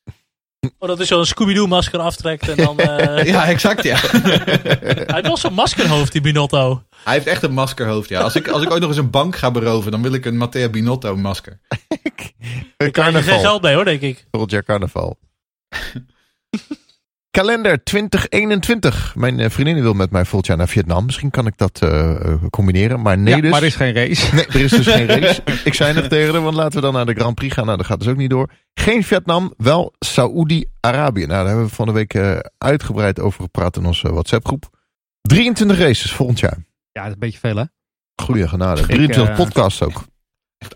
Oh, 0.79 0.87
dat 0.87 0.99
is 0.99 1.07
zo'n 1.07 1.25
Scooby-Doo 1.25 1.67
masker 1.67 1.99
aftrekt 1.99 2.49
en 2.49 2.55
dan... 2.57 2.79
eh, 2.79 3.25
ja, 3.33 3.45
exact 3.47 3.83
ja. 3.83 3.97
Hij 4.01 5.05
heeft 5.07 5.27
wel 5.27 5.37
zo'n 5.37 5.53
maskerhoofd, 5.53 6.11
die 6.11 6.21
Binotto. 6.21 6.83
Hij 7.03 7.13
heeft 7.13 7.27
echt 7.27 7.43
een 7.43 7.53
maskerhoofd, 7.53 8.09
ja. 8.09 8.21
Als 8.21 8.35
ik, 8.35 8.47
als 8.47 8.63
ik 8.63 8.71
ooit 8.71 8.79
nog 8.81 8.89
eens 8.89 8.97
een 8.99 9.09
bank 9.09 9.35
ga 9.35 9.51
beroven, 9.51 9.91
dan 9.91 10.01
wil 10.01 10.13
ik 10.13 10.25
een 10.25 10.37
Matteo 10.37 10.69
Binotto 10.69 11.15
masker. 11.15 11.59
Een 11.69 11.77
Daar 11.97 11.97
krijg 11.97 12.67
je 12.77 12.83
geen 12.83 12.91
carnaval. 12.91 13.39
geld 13.39 13.61
mee 13.61 13.75
hoor, 13.75 13.85
denk 13.85 14.01
ik. 14.01 14.25
Volgend 14.31 14.51
jaar 14.51 14.63
carnaval. 14.63 15.17
Kalender 17.37 17.83
2021. 17.83 19.15
Mijn 19.15 19.39
eh, 19.39 19.49
vriendin 19.49 19.81
wil 19.81 19.93
met 19.93 20.11
mij 20.11 20.23
volgend 20.23 20.47
jaar 20.47 20.57
naar 20.57 20.67
Vietnam. 20.67 21.05
Misschien 21.05 21.29
kan 21.29 21.47
ik 21.47 21.57
dat 21.57 21.81
eh, 21.81 22.09
eh, 22.09 22.43
combineren. 22.49 23.01
Maar 23.01 23.17
nee 23.17 23.35
ja, 23.35 23.41
dus. 23.41 23.51
maar 23.51 23.59
er 23.59 23.65
is 23.65 23.75
geen 23.75 23.93
race. 23.93 24.35
Nee, 24.35 24.45
er 24.45 24.61
is 24.61 24.71
dus 24.71 24.87
geen 24.87 25.07
race. 25.19 25.41
Ik 25.63 25.73
zei 25.73 25.93
nog 25.93 26.07
tegen 26.07 26.33
haar, 26.33 26.41
want 26.41 26.55
laten 26.55 26.75
we 26.75 26.81
dan 26.81 26.93
naar 26.93 27.05
de 27.05 27.13
Grand 27.13 27.35
Prix 27.35 27.53
gaan. 27.53 27.65
Nou, 27.65 27.77
dat 27.77 27.85
gaat 27.85 27.99
dus 27.99 28.07
ook 28.07 28.17
niet 28.17 28.29
door. 28.29 28.49
Geen 28.73 29.03
Vietnam, 29.03 29.53
wel 29.57 29.93
Saoedi-Arabië. 29.99 31.25
Nou, 31.25 31.29
daar 31.29 31.47
hebben 31.47 31.65
we 31.65 31.73
van 31.73 31.85
de 31.85 31.91
week 31.91 32.17
uitgebreid 32.57 33.19
over 33.19 33.41
gepraat 33.41 33.77
in 33.77 33.85
onze 33.85 34.13
WhatsApp-groep. 34.13 34.69
23 35.21 35.79
races 35.79 36.11
volgend 36.11 36.39
jaar. 36.39 36.57
Ja, 36.91 37.01
dat 37.01 37.05
is 37.05 37.13
een 37.13 37.19
beetje 37.19 37.39
veel 37.39 37.55
hè. 37.55 37.63
Goeie 38.23 38.47
genade. 38.47 38.81
Ik, 38.81 38.87
23 38.87 39.29
eh, 39.29 39.35
podcasts 39.35 39.81
ook. 39.83 40.03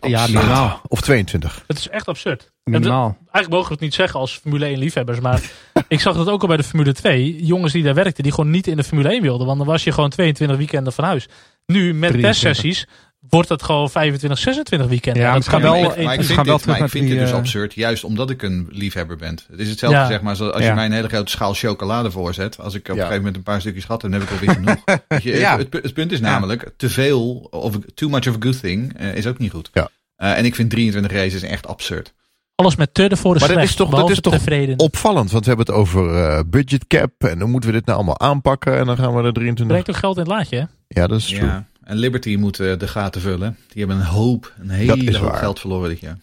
Ja, 0.01 0.27
minimaal. 0.27 0.81
Of 0.87 1.01
22. 1.01 1.63
Het 1.67 1.77
is 1.77 1.89
echt 1.89 2.07
absurd. 2.07 2.51
Minimaal. 2.63 3.17
Eigenlijk 3.17 3.49
mogen 3.49 3.67
we 3.67 3.73
het 3.73 3.81
niet 3.83 3.93
zeggen 3.93 4.19
als 4.19 4.37
Formule 4.37 4.65
1 4.65 4.77
liefhebbers, 4.77 5.19
maar 5.19 5.41
ik 5.87 5.99
zag 5.99 6.15
dat 6.15 6.29
ook 6.29 6.41
al 6.41 6.47
bij 6.47 6.57
de 6.57 6.63
Formule 6.63 6.93
2. 6.93 7.45
Jongens 7.45 7.73
die 7.73 7.83
daar 7.83 7.93
werkten, 7.93 8.23
die 8.23 8.31
gewoon 8.31 8.49
niet 8.49 8.67
in 8.67 8.77
de 8.77 8.83
Formule 8.83 9.09
1 9.09 9.21
wilden, 9.21 9.45
want 9.45 9.57
dan 9.57 9.67
was 9.67 9.83
je 9.83 9.91
gewoon 9.91 10.09
22 10.09 10.57
weekenden 10.57 10.93
van 10.93 11.03
huis. 11.03 11.27
Nu 11.65 11.93
met 11.93 12.09
23. 12.09 12.21
testsessies 12.21 12.87
wordt 13.29 13.49
het 13.49 13.63
gewoon 13.63 13.89
25, 13.89 14.39
26 14.39 14.87
weekenden. 14.89 15.21
Ja, 15.21 15.33
dat 15.33 15.41
het 15.43 15.51
kan 15.51 15.61
wel- 15.61 15.81
Maar 15.81 15.97
ik 15.97 15.97
vind 15.97 16.25
gaan 16.25 16.35
wel 16.35 16.35
dit, 16.35 16.45
terug 16.45 16.65
maar 16.65 16.73
ik 16.75 16.79
naar 16.79 16.89
vind 16.89 17.03
die, 17.03 17.13
dit 17.13 17.21
dus 17.23 17.31
eh, 17.31 17.37
absurd, 17.37 17.73
juist 17.73 18.03
omdat 18.03 18.29
ik 18.29 18.41
een 18.41 18.67
liefhebber 18.71 19.17
ben. 19.17 19.39
Het 19.51 19.59
is 19.59 19.69
hetzelfde, 19.69 19.97
Ja. 19.99 20.07
zeg 20.07 20.21
maar, 20.21 20.35
zoals 20.35 20.53
als 20.53 20.61
Ja. 20.63 20.69
je 20.69 20.75
mij 20.75 20.85
een 20.85 20.91
hele 20.91 21.07
grote 21.07 21.31
schaal 21.31 21.53
chocolade 21.53 22.11
voorzet. 22.11 22.57
Als 22.59 22.73
ik 22.73 22.81
op 22.81 22.87
een 22.89 22.95
Ja. 22.95 22.99
gegeven 23.01 23.17
moment 23.17 23.35
een 23.35 23.43
paar 23.43 23.59
stukjes 23.61 23.85
gehad 23.85 24.01
heb, 24.01 24.11
dan 24.11 24.19
heb 24.19 24.29
ik 24.29 24.39
alweer 24.39 24.55
genoeg. 24.55 24.83
Je, 25.23 25.37
Ja. 25.39 25.57
het, 25.57 25.69
pu- 25.69 25.79
het 25.81 25.93
punt 25.93 26.11
is 26.11 26.19
namelijk, 26.19 26.69
te 26.77 26.89
veel, 26.89 27.47
of 27.51 27.75
too 27.93 28.09
much 28.09 28.27
of 28.27 28.35
a 28.35 28.39
good 28.39 28.59
thing, 28.61 28.97
eh, 28.97 29.15
is 29.15 29.27
ook 29.27 29.37
niet 29.37 29.51
goed. 29.51 29.69
Ja. 29.73 29.89
Eh, 30.15 30.37
en 30.37 30.45
ik 30.45 30.55
vind 30.55 30.69
23 30.69 31.11
races 31.11 31.41
echt 31.41 31.67
absurd. 31.67 32.13
Alles 32.55 32.75
met 32.75 32.93
te 32.93 33.07
ervoor 33.07 33.35
is 33.35 33.39
Maar 33.39 33.49
dat 33.49 33.57
slecht, 33.57 33.69
is 33.71 33.75
toch- 33.75 33.89
dat 33.99 34.09
is 34.09 34.19
toch 34.19 34.33
tevreden. 34.33 34.79
Opvallend, 34.79 35.31
want 35.31 35.43
we 35.45 35.49
hebben 35.53 35.67
het 35.67 35.75
over 35.75 36.49
budget 36.49 36.87
cap. 36.87 37.11
En 37.17 37.39
hoe 37.41 37.49
moeten 37.49 37.69
we 37.69 37.75
dit 37.75 37.85
nou 37.85 37.97
allemaal 37.97 38.19
aanpakken? 38.19 38.77
En 38.77 38.85
dan 38.85 38.97
gaan 38.97 39.15
we 39.15 39.23
er 39.23 39.33
23. 39.33 39.67
Brengt 39.67 39.89
ook 39.89 39.95
geld 39.95 40.15
in 40.15 40.21
het 40.21 40.31
laadje, 40.31 40.57
hè? 40.57 40.65
Ja, 41.01 41.07
dat 41.07 41.17
is 41.19 41.25
true. 41.25 41.49
Ja. 41.81 41.87
En 41.91 41.97
Liberty 41.97 42.35
moet 42.35 42.59
eh, 42.59 42.77
de 42.77 42.87
gaten 42.87 43.21
vullen. 43.21 43.57
Die 43.67 43.79
hebben 43.85 43.97
een 43.97 44.05
hoop, 44.11 44.53
een 44.59 44.67
Dat 44.67 44.75
hele 44.77 45.03
is 45.03 45.15
hoop 45.15 45.29
waar. 45.29 45.37
geld 45.39 45.59
verloren 45.59 45.89
dit 45.89 45.99
jaar. 45.99 46.17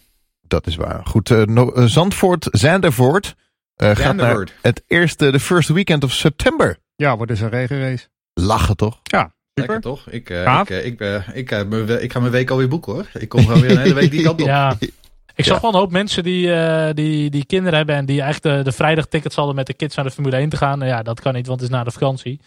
Dat 0.46 0.66
is 0.66 0.76
waar. 0.76 1.00
Goed, 1.06 1.30
eh, 1.30 1.42
no- 1.42 1.72
eh, 1.72 1.84
Zandvoort, 1.84 2.48
Zandervoort 2.50 3.34
eh, 3.76 3.96
gaat 3.96 4.16
naar 4.16 4.48
het 4.62 4.82
eerste, 4.86 5.30
de 5.30 5.40
first 5.40 5.68
weekend 5.68 6.04
of 6.04 6.12
september. 6.12 6.78
Ja, 6.96 7.16
wordt 7.16 7.32
dus 7.32 7.40
een 7.40 7.48
regenrace. 7.50 8.06
Lachen 8.34 8.76
toch? 8.76 9.00
Super. 9.02 9.30
Lekker 9.54 9.80
toch? 9.80 10.08
Ik, 10.10 10.30
ik, 10.30 11.00
ik, 11.00 11.00
ik, 12.00 12.12
ga 12.12 12.20
mijn 12.20 12.30
week 12.30 12.50
alweer 12.50 12.68
boeken 12.68 12.92
hoor. 12.92 13.06
Ik 13.18 13.28
kom 13.28 13.40
gewoon 13.40 13.60
weer 13.60 13.70
een 13.70 13.78
hele 13.78 13.94
week 13.94 14.10
die 14.10 14.22
kant 14.22 14.40
op. 14.40 14.46
Ja. 14.56 14.76
Ik 15.34 15.44
zag 15.44 15.54
Ja. 15.56 15.62
wel 15.62 15.70
een 15.72 15.78
hoop 15.78 15.90
mensen 15.90 16.22
die, 16.22 16.52
eh, 16.52 16.94
die, 16.94 17.30
die 17.30 17.44
kinderen 17.44 17.76
hebben 17.76 17.94
en 17.96 18.06
die 18.06 18.20
eigenlijk 18.22 18.56
de, 18.56 18.64
de 18.70 18.76
vrijdag 18.76 19.06
tickets 19.06 19.36
hadden 19.36 19.54
met 19.54 19.66
de 19.66 19.74
kids 19.74 19.96
naar 19.96 20.04
de 20.04 20.10
Formule 20.10 20.36
1 20.36 20.48
te 20.48 20.56
gaan. 20.56 20.78
Nou 20.78 20.90
ja, 20.90 21.02
dat 21.02 21.20
kan 21.20 21.34
niet, 21.34 21.46
want 21.46 21.60
het 21.60 21.70
is 21.70 21.76
na 21.76 21.84
de 21.84 21.90
vakantie. 21.90 22.40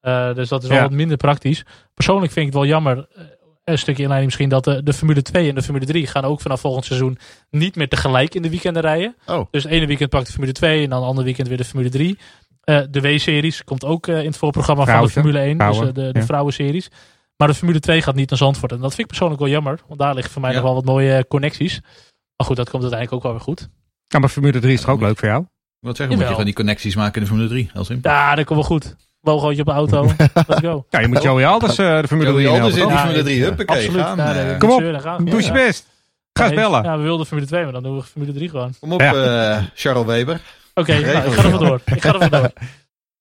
Eh, 0.00 0.34
dus 0.34 0.48
dat 0.48 0.62
is 0.62 0.68
wel 0.68 0.76
Ja. 0.78 0.82
wat 0.82 0.92
minder 0.92 1.16
praktisch. 1.16 1.64
Persoonlijk 1.94 2.32
vind 2.32 2.46
ik 2.46 2.52
het 2.52 2.62
wel 2.62 2.70
jammer, 2.70 3.06
eh, 3.14 3.24
een 3.64 3.78
stukje 3.78 4.02
inleiding 4.02 4.24
misschien, 4.30 4.48
dat 4.48 4.64
de, 4.64 4.82
de 4.82 4.92
Formule 4.92 5.22
2 5.22 5.48
en 5.48 5.54
de 5.54 5.62
Formule 5.62 5.86
3 5.86 6.06
gaan 6.06 6.24
ook 6.24 6.40
vanaf 6.40 6.60
volgend 6.60 6.84
seizoen 6.84 7.18
niet 7.50 7.76
meer 7.76 7.88
tegelijk 7.88 8.34
in 8.34 8.42
de 8.42 8.50
weekenden 8.50 8.82
rijden. 8.82 9.16
Oh. 9.26 9.46
Dus 9.50 9.62
het 9.62 9.72
ene 9.72 9.86
weekend 9.86 10.10
pakt 10.10 10.26
de 10.26 10.32
Formule 10.32 10.52
2 10.52 10.82
en 10.84 10.90
dan 10.90 10.98
het 10.98 11.08
andere 11.08 11.26
weekend 11.26 11.48
weer 11.48 11.56
de 11.56 11.64
Formule 11.64 11.90
3. 11.90 12.18
Eh, 12.60 12.80
de 12.90 13.00
W-series 13.00 13.64
komt 13.64 13.84
ook 13.84 14.06
eh, 14.06 14.18
in 14.18 14.26
het 14.26 14.36
voorprogramma 14.36 14.84
van 14.84 15.02
de 15.02 15.08
Formule 15.08 15.38
1, 15.38 15.56
vrouwen, 15.56 15.80
dus 15.80 15.88
eh, 15.88 15.94
de, 16.06 16.12
de 16.12 16.18
ja. 16.18 16.24
vrouwenseries. 16.24 16.88
Maar 17.36 17.48
de 17.48 17.54
Formule 17.54 17.80
2 17.80 18.02
gaat 18.02 18.14
niet 18.14 18.28
naar 18.30 18.38
Zandvoort. 18.38 18.72
En 18.72 18.78
dat 18.78 18.88
vind 18.88 19.00
ik 19.00 19.06
persoonlijk 19.06 19.40
wel 19.40 19.48
jammer, 19.50 19.80
want 19.86 20.00
daar 20.00 20.14
liggen 20.14 20.32
voor 20.32 20.42
mij 20.42 20.50
Ja. 20.50 20.56
nog 20.56 20.64
wel 20.64 20.74
wat 20.74 20.84
mooie 20.84 21.26
connecties. 21.28 21.80
Maar 22.36 22.46
goed, 22.46 22.56
dat 22.56 22.70
komt 22.70 22.82
uiteindelijk 22.82 23.12
ook 23.12 23.22
wel 23.22 23.32
weer 23.32 23.40
goed. 23.40 23.68
Ja, 24.06 24.18
maar 24.18 24.28
Formule 24.28 24.58
3 24.60 24.72
is 24.72 24.80
toch 24.80 24.90
ook 24.90 25.00
leuk 25.00 25.18
voor 25.18 25.28
jou? 25.28 25.44
Wat 25.80 25.96
zeggen, 25.96 26.14
moet 26.14 26.24
je 26.24 26.30
gewoon 26.30 26.44
die 26.46 26.54
connecties 26.54 26.96
maken 26.96 27.14
in 27.14 27.20
de 27.20 27.26
Formule 27.26 27.48
3. 27.48 27.70
Heel 27.72 27.84
simpel. 27.84 28.10
Ja, 28.10 28.34
dat 28.34 28.44
komt 28.44 28.58
wel 28.58 28.68
goed. 28.68 28.96
Logootje 29.20 29.60
op 29.60 29.66
de 29.66 29.72
auto. 29.72 30.02
Let's 30.48 30.60
go. 30.60 30.86
Ja, 30.90 31.00
je 31.00 31.08
moet 31.08 31.22
Joey 31.22 31.46
Alders 31.46 31.78
eh, 31.78 32.00
de 32.00 32.08
Formule 32.08 32.32
3 32.32 32.42
Joey 32.42 32.60
Alders 32.60 32.74
in 32.76 32.80
die 32.80 32.88
toch? 32.88 32.92
Ja, 32.92 32.98
Formule 33.06 33.22
3. 33.22 33.36
ik- 33.36 33.42
Huppakee, 33.44 33.76
Absoluut. 33.76 34.02
gaan. 34.06 34.16
Ja, 34.16 34.32
nee, 34.32 34.42
eh, 34.42 34.52
ik 34.52 34.58
Kom 34.58 34.70
op, 34.70 35.00
gaan. 35.00 35.24
Doe 35.24 35.42
je 35.42 35.52
best. 35.52 35.86
Ga 36.32 36.44
eens 36.44 36.54
bellen. 36.54 36.82
Ja, 36.82 36.96
we 36.96 37.02
wilden 37.02 37.26
Formule 37.26 37.48
2, 37.48 37.62
maar 37.62 37.72
dan 37.72 37.82
doen 37.82 37.96
we 37.96 38.02
Formule 38.02 38.32
3 38.32 38.48
gewoon. 38.48 38.74
Kom 38.80 38.92
op, 38.92 39.00
Ja. 39.00 39.14
eh, 39.56 39.62
Charles 39.74 40.04
Weber. 40.06 40.40
Oké, 40.74 40.92
nou, 40.92 41.04
ik 41.26 41.32
ga 41.32 41.42
er 41.44 41.50
vandoor. 41.50 41.80
Ik 41.84 42.02
ga 42.02 42.12
er 42.12 42.18
vandoor. 42.18 42.50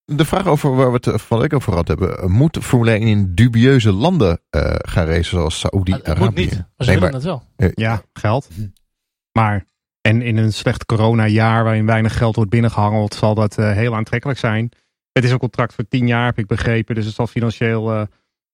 De 0.05 0.25
vraag 0.25 0.45
over 0.47 0.75
waar 0.75 0.91
we 0.91 0.99
het 1.11 1.21
van 1.21 1.37
de 1.37 1.43
week 1.43 1.53
over 1.53 1.71
gehad 1.71 1.87
hebben. 1.87 2.17
eh, 2.19 2.25
Moet 2.25 2.57
Formule 2.61 2.91
1 2.91 3.01
in 3.07 3.31
dubieuze 3.35 3.91
landen 3.91 4.41
eh, 4.49 4.75
gaan 4.77 5.05
racen 5.05 5.23
zoals 5.25 5.59
Saoedi-Arabië? 5.59 6.41
niet, 6.41 6.51
maar 6.51 6.65
ze 6.77 6.91
Nee, 6.91 6.99
willen 6.99 7.01
maar- 7.01 7.11
het 7.11 7.23
wel. 7.23 7.43
Ja, 7.75 8.01
geld. 8.13 8.47
Maar, 9.31 9.65
en 10.01 10.21
in 10.21 10.37
een 10.37 10.53
slecht 10.53 10.85
coronajaar 10.85 11.63
waarin 11.63 11.85
weinig 11.85 12.17
geld 12.17 12.35
wordt 12.35 12.51
binnengehangeld, 12.51 13.13
zal 13.13 13.35
dat 13.35 13.57
eh, 13.57 13.71
heel 13.71 13.95
aantrekkelijk 13.95 14.39
zijn. 14.39 14.71
Het 15.11 15.23
is 15.23 15.31
een 15.31 15.37
contract 15.39 15.73
voor 15.73 15.87
tien 15.87 16.07
jaar, 16.07 16.25
heb 16.25 16.37
ik 16.37 16.47
begrepen. 16.47 16.95
Dus 16.95 17.05
het 17.05 17.15
zal 17.15 17.27
financieel 17.27 17.91
eh, 17.91 18.01
eh, 18.01 18.07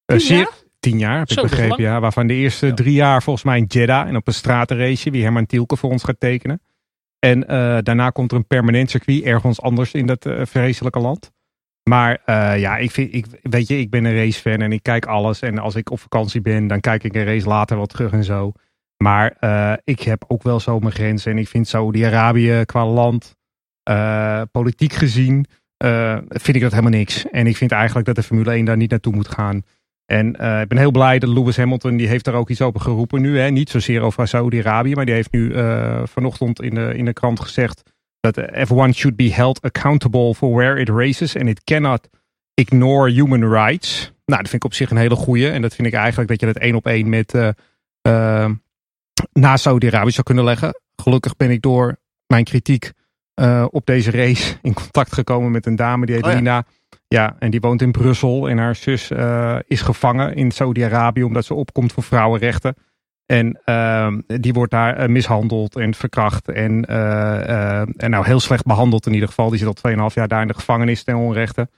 Tien 0.06 0.20
zeer... 0.20 0.38
jaar? 0.38 0.64
Tien 0.80 0.98
jaar, 0.98 1.20
heb 1.20 1.30
ik 1.30 1.42
begrepen, 1.42 1.82
ja. 1.82 2.00
Waarvan 2.00 2.28
de 2.28 2.34
eerste 2.34 2.66
Ja. 2.66 2.74
drie 2.74 2.94
jaar 2.94 3.24
volgens 3.24 3.46
mij 3.46 3.58
in 3.58 3.66
Jeddah 3.68 4.08
en 4.08 4.16
op 4.16 4.28
een 4.28 4.34
stratenrace, 4.34 5.12
wie 5.12 5.22
Herman 5.24 5.46
Tielke 5.46 5.78
voor 5.78 5.90
ons 5.90 6.04
gaat 6.04 6.20
tekenen. 6.20 6.62
En 7.20 7.48
eh, 7.48 7.78
daarna 7.82 8.10
komt 8.10 8.32
er 8.32 8.38
een 8.38 8.48
permanent 8.48 8.90
circuit 8.90 9.24
ergens 9.24 9.62
anders 9.62 9.92
in 9.92 10.06
dat 10.06 10.26
eh, 10.26 10.46
vreselijke 10.46 11.00
land. 11.00 11.32
Maar 11.90 12.22
ja, 12.60 12.78
ik 12.78 12.92
vind, 12.92 13.14
ik, 13.14 13.26
weet 13.42 13.68
je, 13.68 13.80
ik 13.80 13.90
ben 13.90 14.06
een 14.06 14.16
racefan 14.16 14.62
en 14.62 14.72
ik 14.72 14.84
kijk 14.84 15.06
alles. 15.06 15.42
En 15.42 15.58
als 15.60 15.76
ik 15.76 15.92
op 15.92 16.00
vakantie 16.00 16.42
ben, 16.42 16.68
dan 16.68 16.80
kijk 16.80 17.04
ik 17.04 17.16
een 17.16 17.26
race 17.26 17.48
later 17.48 17.78
wel 17.78 17.86
terug 17.86 18.12
en 18.12 18.24
zo. 18.24 18.52
Maar 18.98 19.38
ik 19.84 20.02
heb 20.02 20.24
ook 20.28 20.44
wel 20.44 20.60
zo 20.60 20.80
mijn 20.80 20.94
grenzen. 20.94 21.32
En 21.32 21.38
ik 21.38 21.48
vind 21.48 21.68
Saudi-Arabië 21.68 22.64
qua 22.66 22.86
land, 22.86 23.36
politiek 24.52 24.94
gezien, 24.94 25.46
eh, 25.86 26.18
vind 26.28 26.56
ik 26.56 26.62
dat 26.62 26.72
helemaal 26.72 27.00
niks. 27.00 27.26
En 27.32 27.48
ik 27.48 27.58
vind 27.58 27.72
eigenlijk 27.72 28.06
dat 28.06 28.16
de 28.16 28.24
Formule 28.24 28.52
1 28.52 28.66
daar 28.66 28.78
niet 28.78 28.90
naartoe 28.90 29.14
moet 29.14 29.28
gaan. 29.28 29.64
En 30.06 30.36
eh, 30.36 30.62
ik 30.62 30.68
ben 30.68 30.78
heel 30.78 30.92
blij 30.92 31.20
dat 31.20 31.30
Lewis 31.30 31.58
Hamilton, 31.58 31.98
die 31.98 32.08
heeft 32.08 32.26
daar 32.26 32.34
ook 32.34 32.50
iets 32.50 32.62
over 32.62 32.80
geroepen 32.80 33.22
nu. 33.22 33.40
Hè? 33.40 33.50
Niet 33.50 33.70
zozeer 33.70 34.02
over 34.02 34.28
Saudi-Arabië, 34.28 34.96
maar 34.96 35.06
die 35.06 35.14
heeft 35.14 35.32
nu 35.32 35.54
eh, 35.54 36.02
vanochtend 36.04 36.62
in 36.62 36.76
de, 36.76 36.94
in 36.96 37.06
de 37.06 37.14
krant 37.14 37.40
gezegd 37.40 37.84
dat 38.20 38.38
eh, 38.38 38.66
F1 38.66 38.94
should 38.94 39.16
be 39.16 39.34
held 39.34 39.62
accountable 39.62 40.36
for 40.36 40.56
where 40.56 40.80
it 40.80 40.90
races 40.90 41.38
and 41.38 41.48
it 41.48 41.64
cannot 41.64 42.10
ignore 42.54 43.12
human 43.12 43.52
rights. 43.52 44.12
Nou, 44.26 44.42
dat 44.42 44.50
vind 44.50 44.64
ik 44.64 44.64
op 44.64 44.74
zich 44.74 44.90
een 44.90 44.98
hele 44.98 45.16
goeie. 45.16 45.50
En 45.50 45.62
dat 45.62 45.76
vind 45.76 45.88
ik 45.88 45.94
eigenlijk 45.94 46.30
dat 46.30 46.40
je 46.40 46.46
dat 46.46 46.58
één 46.58 46.76
op 46.76 46.88
één 46.88 47.10
met 47.10 47.34
na 49.34 49.58
Saudi-Arabië 49.58 50.12
zou 50.12 50.24
kunnen 50.24 50.44
leggen. 50.44 50.82
Gelukkig 50.96 51.36
ben 51.36 51.52
ik 51.52 51.62
door 51.62 51.98
mijn 52.28 52.44
kritiek 52.44 52.92
eh, 53.36 53.66
op 53.70 53.86
deze 53.86 54.12
race 54.12 54.58
in 54.62 54.74
contact 54.74 55.14
gekomen 55.14 55.52
met 55.52 55.66
een 55.66 55.76
dame 55.76 56.06
die 56.06 56.16
heet 56.16 56.24
Oh 56.24 56.32
ja. 56.32 56.38
Lina. 56.38 56.66
Ja, 57.08 57.36
en 57.40 57.52
die 57.52 57.60
woont 57.60 57.82
in 57.82 57.92
Brussel. 57.92 58.50
En 58.50 58.58
haar 58.58 58.76
zus 58.76 59.12
eh, 59.12 59.58
is 59.68 59.82
gevangen 59.82 60.36
in 60.36 60.52
Saudi-Arabië 60.52 61.24
omdat 61.24 61.46
ze 61.46 61.54
opkomt 61.54 61.94
voor 61.94 62.04
vrouwenrechten. 62.04 62.76
En 63.26 63.62
ehm, 63.66 64.22
die 64.28 64.54
wordt 64.54 64.72
daar 64.72 64.98
eh, 64.98 65.08
mishandeld 65.08 65.76
en 65.76 65.94
verkracht. 65.94 66.50
En, 66.50 66.86
en 67.98 68.10
nou 68.10 68.26
heel 68.26 68.40
slecht 68.40 68.66
behandeld 68.66 69.06
in 69.06 69.14
ieder 69.14 69.28
geval. 69.28 69.50
Die 69.50 69.60
zit 69.60 69.84
al 69.84 70.10
2,5 70.10 70.14
jaar 70.14 70.28
daar 70.28 70.42
in 70.42 70.48
de 70.48 70.54
gevangenis 70.54 71.04
ten 71.04 71.16
onrechte. 71.16 71.70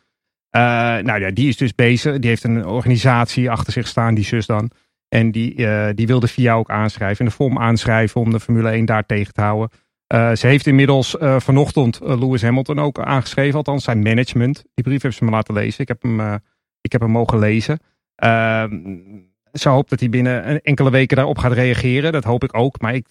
Nou 0.51 1.19
ja, 1.19 1.31
die 1.31 1.47
is 1.47 1.57
dus 1.57 1.75
bezig. 1.75 2.19
Die 2.19 2.29
heeft 2.29 2.43
een 2.43 2.65
organisatie 2.65 3.51
achter 3.51 3.73
zich 3.73 3.87
staan, 3.87 4.15
die 4.15 4.25
zus 4.25 4.45
dan. 4.45 4.71
En 5.09 5.31
die, 5.31 5.55
die 5.93 6.07
wilde 6.07 6.27
via 6.27 6.53
ook 6.53 6.69
aanschrijven. 6.69 7.25
In 7.25 7.31
de 7.31 7.37
vorm 7.37 7.59
aanschrijven 7.59 8.21
om 8.21 8.31
de 8.31 8.39
Formule 8.39 8.69
1 8.69 8.85
daar 8.85 9.05
tegen 9.05 9.33
te 9.33 9.41
houden. 9.41 9.69
Eh, 10.07 10.31
ze 10.35 10.47
heeft 10.47 10.67
inmiddels 10.67 11.17
eh, 11.17 11.39
vanochtend 11.39 11.99
eh, 12.01 12.19
Lewis 12.19 12.41
Hamilton 12.41 12.79
ook 12.79 12.99
aangeschreven. 12.99 13.57
Althans 13.57 13.83
zijn 13.83 13.99
management. 13.99 14.63
Die 14.73 14.83
brief 14.83 15.01
heeft 15.01 15.17
ze 15.17 15.23
me 15.23 15.31
laten 15.31 15.53
lezen. 15.53 15.81
Ik 15.81 15.87
heb 15.87 16.01
hem, 16.01 16.41
ik 16.81 16.91
heb 16.91 17.01
hem 17.01 17.11
mogen 17.11 17.39
lezen. 17.39 17.79
Ehm, 18.15 18.97
ze 19.53 19.69
hoopt 19.69 19.89
dat 19.89 19.99
hij 19.99 20.09
binnen 20.09 20.61
enkele 20.61 20.89
weken 20.89 21.15
daarop 21.15 21.37
gaat 21.37 21.51
reageren. 21.51 22.11
Dat 22.11 22.23
hoop 22.23 22.43
ik 22.43 22.57
ook. 22.57 22.81
Maar 22.81 22.93
ik, 22.93 23.07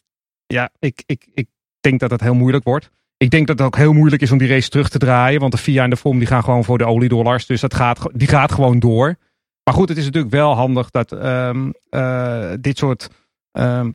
ja, 0.47 0.71
ik, 0.79 1.03
ik, 1.07 1.27
ik 1.35 1.49
denk 1.81 2.01
dat 2.01 2.11
het 2.11 2.21
heel 2.21 2.35
moeilijk 2.35 2.65
wordt. 2.65 2.91
Ik 3.17 3.31
denk 3.31 3.47
dat 3.47 3.59
het 3.59 3.67
ook 3.67 3.77
heel 3.77 3.93
moeilijk 3.93 4.23
is 4.23 4.31
om 4.31 4.39
die 4.39 4.49
race 4.49 4.69
terug 4.69 4.89
te 4.89 4.99
draaien. 4.99 5.41
Want 5.41 5.53
de 5.53 5.59
FIA 5.59 5.85
en 5.85 5.91
de 5.91 5.97
FOM 5.97 6.19
die 6.19 6.27
gaan 6.27 6.45
gewoon 6.45 6.65
voor 6.65 6.79
de 6.79 6.87
oliedollars. 6.87 7.47
Dus 7.47 7.61
dat 7.61 7.75
gaat, 7.75 8.09
die 8.13 8.29
gaat 8.29 8.53
gewoon 8.53 8.79
door. 8.79 9.17
Maar 9.65 9.75
goed, 9.75 9.89
het 9.89 9.99
is 9.99 10.05
natuurlijk 10.05 10.33
wel 10.33 10.55
handig 10.55 10.91
dat 10.91 11.13
ehm, 11.13 11.71
eh, 11.89 12.53
dit 12.61 12.79
soort 12.79 13.09
ehm, 13.53 13.91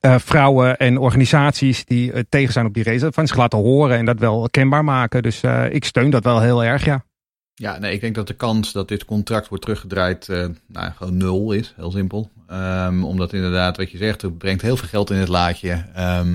eh, 0.00 0.18
vrouwen 0.18 0.76
en 0.76 0.98
organisaties 0.98 1.84
die 1.84 2.12
eh, 2.12 2.22
tegen 2.28 2.52
zijn 2.52 2.66
op 2.66 2.74
die 2.74 2.84
race, 2.84 3.12
van 3.12 3.26
zich 3.26 3.36
laten 3.36 3.58
horen 3.58 3.96
en 3.96 4.04
dat 4.04 4.18
wel 4.18 4.48
kenbaar 4.50 4.84
maken. 4.84 5.22
Dus 5.22 5.42
eh, 5.42 5.74
ik 5.74 5.84
steun 5.84 6.10
dat 6.10 6.24
wel 6.24 6.40
heel 6.40 6.64
erg, 6.64 6.84
ja. 6.84 7.04
Ja, 7.54 7.78
nee, 7.78 7.92
ik 7.92 8.00
denk 8.00 8.14
dat 8.14 8.26
de 8.26 8.34
kans 8.34 8.72
dat 8.72 8.88
dit 8.88 9.04
contract 9.04 9.48
wordt 9.48 9.64
teruggedraaid 9.64 10.28
eh, 10.28 10.46
nou, 10.66 10.92
gewoon 10.96 11.16
nul 11.16 11.52
is. 11.52 11.74
Heel 11.76 11.90
simpel. 11.90 12.30
Ehm, 12.46 13.04
omdat 13.04 13.32
inderdaad, 13.32 13.76
wat 13.76 13.90
je 13.90 13.98
zegt, 13.98 14.22
het 14.22 14.38
brengt 14.38 14.62
heel 14.62 14.76
veel 14.76 14.88
geld 14.88 15.10
in 15.10 15.16
het 15.16 15.28
laadje. 15.28 15.84
Ehm 15.94 16.34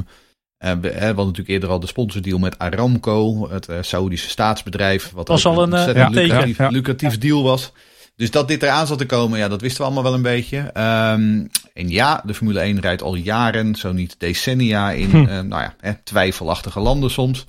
eh, 0.57 0.72
we 0.72 0.80
we 0.80 0.89
hadden 0.89 1.16
natuurlijk 1.16 1.47
eerder 1.47 1.70
al 1.70 1.80
de 1.80 1.88
sponsordeal 1.88 2.38
met 2.38 2.59
Aramco, 2.59 3.49
het 3.49 3.68
eh, 3.68 3.78
Saoedische 3.82 4.30
staatsbedrijf. 4.30 5.11
Wat 5.11 5.28
Was 5.28 5.45
ook 5.45 5.55
al 5.55 5.63
een, 5.63 5.95
ja, 5.95 6.07
lucratief, 6.09 6.57
ja, 6.57 6.63
ja. 6.63 6.70
lucratief 6.70 7.18
deal 7.18 7.43
was. 7.43 7.72
Dus 8.16 8.32
dat 8.32 8.47
dit 8.47 8.63
eraan 8.63 8.88
zat 8.88 8.97
te 8.97 9.05
komen, 9.05 9.39
ja, 9.39 9.47
dat 9.47 9.61
wisten 9.61 9.80
we 9.80 9.86
allemaal 9.86 10.03
wel 10.03 10.13
een 10.13 10.22
beetje. 10.22 10.57
Ehm, 10.57 11.45
en 11.74 11.89
ja, 11.89 12.22
de 12.26 12.34
Formule 12.34 12.59
1 12.59 12.80
rijdt 12.80 13.01
al 13.01 13.16
jaren, 13.16 13.76
zo 13.76 13.91
niet 13.91 14.16
decennia, 14.18 14.91
in 14.91 15.09
Hm. 15.09 15.16
eh, 15.16 15.39
nou 15.41 15.61
ja, 15.61 15.76
hè, 15.80 15.93
twijfelachtige 16.03 16.80
landen 16.80 17.11
soms. 17.11 17.45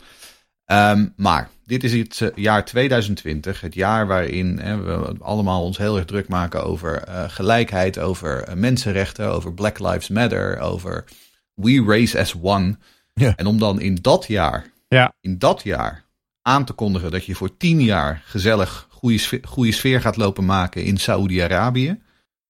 Ehm, 0.65 1.07
maar 1.17 1.49
dit 1.65 1.85
is 1.85 1.93
het 1.93 2.21
eh, 2.21 2.29
jaar 2.35 2.65
2020, 2.65 3.61
het 3.61 3.75
jaar 3.75 4.07
waarin 4.07 4.59
hè, 4.59 4.83
we 4.83 5.15
allemaal 5.21 5.63
ons 5.63 5.79
heel 5.79 5.97
erg 5.97 6.05
druk 6.05 6.29
maken 6.29 6.65
over 6.65 7.03
eh, 7.03 7.25
gelijkheid, 7.29 7.99
over 7.99 8.49
mensenrechten, 8.57 9.31
over 9.33 9.55
Black 9.55 9.79
Lives 9.79 10.09
Matter, 10.09 10.59
over 10.59 11.05
We 11.55 11.85
Race 11.87 12.21
as 12.21 12.35
One. 12.43 12.77
Ja. 13.15 13.33
En 13.37 13.47
om 13.47 13.59
dan 13.59 13.81
in 13.81 13.99
dat 14.01 14.25
jaar, 14.29 14.71
Ja. 14.89 15.13
in 15.21 15.39
dat 15.39 15.61
jaar 15.65 16.05
aan 16.43 16.65
te 16.65 16.73
kondigen 16.73 17.11
dat 17.11 17.25
je 17.25 17.35
voor 17.35 17.57
tien 17.57 17.83
jaar 17.83 18.23
gezellig 18.25 18.87
goede 19.07 19.19
sfeer, 19.21 19.41
goede 19.45 19.73
sfeer 19.73 20.01
gaat 20.01 20.17
lopen 20.17 20.45
maken 20.45 20.85
in 20.85 20.97
Saoedi-Arabië. 20.97 21.99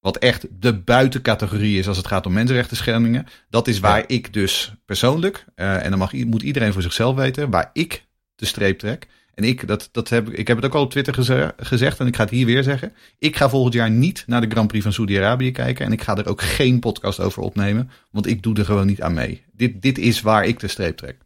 Wat 0.01 0.17
echt 0.17 0.47
de 0.51 0.75
buitencategorie 0.79 1.79
is 1.79 1.89
als 1.89 1.97
het 1.97 2.07
gaat 2.07 2.27
om 2.27 2.33
mensenrechten 2.33 2.77
schendingen. 2.77 3.27
Dat 3.51 3.69
is 3.69 3.81
waar 3.81 4.05
ik 4.07 4.33
dus 4.33 4.75
persoonlijk, 4.85 5.45
eh, 5.55 5.85
en 5.85 5.91
dan 5.91 5.99
mag, 5.99 6.13
moet 6.13 6.43
iedereen 6.43 6.73
voor 6.73 6.83
zichzelf 6.83 7.17
weten, 7.17 7.51
waar 7.51 7.71
ik 7.73 8.07
de 8.35 8.47
streep 8.47 8.79
trek. 8.79 9.07
En 9.35 9.45
ik, 9.45 9.67
dat, 9.67 9.89
dat 9.93 10.09
heb, 10.09 10.29
ik 10.29 10.39
ik 10.39 10.49
heb 10.49 10.57
het 10.57 10.67
ook 10.67 10.75
al 10.75 10.83
op 10.83 10.91
Twitter 10.91 11.15
geze- 11.15 11.55
gezegd 11.57 12.01
en 12.01 12.07
ik 12.07 12.17
ga 12.17 12.23
het 12.23 12.31
hier 12.31 12.47
weer 12.47 12.63
zeggen. 12.63 12.93
Ik 13.19 13.37
ga 13.37 13.49
volgend 13.49 13.75
jaar 13.75 13.91
niet 13.91 14.25
naar 14.27 14.41
de 14.41 14.51
Grand 14.51 14.69
Prix 14.69 14.85
van 14.85 14.93
Saudi-Arabië 14.93 15.53
kijken. 15.53 15.87
En 15.87 15.93
ik 15.93 16.03
ga 16.03 16.17
er 16.17 16.29
ook 16.29 16.43
geen 16.43 16.79
podcast 16.79 17.21
over 17.21 17.43
opnemen, 17.43 17.91
want 18.11 18.27
ik 18.27 18.43
doe 18.43 18.57
er 18.57 18.65
gewoon 18.65 18.87
niet 18.87 19.03
aan 19.03 19.15
mee. 19.15 19.45
Dit, 19.53 19.83
dit 19.83 19.99
is 19.99 20.21
waar 20.21 20.45
ik 20.45 20.61
de 20.61 20.69
streep 20.69 20.97
trek. 20.97 21.17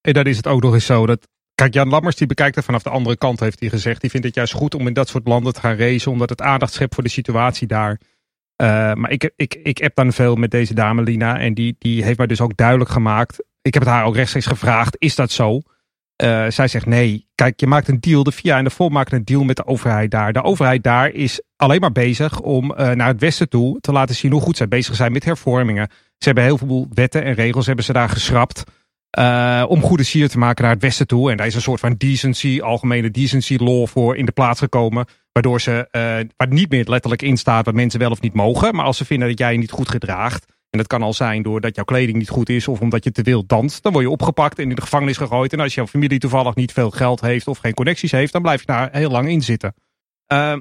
En 0.00 0.12
dan 0.12 0.24
is 0.24 0.36
het 0.36 0.46
ook 0.46 0.62
nog 0.62 0.74
eens 0.74 0.86
zo 0.86 1.06
dat. 1.06 1.28
Kijk, 1.60 1.74
Jan 1.74 1.88
Lammers 1.88 2.16
die 2.16 2.26
bekijkt 2.26 2.54
het 2.54 2.64
vanaf 2.64 2.82
de 2.82 2.90
andere 2.90 3.16
kant, 3.16 3.40
heeft 3.40 3.60
hij 3.60 3.68
gezegd. 3.68 4.00
Die 4.00 4.10
vindt 4.10 4.26
het 4.26 4.34
juist 4.34 4.52
goed 4.52 4.74
om 4.74 4.86
in 4.86 4.92
dat 4.92 5.08
soort 5.08 5.26
landen 5.26 5.52
te 5.52 5.60
gaan 5.60 5.76
racen, 5.76 6.12
omdat 6.12 6.30
het 6.30 6.40
aandacht 6.40 6.72
schept 6.72 6.94
voor 6.94 7.02
de 7.02 7.10
situatie 7.10 7.66
daar. 7.66 8.00
Eh, 8.56 8.66
maar 8.94 9.10
ik, 9.10 9.30
ik, 9.36 9.54
ik 9.54 9.82
app 9.82 9.94
dan 9.94 10.12
veel 10.12 10.34
met 10.34 10.50
deze 10.50 10.74
dame 10.74 11.02
Lina 11.02 11.38
en 11.38 11.54
die, 11.54 11.76
die 11.78 12.04
heeft 12.04 12.18
mij 12.18 12.26
dus 12.26 12.40
ook 12.40 12.56
duidelijk 12.56 12.90
gemaakt. 12.90 13.44
Ik 13.62 13.74
heb 13.74 13.82
het 13.82 13.92
haar 13.92 14.04
ook 14.04 14.14
rechtstreeks 14.14 14.46
gevraagd, 14.46 14.96
is 14.98 15.14
dat 15.14 15.30
zo? 15.30 15.60
eh, 16.20 16.46
zij 16.48 16.68
zegt 16.68 16.86
nee, 16.86 17.28
kijk, 17.34 17.60
je 17.60 17.66
maakt 17.66 17.88
een 17.88 18.00
deal. 18.00 18.22
De 18.22 18.32
VIA 18.32 18.58
en 18.58 18.64
de 18.64 18.70
FOM 18.70 18.92
maken 18.92 19.16
een 19.16 19.24
deal 19.24 19.44
met 19.44 19.56
de 19.56 19.66
overheid 19.66 20.10
daar. 20.10 20.32
De 20.32 20.42
overheid 20.42 20.82
daar 20.82 21.10
is 21.10 21.42
alleen 21.56 21.80
maar 21.80 21.92
bezig 21.92 22.40
om 22.40 22.72
eh, 22.74 22.90
naar 22.90 23.06
het 23.06 23.20
westen 23.20 23.48
toe 23.48 23.80
te 23.80 23.92
laten 23.92 24.14
zien 24.14 24.32
hoe 24.32 24.40
goed 24.40 24.56
zij 24.56 24.68
bezig 24.68 24.94
zijn 24.94 25.12
met 25.12 25.24
hervormingen. 25.24 25.88
Ze 25.90 26.24
hebben 26.24 26.44
heel 26.44 26.58
veel 26.58 26.86
wetten 26.94 27.24
en 27.24 27.34
regels 27.34 27.66
hebben 27.66 27.84
ze 27.84 27.92
daar 27.92 28.08
geschrapt. 28.08 28.64
Eh, 29.10 29.64
om 29.68 29.82
goede 29.82 30.02
sier 30.02 30.28
te 30.28 30.38
maken 30.38 30.64
naar 30.64 30.72
het 30.72 30.82
westen 30.82 31.06
toe. 31.06 31.30
En 31.30 31.36
daar 31.36 31.46
is 31.46 31.54
een 31.54 31.60
soort 31.60 31.80
van 31.80 31.94
decency, 31.94 32.60
algemene 32.60 33.10
decency 33.10 33.56
law 33.56 33.86
voor 33.86 34.16
in 34.16 34.24
de 34.24 34.32
plaats 34.32 34.60
gekomen. 34.60 35.06
Waardoor 35.32 35.60
ze, 35.60 35.88
eh, 35.90 36.00
waar 36.36 36.48
niet 36.48 36.70
meer 36.70 36.84
letterlijk 36.88 37.22
in 37.22 37.36
staat 37.36 37.64
wat 37.64 37.74
mensen 37.74 38.00
wel 38.00 38.10
of 38.10 38.20
niet 38.20 38.34
mogen. 38.34 38.74
Maar 38.74 38.84
als 38.84 38.96
ze 38.96 39.04
vinden 39.04 39.28
dat 39.28 39.38
jij 39.38 39.52
je 39.52 39.58
niet 39.58 39.70
goed 39.70 39.88
gedraagt. 39.88 40.44
En 40.70 40.78
dat 40.78 40.86
kan 40.86 41.02
al 41.02 41.12
zijn 41.12 41.42
doordat 41.42 41.74
jouw 41.74 41.84
kleding 41.84 42.18
niet 42.18 42.28
goed 42.28 42.48
is 42.48 42.68
of 42.68 42.80
omdat 42.80 43.04
je 43.04 43.12
te 43.12 43.22
wild 43.22 43.48
danst. 43.48 43.82
Dan 43.82 43.92
word 43.92 44.04
je 44.04 44.10
opgepakt 44.10 44.58
en 44.58 44.68
in 44.68 44.74
de 44.74 44.82
gevangenis 44.82 45.16
gegooid. 45.16 45.52
En 45.52 45.60
als 45.60 45.74
jouw 45.74 45.86
familie 45.86 46.18
toevallig 46.18 46.54
niet 46.54 46.72
veel 46.72 46.90
geld 46.90 47.20
heeft 47.20 47.48
of 47.48 47.58
geen 47.58 47.74
connecties 47.74 48.10
heeft, 48.10 48.32
dan 48.32 48.42
blijf 48.42 48.60
je 48.60 48.66
daar 48.66 48.88
heel 48.92 49.10
lang 49.10 49.28
in 49.28 49.42
zitten. 49.42 49.74
Uh, 50.32 50.56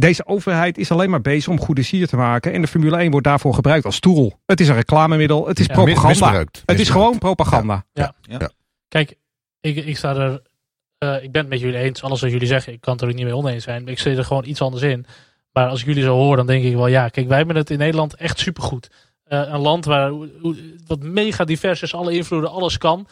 deze 0.00 0.26
overheid 0.26 0.78
is 0.78 0.90
alleen 0.90 1.10
maar 1.10 1.20
bezig 1.20 1.48
om 1.48 1.60
goede 1.60 1.82
sier 1.82 2.06
te 2.06 2.16
maken. 2.16 2.52
En 2.52 2.60
de 2.60 2.66
Formule 2.68 2.96
1 2.96 3.10
wordt 3.10 3.26
daarvoor 3.26 3.54
gebruikt 3.54 3.84
als 3.84 4.00
tool. 4.00 4.40
Het 4.46 4.60
is 4.60 4.68
een 4.68 4.74
reclamemiddel. 4.74 5.46
Het 5.46 5.58
is 5.60 5.66
Ja, 5.66 5.72
propaganda. 5.72 6.08
misbruikt. 6.08 6.62
Het 6.66 6.80
is 6.80 6.88
gewoon 6.88 7.18
propaganda. 7.18 7.84
Kijk, 8.88 9.14
ik, 9.60 9.76
ik 9.76 9.96
sta 9.96 10.16
er. 10.16 10.42
eh, 10.98 11.22
ik 11.22 11.32
ben 11.32 11.40
het 11.40 11.50
met 11.50 11.60
jullie 11.60 11.78
eens. 11.78 12.02
Alles 12.02 12.20
wat 12.20 12.30
jullie 12.30 12.46
zeggen, 12.46 12.72
ik 12.72 12.80
kan 12.80 12.92
het 12.92 13.02
er 13.02 13.08
ook 13.08 13.14
niet 13.14 13.24
mee 13.24 13.36
oneens 13.36 13.64
zijn. 13.64 13.88
Ik 13.88 13.98
zie 13.98 14.16
er 14.16 14.24
gewoon 14.24 14.44
iets 14.44 14.60
anders 14.62 14.82
in. 14.82 15.06
Maar 15.52 15.68
als 15.68 15.80
ik 15.80 15.86
jullie 15.86 16.02
zo 16.02 16.14
hoor, 16.14 16.36
dan 16.36 16.46
denk 16.46 16.64
ik 16.64 16.74
wel, 16.74 16.86
ja, 16.86 17.08
kijk, 17.08 17.28
wij 17.28 17.36
hebben 17.36 17.56
het 17.56 17.70
in 17.70 17.78
Nederland 17.78 18.14
echt 18.14 18.38
supergoed. 18.38 18.90
Eh 19.24 19.38
een 19.46 19.60
land 19.60 19.84
waar 19.84 20.12
wat 20.86 21.00
mega 21.00 21.44
divers 21.44 21.82
is, 21.82 21.94
alle 21.94 22.12
invloeden, 22.12 22.50
alles 22.50 22.78
kan. 22.78 23.06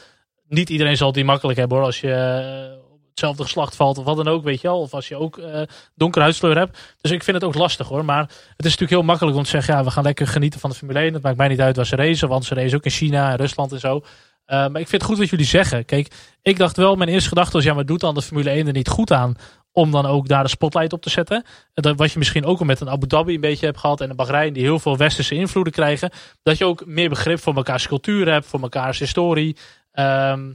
Niet 0.48 0.70
iedereen 0.70 0.96
zal 0.96 1.06
het 1.06 1.16
die 1.16 1.24
makkelijk 1.24 1.58
hebben 1.58 1.76
hoor. 1.76 1.86
Als 1.86 2.00
je 2.00 2.12
eh, 2.12 2.87
hetzelfde 3.18 3.42
geslacht 3.42 3.76
valt 3.76 3.98
of 3.98 4.04
wat 4.04 4.16
dan 4.16 4.28
ook, 4.28 4.44
weet 4.44 4.60
je 4.60 4.68
wel. 4.68 4.80
Of 4.80 4.94
als 4.94 5.08
je 5.08 5.16
ook 5.16 5.38
eh 5.38 5.62
donkere 5.94 6.22
huidskleur 6.22 6.56
hebt. 6.56 6.78
Dus 7.00 7.10
ik 7.10 7.22
vind 7.22 7.36
het 7.36 7.44
ook 7.44 7.54
lastig 7.54 7.88
hoor. 7.88 8.04
Maar 8.04 8.20
het 8.20 8.66
is 8.66 8.70
natuurlijk 8.70 8.90
heel 8.90 9.02
makkelijk 9.02 9.36
om 9.36 9.42
te 9.42 9.50
zeggen, 9.50 9.74
ja, 9.74 9.84
we 9.84 9.90
gaan 9.90 10.04
lekker 10.04 10.26
genieten 10.26 10.60
van 10.60 10.70
de 10.70 10.76
Formule 10.76 10.98
1. 10.98 11.12
Het 11.12 11.22
maakt 11.22 11.36
mij 11.36 11.48
niet 11.48 11.60
uit 11.60 11.76
waar 11.76 11.86
ze 11.86 11.96
racen, 11.96 12.28
want 12.28 12.44
ze 12.44 12.54
racen 12.54 12.76
ook 12.76 12.84
in 12.84 12.90
China 12.90 13.30
en 13.30 13.36
Rusland 13.36 13.72
en 13.72 13.80
zo. 13.80 14.02
Eh, 14.44 14.56
maar 14.56 14.80
ik 14.80 14.88
vind 14.88 15.02
het 15.02 15.10
goed 15.10 15.18
wat 15.18 15.28
jullie 15.28 15.46
zeggen. 15.46 15.84
Kijk, 15.84 16.14
ik 16.42 16.58
dacht 16.58 16.76
wel, 16.76 16.96
mijn 16.96 17.10
eerste 17.10 17.28
gedachte 17.28 17.52
was, 17.52 17.64
ja, 17.64 17.74
maar 17.74 17.86
doet 17.86 18.00
dan 18.00 18.14
de 18.14 18.22
Formule 18.22 18.50
1 18.50 18.66
er 18.66 18.72
niet 18.72 18.88
goed 18.88 19.12
aan 19.12 19.34
om 19.72 19.90
dan 19.90 20.06
ook 20.06 20.28
daar 20.28 20.42
de 20.42 20.48
spotlight 20.48 20.92
op 20.92 21.02
te 21.02 21.10
zetten? 21.10 21.44
En 21.74 21.82
dat, 21.82 21.96
wat 21.96 22.12
je 22.12 22.18
misschien 22.18 22.44
ook 22.44 22.58
al 22.58 22.64
met 22.64 22.80
een 22.80 22.90
Abu 22.90 23.06
Dhabi 23.06 23.34
een 23.34 23.40
beetje 23.40 23.66
hebt 23.66 23.78
gehad 23.78 24.00
en 24.00 24.10
een 24.10 24.16
Bahrein, 24.16 24.52
die 24.52 24.62
heel 24.62 24.78
veel 24.78 24.96
westerse 24.96 25.34
invloeden 25.34 25.72
krijgen, 25.72 26.10
dat 26.42 26.58
je 26.58 26.64
ook 26.64 26.86
meer 26.86 27.08
begrip 27.08 27.40
voor 27.40 27.54
mekaars 27.54 27.86
cultuur 27.86 28.32
hebt, 28.32 28.46
voor 28.46 28.60
mekaars 28.60 28.98
historie. 28.98 29.56
Ehm, 29.92 30.52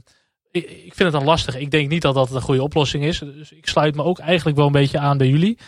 ik, 0.54 0.70
ik 0.70 0.94
vind 0.94 0.98
het 0.98 1.12
dan 1.12 1.24
lastig. 1.24 1.56
Ik 1.58 1.70
denk 1.70 1.88
niet 1.88 2.02
dat 2.02 2.14
dat 2.14 2.30
een 2.30 2.40
goede 2.40 2.62
oplossing 2.62 3.04
is. 3.04 3.18
Dus 3.18 3.52
ik 3.52 3.68
sluit 3.68 3.94
me 3.94 4.02
ook 4.02 4.18
eigenlijk 4.18 4.56
wel 4.56 4.66
een 4.66 4.72
beetje 4.72 4.98
aan 4.98 5.18
bij 5.18 5.28
jullie. 5.28 5.58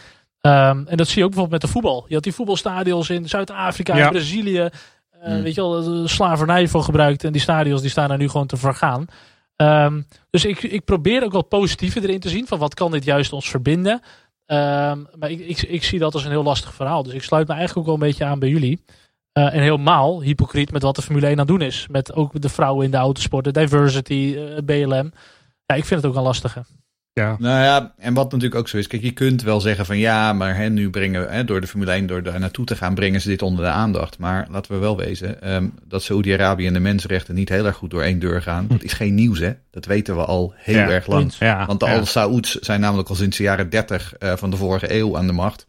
Ehm, 0.40 0.82
en 0.86 0.96
dat 0.96 1.08
zie 1.08 1.18
je 1.18 1.24
ook 1.24 1.30
bijvoorbeeld 1.30 1.50
met 1.50 1.60
de 1.60 1.68
voetbal. 1.68 2.04
Je 2.08 2.14
had 2.14 2.22
die 2.22 2.32
voetbalstadions 2.32 3.10
in 3.10 3.28
Zuid-Afrika, 3.28 3.96
Ja. 3.96 4.08
Brazilië. 4.10 4.58
eh, 4.60 4.70
Hmm. 5.22 5.42
Weet 5.42 5.54
je 5.54 5.60
wel, 5.60 6.08
slavernij 6.08 6.68
voor 6.68 6.82
gebruikt. 6.82 7.24
En 7.24 7.32
die 7.32 7.40
stadions 7.40 7.80
die 7.80 7.90
staan 7.90 8.10
er 8.10 8.18
nu 8.18 8.28
gewoon 8.28 8.46
te 8.46 8.56
vergaan. 8.56 9.06
Ehm, 9.56 10.00
dus 10.30 10.44
ik, 10.44 10.62
ik 10.62 10.84
probeer 10.84 11.24
ook 11.24 11.32
wat 11.32 11.48
positieve 11.48 12.02
erin 12.02 12.20
te 12.20 12.28
zien. 12.28 12.46
Van 12.46 12.58
wat 12.58 12.74
kan 12.74 12.90
dit 12.90 13.04
juist 13.04 13.32
ons 13.32 13.50
verbinden. 13.50 14.00
Ehm, 14.46 14.98
maar 15.18 15.30
ik, 15.30 15.40
ik, 15.40 15.62
ik 15.62 15.84
zie 15.84 15.98
dat 15.98 16.14
als 16.14 16.24
een 16.24 16.30
heel 16.30 16.42
lastig 16.42 16.74
verhaal. 16.74 17.02
Dus 17.02 17.12
ik 17.14 17.22
sluit 17.22 17.46
me 17.48 17.54
eigenlijk 17.54 17.80
ook 17.88 17.94
wel 17.94 18.02
een 18.02 18.10
beetje 18.12 18.24
aan 18.24 18.38
bij 18.38 18.48
jullie. 18.48 18.84
Eh, 19.36 19.54
en 19.54 19.60
helemaal 19.60 20.22
hypocriet 20.22 20.72
met 20.72 20.82
wat 20.82 20.96
de 20.96 21.02
Formule 21.02 21.26
1 21.26 21.32
aan 21.32 21.38
het 21.38 21.48
doen 21.48 21.60
is. 21.60 21.86
Met 21.90 22.14
ook 22.14 22.40
de 22.40 22.48
vrouwen 22.48 22.84
in 22.84 22.90
de 22.90 22.96
autosport, 22.96 23.44
de 23.44 23.50
diversity, 23.50 24.36
eh, 24.36 24.64
BLM. 24.64 25.12
Ja, 25.66 25.74
ik 25.74 25.84
vind 25.84 26.02
het 26.02 26.10
ook 26.10 26.16
een 26.16 26.22
lastige. 26.22 26.64
Ja. 27.12 27.36
Nou 27.38 27.62
ja, 27.64 27.94
en 27.98 28.14
wat 28.14 28.24
natuurlijk 28.32 28.60
ook 28.60 28.68
zo 28.68 28.76
is, 28.76 28.86
kijk, 28.86 29.02
je 29.02 29.10
kunt 29.10 29.42
wel 29.42 29.60
zeggen 29.60 29.86
van 29.86 29.98
ja, 29.98 30.32
maar 30.32 30.56
hè, 30.56 30.68
nu 30.68 30.90
brengen 30.90 31.20
we, 31.26 31.32
hè, 31.32 31.44
door 31.44 31.60
de 31.60 31.66
Formule 31.66 31.92
1, 31.92 32.06
door 32.06 32.22
daar 32.22 32.40
naartoe 32.40 32.64
te 32.64 32.76
gaan, 32.76 32.94
brengen 32.94 33.20
ze 33.20 33.28
dit 33.28 33.42
onder 33.42 33.64
de 33.64 33.70
aandacht. 33.70 34.18
Maar 34.18 34.46
laten 34.50 34.72
we 34.72 34.78
wel 34.78 34.96
wezen, 34.96 35.42
ehm, 35.42 35.68
dat 35.84 36.02
Saoedi-Arabië 36.02 36.66
en 36.66 36.72
de 36.72 36.80
mensenrechten 36.80 37.34
niet 37.34 37.48
heel 37.48 37.66
erg 37.66 37.76
goed 37.76 37.90
door 37.90 38.02
één 38.02 38.18
deur 38.18 38.42
gaan. 38.42 38.66
Dat 38.68 38.82
is 38.82 38.92
geen 38.92 39.14
nieuws, 39.14 39.38
hè. 39.38 39.52
Dat 39.70 39.84
weten 39.84 40.16
we 40.16 40.24
al 40.24 40.52
heel 40.56 40.76
Ja. 40.76 40.88
erg 40.88 41.06
lang. 41.06 41.32
Ja, 41.38 41.66
Want 41.66 41.80
de 41.80 41.86
ja. 41.86 41.98
Al-Saoeds 41.98 42.54
zijn 42.54 42.80
namelijk 42.80 43.08
al 43.08 43.14
sinds 43.14 43.36
de 43.36 43.42
jaren 43.42 43.70
30 43.70 44.14
eh, 44.14 44.36
van 44.36 44.50
de 44.50 44.56
vorige 44.56 44.94
eeuw 44.94 45.16
aan 45.16 45.26
de 45.26 45.32
macht. 45.32 45.66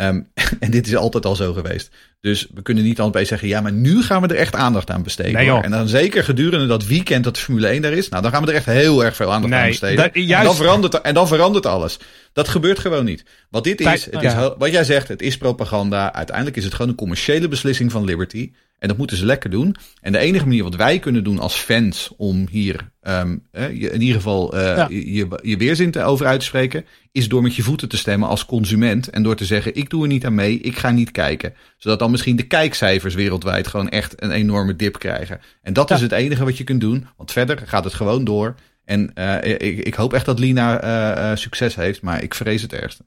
Ehm, 0.00 0.20
en 0.60 0.70
dit 0.70 0.86
is 0.86 0.96
altijd 0.96 1.26
al 1.26 1.36
zo 1.36 1.52
geweest. 1.52 1.90
Dus 2.20 2.46
we 2.54 2.62
kunnen 2.62 2.84
niet 2.84 3.00
altijd 3.00 3.26
zeggen, 3.26 3.48
ja, 3.48 3.60
maar 3.60 3.72
nu 3.72 4.02
gaan 4.02 4.22
we 4.22 4.28
er 4.28 4.36
echt 4.36 4.54
aandacht 4.54 4.90
aan 4.90 5.02
besteden. 5.02 5.32
Nee, 5.32 5.50
en 5.62 5.70
dan 5.70 5.88
zeker 5.88 6.24
gedurende 6.24 6.66
dat 6.66 6.86
weekend 6.86 7.24
dat 7.24 7.34
de 7.34 7.40
Formule 7.40 7.66
1 7.66 7.82
daar 7.82 7.92
is. 7.92 8.08
Nou, 8.08 8.22
dan 8.22 8.30
gaan 8.32 8.42
we 8.42 8.48
er 8.48 8.54
echt 8.54 8.66
heel 8.66 9.04
erg 9.04 9.16
veel 9.16 9.32
aandacht 9.32 9.52
aan 9.52 9.60
Nee, 9.60 9.68
besteden. 9.68 9.96
dat- 9.96 10.12
En, 10.14 10.24
juist- 10.24 10.46
dan 10.46 10.56
verandert, 10.56 11.00
en 11.00 11.14
dan 11.14 11.28
verandert 11.28 11.66
alles. 11.66 11.98
Dat 12.32 12.48
gebeurt 12.48 12.78
gewoon 12.78 13.04
niet. 13.04 13.24
Wat 13.50 13.64
dit 13.64 13.80
is, 13.80 14.04
het 14.04 14.14
is 14.14 14.20
ja. 14.20 14.38
heel- 14.38 14.54
wat 14.58 14.70
jij 14.72 14.84
zegt, 14.84 15.08
het 15.08 15.22
is 15.22 15.36
propaganda. 15.36 16.12
Uiteindelijk 16.12 16.56
is 16.56 16.64
het 16.64 16.74
gewoon 16.74 16.90
een 16.90 16.96
commerciële 16.96 17.48
beslissing 17.48 17.90
van 17.92 18.04
Liberty. 18.04 18.52
En 18.80 18.88
dat 18.88 18.96
moeten 18.96 19.16
ze 19.16 19.24
lekker 19.26 19.50
doen. 19.50 19.76
En 20.00 20.12
de 20.12 20.18
enige 20.18 20.46
manier 20.46 20.62
wat 20.62 20.76
wij 20.76 20.98
kunnen 20.98 21.24
doen 21.24 21.38
als 21.38 21.54
fans 21.54 22.10
om 22.16 22.46
hier 22.50 22.90
ehm, 23.00 23.36
eh, 23.50 23.80
je- 23.80 23.90
in 23.90 24.00
ieder 24.00 24.16
geval 24.16 24.54
eh, 24.56 24.62
Ja. 24.76 24.86
je, 24.90 25.28
je, 25.42 25.56
weerzin 25.56 25.90
te 25.90 26.02
over 26.02 26.26
uit 26.26 26.40
te 26.40 26.46
spreken, 26.46 26.84
is 27.12 27.28
door 27.28 27.42
met 27.42 27.56
je 27.56 27.62
voeten 27.62 27.88
te 27.88 27.96
stemmen 27.96 28.28
als 28.28 28.46
consument. 28.46 29.08
En 29.08 29.22
door 29.22 29.36
te 29.36 29.44
zeggen, 29.44 29.74
ik 29.76 29.90
doe 29.90 30.02
er 30.02 30.08
niet 30.08 30.24
aan 30.26 30.34
mee, 30.34 30.58
ik 30.60 30.76
ga 30.78 30.90
niet 30.90 31.10
kijken. 31.10 31.54
Zodat 31.76 31.98
dan 31.98 32.10
misschien 32.10 32.36
de 32.36 32.42
kijkcijfers 32.46 33.14
wereldwijd 33.14 33.66
gewoon 33.66 33.88
echt 33.88 34.22
een 34.22 34.30
enorme 34.30 34.76
dip 34.76 34.98
krijgen. 34.98 35.40
En 35.62 35.72
dat 35.72 35.88
Ja. 35.88 35.94
is 35.94 36.00
het 36.00 36.12
enige 36.12 36.44
wat 36.44 36.58
je 36.58 36.64
kunt 36.64 36.80
doen. 36.80 37.06
Want 37.16 37.32
verder 37.32 37.62
gaat 37.64 37.84
het 37.84 37.94
gewoon 37.94 38.24
door. 38.24 38.54
En 38.84 39.14
eh, 39.14 39.52
ik, 39.68 39.78
ik 39.78 39.94
hoop 39.94 40.12
echt 40.12 40.24
dat 40.26 40.38
Lina 40.38 40.80
eh, 40.80 41.36
succes 41.36 41.74
heeft, 41.74 42.02
maar 42.02 42.22
ik 42.22 42.34
vrees 42.34 42.62
het 42.62 42.72
ergste. 42.72 43.04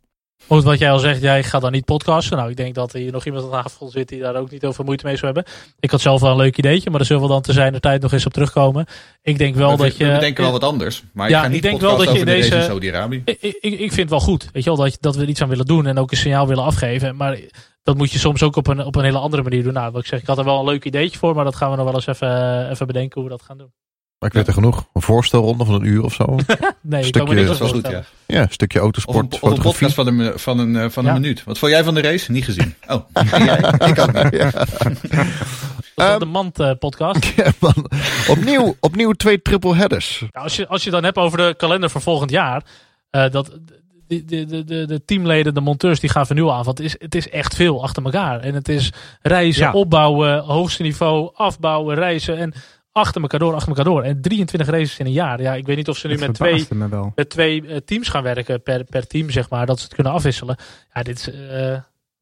Goed, 0.47 0.63
wat 0.63 0.79
jij 0.79 0.91
al 0.91 0.99
zegt, 0.99 1.21
jij 1.21 1.43
gaat 1.43 1.61
dan 1.61 1.71
niet 1.71 1.85
podcasten. 1.85 2.37
Nou, 2.37 2.49
ik 2.49 2.57
denk 2.57 2.75
dat 2.75 2.91
hier 2.91 3.11
nog 3.11 3.25
iemand 3.25 3.43
aan 3.43 3.63
tafel 3.63 3.89
zit 3.89 4.09
die 4.09 4.19
daar 4.19 4.35
ook 4.35 4.51
niet 4.51 4.65
over 4.65 4.83
moeite 4.85 5.05
mee 5.05 5.15
zou 5.17 5.33
hebben. 5.33 5.53
Ik 5.79 5.91
had 5.91 6.01
zelf 6.01 6.21
wel 6.21 6.31
een 6.31 6.37
leuk 6.37 6.57
ideetje, 6.57 6.89
maar 6.89 6.97
daar 6.99 7.07
zullen 7.07 7.21
we 7.21 7.27
dan 7.27 7.41
te 7.41 7.53
zijn 7.53 7.73
de 7.73 7.79
tijd 7.79 8.01
nog 8.01 8.11
eens 8.11 8.25
op 8.25 8.33
terugkomen. 8.33 8.85
Ik 9.21 9.37
denk 9.37 9.55
wel 9.55 9.71
we, 9.77 9.83
dat 9.83 9.97
je... 9.97 10.11
we 10.11 10.17
denken 10.17 10.43
wel 10.43 10.51
wat 10.51 10.63
anders. 10.63 11.03
Maar 11.13 11.29
Ja, 11.29 11.37
ik 11.37 11.43
ga 11.43 11.47
niet 11.47 11.57
ik 11.57 11.63
denk 11.63 11.81
wel 11.81 11.97
dat 11.97 12.11
je 12.11 12.19
in 12.19 12.25
deze- 12.25 12.61
Saudi-Arabië. 12.61 13.21
Ik, 13.25 13.37
ik, 13.41 13.61
ik 13.61 13.77
vind 13.79 13.95
het 13.95 14.09
wel 14.09 14.19
goed, 14.19 14.49
weet 14.53 14.63
je 14.63 14.69
wel, 14.75 14.83
dat, 14.85 14.97
dat 14.99 15.15
we 15.15 15.21
er 15.21 15.29
iets 15.29 15.41
aan 15.41 15.49
willen 15.49 15.65
doen 15.65 15.85
en 15.85 15.97
ook 15.97 16.11
een 16.11 16.17
signaal 16.17 16.47
willen 16.47 16.63
afgeven. 16.63 17.15
Maar 17.15 17.39
dat 17.83 17.97
moet 17.97 18.11
je 18.11 18.19
soms 18.19 18.43
ook 18.43 18.55
op 18.55 18.67
een, 18.67 18.85
op 18.85 18.95
een 18.95 19.03
hele 19.03 19.17
andere 19.19 19.43
manier 19.43 19.63
doen. 19.63 19.73
Nou, 19.73 19.91
wat 19.91 20.01
ik 20.01 20.07
zeg, 20.07 20.19
ik 20.21 20.27
had 20.27 20.37
er 20.37 20.43
wel 20.45 20.59
een 20.59 20.65
leuk 20.65 20.85
ideetje 20.85 21.17
voor, 21.19 21.35
maar 21.35 21.43
dat 21.45 21.55
gaan 21.55 21.69
we 21.69 21.75
nog 21.75 21.85
wel 21.85 21.93
eens 21.95 22.07
even, 22.07 22.69
even 22.69 22.87
bedenken 22.87 23.21
hoe 23.21 23.29
we 23.29 23.35
dat 23.37 23.45
gaan 23.45 23.57
doen. 23.57 23.71
Maar 24.19 24.29
ik 24.31 24.37
weet 24.37 24.47
er 24.47 24.53
genoeg. 24.53 24.87
Een 24.93 25.01
voorstelronde 25.01 25.65
van 25.65 25.73
een 25.75 25.83
uur 25.85 26.03
of 26.03 26.13
zo. 26.13 26.23
Nee, 26.81 27.05
ik 27.05 27.11
kan 27.13 27.27
me 27.27 27.45
Stukje- 27.53 27.67
goed, 27.73 27.87
ja. 27.89 28.03
Ja, 28.25 28.41
een 28.41 28.51
stukje 28.51 28.79
Of 28.79 28.85
een, 28.85 28.91
autosport, 28.93 29.41
of 29.41 29.49
een 29.57 29.61
podcast 29.63 29.93
van 29.93 30.07
een, 30.07 30.39
van 30.39 30.59
een, 30.59 30.75
eh, 30.75 30.89
van 30.89 31.05
een 31.05 31.13
Ja. 31.13 31.19
minuut. 31.19 31.43
Wat 31.43 31.57
vond 31.57 31.71
jij 31.71 31.83
van 31.83 31.93
de 31.93 32.01
race? 32.01 32.31
Niet 32.31 32.43
gezien. 32.45 32.75
Oh, 32.87 32.99
jij? 33.31 33.57
ik 33.89 33.99
ook 33.99 34.31
niet. 34.31 34.51
Dat 35.95 36.07
Ehm, 36.09 36.19
de 36.19 36.25
Mand 36.25 36.59
eh, 36.59 36.71
podcast. 36.79 37.25
Ja, 37.35 37.51
man. 37.59 37.89
Opnieuw, 38.29 38.75
opnieuw 38.79 39.11
twee 39.11 39.41
triple 39.41 39.75
headers. 39.75 40.19
Ja, 40.31 40.41
als, 40.41 40.55
je, 40.55 40.67
als 40.67 40.83
je 40.83 40.89
dan 40.89 41.03
hebt 41.03 41.17
over 41.17 41.37
de 41.37 41.53
kalender 41.57 41.89
voor 41.89 42.01
volgend 42.01 42.29
jaar. 42.31 42.63
eh, 43.09 43.29
dat 43.29 43.57
de, 44.07 44.25
de, 44.25 44.45
de, 44.45 44.63
de, 44.63 44.85
de 44.87 45.05
teamleden, 45.05 45.53
de 45.53 45.61
monteurs, 45.61 45.99
die 45.99 46.09
gaan 46.09 46.25
nu 46.29 46.47
aan. 46.49 46.63
Want 46.63 46.77
het 46.77 46.79
is, 46.79 46.95
het 46.99 47.15
is 47.15 47.29
echt 47.29 47.55
veel 47.55 47.83
achter 47.83 48.03
elkaar. 48.03 48.39
En 48.39 48.53
het 48.53 48.69
is 48.69 48.91
reizen, 49.21 49.63
Ja. 49.63 49.71
opbouwen, 49.71 50.39
hoogste 50.39 50.81
niveau, 50.83 51.29
afbouwen, 51.33 51.95
reizen. 51.95 52.37
En 52.37 52.53
achter 52.93 53.21
elkaar 53.21 53.39
door, 53.39 53.53
achter 53.53 53.67
elkaar 53.69 53.85
door. 53.85 54.03
En 54.03 54.21
23 54.21 54.67
races 54.69 54.97
in 54.99 55.05
een 55.05 55.11
jaar. 55.11 55.41
Ja, 55.41 55.53
ik 55.53 55.65
weet 55.65 55.75
niet 55.77 55.89
of 55.89 55.97
ze 55.97 56.07
nu 56.07 56.17
met 56.17 56.33
twee, 56.33 56.49
verbaasde 56.49 56.75
me 56.75 56.89
wel. 56.89 57.11
met 57.15 57.29
twee 57.29 57.67
eh, 57.67 57.77
teams 57.85 58.09
gaan 58.09 58.23
werken 58.23 58.63
per, 58.63 58.83
per 58.83 59.07
team, 59.07 59.29
zeg 59.29 59.49
maar. 59.49 59.65
Dat 59.65 59.77
ze 59.79 59.83
het 59.85 59.93
kunnen 59.93 60.13
afwisselen. 60.13 60.57
Ja, 60.93 61.03
dit 61.03 61.17
is... 61.19 61.29
eh, 61.31 61.57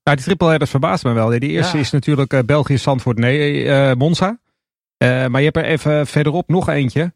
Nou, 0.04 0.18
die 0.18 0.26
triple 0.26 0.48
headers 0.48 0.70
verbaast 0.70 1.04
me 1.04 1.12
wel. 1.14 1.30
Die 1.30 1.40
eerste 1.50 1.76
Ja. 1.78 1.84
is 1.84 1.92
natuurlijk 1.92 2.34
eh, 2.34 2.40
België, 2.46 2.78
Zandvoort, 2.78 3.18
nee, 3.18 3.64
eh, 3.70 3.96
Monza. 3.96 4.40
Eh, 4.98 5.28
maar 5.28 5.42
je 5.42 5.46
hebt 5.52 5.58
er 5.58 5.66
even 5.66 6.08
verderop 6.08 6.48
nog 6.50 6.70
eentje. 6.70 7.14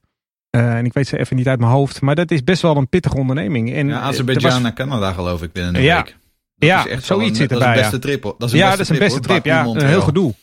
Eh, 0.50 0.76
en 0.78 0.86
ik 0.86 0.94
weet 0.94 1.08
ze 1.08 1.20
even 1.20 1.36
niet 1.36 1.48
uit 1.48 1.60
mijn 1.60 1.72
hoofd. 1.72 2.02
Maar 2.02 2.16
dat 2.16 2.32
is 2.32 2.44
best 2.44 2.62
wel 2.62 2.78
een 2.78 2.90
pittige 2.90 3.18
onderneming. 3.18 3.74
En, 3.74 3.88
Ja, 3.88 4.00
Azerbeidzjan 4.00 4.52
was- 4.52 4.62
naar 4.62 4.74
Canada 4.74 5.12
geloof 5.12 5.44
ik 5.44 5.52
binnen 5.52 5.76
een 5.76 5.82
Ja. 5.82 5.96
week. 6.04 6.06
Dat 6.58 6.70
Ja, 6.70 6.86
is 6.86 6.92
echt 6.92 7.08
wel 7.08 7.18
zoiets 7.18 7.30
een, 7.30 7.36
zit 7.36 7.50
dat 7.50 7.58
is 7.60 7.64
erbij, 7.66 7.78
een 7.78 7.84
ja. 7.84 7.90
beste 7.92 8.08
trip. 8.08 8.24
hoor. 8.24 8.36
Dat 8.38 8.48
is 8.48 8.54
een 8.54 8.60
ja, 8.60 8.66
beste 8.66 8.78
dat 8.84 8.92
is 8.92 8.98
een 9.00 9.06
beste 9.08 9.20
trip. 9.20 9.46
Ja, 9.46 9.66
een 9.66 9.86
heel 9.88 10.02
gedoe. 10.02 10.34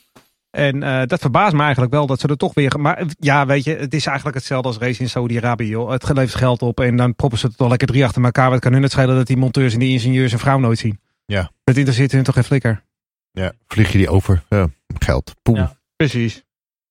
En 0.55 0.83
eh, 0.83 1.01
dat 1.05 1.19
verbaast 1.19 1.53
me 1.53 1.61
eigenlijk 1.61 1.93
wel 1.93 2.07
dat 2.07 2.19
ze 2.19 2.27
er 2.27 2.37
toch 2.37 2.53
weer. 2.53 2.79
Maar 2.79 3.05
ja, 3.19 3.45
weet 3.45 3.63
je, 3.63 3.75
het 3.75 3.93
is 3.93 4.05
eigenlijk 4.05 4.37
hetzelfde 4.37 4.67
als 4.67 4.77
race 4.77 5.01
in 5.01 5.09
Saudi-Arabië. 5.09 5.67
joh. 5.67 5.91
Het 5.91 6.07
levert 6.07 6.35
geld 6.35 6.61
op 6.61 6.79
en 6.79 6.95
dan 6.95 7.15
proppen 7.15 7.39
ze 7.39 7.47
het 7.47 7.57
toch 7.57 7.69
lekker 7.69 7.87
drie 7.87 8.05
achter 8.05 8.23
elkaar. 8.23 8.49
Wat 8.49 8.59
kan 8.59 8.73
hun 8.73 8.81
het 8.83 8.91
schelen 8.91 9.15
dat 9.15 9.27
die 9.27 9.37
monteurs 9.37 9.73
en 9.73 9.79
die 9.79 9.91
ingenieurs 9.91 10.31
een 10.31 10.39
vrouw 10.39 10.59
nooit 10.59 10.79
zien? 10.79 10.99
Ja. 11.25 11.51
Dat 11.63 11.77
interesseert 11.77 12.11
hun 12.11 12.23
toch 12.23 12.33
geen 12.33 12.43
flikker? 12.43 12.83
Ja, 13.31 13.53
vlieg 13.67 13.91
je 13.91 13.97
die 13.97 14.09
over. 14.09 14.43
Ja, 14.49 14.69
geld. 14.99 15.33
Poem. 15.41 15.55
Ja. 15.55 15.77
Precies. 15.95 16.43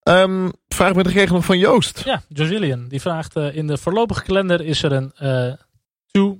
Ehm, 0.02 0.48
vraag 0.68 0.94
met 0.94 1.04
de 1.04 1.26
nog 1.30 1.44
van 1.44 1.58
Joost. 1.58 2.02
ja, 2.04 2.22
Josilian, 2.28 2.88
die 2.88 3.00
vraagt... 3.00 3.36
eh, 3.36 3.56
in 3.56 3.66
de 3.66 3.78
voorlopige 3.78 4.22
kalender 4.22 4.60
is 4.60 4.82
er 4.82 4.92
een 4.92 5.12
eh 5.16 5.52
to 6.06 6.38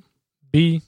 be... 0.50 0.80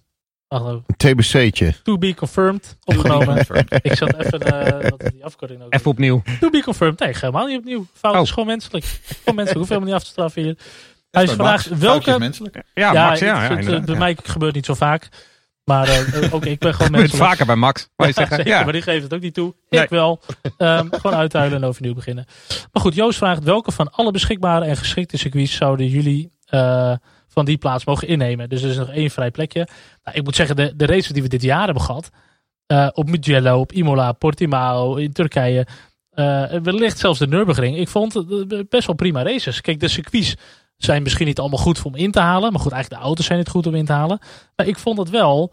Wacht 0.63 0.65
even. 0.65 0.85
Een 0.87 0.97
TBC'tje. 0.97 1.75
To 1.83 1.99
be 1.99 2.15
confirmed 2.15 2.77
opgenomen. 2.85 3.37
ik 3.83 3.95
zat 3.95 4.15
even... 4.19 4.41
eh 4.41 4.91
wat 4.91 5.03
is 5.03 5.11
die 5.11 5.25
afkorting 5.25 5.63
ook? 5.63 5.75
Even 5.75 5.91
opnieuw. 5.91 6.23
To 6.41 6.51
be 6.51 6.63
confirmed. 6.63 6.99
Nee, 6.99 7.15
helemaal 7.15 7.47
niet 7.47 7.59
opnieuw. 7.59 7.87
Fout 7.93 8.15
Oh. 8.15 8.23
is 8.23 8.31
gewoon 8.31 8.47
menselijk. 8.49 8.85
Gewoon 8.85 9.35
menselijk. 9.35 9.55
Hoef 9.59 9.69
helemaal 9.69 9.89
niet 9.89 9.97
af 9.99 10.03
te 10.05 10.11
straffen 10.11 10.43
hier. 10.43 10.57
Hij 11.11 11.25
bij 11.27 11.35
vraagt 11.35 11.71
Max. 11.71 11.81
welke- 11.81 12.19
menselijk. 12.19 12.63
Ja, 12.75 12.93
Max, 12.93 13.21
ja. 13.21 13.27
ja, 13.27 13.41
het- 13.41 13.49
het- 13.51 13.59
inderdaad, 13.59 13.85
bij 13.85 13.95
ja. 13.95 14.01
mij 14.01 14.17
gebeurt 14.23 14.55
niet 14.55 14.67
zo 14.67 14.75
vaak. 14.75 15.09
Maar 15.65 15.89
eh, 15.89 16.35
ook 16.35 16.45
ik 16.45 16.59
ben 16.59 16.73
gewoon 16.75 16.87
Gebeurt 16.93 16.93
mensen. 16.93 17.19
vaker 17.19 17.47
bij 17.47 17.55
Max. 17.57 17.89
Wou 17.97 18.09
je 18.09 18.15
zeggen? 18.21 18.37
Zeker, 18.37 18.53
Ja. 18.53 18.63
maar 18.65 18.73
die 18.73 18.83
geeft 18.83 19.03
het 19.03 19.15
ook 19.15 19.21
niet 19.21 19.35
toe. 19.35 19.55
Nee. 19.71 19.83
Ik 19.83 19.89
wel. 19.89 20.21
Ehm, 20.59 20.87
gewoon 20.91 21.17
uithuilen 21.17 21.63
en 21.63 21.69
overnieuw 21.69 21.95
beginnen. 21.95 22.25
Maar 22.73 22.83
goed, 22.83 22.95
Joost 22.95 23.19
vraagt 23.19 23.43
welke 23.45 23.73
van 23.73 23.91
alle 23.93 24.11
beschikbare 24.11 24.65
en 24.65 24.77
geschikte 24.77 25.17
circuits 25.17 25.55
zouden 25.57 25.87
jullie 25.89 26.33
eh, 26.47 26.93
van 27.35 27.45
die 27.45 27.59
plaats 27.59 27.85
mogen 27.85 28.09
innemen? 28.09 28.49
Dus 28.49 28.63
er 28.63 28.71
is 28.71 28.77
nog 28.77 28.91
één 28.91 29.11
vrij 29.11 29.31
plekje. 29.31 29.69
Nou, 30.05 30.17
ik 30.17 30.25
moet 30.25 30.37
zeggen, 30.37 30.57
de, 30.57 30.73
de 30.77 30.87
races 30.87 31.09
die 31.09 31.23
we 31.23 31.29
dit 31.29 31.43
jaar 31.43 31.65
hebben 31.65 31.83
gehad. 31.83 32.11
eh, 32.67 32.89
op 32.93 33.11
Mugello, 33.11 33.61
op 33.61 33.73
Imola, 33.73 34.13
Portimao, 34.13 34.97
in 34.97 35.13
Turkije. 35.13 35.67
eh, 36.11 36.45
wellicht 36.63 36.99
zelfs 36.99 37.19
de 37.19 37.27
Nürburgring. 37.27 37.77
Ik 37.77 37.89
vond 37.89 38.15
het 38.15 38.53
eh, 38.53 38.61
best 38.69 38.87
wel 38.87 38.97
prima 38.97 39.23
races. 39.23 39.61
Kijk, 39.61 39.81
de 39.81 39.89
circuits 39.89 40.35
zijn 40.77 41.03
misschien 41.03 41.27
niet 41.27 41.39
allemaal 41.39 41.59
goed 41.59 41.83
om 41.83 41.95
in 41.95 42.11
te 42.11 42.21
halen. 42.21 42.53
Maar 42.53 42.61
goed, 42.61 42.73
eigenlijk 42.73 43.03
de 43.03 43.07
auto's 43.09 43.27
zijn 43.27 43.39
niet 43.39 43.49
goed 43.49 43.67
om 43.67 43.75
in 43.75 43.85
te 43.85 43.93
halen. 43.93 44.19
Maar 44.57 44.67
ik 44.67 44.79
vond 44.79 44.99
het 44.99 45.11
wel 45.11 45.53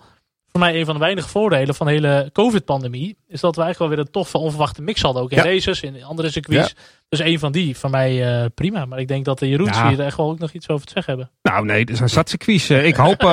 voor 0.51 0.59
mij 0.59 0.79
een 0.79 0.85
van 0.85 0.93
de 0.93 0.99
weinige 0.99 1.27
voordelen 1.29 1.75
van 1.75 1.85
de 1.87 1.91
hele 1.93 2.29
COVID-pandemie. 2.33 3.17
Is 3.27 3.39
dat 3.41 3.55
we 3.55 3.61
eigenlijk 3.61 3.77
wel 3.79 3.87
weer 3.89 3.99
een 4.07 4.11
toffe, 4.11 4.37
onverwachte 4.37 4.81
mix 4.81 5.01
hadden. 5.01 5.21
Ook 5.21 5.31
in 5.31 5.37
Ja. 5.37 5.43
races, 5.43 5.81
in 5.81 6.03
andere 6.03 6.29
circuits. 6.29 6.75
Dus 7.09 7.19
een 7.19 7.39
van 7.39 7.51
die, 7.51 7.77
van 7.77 7.91
mij 7.91 8.41
eh, 8.43 8.45
prima. 8.55 8.85
Maar 8.85 8.99
ik 8.99 9.07
denk 9.07 9.25
dat 9.25 9.39
de 9.39 9.49
Jeroens 9.49 9.77
Ja. 9.77 9.87
hier 9.89 9.99
echt 10.01 10.17
wel 10.17 10.29
ook 10.29 10.39
nog 10.39 10.51
iets 10.51 10.69
over 10.69 10.85
te 10.85 10.91
zeggen 10.93 11.13
hebben. 11.17 11.31
Nou 11.41 11.65
nee, 11.65 11.85
er 11.85 11.95
zijn 11.95 12.09
zat 12.09 12.29
circuits. 12.29 12.69
Eh, 12.69 12.85
Ik 12.85 12.95
hoop, 12.95 13.19
eh, 13.21 13.27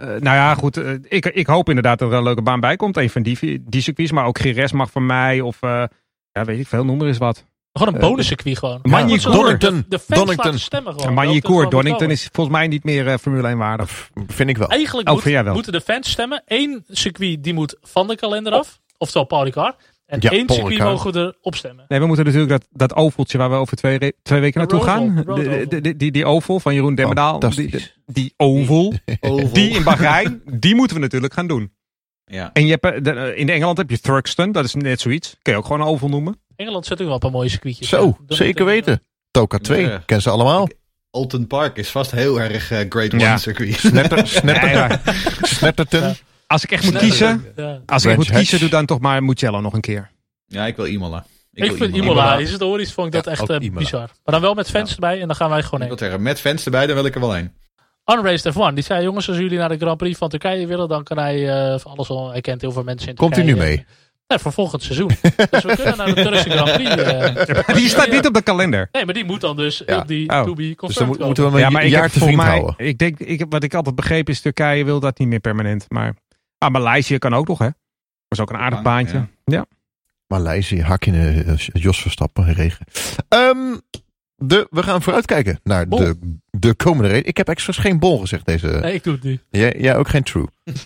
nou 0.00 0.20
ja 0.22 0.54
goed, 0.54 0.76
ik, 1.08 1.26
ik 1.26 1.46
hoop 1.46 1.68
inderdaad 1.68 1.98
dat 1.98 2.10
er 2.10 2.16
een 2.16 2.22
leuke 2.22 2.42
baan 2.42 2.60
bij 2.60 2.76
komt. 2.76 2.96
Een 2.96 3.10
van 3.10 3.22
die, 3.22 3.62
die 3.68 3.80
circuits, 3.82 4.12
maar 4.12 4.24
ook 4.26 4.38
Gires 4.38 4.72
mag 4.72 4.90
van 4.90 5.06
mij 5.06 5.40
of, 5.40 5.58
ja 5.60 6.44
weet 6.44 6.58
ik 6.60 6.66
veel, 6.66 6.84
noem 6.84 7.00
er 7.00 7.06
eens 7.06 7.18
wat. 7.18 7.44
Gewoon 7.78 7.94
een 7.94 8.00
Eh, 8.00 8.08
bonuscircuit 8.08 8.58
gewoon. 8.58 8.78
Ja, 8.82 8.90
Magny 8.90 9.18
Donington. 9.18 9.74
De, 9.76 9.84
de 9.88 9.98
fans 9.98 10.20
Donington. 10.20 10.44
laten 10.44 10.60
stemmen 10.60 10.92
gewoon. 11.00 11.40
Van 11.42 11.70
Donington 11.70 12.10
is 12.10 12.28
volgens 12.32 12.56
mij 12.56 12.66
niet 12.66 12.84
meer 12.84 13.06
eh, 13.08 13.18
Formule 13.18 13.48
1 13.48 13.58
waardig. 13.58 14.10
Vind 14.26 14.48
ik 14.50 14.56
wel. 14.58 14.68
Eigenlijk 14.68 15.08
Oh, 15.08 15.14
moet- 15.14 15.24
wel? 15.24 15.54
moeten 15.54 15.72
de 15.72 15.80
fans 15.80 16.10
stemmen. 16.10 16.42
Eén 16.46 16.84
circuit 16.88 17.44
die 17.44 17.54
moet 17.54 17.76
van 17.82 18.06
de 18.06 18.16
kalender 18.16 18.52
af. 18.52 18.80
Oftewel 18.98 19.26
Paul 19.26 19.44
Ricard. 19.44 19.76
En 20.06 20.18
Ja, 20.20 20.30
één 20.30 20.46
Paul 20.46 20.58
circuit 20.58 20.78
Ricard. 20.78 20.96
mogen 20.96 21.12
we 21.12 21.34
erop 21.40 21.54
stemmen. 21.54 21.84
Nee, 21.88 22.00
we 22.00 22.06
moeten 22.06 22.24
natuurlijk 22.24 22.50
dat, 22.50 22.66
dat 22.70 22.94
ovaltje 22.94 23.38
waar 23.38 23.50
we 23.50 23.56
over 23.56 23.76
twee, 23.76 23.98
re- 23.98 24.12
twee 24.22 24.40
weken 24.40 24.58
naartoe 24.58 24.82
gaan. 24.82 25.14
De 25.26 25.66
De- 25.68 25.80
de- 25.80 25.96
die, 25.96 26.10
die 26.10 26.24
oval 26.26 26.60
van 26.60 26.74
Jeroen 26.74 26.94
Demmerdaal. 26.94 27.38
Die, 27.38 27.92
die, 28.06 28.34
oval. 28.36 28.94
Oval. 29.20 29.52
Die 29.52 29.70
in 29.70 29.84
Bahrein, 29.84 30.42
die 30.58 30.74
moeten 30.74 30.96
we 30.96 31.02
natuurlijk 31.02 31.32
gaan 31.32 31.46
doen. 31.46 31.72
Ja. 32.24 32.50
En 32.52 32.66
je 32.66 32.78
hebt, 32.80 33.06
eh, 33.08 33.38
in 33.38 33.48
Engeland 33.48 33.78
heb 33.78 33.90
je 33.90 34.00
Thruxton, 34.00 34.52
dat 34.52 34.64
is 34.64 34.74
net 34.74 35.00
zoiets. 35.00 35.36
Kun 35.42 35.52
je 35.52 35.58
ook 35.58 35.64
gewoon 35.66 35.80
een 35.80 35.86
oval 35.86 36.08
noemen. 36.08 36.40
Engeland 36.58 36.86
zet 36.86 36.98
ook 37.00 37.04
wel 37.04 37.14
een 37.14 37.20
paar 37.20 37.30
mooie 37.30 37.48
circuitjes. 37.48 37.88
Zo, 37.88 38.16
Ja, 38.26 38.36
zeker 38.36 38.64
weten. 38.64 39.02
Toka 39.30 39.58
2, 39.58 39.86
Ja. 39.86 40.02
ken 40.06 40.22
ze 40.22 40.30
allemaal. 40.30 40.68
Alton 41.10 41.46
Park 41.46 41.76
is 41.76 41.88
vast 41.90 42.10
heel 42.10 42.40
erg 42.40 42.70
eh, 42.70 42.78
Great 42.88 43.12
Ja. 43.12 43.28
One 43.30 43.38
circuit. 43.38 43.74
Snetter, 43.74 44.26
snetter, 44.38 44.64
Nee, 44.64 44.74
maar 44.74 45.00
Snetterton. 45.42 46.00
Ja. 46.00 46.14
als 46.46 46.64
ik 46.64 46.70
echt 46.72 46.84
moet 46.84 46.92
Ja. 46.92 46.98
kiezen, 46.98 47.44
Ja. 47.56 47.80
als 47.86 48.04
ik 48.04 48.16
moet 48.16 48.30
kiezen, 48.30 48.60
doe 48.60 48.68
dan 48.68 48.86
toch 48.86 49.00
maar 49.00 49.22
Mugello 49.22 49.60
nog 49.60 49.72
een 49.72 49.80
keer. 49.80 50.10
Ja, 50.46 50.66
ik 50.66 50.76
wil 50.76 50.86
Imola. 50.86 51.24
Ik, 51.52 51.64
wil 51.64 51.74
vind 51.76 51.94
Imola, 51.96 52.22
Imola. 52.22 52.36
historisch 52.38 52.92
vond 52.92 53.06
ik 53.06 53.12
dat 53.12 53.24
Ja, 53.24 53.30
echt 53.30 53.48
eh, 53.50 53.70
bizar. 53.72 54.00
Maar 54.00 54.34
dan 54.34 54.40
wel 54.40 54.54
met 54.54 54.70
fans 54.70 54.92
erbij 54.94 55.20
en 55.20 55.26
dan 55.26 55.36
gaan 55.36 55.50
wij 55.50 55.62
gewoon 55.62 55.80
Ik 55.82 55.86
heen. 55.88 55.88
wil 55.88 55.98
zeggen, 56.08 56.22
met 56.22 56.40
fans 56.40 56.64
erbij, 56.64 56.86
dan 56.86 56.94
wil 56.96 57.04
ik 57.04 57.14
er 57.14 57.20
wel 57.20 57.32
heen. 57.32 57.52
Unraced 58.04 58.52
F1, 58.54 58.74
die 58.74 58.84
zei 58.84 59.02
jongens, 59.02 59.28
als 59.28 59.36
jullie 59.36 59.58
naar 59.58 59.68
de 59.68 59.76
Grand 59.76 59.96
Prix 59.98 60.18
van 60.18 60.28
Turkije 60.28 60.66
willen, 60.66 60.88
dan 60.88 61.02
kan 61.04 61.18
hij 61.18 61.48
eh, 61.72 61.78
van 61.78 61.92
alles 61.92 62.08
al. 62.08 62.30
Hij 62.30 62.40
kent 62.40 62.60
heel 62.60 62.72
veel 62.72 62.82
mensen 62.82 63.08
in 63.08 63.14
Komt 63.14 63.34
hij 63.36 63.44
Turkije. 63.44 63.66
nu 63.66 63.74
mee? 63.76 63.86
Ja, 64.28 64.38
voor 64.38 64.52
volgend 64.52 64.82
seizoen. 64.82 65.08
dus 65.50 65.62
we 65.64 65.74
kunnen 65.76 65.96
naar 65.96 66.14
de 66.14 66.22
Turkse 66.22 66.50
Grand 66.50 66.72
Prix. 66.72 66.90
eh. 67.02 67.74
Die 67.74 67.88
staat 67.88 68.10
niet 68.10 68.26
op 68.26 68.34
de 68.34 68.42
kalender. 68.42 68.88
nee, 68.92 69.04
maar 69.04 69.14
die 69.14 69.24
moet 69.24 69.40
dan 69.40 69.56
dus 69.56 69.82
Ja. 69.86 69.98
op 69.98 70.08
die 70.08 70.28
Oh. 70.30 70.42
to 70.42 70.54
be 70.54 70.74
Dus 70.76 70.94
dan 70.94 71.06
komen. 71.08 71.26
moeten 71.26 71.44
we 71.44 71.50
hem 71.50 71.58
Ja, 71.58 71.66
een 71.66 71.72
maar 71.72 71.84
ik 71.84 71.90
jaar 71.90 72.10
te 72.10 72.18
voor 72.18 72.26
vriend 72.28 72.42
mij, 72.42 72.48
houden. 72.50 72.74
ik 72.86 72.98
denk, 72.98 73.18
ik, 73.18 73.44
wat 73.48 73.62
ik 73.62 73.74
altijd 73.74 73.94
begrepen 73.94 74.32
is, 74.32 74.40
Turkije 74.40 74.84
wil 74.84 75.00
dat 75.00 75.18
niet 75.18 75.28
meer 75.28 75.40
permanent. 75.40 75.84
Maar 75.88 76.14
ah, 76.58 76.70
Maleisië 76.70 77.18
kan 77.18 77.34
ook 77.34 77.48
nog, 77.48 77.58
hè? 77.58 77.64
Dat 77.64 78.38
is 78.38 78.40
ook 78.40 78.50
een 78.50 78.56
aardig 78.58 78.82
baantje. 78.82 79.16
ja. 79.16 79.26
Ja. 79.44 79.66
Maleisië, 80.26 80.82
hak 80.82 81.04
in 81.04 81.14
eh, 81.14 81.56
Jos 81.56 82.00
Verstappen, 82.02 82.54
regen. 82.54 82.86
Ehm, 83.28 83.76
de, 84.36 84.66
we 84.70 84.82
gaan 84.82 85.02
vooruitkijken 85.02 85.60
naar 85.62 85.88
Bol. 85.88 85.98
de, 85.98 86.38
de 86.50 86.74
komende 86.74 87.08
race. 87.08 87.22
Ik 87.22 87.36
heb 87.36 87.48
expres 87.48 87.76
geen 87.76 87.98
bol 87.98 88.18
gezegd 88.18 88.46
deze. 88.46 88.66
Nee, 88.66 88.94
ik 88.94 89.04
doe 89.04 89.12
het 89.14 89.22
nu. 89.22 89.40
Jij, 89.50 89.74
jij 89.78 89.96
ook 89.96 90.08
geen 90.08 90.22
true. 90.22 90.46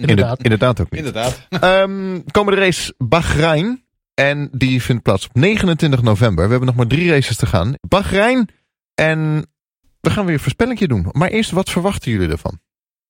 Inderdaad. 0.00 0.42
inderdaad 0.42 0.80
ook 0.80 0.90
niet. 0.90 0.98
Inderdaad. 0.98 1.46
Ehm, 1.48 2.20
komende 2.30 2.60
race 2.60 2.94
Bahrein. 2.98 3.84
En 4.14 4.48
die 4.52 4.82
vindt 4.82 5.02
plaats 5.02 5.26
op 5.26 5.34
29 5.34 6.02
november. 6.02 6.44
We 6.44 6.50
hebben 6.50 6.68
nog 6.68 6.76
maar 6.76 6.86
drie 6.86 7.10
races 7.10 7.36
te 7.36 7.46
gaan. 7.46 7.74
Bahrein. 7.88 8.48
En 8.94 9.46
we 10.00 10.10
gaan 10.10 10.24
weer 10.24 10.34
een 10.34 10.40
voorspellingje 10.40 10.88
doen. 10.88 11.06
Maar 11.12 11.28
eerst, 11.28 11.50
wat 11.50 11.70
verwachten 11.70 12.10
jullie 12.10 12.28
ervan? 12.28 12.60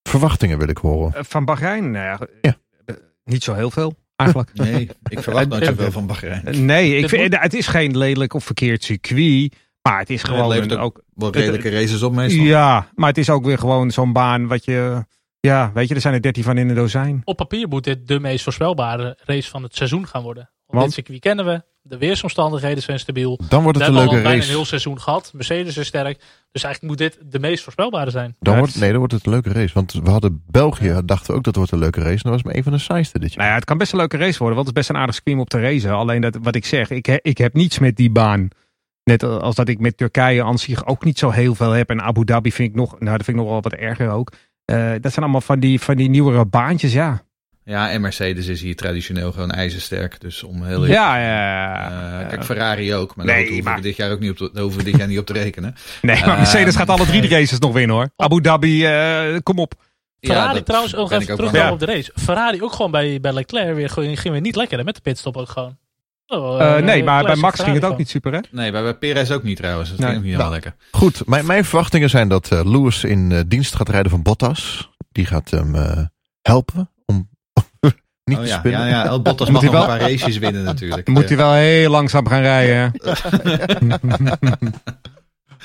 Verwachtingen 0.09 0.59
wil 0.59 0.68
ik 0.68 0.78
horen. 0.78 1.14
Eh, 1.14 1.20
Van 1.24 1.45
Bahrein, 1.45 1.91
nou 1.91 2.05
ja, 2.05 2.18
Ja. 2.41 2.57
eh, 2.84 2.95
niet 3.24 3.43
zo 3.43 3.55
heel 3.55 3.70
veel 3.70 3.97
eigenlijk. 4.16 4.51
Nee, 4.55 4.88
ik 5.09 5.18
verwacht 5.22 5.49
nooit 5.49 5.62
Eh, 5.62 5.68
zoveel 5.68 5.91
van 5.91 6.07
Bahrein. 6.07 6.64
Nee, 6.64 6.97
ik 6.97 7.09
vind, 7.09 7.36
het 7.41 7.55
is 7.55 7.66
geen 7.66 7.97
lelijk 7.99 8.34
of 8.34 8.45
verkeerd 8.45 8.84
circuit. 8.84 9.55
Maar 9.82 9.99
het 9.99 10.11
is 10.11 10.22
gewoon 10.22 10.41
het 10.41 10.49
levert 10.53 10.70
een- 10.70 10.78
ook. 10.78 11.03
Wel 11.14 11.32
redelijke 11.32 11.68
races 11.70 12.03
op 12.03 12.12
meestal. 12.14 12.45
Ja, 12.45 12.88
maar 12.95 13.09
het 13.09 13.18
is 13.18 13.30
ook 13.30 13.45
weer 13.45 13.59
gewoon 13.59 13.91
zo'n 13.91 14.12
baan 14.12 14.47
wat 14.47 14.64
je. 14.64 15.05
Ja, 15.41 15.70
weet 15.74 15.88
je, 15.88 15.95
er 15.95 16.01
zijn 16.01 16.14
er 16.14 16.22
13 16.22 16.43
van 16.43 16.59
in 16.59 16.68
een 16.68 16.74
dozijn. 16.74 17.20
Op 17.24 17.36
papier 17.36 17.68
moet 17.68 17.84
dit 17.84 18.09
de 18.09 18.20
meest 18.20 18.43
voorspelbare 18.45 19.18
race 19.24 19.51
van 19.51 19.62
het 19.62 19.76
seizoen 19.76 20.07
gaan 20.07 20.22
worden. 20.22 20.43
Want, 20.43 20.82
Want? 20.82 20.84
dit 20.84 20.95
circuit 20.95 21.20
kennen 21.20 21.45
we. 21.45 21.62
De 21.82 21.99
weersomstandigheden 21.99 22.82
zijn 22.82 22.99
stabiel. 22.99 23.41
Dan 23.49 23.62
wordt 23.62 23.78
We 23.78 23.84
het 23.84 23.93
hebben 23.93 23.93
een 24.03 24.09
al 24.09 24.14
leuke 24.14 24.22
bijna 24.22 24.30
een 24.30 24.41
race. 24.41 24.51
heel 24.51 24.64
seizoen 24.64 25.01
gehad. 25.01 25.30
Mercedes 25.34 25.76
is 25.76 25.86
sterk. 25.86 26.18
Dus 26.53 26.62
eigenlijk 26.64 26.82
moet 26.82 26.99
dit 27.11 27.32
de 27.32 27.38
meest 27.38 27.62
voorspelbare 27.62 28.11
zijn. 28.11 28.36
Dan 28.41 28.57
wordt, 28.57 28.72
het- 28.72 28.80
nee, 28.80 28.91
dan 28.91 28.99
wordt 28.99 29.12
het 29.14 29.26
een 29.26 29.32
leuke 29.32 29.53
race. 29.53 29.74
Want 29.74 29.93
we 29.93 30.11
hadden 30.11 30.43
België, 30.47 31.01
dachten 31.05 31.26
we 31.30 31.36
ook 31.36 31.45
dat 31.45 31.47
het 31.47 31.57
wordt 31.57 31.72
een 31.72 31.78
leuke 31.78 32.01
race. 32.01 32.24
En 32.24 32.30
dat 32.30 32.32
was 32.32 32.43
maar 32.43 32.55
een 32.55 32.62
van 32.62 32.72
de 32.72 32.78
saaiste 32.78 33.18
dit 33.18 33.28
jaar. 33.28 33.38
Nou 33.38 33.49
ja, 33.49 33.55
het 33.55 33.64
kan 33.64 33.78
best 33.78 33.93
een 33.93 33.99
leuke 33.99 34.16
race 34.16 34.38
worden, 34.38 34.57
want 34.57 34.68
het 34.68 34.76
is 34.76 34.82
best 34.82 34.88
een 34.95 35.01
aardig 35.03 35.14
scream 35.14 35.41
op 35.41 35.49
te 35.51 35.61
racen. 35.61 35.91
Alleen 35.93 36.20
dat, 36.20 36.38
wat 36.43 36.55
ik 36.55 36.64
zeg, 36.66 36.91
ik, 36.91 37.07
he- 37.07 37.18
ik 37.22 37.38
heb 37.38 37.55
niets 37.55 37.78
met 37.78 37.97
die 37.97 38.11
baan. 38.11 38.49
Net 39.05 39.22
als 39.22 39.55
dat 39.55 39.68
ik 39.68 39.78
met 39.80 39.97
Turkije 39.97 40.45
aan 40.45 40.59
zich 40.59 40.86
ook 40.86 41.05
niet 41.05 41.18
zo 41.18 41.30
heel 41.30 41.55
veel 41.55 41.70
heb. 41.70 41.91
En 41.91 42.03
Abu 42.03 42.24
Dhabi 42.24 42.53
vind 42.53 42.68
ik 42.68 42.74
nog, 42.74 42.91
nou 42.91 43.16
dat 43.16 43.24
vind 43.24 43.36
ik 43.36 43.43
nog 43.43 43.53
wel 43.53 43.61
wat 43.62 43.72
erger 43.72 44.11
ook. 44.11 44.32
Eh, 44.71 44.91
dat 45.01 45.12
zijn 45.12 45.25
allemaal 45.25 45.41
van 45.41 45.61
die, 45.61 45.81
van 45.81 45.97
die 45.97 46.09
nieuwere 46.09 46.45
baantjes, 46.45 46.93
ja. 46.93 47.23
Ja, 47.64 47.91
en 47.91 48.01
Mercedes 48.01 48.47
is 48.47 48.61
hier 48.62 48.77
traditioneel 48.77 49.33
gewoon 49.33 49.51
ijzersterk. 49.51 50.21
Dus 50.21 50.43
om 50.43 50.62
heel 50.64 50.87
Ja, 50.87 51.16
ja, 51.18 51.85
Eh, 51.87 52.21
ja. 52.21 52.27
kijk, 52.27 52.45
Ferrari 52.45 52.95
ook. 52.95 53.16
Maar 53.16 53.27
Nee, 53.27 53.35
daar 53.35 53.45
hoeven 53.47 53.64
maar- 53.64 53.77
we 53.77 53.83
dit 53.83 53.97
jaar 53.97 54.11
ook 54.11 54.21
niet 54.21 54.31
op 54.31 54.37
te, 54.37 54.51
daar 54.53 54.62
hoeven 54.62 54.85
we 54.85 54.91
dit 54.91 54.97
jaar 54.99 55.09
niet 55.09 55.18
op 55.18 55.27
te 55.27 55.33
rekenen. 55.33 55.75
Nee, 56.03 56.25
maar 56.27 56.37
Mercedes 56.37 56.66
Ehm, 56.75 56.77
gaat 56.77 56.89
alle 56.89 57.07
drie 57.07 57.21
de 57.21 57.29
races 57.29 57.59
nog 57.59 57.73
winnen 57.73 57.97
hoor. 57.97 58.11
Abu 58.16 58.41
Dhabi, 58.41 58.85
eh, 58.87 59.37
kom 59.43 59.59
op. 59.59 59.75
Ferrari 60.21 60.55
dat 60.55 60.66
trouwens, 60.66 60.95
ook 60.97 61.11
even 61.11 61.33
ook 61.33 61.51
terug 61.51 61.71
op 61.71 61.79
de 61.79 61.87
race. 61.87 62.12
Ferrari 62.14 62.62
ook 62.62 62.73
gewoon 62.73 62.91
bij, 62.91 63.21
bij 63.21 63.33
Leclerc 63.33 63.75
weer, 63.75 63.89
gewoon- 63.91 64.16
ging 64.16 64.33
weer 64.33 64.41
niet 64.43 64.57
lekker 64.57 64.79
hè, 64.79 64.85
met 64.85 64.95
de 64.95 65.01
pitstop 65.01 65.37
ook 65.37 65.49
gewoon. 65.49 65.77
Oh, 66.33 66.61
Eh, 66.61 66.76
eh, 66.78 66.85
nee, 66.85 67.05
maar 67.05 67.24
bij 67.24 67.37
Max 67.37 67.61
ging 67.61 67.74
het 67.74 67.85
ook 67.85 67.99
niet 67.99 68.09
super 68.09 68.33
hè. 68.33 68.39
Nee, 68.51 68.70
bij, 68.72 68.83
bij 68.83 68.95
Perez 68.95 69.31
ook 69.31 69.43
niet 69.43 69.57
trouwens. 69.57 69.89
Dat 69.91 69.99
Nee. 69.99 70.07
ging 70.09 70.18
ook 70.18 70.24
niet 70.24 70.33
helemaal 70.35 70.53
Nou. 70.53 70.62
lekker. 70.64 70.87
Goed, 71.01 71.26
mijn, 71.26 71.47
mijn 71.47 71.64
verwachtingen 71.64 72.11
zijn 72.11 72.28
dat 72.28 72.51
eh, 72.53 72.61
Lewis 72.64 73.05
in 73.05 73.45
dienst 73.49 73.74
gaat 73.74 73.89
rijden 73.89 74.11
van 74.11 74.22
Bottas. 74.22 74.91
Die 75.12 75.26
gaat 75.26 75.51
hem 75.51 75.74
eh, 75.74 75.99
helpen 76.43 76.91
om 77.07 77.28
niet 78.24 78.37
Oh 78.39 78.43
te 78.43 78.49
ja, 78.49 78.59
spinnen. 78.59 78.81
ja, 78.81 78.87
ja, 78.89 79.05
El 79.05 79.22
Bottas 79.22 79.51
Moet 79.51 79.62
mag 79.62 79.72
nog 79.72 79.72
een 79.83 79.87
wel- 79.89 79.99
paar 79.99 80.11
races 80.11 80.39
winnen 80.39 80.64
natuurlijk. 80.64 81.09
Moet 81.09 81.28
hij 81.28 81.37
wel 81.37 81.53
heel 81.53 81.91
langzaam 81.91 82.26
gaan 82.28 82.41
rijden. 82.43 82.93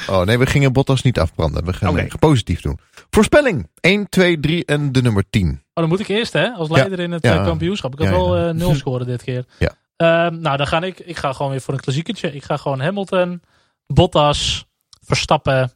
Oh 0.09 0.22
nee, 0.26 0.38
we 0.38 0.45
gingen 0.45 0.74
Bottas 0.74 1.01
niet 1.01 1.20
afbranden. 1.20 1.66
We 1.66 1.74
gaan 1.74 1.97
eh, 1.99 2.05
positief 2.20 2.61
doen. 2.61 2.80
Voorspelling. 3.09 3.70
1, 3.80 4.09
2, 4.09 4.39
3 4.39 4.66
en 4.66 4.91
de 4.91 5.01
nummer 5.01 5.24
10. 5.30 5.49
Oh, 5.49 5.55
dan 5.74 5.88
moet 5.88 5.99
ik 5.99 6.07
eerst 6.07 6.34
hè, 6.34 6.47
als 6.49 6.70
leider 6.70 6.99
in 6.99 7.11
het 7.11 7.24
Ja. 7.24 7.43
kampioenschap. 7.43 7.93
Ik 7.93 7.99
had 7.99 8.09
wel 8.09 8.38
ja. 8.38 8.47
eh, 8.47 8.53
nul 8.53 8.76
scoren 8.76 9.05
dit 9.07 9.24
keer. 9.24 9.45
Ja. 9.59 9.72
Ehm, 9.96 10.39
nou, 10.39 10.58
dan 10.58 10.68
ga 10.68 10.82
ik, 10.82 11.00
ik 11.00 11.18
ga 11.18 11.34
gewoon 11.34 11.52
weer 11.52 11.62
voor 11.62 11.74
een 11.74 11.80
klassiekertje. 11.80 12.32
Ik 12.34 12.43
ga 12.43 12.58
gewoon 12.58 12.80
Hamilton, 12.80 13.41
Bottas, 13.88 14.66
Verstappen, 15.06 15.72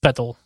Vettel. 0.00 0.36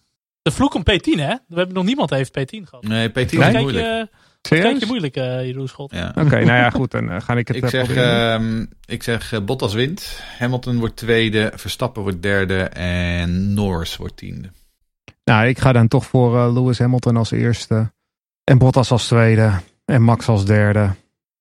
De 0.42 0.50
vloek 0.50 0.74
om 0.74 0.82
P10 0.82 1.18
hè? 1.18 1.34
We 1.48 1.56
hebben 1.56 1.74
nog 1.74 1.84
niemand 1.84 2.10
heeft 2.10 2.38
P10 2.38 2.62
gehad. 2.64 2.82
Nee, 2.82 3.08
P10 3.08 3.12
Wat 3.14 3.22
is 3.32 3.38
kijk 3.38 3.58
moeilijk. 3.58 3.84
je, 3.86 3.98
wat 3.98 4.08
Serieus? 4.42 4.66
kijk 4.66 4.80
je 4.80 4.86
moeilijk, 4.86 5.16
eh 5.16 5.44
Jeroen 5.44 5.68
Schot. 5.68 5.92
Ja. 5.92 6.08
Oké, 6.08 6.22
nou 6.44 6.46
ja, 6.46 6.70
goed. 6.70 6.90
Dan 6.90 7.10
eh, 7.10 7.20
ga 7.20 7.34
ik 7.36 7.48
het 7.48 7.56
Ik 7.56 7.62
eh, 7.62 7.68
zeg, 7.68 7.84
proberen. 7.84 8.32
ehm, 8.32 8.66
ik 8.86 9.02
zeg 9.02 9.44
Bottas 9.44 9.74
wint, 9.74 10.20
Hamilton 10.38 10.78
wordt 10.78 10.96
tweede, 10.96 11.52
Verstappen 11.54 12.02
wordt 12.02 12.22
derde 12.22 12.62
en 12.62 13.54
Norris 13.54 13.96
wordt 13.96 14.16
tiende. 14.16 14.50
Nou, 15.24 15.46
ik 15.46 15.58
ga 15.58 15.72
dan 15.72 15.88
toch 15.88 16.06
voor 16.06 16.52
Lewis 16.52 16.78
Hamilton 16.78 17.16
als 17.16 17.30
eerste. 17.30 17.92
En 18.44 18.58
Bottas 18.58 18.90
als 18.90 19.06
tweede. 19.06 19.52
En 19.84 20.02
Max 20.02 20.28
als 20.28 20.44
derde. 20.44 20.90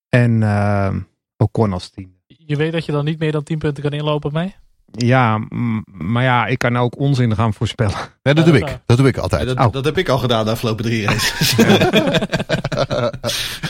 En 0.09 0.43
eh, 0.43 0.95
Ocon 1.43 1.73
als 1.73 1.89
tiende. 1.89 2.13
Je 2.27 2.55
weet 2.55 2.71
dat 2.71 2.85
je 2.85 2.91
dan 2.91 3.05
niet 3.05 3.19
meer 3.19 3.31
dan 3.31 3.43
10 3.43 3.57
punten 3.57 3.83
kan 3.83 3.91
inlopen 3.91 4.27
op 4.27 4.33
mij? 4.35 4.55
Ja, 4.91 5.37
maar 5.85 6.23
ja, 6.23 6.45
ik 6.47 6.57
kan 6.57 6.77
ook 6.77 6.99
onzin 6.99 7.35
gaan 7.35 7.53
voorspellen. 7.53 7.95
Nee, 8.23 8.33
dat 8.33 8.45
Ja, 8.45 8.51
doe 8.51 8.59
dat 8.59 8.69
ik. 8.69 8.79
Dat 8.85 8.97
doe 8.97 9.07
ik 9.07 9.15
Ja, 9.15 9.21
altijd. 9.21 9.47
dat, 9.47 9.57
Au. 9.57 9.71
dat 9.71 9.85
heb 9.85 9.97
ik 9.97 10.09
al 10.09 10.17
gedaan 10.17 10.45
de 10.45 10.51
afgelopen 10.51 10.85
drie 10.85 11.05
races. 11.05 11.55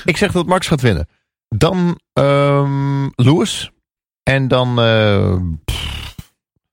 ik 0.06 0.18
zeg 0.18 0.32
dat 0.32 0.46
Max 0.46 0.68
gaat 0.68 0.82
winnen. 0.82 1.08
Dan 1.48 2.00
ehm 2.14 3.08
Lewis. 3.16 3.72
En 4.24 4.48
dan 4.48 4.80
eh, 4.82 5.36
pff, 5.66 6.16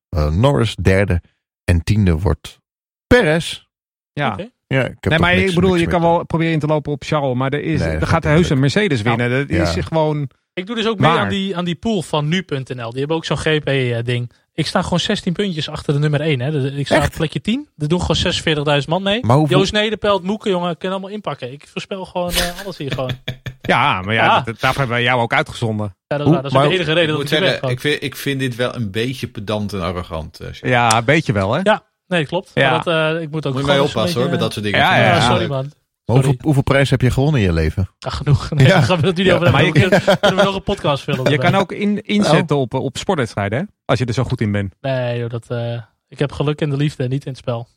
eh, 0.09 0.31
Norris 0.31 0.75
derde. 0.75 1.23
En 1.65 1.83
tiende 1.85 2.19
wordt 2.19 2.59
Perez. 3.07 3.65
Ja. 4.13 4.37
Ja, 4.67 4.81
ik 4.85 4.97
heb 5.01 5.11
Nee, 5.11 5.19
maar 5.19 5.35
niks- 5.35 5.49
ik 5.49 5.55
bedoel, 5.55 5.75
je 5.75 5.87
kan 5.87 6.01
wel 6.01 6.25
proberen 6.25 6.53
in 6.53 6.59
te 6.59 6.67
lopen 6.67 6.93
op 6.93 7.05
Charles, 7.05 7.37
maar 7.37 7.51
er, 7.53 7.63
is, 7.63 7.81
Nee, 7.81 7.89
er 7.89 8.01
dat 8.01 8.09
gaat 8.09 8.25
heus 8.25 8.51
een 8.51 8.61
Mercedes 8.61 9.03
winnen. 9.03 9.31
Dat 9.31 9.49
Ja. 9.49 9.63
is 9.77 9.85
gewoon... 9.85 10.31
Ik 10.55 10.67
doe 10.67 10.77
dus 10.77 10.87
ook 10.87 10.99
mee 10.99 11.11
aan 11.11 11.29
die, 11.29 11.57
aan 11.57 11.65
die 11.65 11.75
pool 11.75 12.03
van 12.03 12.29
nu.nl. 12.29 12.91
Die 12.91 12.99
hebben 12.99 13.17
ook 13.17 13.25
zo'n 13.25 13.39
GP-ding. 13.39 14.31
Ik 14.55 14.67
sta 14.67 14.83
gewoon 14.83 15.01
16 15.01 15.33
puntjes 15.33 15.69
achter 15.69 15.93
de 15.93 15.99
nummer 15.99 16.21
1. 16.21 16.41
Hè. 16.41 16.71
Ik 16.77 16.87
sta 16.87 17.05
op 17.05 17.11
plekje 17.17 17.41
10. 17.41 17.69
Er 17.79 17.89
doen 17.89 18.01
gewoon 18.03 18.81
46.000 18.83 18.89
man 18.89 19.03
mee. 19.03 19.21
Hoeveel- 19.27 19.59
Joost 19.59 19.73
Nederpelt, 19.73 20.23
Moeken, 20.23 20.51
jongen, 20.51 20.77
kunnen 20.77 20.99
allemaal 20.99 21.15
inpakken. 21.17 21.53
Ik 21.53 21.67
voorspel 21.69 22.05
gewoon 22.05 22.31
eh, 22.31 22.61
alles 22.65 22.79
hier 22.79 22.93
gewoon. 22.93 23.11
Ja, 23.63 24.03
maar 24.03 24.15
ja, 24.15 24.25
Ja. 24.25 24.41
dat- 24.41 24.61
daarvoor 24.61 24.79
hebben 24.81 24.97
we 24.97 25.03
jou 25.03 25.21
ook 25.21 25.33
uitgezonden. 25.33 25.87
Ja, 26.07 26.17
dat, 26.17 26.19
is 26.19 26.25
Hoe- 26.25 26.33
waar. 26.33 26.43
dat 26.43 26.51
is 26.51 26.57
ook 26.57 26.63
maar- 26.63 26.71
de 26.71 26.77
enige 26.79 26.93
reden 26.93 27.09
Ik 27.11 27.15
dat 27.15 27.23
ik 27.23 27.29
zeggen, 27.39 27.55
gewoon. 27.59 27.71
ik 27.71 27.81
vind, 27.81 28.03
ik 28.03 28.17
vind 28.17 28.41
dit 28.41 28.57
wel 28.57 28.75
een 28.75 28.91
beetje 28.91 29.27
pedant 29.29 29.73
en 29.73 29.81
arrogant. 29.83 30.41
eh. 30.41 30.53
Ja, 30.71 30.97
een 30.99 31.05
beetje 31.05 31.33
wel, 31.33 31.53
hè? 31.53 31.61
Nee, 32.07 32.27
klopt. 32.27 32.51
Ja. 32.55 32.71
Maar 32.71 32.83
dat, 32.85 33.15
eh, 33.17 33.23
ik 33.23 33.31
moet 33.31 33.47
ook 33.47 33.53
Moet 33.53 33.63
je 33.65 33.69
mee 33.71 33.83
oppassen 33.83 34.21
hoor, 34.21 34.31
met 34.31 34.41
dat 34.41 34.53
soort 34.53 34.65
dingen. 34.65 34.79
Ja, 34.81 34.97
ja, 34.97 35.05
Ja, 35.07 35.21
sorry 35.21 35.47
man. 35.47 35.73
Maar 36.15 36.25
Hoeveel, 36.25 36.45
hoeveel 36.45 36.63
prijs 36.63 36.91
heb 36.91 37.01
je 37.01 37.11
gewonnen 37.11 37.41
in 37.41 37.47
je 37.47 37.53
leven? 37.53 37.89
Ja, 37.99 38.11
genoeg. 38.11 38.51
Nee, 38.51 38.67
Ja. 38.67 38.73
daar 38.73 38.83
gaan 38.83 39.01
we 39.01 39.07
het 39.07 39.17
nu 39.17 39.23
niet 39.23 39.33
Ja, 39.33 39.39
over 39.39 39.53
maar 39.53 39.65
je- 39.65 39.73
Kunnen 39.73 40.37
we 40.37 40.43
nog 40.45 40.55
een 40.55 40.63
podcast 40.63 41.03
filmen? 41.03 41.31
Je 41.31 41.39
kan 41.39 41.55
ook 41.55 41.73
in, 41.73 42.03
inzetten 42.03 42.57
op, 42.57 42.75
op 42.75 42.97
sportwedstrijden, 42.97 43.59
hè? 43.59 43.65
Als 43.85 43.99
je 43.99 44.05
er 44.05 44.15
zo 44.15 44.25
goed 44.25 44.41
in 44.41 44.53
bent. 44.53 44.75
Nee, 44.81 45.19
joh, 45.19 45.31
dat, 45.31 45.51
eh, 45.51 45.83
ik 46.09 46.19
heb 46.19 46.33
geluk 46.33 46.61
in 46.61 46.71
de 46.71 46.77
liefde, 46.77 47.09
niet 47.09 47.25
in 47.25 47.31
het 47.31 47.41
spel. 47.41 47.69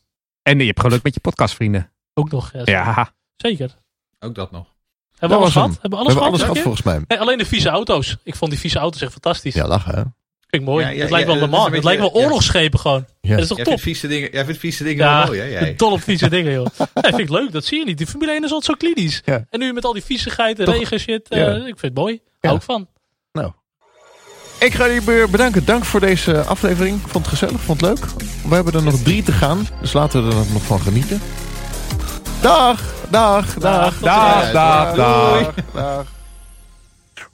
En 0.41 0.59
je 0.59 0.65
hebt 0.65 0.79
geluk 0.79 1.03
met 1.03 1.13
je 1.13 1.19
podcastvrienden. 1.19 1.91
Ook 2.13 2.31
nog. 2.31 2.51
Ja, 2.51 2.57
zeker. 2.59 2.73
Ja, 2.73 3.11
Zeker. 3.35 3.77
Ook 4.19 4.35
dat 4.35 4.51
nog. 4.51 4.65
Hebben 5.17 5.19
we 5.19 5.27
Dat 5.27 5.37
alles 5.37 5.51
gehad? 5.53 5.81
Hebben 5.81 5.89
we 5.89 5.89
We 5.89 6.01
alles 6.01 6.07
hebben 6.13 6.27
alles 6.27 6.39
gehad? 6.41 6.57
gehad 6.57 6.63
volgens 6.63 6.83
mij. 6.83 7.03
Nee, 7.07 7.19
alleen 7.19 7.37
de 7.37 7.45
vieze 7.45 7.69
auto's. 7.69 8.17
Ik 8.23 8.35
vond 8.35 8.51
die 8.51 8.59
vieze 8.59 8.79
auto's 8.79 9.01
echt 9.01 9.11
fantastisch. 9.11 9.53
Ja, 9.53 9.67
lachen 9.67 9.95
hè? 9.95 10.03
Vind 10.53 10.65
ik 10.65 10.71
mooi. 10.71 10.85
Ja, 10.85 10.91
ja, 10.91 11.01
het 11.01 11.09
lijkt 11.11 11.25
wel 11.25 11.35
Le 11.35 11.41
dat 11.41 11.49
Mans. 11.49 11.65
een 11.67 11.73
Het 11.73 11.83
lijkt 11.83 11.99
wel 12.01 12.11
ja. 12.17 12.23
oorlogsschepen 12.23 12.79
gewoon. 12.79 13.05
Ja. 13.21 13.29
Dat 13.31 13.39
is 13.41 13.47
toch 13.47 13.57
Jij 13.57 13.65
top? 13.65 13.79
vindt 13.79 13.81
vieze 13.99 14.07
dingen, 14.07 14.29
jij 14.31 14.45
vindt 14.45 14.59
vieze 14.59 14.83
dingen 14.83 15.05
Ja, 15.05 15.17
wel 15.17 15.25
mooi, 15.25 15.39
hè? 15.39 15.45
Jij? 15.45 15.75
Dol 15.75 15.91
op 15.91 16.01
vieze 16.01 16.29
dingen, 16.29 16.51
joh. 16.53 16.65
Nee, 16.77 16.87
vind 17.03 17.19
ik 17.19 17.29
leuk. 17.29 17.51
Dat 17.51 17.65
zie 17.65 17.79
je 17.79 17.85
niet. 17.85 17.97
Die 17.97 18.07
Formule 18.07 18.31
1 18.31 18.43
is 18.43 18.51
altijd 18.51 18.79
zo 18.79 18.87
klinisch. 18.87 19.21
Ja. 19.25 19.45
En 19.49 19.59
nu 19.59 19.73
met 19.73 19.85
al 19.85 19.93
die 19.93 20.03
viezigheid 20.03 20.59
en 20.59 20.65
regen 20.65 20.99
shit. 20.99 21.27
eh. 21.29 21.55
Ik 21.55 21.63
vind 21.63 21.81
het 21.81 21.93
mooi. 21.93 22.13
Ja. 22.13 22.19
Hou 22.49 22.55
ik 22.55 22.61
van. 22.61 22.87
Ik 24.59 24.73
ga 24.73 24.85
jullie 24.85 25.01
weer 25.01 25.29
bedanken. 25.29 25.65
Dank 25.65 25.85
voor 25.85 25.99
deze 25.99 26.41
aflevering. 26.41 26.95
Ik 27.01 27.07
vond 27.07 27.25
het 27.25 27.37
gezellig, 27.39 27.61
vond 27.61 27.81
het 27.81 27.89
leuk. 27.89 28.05
We 28.47 28.55
hebben 28.55 28.73
er 28.73 28.83
nog 28.83 28.95
drie 29.03 29.23
te 29.23 29.31
gaan. 29.31 29.67
Dus 29.81 29.93
laten 29.93 30.27
we 30.27 30.35
er 30.35 30.45
nog 30.53 30.63
van 30.63 30.79
genieten. 30.79 31.21
Dag, 32.41 32.81
dag, 33.09 33.53
dag, 33.53 33.93
Dag, 33.99 33.99
dag, 33.99 34.51
dag, 34.51 34.95
dag, 34.95 35.53
dag. 35.73 36.05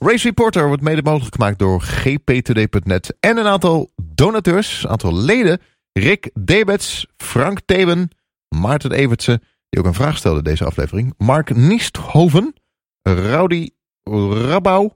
Race 0.02 0.26
Reporter 0.26 0.66
wordt 0.66 0.82
mede 0.82 1.02
mogelijk 1.02 1.34
gemaakt 1.34 1.58
door 1.58 1.80
gptoday.net 1.80 3.16
en 3.20 3.36
een 3.36 3.46
aantal 3.46 3.92
donateurs, 4.02 4.82
een 4.82 4.90
aantal 4.90 5.14
leden. 5.14 5.60
Rick 5.92 6.30
Debets, 6.34 7.06
Frank 7.16 7.60
Theben, 7.64 8.10
Maarten 8.48 8.90
Evertsen, 8.90 9.42
die 9.68 9.80
ook 9.80 9.86
een 9.86 9.94
vraag 9.94 10.16
stelde 10.16 10.42
deze 10.42 10.64
aflevering. 10.64 11.14
Mark 11.18 11.54
Niesthoven, 11.54 12.54
Rowdy 13.02 13.70
Rabau, 14.02 14.90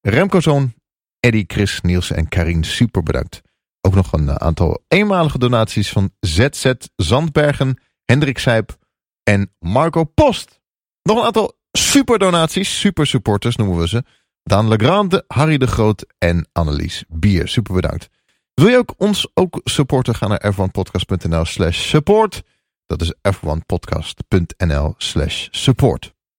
Remco 0.00 0.40
Zoon, 0.40 0.74
Eddie, 1.20 1.44
Chris, 1.46 1.80
Niels 1.80 2.10
en 2.10 2.28
Karin. 2.28 2.64
Super 2.64 3.02
bedankt. 3.02 3.40
Ook 3.80 3.94
nog 3.94 4.12
een 4.12 4.40
aantal 4.40 4.84
eenmalige 4.88 5.38
donaties 5.38 5.90
van 5.90 6.10
ZZ 6.20 6.72
Zandbergen, 6.96 7.80
Hendrik 8.04 8.38
Sijp 8.38 8.76
en 9.22 9.54
Marco 9.58 10.04
Post. 10.04 10.60
Nog 11.02 11.18
een 11.18 11.24
aantal 11.24 11.58
super 11.72 12.18
donaties, 12.18 12.80
super 12.80 13.06
supporters 13.06 13.56
noemen 13.56 13.78
we 13.78 13.88
ze. 13.88 14.04
Daan 14.46 14.68
Legrande, 14.68 15.24
Harry 15.28 15.58
de 15.58 15.66
Groot 15.66 16.06
en 16.18 16.48
Annelies 16.52 17.04
Bier. 17.08 17.48
Super 17.48 17.74
bedankt. 17.74 18.08
Wil 18.54 18.68
je 18.68 18.76
ook 18.76 18.94
ons 18.96 19.28
ook 19.34 19.60
supporten? 19.64 20.14
Ga 20.14 20.26
naar 20.26 20.52
f1podcast.nl 20.52 21.44
slash 21.44 21.88
support. 21.88 22.42
Dat 22.86 23.00
is 23.00 23.14
f1podcast.nl 23.36 24.94
slash 24.96 25.48
support. 25.50 26.13